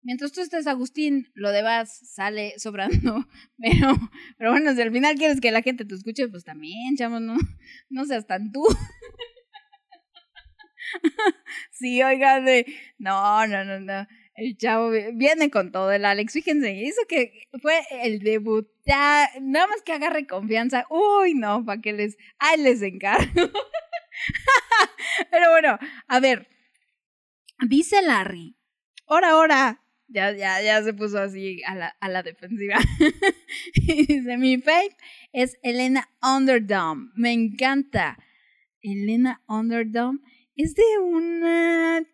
mientras 0.00 0.32
tú 0.32 0.40
estés, 0.40 0.66
Agustín, 0.66 1.28
lo 1.34 1.52
demás 1.52 1.94
sale 2.10 2.54
sobrando. 2.58 3.28
Pero, 3.58 3.94
pero 4.38 4.52
bueno, 4.52 4.74
si 4.74 4.80
al 4.80 4.92
final 4.92 5.16
quieres 5.16 5.42
que 5.42 5.50
la 5.50 5.60
gente 5.60 5.84
te 5.84 5.94
escuche, 5.94 6.26
pues 6.28 6.42
también, 6.42 6.96
chamo, 6.96 7.20
no, 7.20 7.36
no 7.90 8.04
seas 8.06 8.26
tan 8.26 8.50
tú. 8.50 8.64
sí, 11.70 12.02
oigan, 12.02 12.46
no, 12.96 13.46
no, 13.46 13.62
no, 13.62 13.78
no. 13.78 14.06
El 14.36 14.56
chavo 14.58 14.90
vi- 14.90 15.12
viene 15.14 15.50
con 15.50 15.72
todo 15.72 15.90
el 15.92 16.04
Alex. 16.04 16.32
Fíjense, 16.34 16.72
hizo 16.74 17.00
que 17.08 17.48
fue 17.62 17.80
el 18.02 18.20
debut. 18.20 18.68
Nada 18.86 19.66
más 19.66 19.82
que 19.84 19.92
agarre 19.92 20.26
confianza. 20.26 20.86
Uy, 20.90 21.34
no, 21.34 21.64
para 21.64 21.80
que 21.80 21.92
les. 21.92 22.16
Ay, 22.38 22.60
les 22.62 22.82
encargo. 22.82 23.32
Pero 25.30 25.50
bueno, 25.50 25.78
a 26.08 26.20
ver. 26.20 26.48
Dice 27.66 28.02
Larry. 28.02 28.56
Ahora, 29.06 29.30
ahora. 29.30 29.82
Ya, 30.08 30.30
ya, 30.32 30.62
ya 30.62 30.80
se 30.84 30.92
puso 30.94 31.18
así 31.18 31.62
a 31.64 31.74
la, 31.74 31.88
a 32.00 32.08
la 32.08 32.22
defensiva. 32.22 32.76
y 33.74 34.06
dice: 34.06 34.36
Mi 34.36 34.58
fave 34.58 34.96
es 35.32 35.56
Elena 35.62 36.08
Underdome. 36.22 37.10
Me 37.16 37.32
encanta. 37.32 38.16
Elena 38.82 39.42
Underdome 39.48 40.20
es 40.54 40.74
de 40.74 40.84
una 41.02 42.04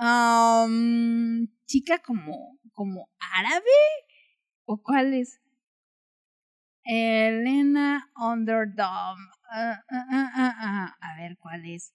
um, 0.00 1.46
chica 1.66 1.98
como, 1.98 2.58
como 2.72 3.10
árabe. 3.18 3.64
¿O 4.66 4.82
cuál 4.82 5.14
es? 5.14 5.40
Elena 6.84 8.10
Underdome. 8.16 9.26
Ah, 9.50 9.82
ah, 9.90 10.30
ah. 10.34 10.96
A 11.00 11.16
ver, 11.16 11.36
¿cuál 11.38 11.64
es? 11.66 11.92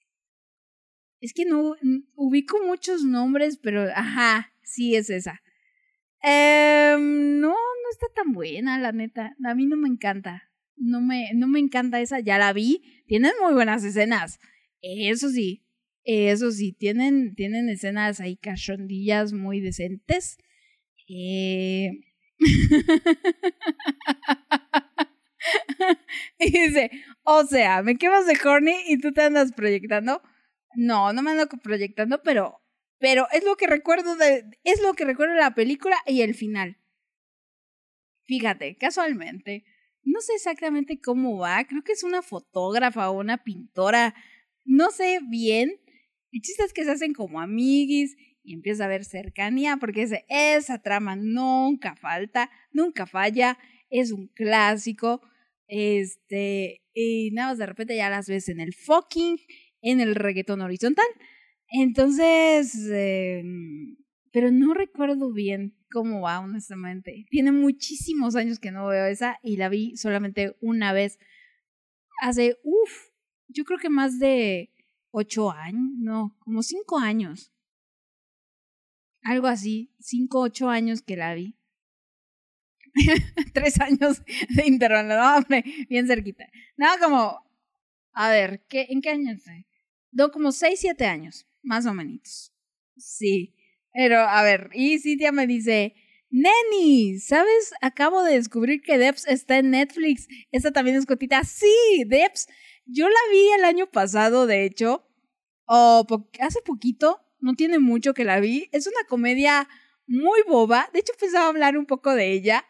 Es 1.21 1.33
que 1.33 1.45
no 1.45 1.75
ubico 2.15 2.57
muchos 2.65 3.03
nombres, 3.03 3.57
pero 3.61 3.83
ajá, 3.93 4.53
sí 4.63 4.95
es 4.95 5.09
esa. 5.09 5.41
Em, 6.21 7.39
no, 7.39 7.49
no 7.49 7.89
está 7.91 8.07
tan 8.15 8.33
buena, 8.33 8.79
la 8.79 8.91
neta. 8.91 9.35
A 9.45 9.55
mí 9.55 9.65
no 9.65 9.77
me 9.77 9.89
encanta. 9.89 10.43
No 10.75 11.01
me, 11.01 11.31
no 11.33 11.47
me 11.47 11.59
encanta 11.59 11.99
esa, 11.99 12.19
ya 12.19 12.37
la 12.37 12.53
vi. 12.53 13.03
Tienen 13.07 13.33
muy 13.41 13.53
buenas 13.53 13.83
escenas. 13.83 14.39
Eso 14.81 15.29
sí, 15.29 15.65
eso 16.03 16.51
sí, 16.51 16.73
tienen, 16.73 17.35
tienen 17.35 17.69
escenas 17.69 18.19
ahí 18.19 18.37
cachondillas 18.37 19.33
muy 19.33 19.59
decentes. 19.59 20.37
Eh... 21.07 21.91
y 26.39 26.51
dice, 26.51 26.91
o 27.23 27.45
sea, 27.45 27.81
me 27.83 27.97
quemas 27.97 28.25
de 28.27 28.37
horny 28.43 28.75
y 28.87 28.99
tú 28.99 29.11
te 29.11 29.21
andas 29.21 29.51
proyectando. 29.53 30.21
No, 30.75 31.13
no 31.13 31.21
me 31.21 31.31
ando 31.31 31.47
proyectando, 31.47 32.21
pero, 32.23 32.61
pero 32.99 33.27
es 33.31 33.43
lo 33.43 33.55
que 33.55 33.67
recuerdo 33.67 34.15
de, 34.15 34.45
es 34.63 34.81
lo 34.81 34.93
que 34.93 35.05
recuerdo 35.05 35.33
de 35.33 35.41
la 35.41 35.55
película 35.55 35.97
y 36.05 36.21
el 36.21 36.35
final. 36.35 36.77
Fíjate, 38.25 38.77
casualmente, 38.77 39.65
no 40.03 40.21
sé 40.21 40.33
exactamente 40.33 40.99
cómo 41.01 41.39
va, 41.39 41.63
creo 41.65 41.83
que 41.83 41.93
es 41.93 42.03
una 42.03 42.21
fotógrafa 42.21 43.09
o 43.09 43.19
una 43.19 43.43
pintora, 43.43 44.13
no 44.65 44.91
sé 44.91 45.19
bien. 45.27 45.79
El 46.31 46.41
chiste 46.41 46.63
es 46.63 46.73
que 46.73 46.83
se 46.85 46.91
hacen 46.91 47.13
como 47.13 47.41
amiguis 47.41 48.15
y 48.43 48.53
empieza 48.53 48.83
a 48.83 48.85
haber 48.87 49.05
cercanía 49.05 49.77
porque 49.77 50.03
ese- 50.03 50.25
esa 50.29 50.79
trama 50.81 51.15
nunca 51.15 51.95
falta, 51.95 52.49
nunca 52.71 53.05
falla, 53.05 53.57
es 53.89 54.11
un 54.11 54.27
clásico. 54.27 55.21
Este, 55.67 56.81
y 56.93 57.31
nada 57.31 57.49
más 57.49 57.57
de 57.59 57.65
repente 57.67 57.95
ya 57.95 58.09
las 58.09 58.27
ves 58.27 58.49
en 58.49 58.59
el 58.59 58.73
fucking, 58.73 59.37
en 59.81 59.99
el 60.01 60.15
reggaetón 60.15 60.61
horizontal. 60.61 61.05
Entonces, 61.69 62.75
eh, 62.91 63.43
pero 64.31 64.51
no 64.51 64.73
recuerdo 64.73 65.31
bien 65.31 65.75
cómo 65.91 66.21
va, 66.21 66.39
honestamente. 66.39 67.25
Tiene 67.29 67.51
muchísimos 67.51 68.35
años 68.35 68.59
que 68.59 68.71
no 68.71 68.87
veo 68.87 69.05
esa 69.05 69.39
y 69.43 69.57
la 69.57 69.69
vi 69.69 69.95
solamente 69.97 70.55
una 70.61 70.93
vez 70.93 71.19
hace, 72.21 72.57
uff, 72.63 73.09
yo 73.47 73.63
creo 73.63 73.79
que 73.79 73.89
más 73.89 74.19
de 74.19 74.69
ocho 75.11 75.51
años, 75.51 75.91
no, 75.97 76.35
como 76.39 76.63
cinco 76.63 76.99
años. 76.99 77.51
Algo 79.23 79.47
así, 79.47 79.91
cinco, 79.99 80.39
ocho 80.39 80.69
años 80.69 81.01
que 81.01 81.17
la 81.17 81.33
vi. 81.33 81.55
Tres 83.53 83.79
años 83.81 84.23
de 84.55 84.65
intervalo, 84.65 85.15
no, 85.15 85.37
hombre, 85.37 85.63
bien 85.89 86.07
cerquita. 86.07 86.49
No, 86.77 86.87
como, 87.01 87.39
a 88.13 88.29
ver, 88.29 88.65
¿qué, 88.67 88.87
¿en 88.89 89.01
qué 89.01 89.09
año 89.09 89.31
estoy? 89.31 89.65
No, 90.11 90.31
como 90.31 90.51
seis, 90.51 90.79
siete 90.79 91.05
años, 91.05 91.47
más 91.61 91.85
o 91.85 91.93
menos. 91.93 92.53
Sí, 92.97 93.55
pero 93.93 94.19
a 94.19 94.41
ver, 94.43 94.69
y 94.73 94.99
Cintia 94.99 95.31
me 95.31 95.47
dice, 95.47 95.95
Neni, 96.31 97.17
¿sabes? 97.19 97.73
Acabo 97.81 98.23
de 98.23 98.35
descubrir 98.35 98.81
que 98.81 98.97
Debs 98.97 99.27
está 99.27 99.57
en 99.57 99.71
Netflix. 99.71 100.27
Esta 100.51 100.71
también 100.71 100.97
es 100.97 101.05
cotita. 101.05 101.43
Sí, 101.43 102.03
Debs. 102.05 102.47
Yo 102.91 103.07
la 103.07 103.19
vi 103.31 103.51
el 103.57 103.65
año 103.65 103.87
pasado, 103.87 104.47
de 104.47 104.65
hecho. 104.65 105.05
O 105.65 106.05
hace 106.39 106.61
poquito. 106.63 107.21
No 107.39 107.53
tiene 107.53 107.79
mucho 107.79 108.13
que 108.13 108.25
la 108.25 108.39
vi. 108.39 108.67
Es 108.71 108.87
una 108.87 109.07
comedia 109.07 109.69
muy 110.07 110.41
boba. 110.47 110.89
De 110.91 110.99
hecho, 110.99 111.13
pensaba 111.19 111.47
hablar 111.47 111.77
un 111.77 111.85
poco 111.85 112.15
de 112.15 112.33
ella. 112.33 112.65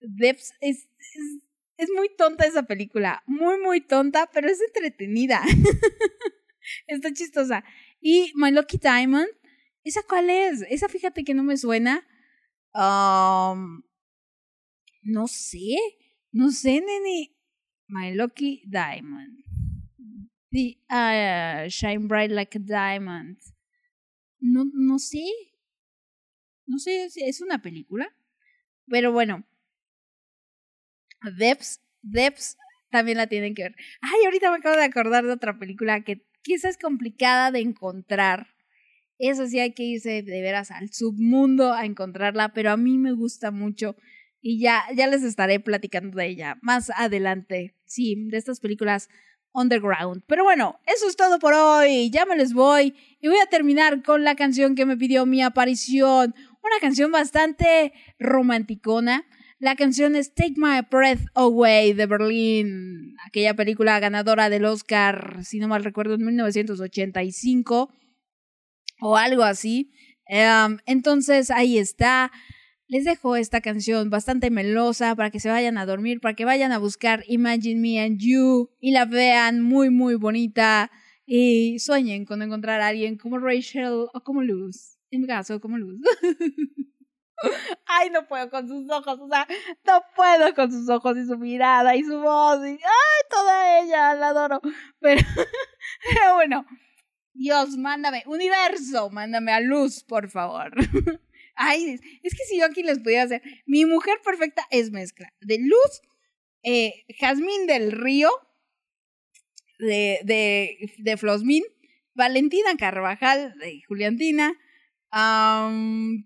Debs 0.00 0.52
es, 0.60 0.88
es, 0.98 1.42
es 1.78 1.88
muy 1.96 2.14
tonta 2.14 2.46
esa 2.46 2.64
película. 2.64 3.22
Muy, 3.26 3.58
muy 3.58 3.80
tonta, 3.80 4.30
pero 4.32 4.48
es 4.48 4.60
entretenida. 4.60 5.42
Está 6.86 7.12
chistosa. 7.12 7.64
Y 8.00 8.32
My 8.34 8.50
Lucky 8.50 8.78
Diamond. 8.78 9.28
¿Esa 9.82 10.02
cuál 10.02 10.30
es? 10.30 10.62
Esa 10.68 10.88
fíjate 10.88 11.24
que 11.24 11.34
no 11.34 11.42
me 11.42 11.56
suena. 11.56 12.06
No 12.74 13.82
sé. 15.26 15.76
No 16.32 16.50
sé, 16.50 16.80
nene. 16.80 17.34
My 17.86 18.14
Lucky 18.14 18.62
Diamond. 18.66 19.44
The, 20.54 20.78
uh, 20.88 21.68
shine 21.68 22.06
bright 22.06 22.30
like 22.30 22.54
a 22.54 22.60
diamond. 22.60 23.38
No, 24.40 24.64
no 24.72 25.00
sé. 25.00 25.26
No 26.64 26.78
sé, 26.78 27.10
si 27.10 27.24
es 27.24 27.40
una 27.40 27.60
película. 27.60 28.14
Pero 28.86 29.10
bueno. 29.10 29.44
Debs, 31.38 31.80
Debs 32.02 32.56
también 32.90 33.16
la 33.18 33.26
tienen 33.26 33.56
que 33.56 33.64
ver. 33.64 33.74
Ay, 34.00 34.26
ahorita 34.26 34.52
me 34.52 34.58
acabo 34.58 34.76
de 34.76 34.84
acordar 34.84 35.24
de 35.24 35.32
otra 35.32 35.58
película 35.58 36.04
que 36.04 36.24
quizás 36.42 36.72
es 36.72 36.78
complicada 36.78 37.50
de 37.50 37.58
encontrar. 37.58 38.46
Eso 39.18 39.48
sí 39.48 39.58
hay 39.58 39.72
que 39.72 39.82
irse 39.82 40.22
de 40.22 40.42
veras 40.42 40.70
al 40.70 40.92
submundo 40.92 41.72
a 41.72 41.84
encontrarla, 41.84 42.52
pero 42.52 42.70
a 42.70 42.76
mí 42.76 42.98
me 42.98 43.12
gusta 43.12 43.50
mucho 43.50 43.96
y 44.40 44.60
ya, 44.60 44.84
ya 44.94 45.08
les 45.08 45.24
estaré 45.24 45.58
platicando 45.58 46.18
de 46.18 46.26
ella 46.26 46.58
más 46.62 46.90
adelante. 46.90 47.74
Sí, 47.86 48.28
de 48.28 48.36
estas 48.36 48.60
películas 48.60 49.08
underground. 49.54 50.22
Pero 50.26 50.44
bueno, 50.44 50.78
eso 50.86 51.08
es 51.08 51.16
todo 51.16 51.38
por 51.38 51.54
hoy. 51.54 52.10
Ya 52.10 52.26
me 52.26 52.36
les 52.36 52.52
voy 52.52 52.94
y 53.20 53.28
voy 53.28 53.38
a 53.38 53.46
terminar 53.46 54.02
con 54.02 54.24
la 54.24 54.34
canción 54.34 54.74
que 54.74 54.84
me 54.84 54.96
pidió 54.96 55.24
mi 55.24 55.42
aparición. 55.42 56.34
Una 56.62 56.80
canción 56.80 57.10
bastante 57.10 57.92
romanticona. 58.18 59.24
La 59.58 59.76
canción 59.76 60.16
es 60.16 60.34
Take 60.34 60.54
My 60.56 60.80
Breath 60.90 61.26
Away 61.34 61.94
de 61.94 62.06
Berlín, 62.06 63.16
aquella 63.24 63.54
película 63.54 63.98
ganadora 64.00 64.50
del 64.50 64.64
Oscar, 64.66 65.38
si 65.42 65.58
no 65.58 65.68
mal 65.68 65.84
recuerdo, 65.84 66.14
en 66.14 66.26
1985 66.26 67.90
o 69.00 69.16
algo 69.16 69.44
así. 69.44 69.92
Em, 70.26 70.78
entonces 70.86 71.50
ahí 71.50 71.78
está. 71.78 72.32
Les 72.86 73.04
dejo 73.04 73.36
esta 73.36 73.62
canción 73.62 74.10
bastante 74.10 74.50
melosa 74.50 75.14
para 75.16 75.30
que 75.30 75.40
se 75.40 75.48
vayan 75.48 75.78
a 75.78 75.86
dormir, 75.86 76.20
para 76.20 76.34
que 76.34 76.44
vayan 76.44 76.70
a 76.70 76.78
buscar 76.78 77.24
Imagine 77.28 77.80
Me 77.80 78.00
and 78.00 78.18
You 78.18 78.70
y 78.78 78.92
la 78.92 79.06
vean 79.06 79.62
muy, 79.62 79.88
muy 79.88 80.16
bonita 80.16 80.90
y 81.24 81.78
sueñen 81.78 82.26
con 82.26 82.42
encontrar 82.42 82.82
a 82.82 82.88
alguien 82.88 83.16
como 83.16 83.38
Rachel 83.38 84.06
o 84.12 84.20
como 84.22 84.42
Luz. 84.42 84.98
En 85.10 85.22
mi 85.22 85.26
caso, 85.26 85.60
como 85.60 85.78
Luz. 85.78 85.98
Ay, 87.86 88.10
no 88.10 88.26
puedo 88.26 88.50
con 88.50 88.68
sus 88.68 88.88
ojos, 88.90 89.18
o 89.20 89.28
sea, 89.28 89.46
no 89.86 90.02
puedo 90.14 90.54
con 90.54 90.70
sus 90.70 90.88
ojos 90.88 91.16
y 91.16 91.26
su 91.26 91.38
mirada 91.38 91.96
y 91.96 92.02
su 92.04 92.18
voz 92.20 92.60
y 92.66 92.70
ay, 92.70 93.22
toda 93.30 93.80
ella, 93.80 94.14
la 94.14 94.28
adoro. 94.28 94.60
Pero, 95.00 95.20
pero 96.08 96.34
bueno, 96.34 96.66
Dios, 97.32 97.76
mándame, 97.76 98.22
universo, 98.26 99.10
mándame 99.10 99.52
a 99.52 99.60
luz, 99.60 100.04
por 100.04 100.28
favor. 100.28 100.72
Ay, 101.56 101.98
es 102.22 102.34
que 102.34 102.44
si 102.48 102.58
yo 102.58 102.66
aquí 102.66 102.82
les 102.82 102.98
pudiera 102.98 103.24
hacer, 103.24 103.42
mi 103.66 103.84
mujer 103.84 104.20
perfecta 104.24 104.66
es 104.70 104.90
mezcla 104.90 105.32
de 105.40 105.58
luz, 105.58 106.02
eh, 106.62 107.04
Jazmín 107.20 107.66
del 107.66 107.92
Río, 107.92 108.30
de, 109.78 110.20
de, 110.24 110.92
de 110.98 111.16
Flosmin, 111.16 111.62
Valentina 112.14 112.76
Carvajal, 112.76 113.56
de 113.58 113.82
Juliantina, 113.86 114.54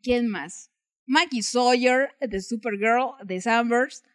¿quién 0.03 0.29
más? 0.29 0.71
Maggie 1.07 1.43
Sawyer, 1.43 2.15
de 2.21 2.41
Supergirl, 2.41 3.15
de 3.25 3.41
Sunburst, 3.41 4.07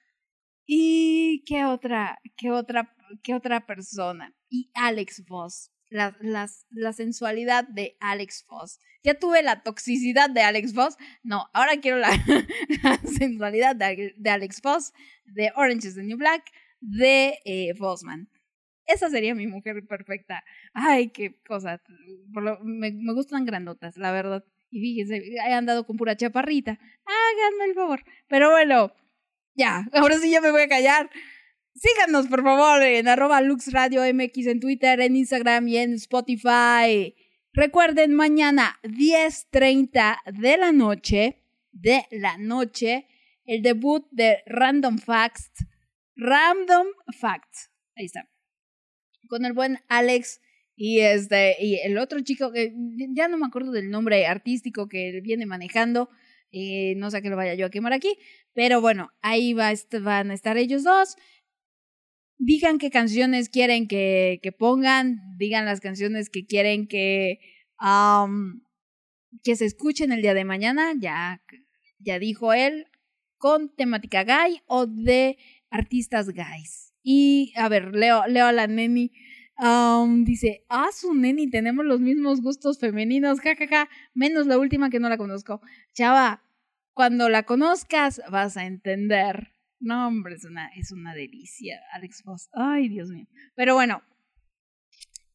y 0.65 1.43
qué 1.45 1.65
otra, 1.65 2.19
qué 2.37 2.51
otra, 2.51 2.95
qué 3.23 3.33
otra 3.33 3.65
persona, 3.65 4.33
y 4.49 4.71
Alex 4.73 5.25
Voss 5.25 5.72
la, 5.93 6.47
la 6.71 6.93
sensualidad 6.93 7.67
de 7.67 7.95
Alex 7.99 8.45
Foss. 8.47 8.79
Ya 9.03 9.19
tuve 9.19 9.43
la 9.43 9.61
toxicidad 9.61 10.29
de 10.29 10.41
Alex 10.41 10.73
Foss. 10.73 10.97
No, 11.23 11.49
ahora 11.53 11.77
quiero 11.81 11.97
la, 11.97 12.09
sensualidad 13.17 13.75
de, 13.75 14.29
Alex 14.29 14.61
Foss, 14.61 14.93
de 15.25 15.51
Orange 15.55 15.87
is 15.87 15.95
the 15.95 16.03
New 16.03 16.17
Black, 16.17 16.43
de 16.79 17.39
eh, 17.45 17.73
Fossman. 17.75 18.29
Esa 18.85 19.09
sería 19.09 19.35
mi 19.35 19.47
mujer 19.47 19.85
perfecta. 19.87 20.43
Ay, 20.73 21.09
qué 21.09 21.39
cosa. 21.47 21.81
Me, 22.63 22.91
me 22.91 23.13
gustan 23.13 23.45
grandotas, 23.45 23.95
la 23.97 24.11
verdad. 24.11 24.43
Y 24.71 24.81
fíjense, 24.81 25.17
he 25.17 25.53
andado 25.53 25.85
con 25.85 25.95
pura 25.95 26.17
chaparrita. 26.17 26.71
Háganme 27.05 27.65
el 27.65 27.75
favor. 27.75 28.03
Pero 28.27 28.49
bueno, 28.49 28.91
ya, 29.53 29.87
ahora 29.93 30.17
sí 30.17 30.31
ya 30.31 30.41
me 30.41 30.51
voy 30.51 30.63
a 30.63 30.67
callar. 30.67 31.09
Síganos, 31.75 32.27
por 32.27 32.43
favor, 32.43 32.83
en 32.83 33.07
arroba 33.07 33.41
Lux 33.41 33.71
Radio 33.73 34.01
MX 34.13 34.45
en 34.47 34.59
Twitter, 34.59 35.01
en 35.01 35.15
Instagram 35.15 35.67
y 35.67 35.77
en 35.77 35.93
Spotify. 35.93 37.15
Recuerden, 37.51 38.13
mañana 38.13 38.79
10.30 38.83 40.17
de 40.39 40.57
la 40.57 40.71
noche, 40.71 41.41
de 41.71 42.05
la 42.11 42.37
noche, 42.37 43.07
el 43.45 43.63
debut 43.63 44.05
de 44.11 44.43
Random 44.45 44.99
Facts. 44.99 45.65
Random 46.15 46.85
Facts. 47.19 47.71
Ahí 47.95 48.05
está. 48.05 48.29
Con 49.27 49.43
el 49.45 49.53
buen 49.53 49.79
Alex 49.87 50.41
y 50.75 50.99
este 50.99 51.55
y 51.59 51.79
el 51.79 51.97
otro 51.97 52.19
chico 52.21 52.51
que 52.51 52.71
ya 53.15 53.27
no 53.27 53.37
me 53.37 53.47
acuerdo 53.47 53.71
del 53.71 53.89
nombre 53.89 54.27
artístico 54.27 54.87
que 54.87 55.21
viene 55.21 55.47
manejando. 55.47 56.09
eh, 56.51 56.93
no 56.97 57.09
sé 57.09 57.23
que 57.23 57.29
lo 57.29 57.35
vaya 57.35 57.55
yo 57.55 57.65
a 57.65 57.71
quemar 57.71 57.93
aquí. 57.93 58.15
Pero 58.53 58.79
bueno, 58.79 59.11
ahí 59.21 59.53
van 59.53 60.29
a 60.29 60.33
estar 60.35 60.57
ellos 60.57 60.83
dos 60.83 61.15
digan 62.37 62.77
qué 62.77 62.89
canciones 62.89 63.49
quieren 63.49 63.87
que, 63.87 64.39
que 64.41 64.51
pongan, 64.51 65.19
digan 65.37 65.65
las 65.65 65.79
canciones 65.79 66.29
que 66.29 66.45
quieren 66.45 66.87
que, 66.87 67.39
que 69.43 69.55
se 69.55 69.65
escuchen 69.65 70.11
el 70.11 70.21
día 70.21 70.33
de 70.33 70.45
mañana, 70.45 70.93
ya, 70.97 71.41
ya 71.99 72.19
dijo 72.19 72.53
él, 72.53 72.87
con 73.37 73.75
temática 73.75 74.23
gay 74.23 74.61
o 74.67 74.85
de 74.85 75.37
artistas 75.69 76.29
gays. 76.29 76.93
Y 77.03 77.53
a 77.57 77.67
ver, 77.67 77.93
leo, 77.93 78.25
leo 78.27 78.45
a 78.45 78.51
la 78.51 78.67
neni. 78.67 79.11
dice, 80.23 80.65
ah, 80.69 80.89
su 80.93 81.13
neni, 81.13 81.49
tenemos 81.49 81.85
los 81.85 81.99
mismos 81.99 82.41
gustos 82.41 82.79
femeninos, 82.79 83.41
jajaja, 83.41 83.89
menos 84.13 84.47
la 84.47 84.57
última 84.57 84.89
que 84.89 84.99
no 84.99 85.09
la 85.09 85.17
conozco. 85.17 85.61
Chava, 85.93 86.43
cuando 86.93 87.27
la 87.27 87.43
conozcas 87.43 88.21
vas 88.31 88.55
a 88.55 88.65
entender. 88.65 89.52
No, 89.83 90.07
hombre, 90.07 90.35
es 90.35 90.45
una, 90.45 90.69
es 90.77 90.93
una 90.93 91.13
delicia, 91.13 91.81
Alex 91.91 92.23
Voss. 92.23 92.49
Ay, 92.53 92.87
Dios 92.87 93.09
mío. 93.09 93.27
Pero 93.53 93.75
bueno, 93.75 94.01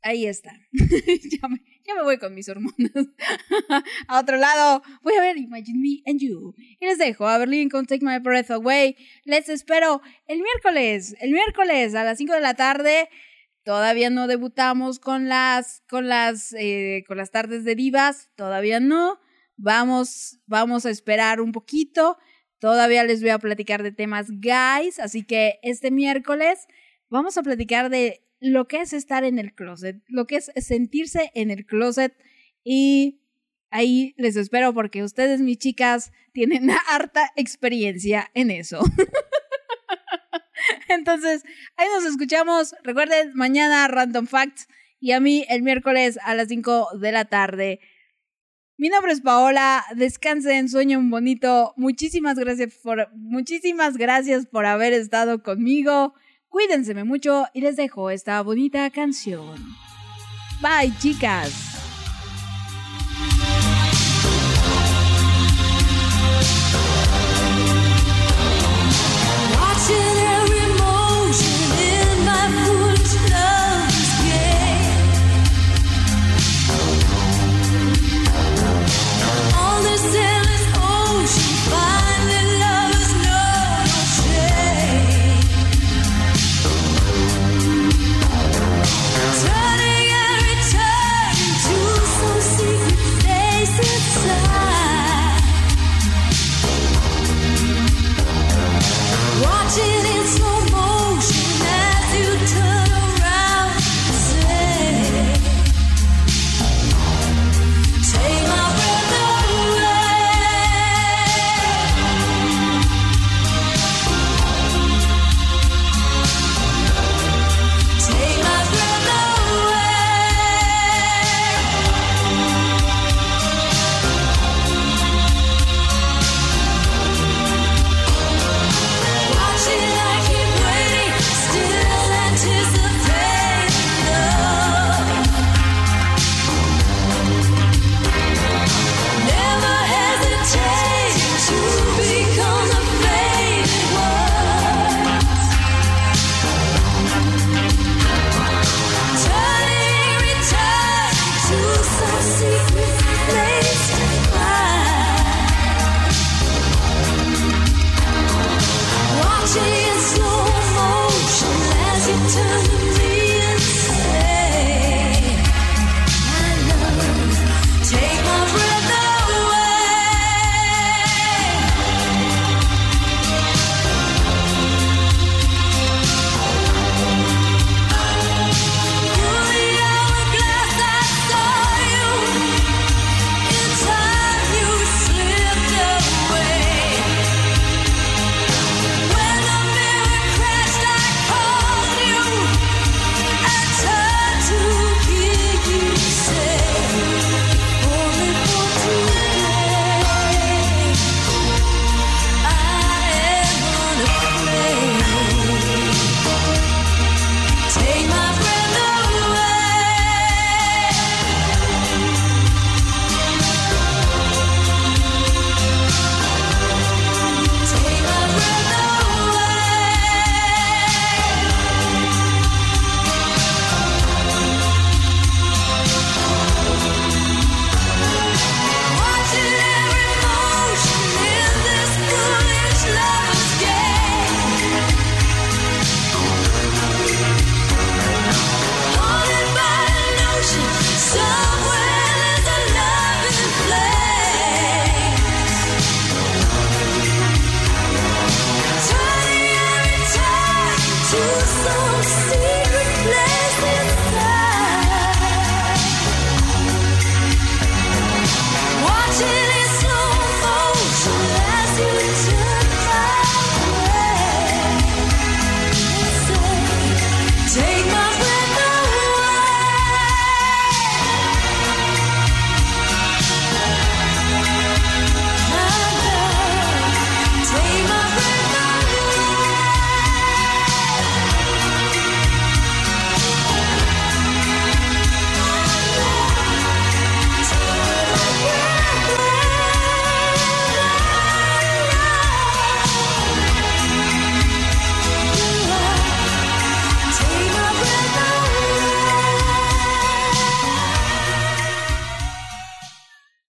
ahí 0.00 0.26
está. 0.26 0.58
ya, 0.72 1.48
me, 1.48 1.60
Ya 1.86 1.94
me 1.94 2.02
voy 2.02 2.16
con 2.16 2.34
mis 2.34 2.48
hormonas. 2.48 2.90
a 4.08 4.18
otro 4.18 4.38
lado, 4.38 4.82
voy 5.02 5.12
a 5.16 5.20
ver 5.20 5.36
Imagine 5.36 5.78
Me 5.78 6.10
and 6.10 6.18
You. 6.18 6.54
Y 6.80 6.86
les 6.86 6.96
dejo 6.96 7.28
a 7.28 7.36
Berlin 7.36 7.68
con 7.68 7.84
Take 7.84 8.02
My 8.02 8.20
Breath 8.20 8.50
Away. 8.50 8.96
Les 9.24 9.50
espero 9.50 10.00
el 10.26 10.40
miércoles, 10.40 11.14
el 11.20 11.32
miércoles 11.32 11.94
a 11.94 12.02
las 12.02 12.16
5 12.16 12.32
de 12.32 12.40
la 12.40 12.54
tarde. 12.54 13.10
Todavía 13.64 14.08
no 14.08 14.28
debutamos 14.28 14.98
con 14.98 15.28
las, 15.28 15.82
con 15.90 16.08
las, 16.08 16.54
eh, 16.54 17.04
con 17.06 17.18
las 17.18 17.30
tardes 17.30 17.64
de 17.64 17.74
divas. 17.74 18.30
Todavía 18.34 18.80
no. 18.80 19.20
Vamos, 19.58 20.40
vamos 20.46 20.86
a 20.86 20.90
esperar 20.90 21.42
un 21.42 21.52
poquito. 21.52 22.16
Todavía 22.58 23.04
les 23.04 23.20
voy 23.20 23.30
a 23.30 23.38
platicar 23.38 23.82
de 23.82 23.92
temas 23.92 24.30
guys. 24.30 24.98
Así 24.98 25.24
que 25.24 25.58
este 25.62 25.90
miércoles 25.90 26.66
vamos 27.08 27.38
a 27.38 27.42
platicar 27.42 27.90
de 27.90 28.24
lo 28.40 28.68
que 28.68 28.80
es 28.80 28.92
estar 28.92 29.24
en 29.24 29.38
el 29.38 29.54
closet, 29.54 30.02
lo 30.06 30.26
que 30.26 30.36
es 30.36 30.52
sentirse 30.56 31.30
en 31.34 31.50
el 31.50 31.66
closet 31.66 32.16
y 32.64 33.20
ahí 33.70 34.14
les 34.16 34.36
espero 34.36 34.72
porque 34.74 35.02
ustedes, 35.02 35.40
mis 35.40 35.58
chicas, 35.58 36.12
tienen 36.32 36.70
harta 36.88 37.32
experiencia 37.36 38.30
en 38.34 38.50
eso. 38.50 38.80
Entonces, 40.88 41.44
ahí 41.76 41.86
nos 41.94 42.04
escuchamos. 42.04 42.74
Recuerden, 42.82 43.32
mañana 43.34 43.86
Random 43.88 44.26
Facts 44.26 44.68
y 45.00 45.12
a 45.12 45.20
mí 45.20 45.44
el 45.48 45.62
miércoles 45.62 46.18
a 46.22 46.34
las 46.34 46.48
5 46.48 46.98
de 47.00 47.12
la 47.12 47.26
tarde. 47.26 47.80
Mi 48.80 48.90
nombre 48.90 49.10
es 49.10 49.20
Paola, 49.20 49.84
descansen, 49.96 50.68
sueñen 50.68 51.10
bonito. 51.10 51.74
Muchísimas 51.76 52.38
gracias 52.38 52.74
por 52.80 53.08
muchísimas 53.12 53.96
gracias 53.96 54.46
por 54.46 54.66
haber 54.66 54.92
estado 54.92 55.42
conmigo. 55.42 56.14
Cuídense 56.48 56.94
mucho 57.02 57.46
y 57.52 57.62
les 57.62 57.74
dejo 57.74 58.08
esta 58.10 58.40
bonita 58.40 58.88
canción. 58.90 59.56
Bye, 60.62 60.96
chicas. 61.00 61.87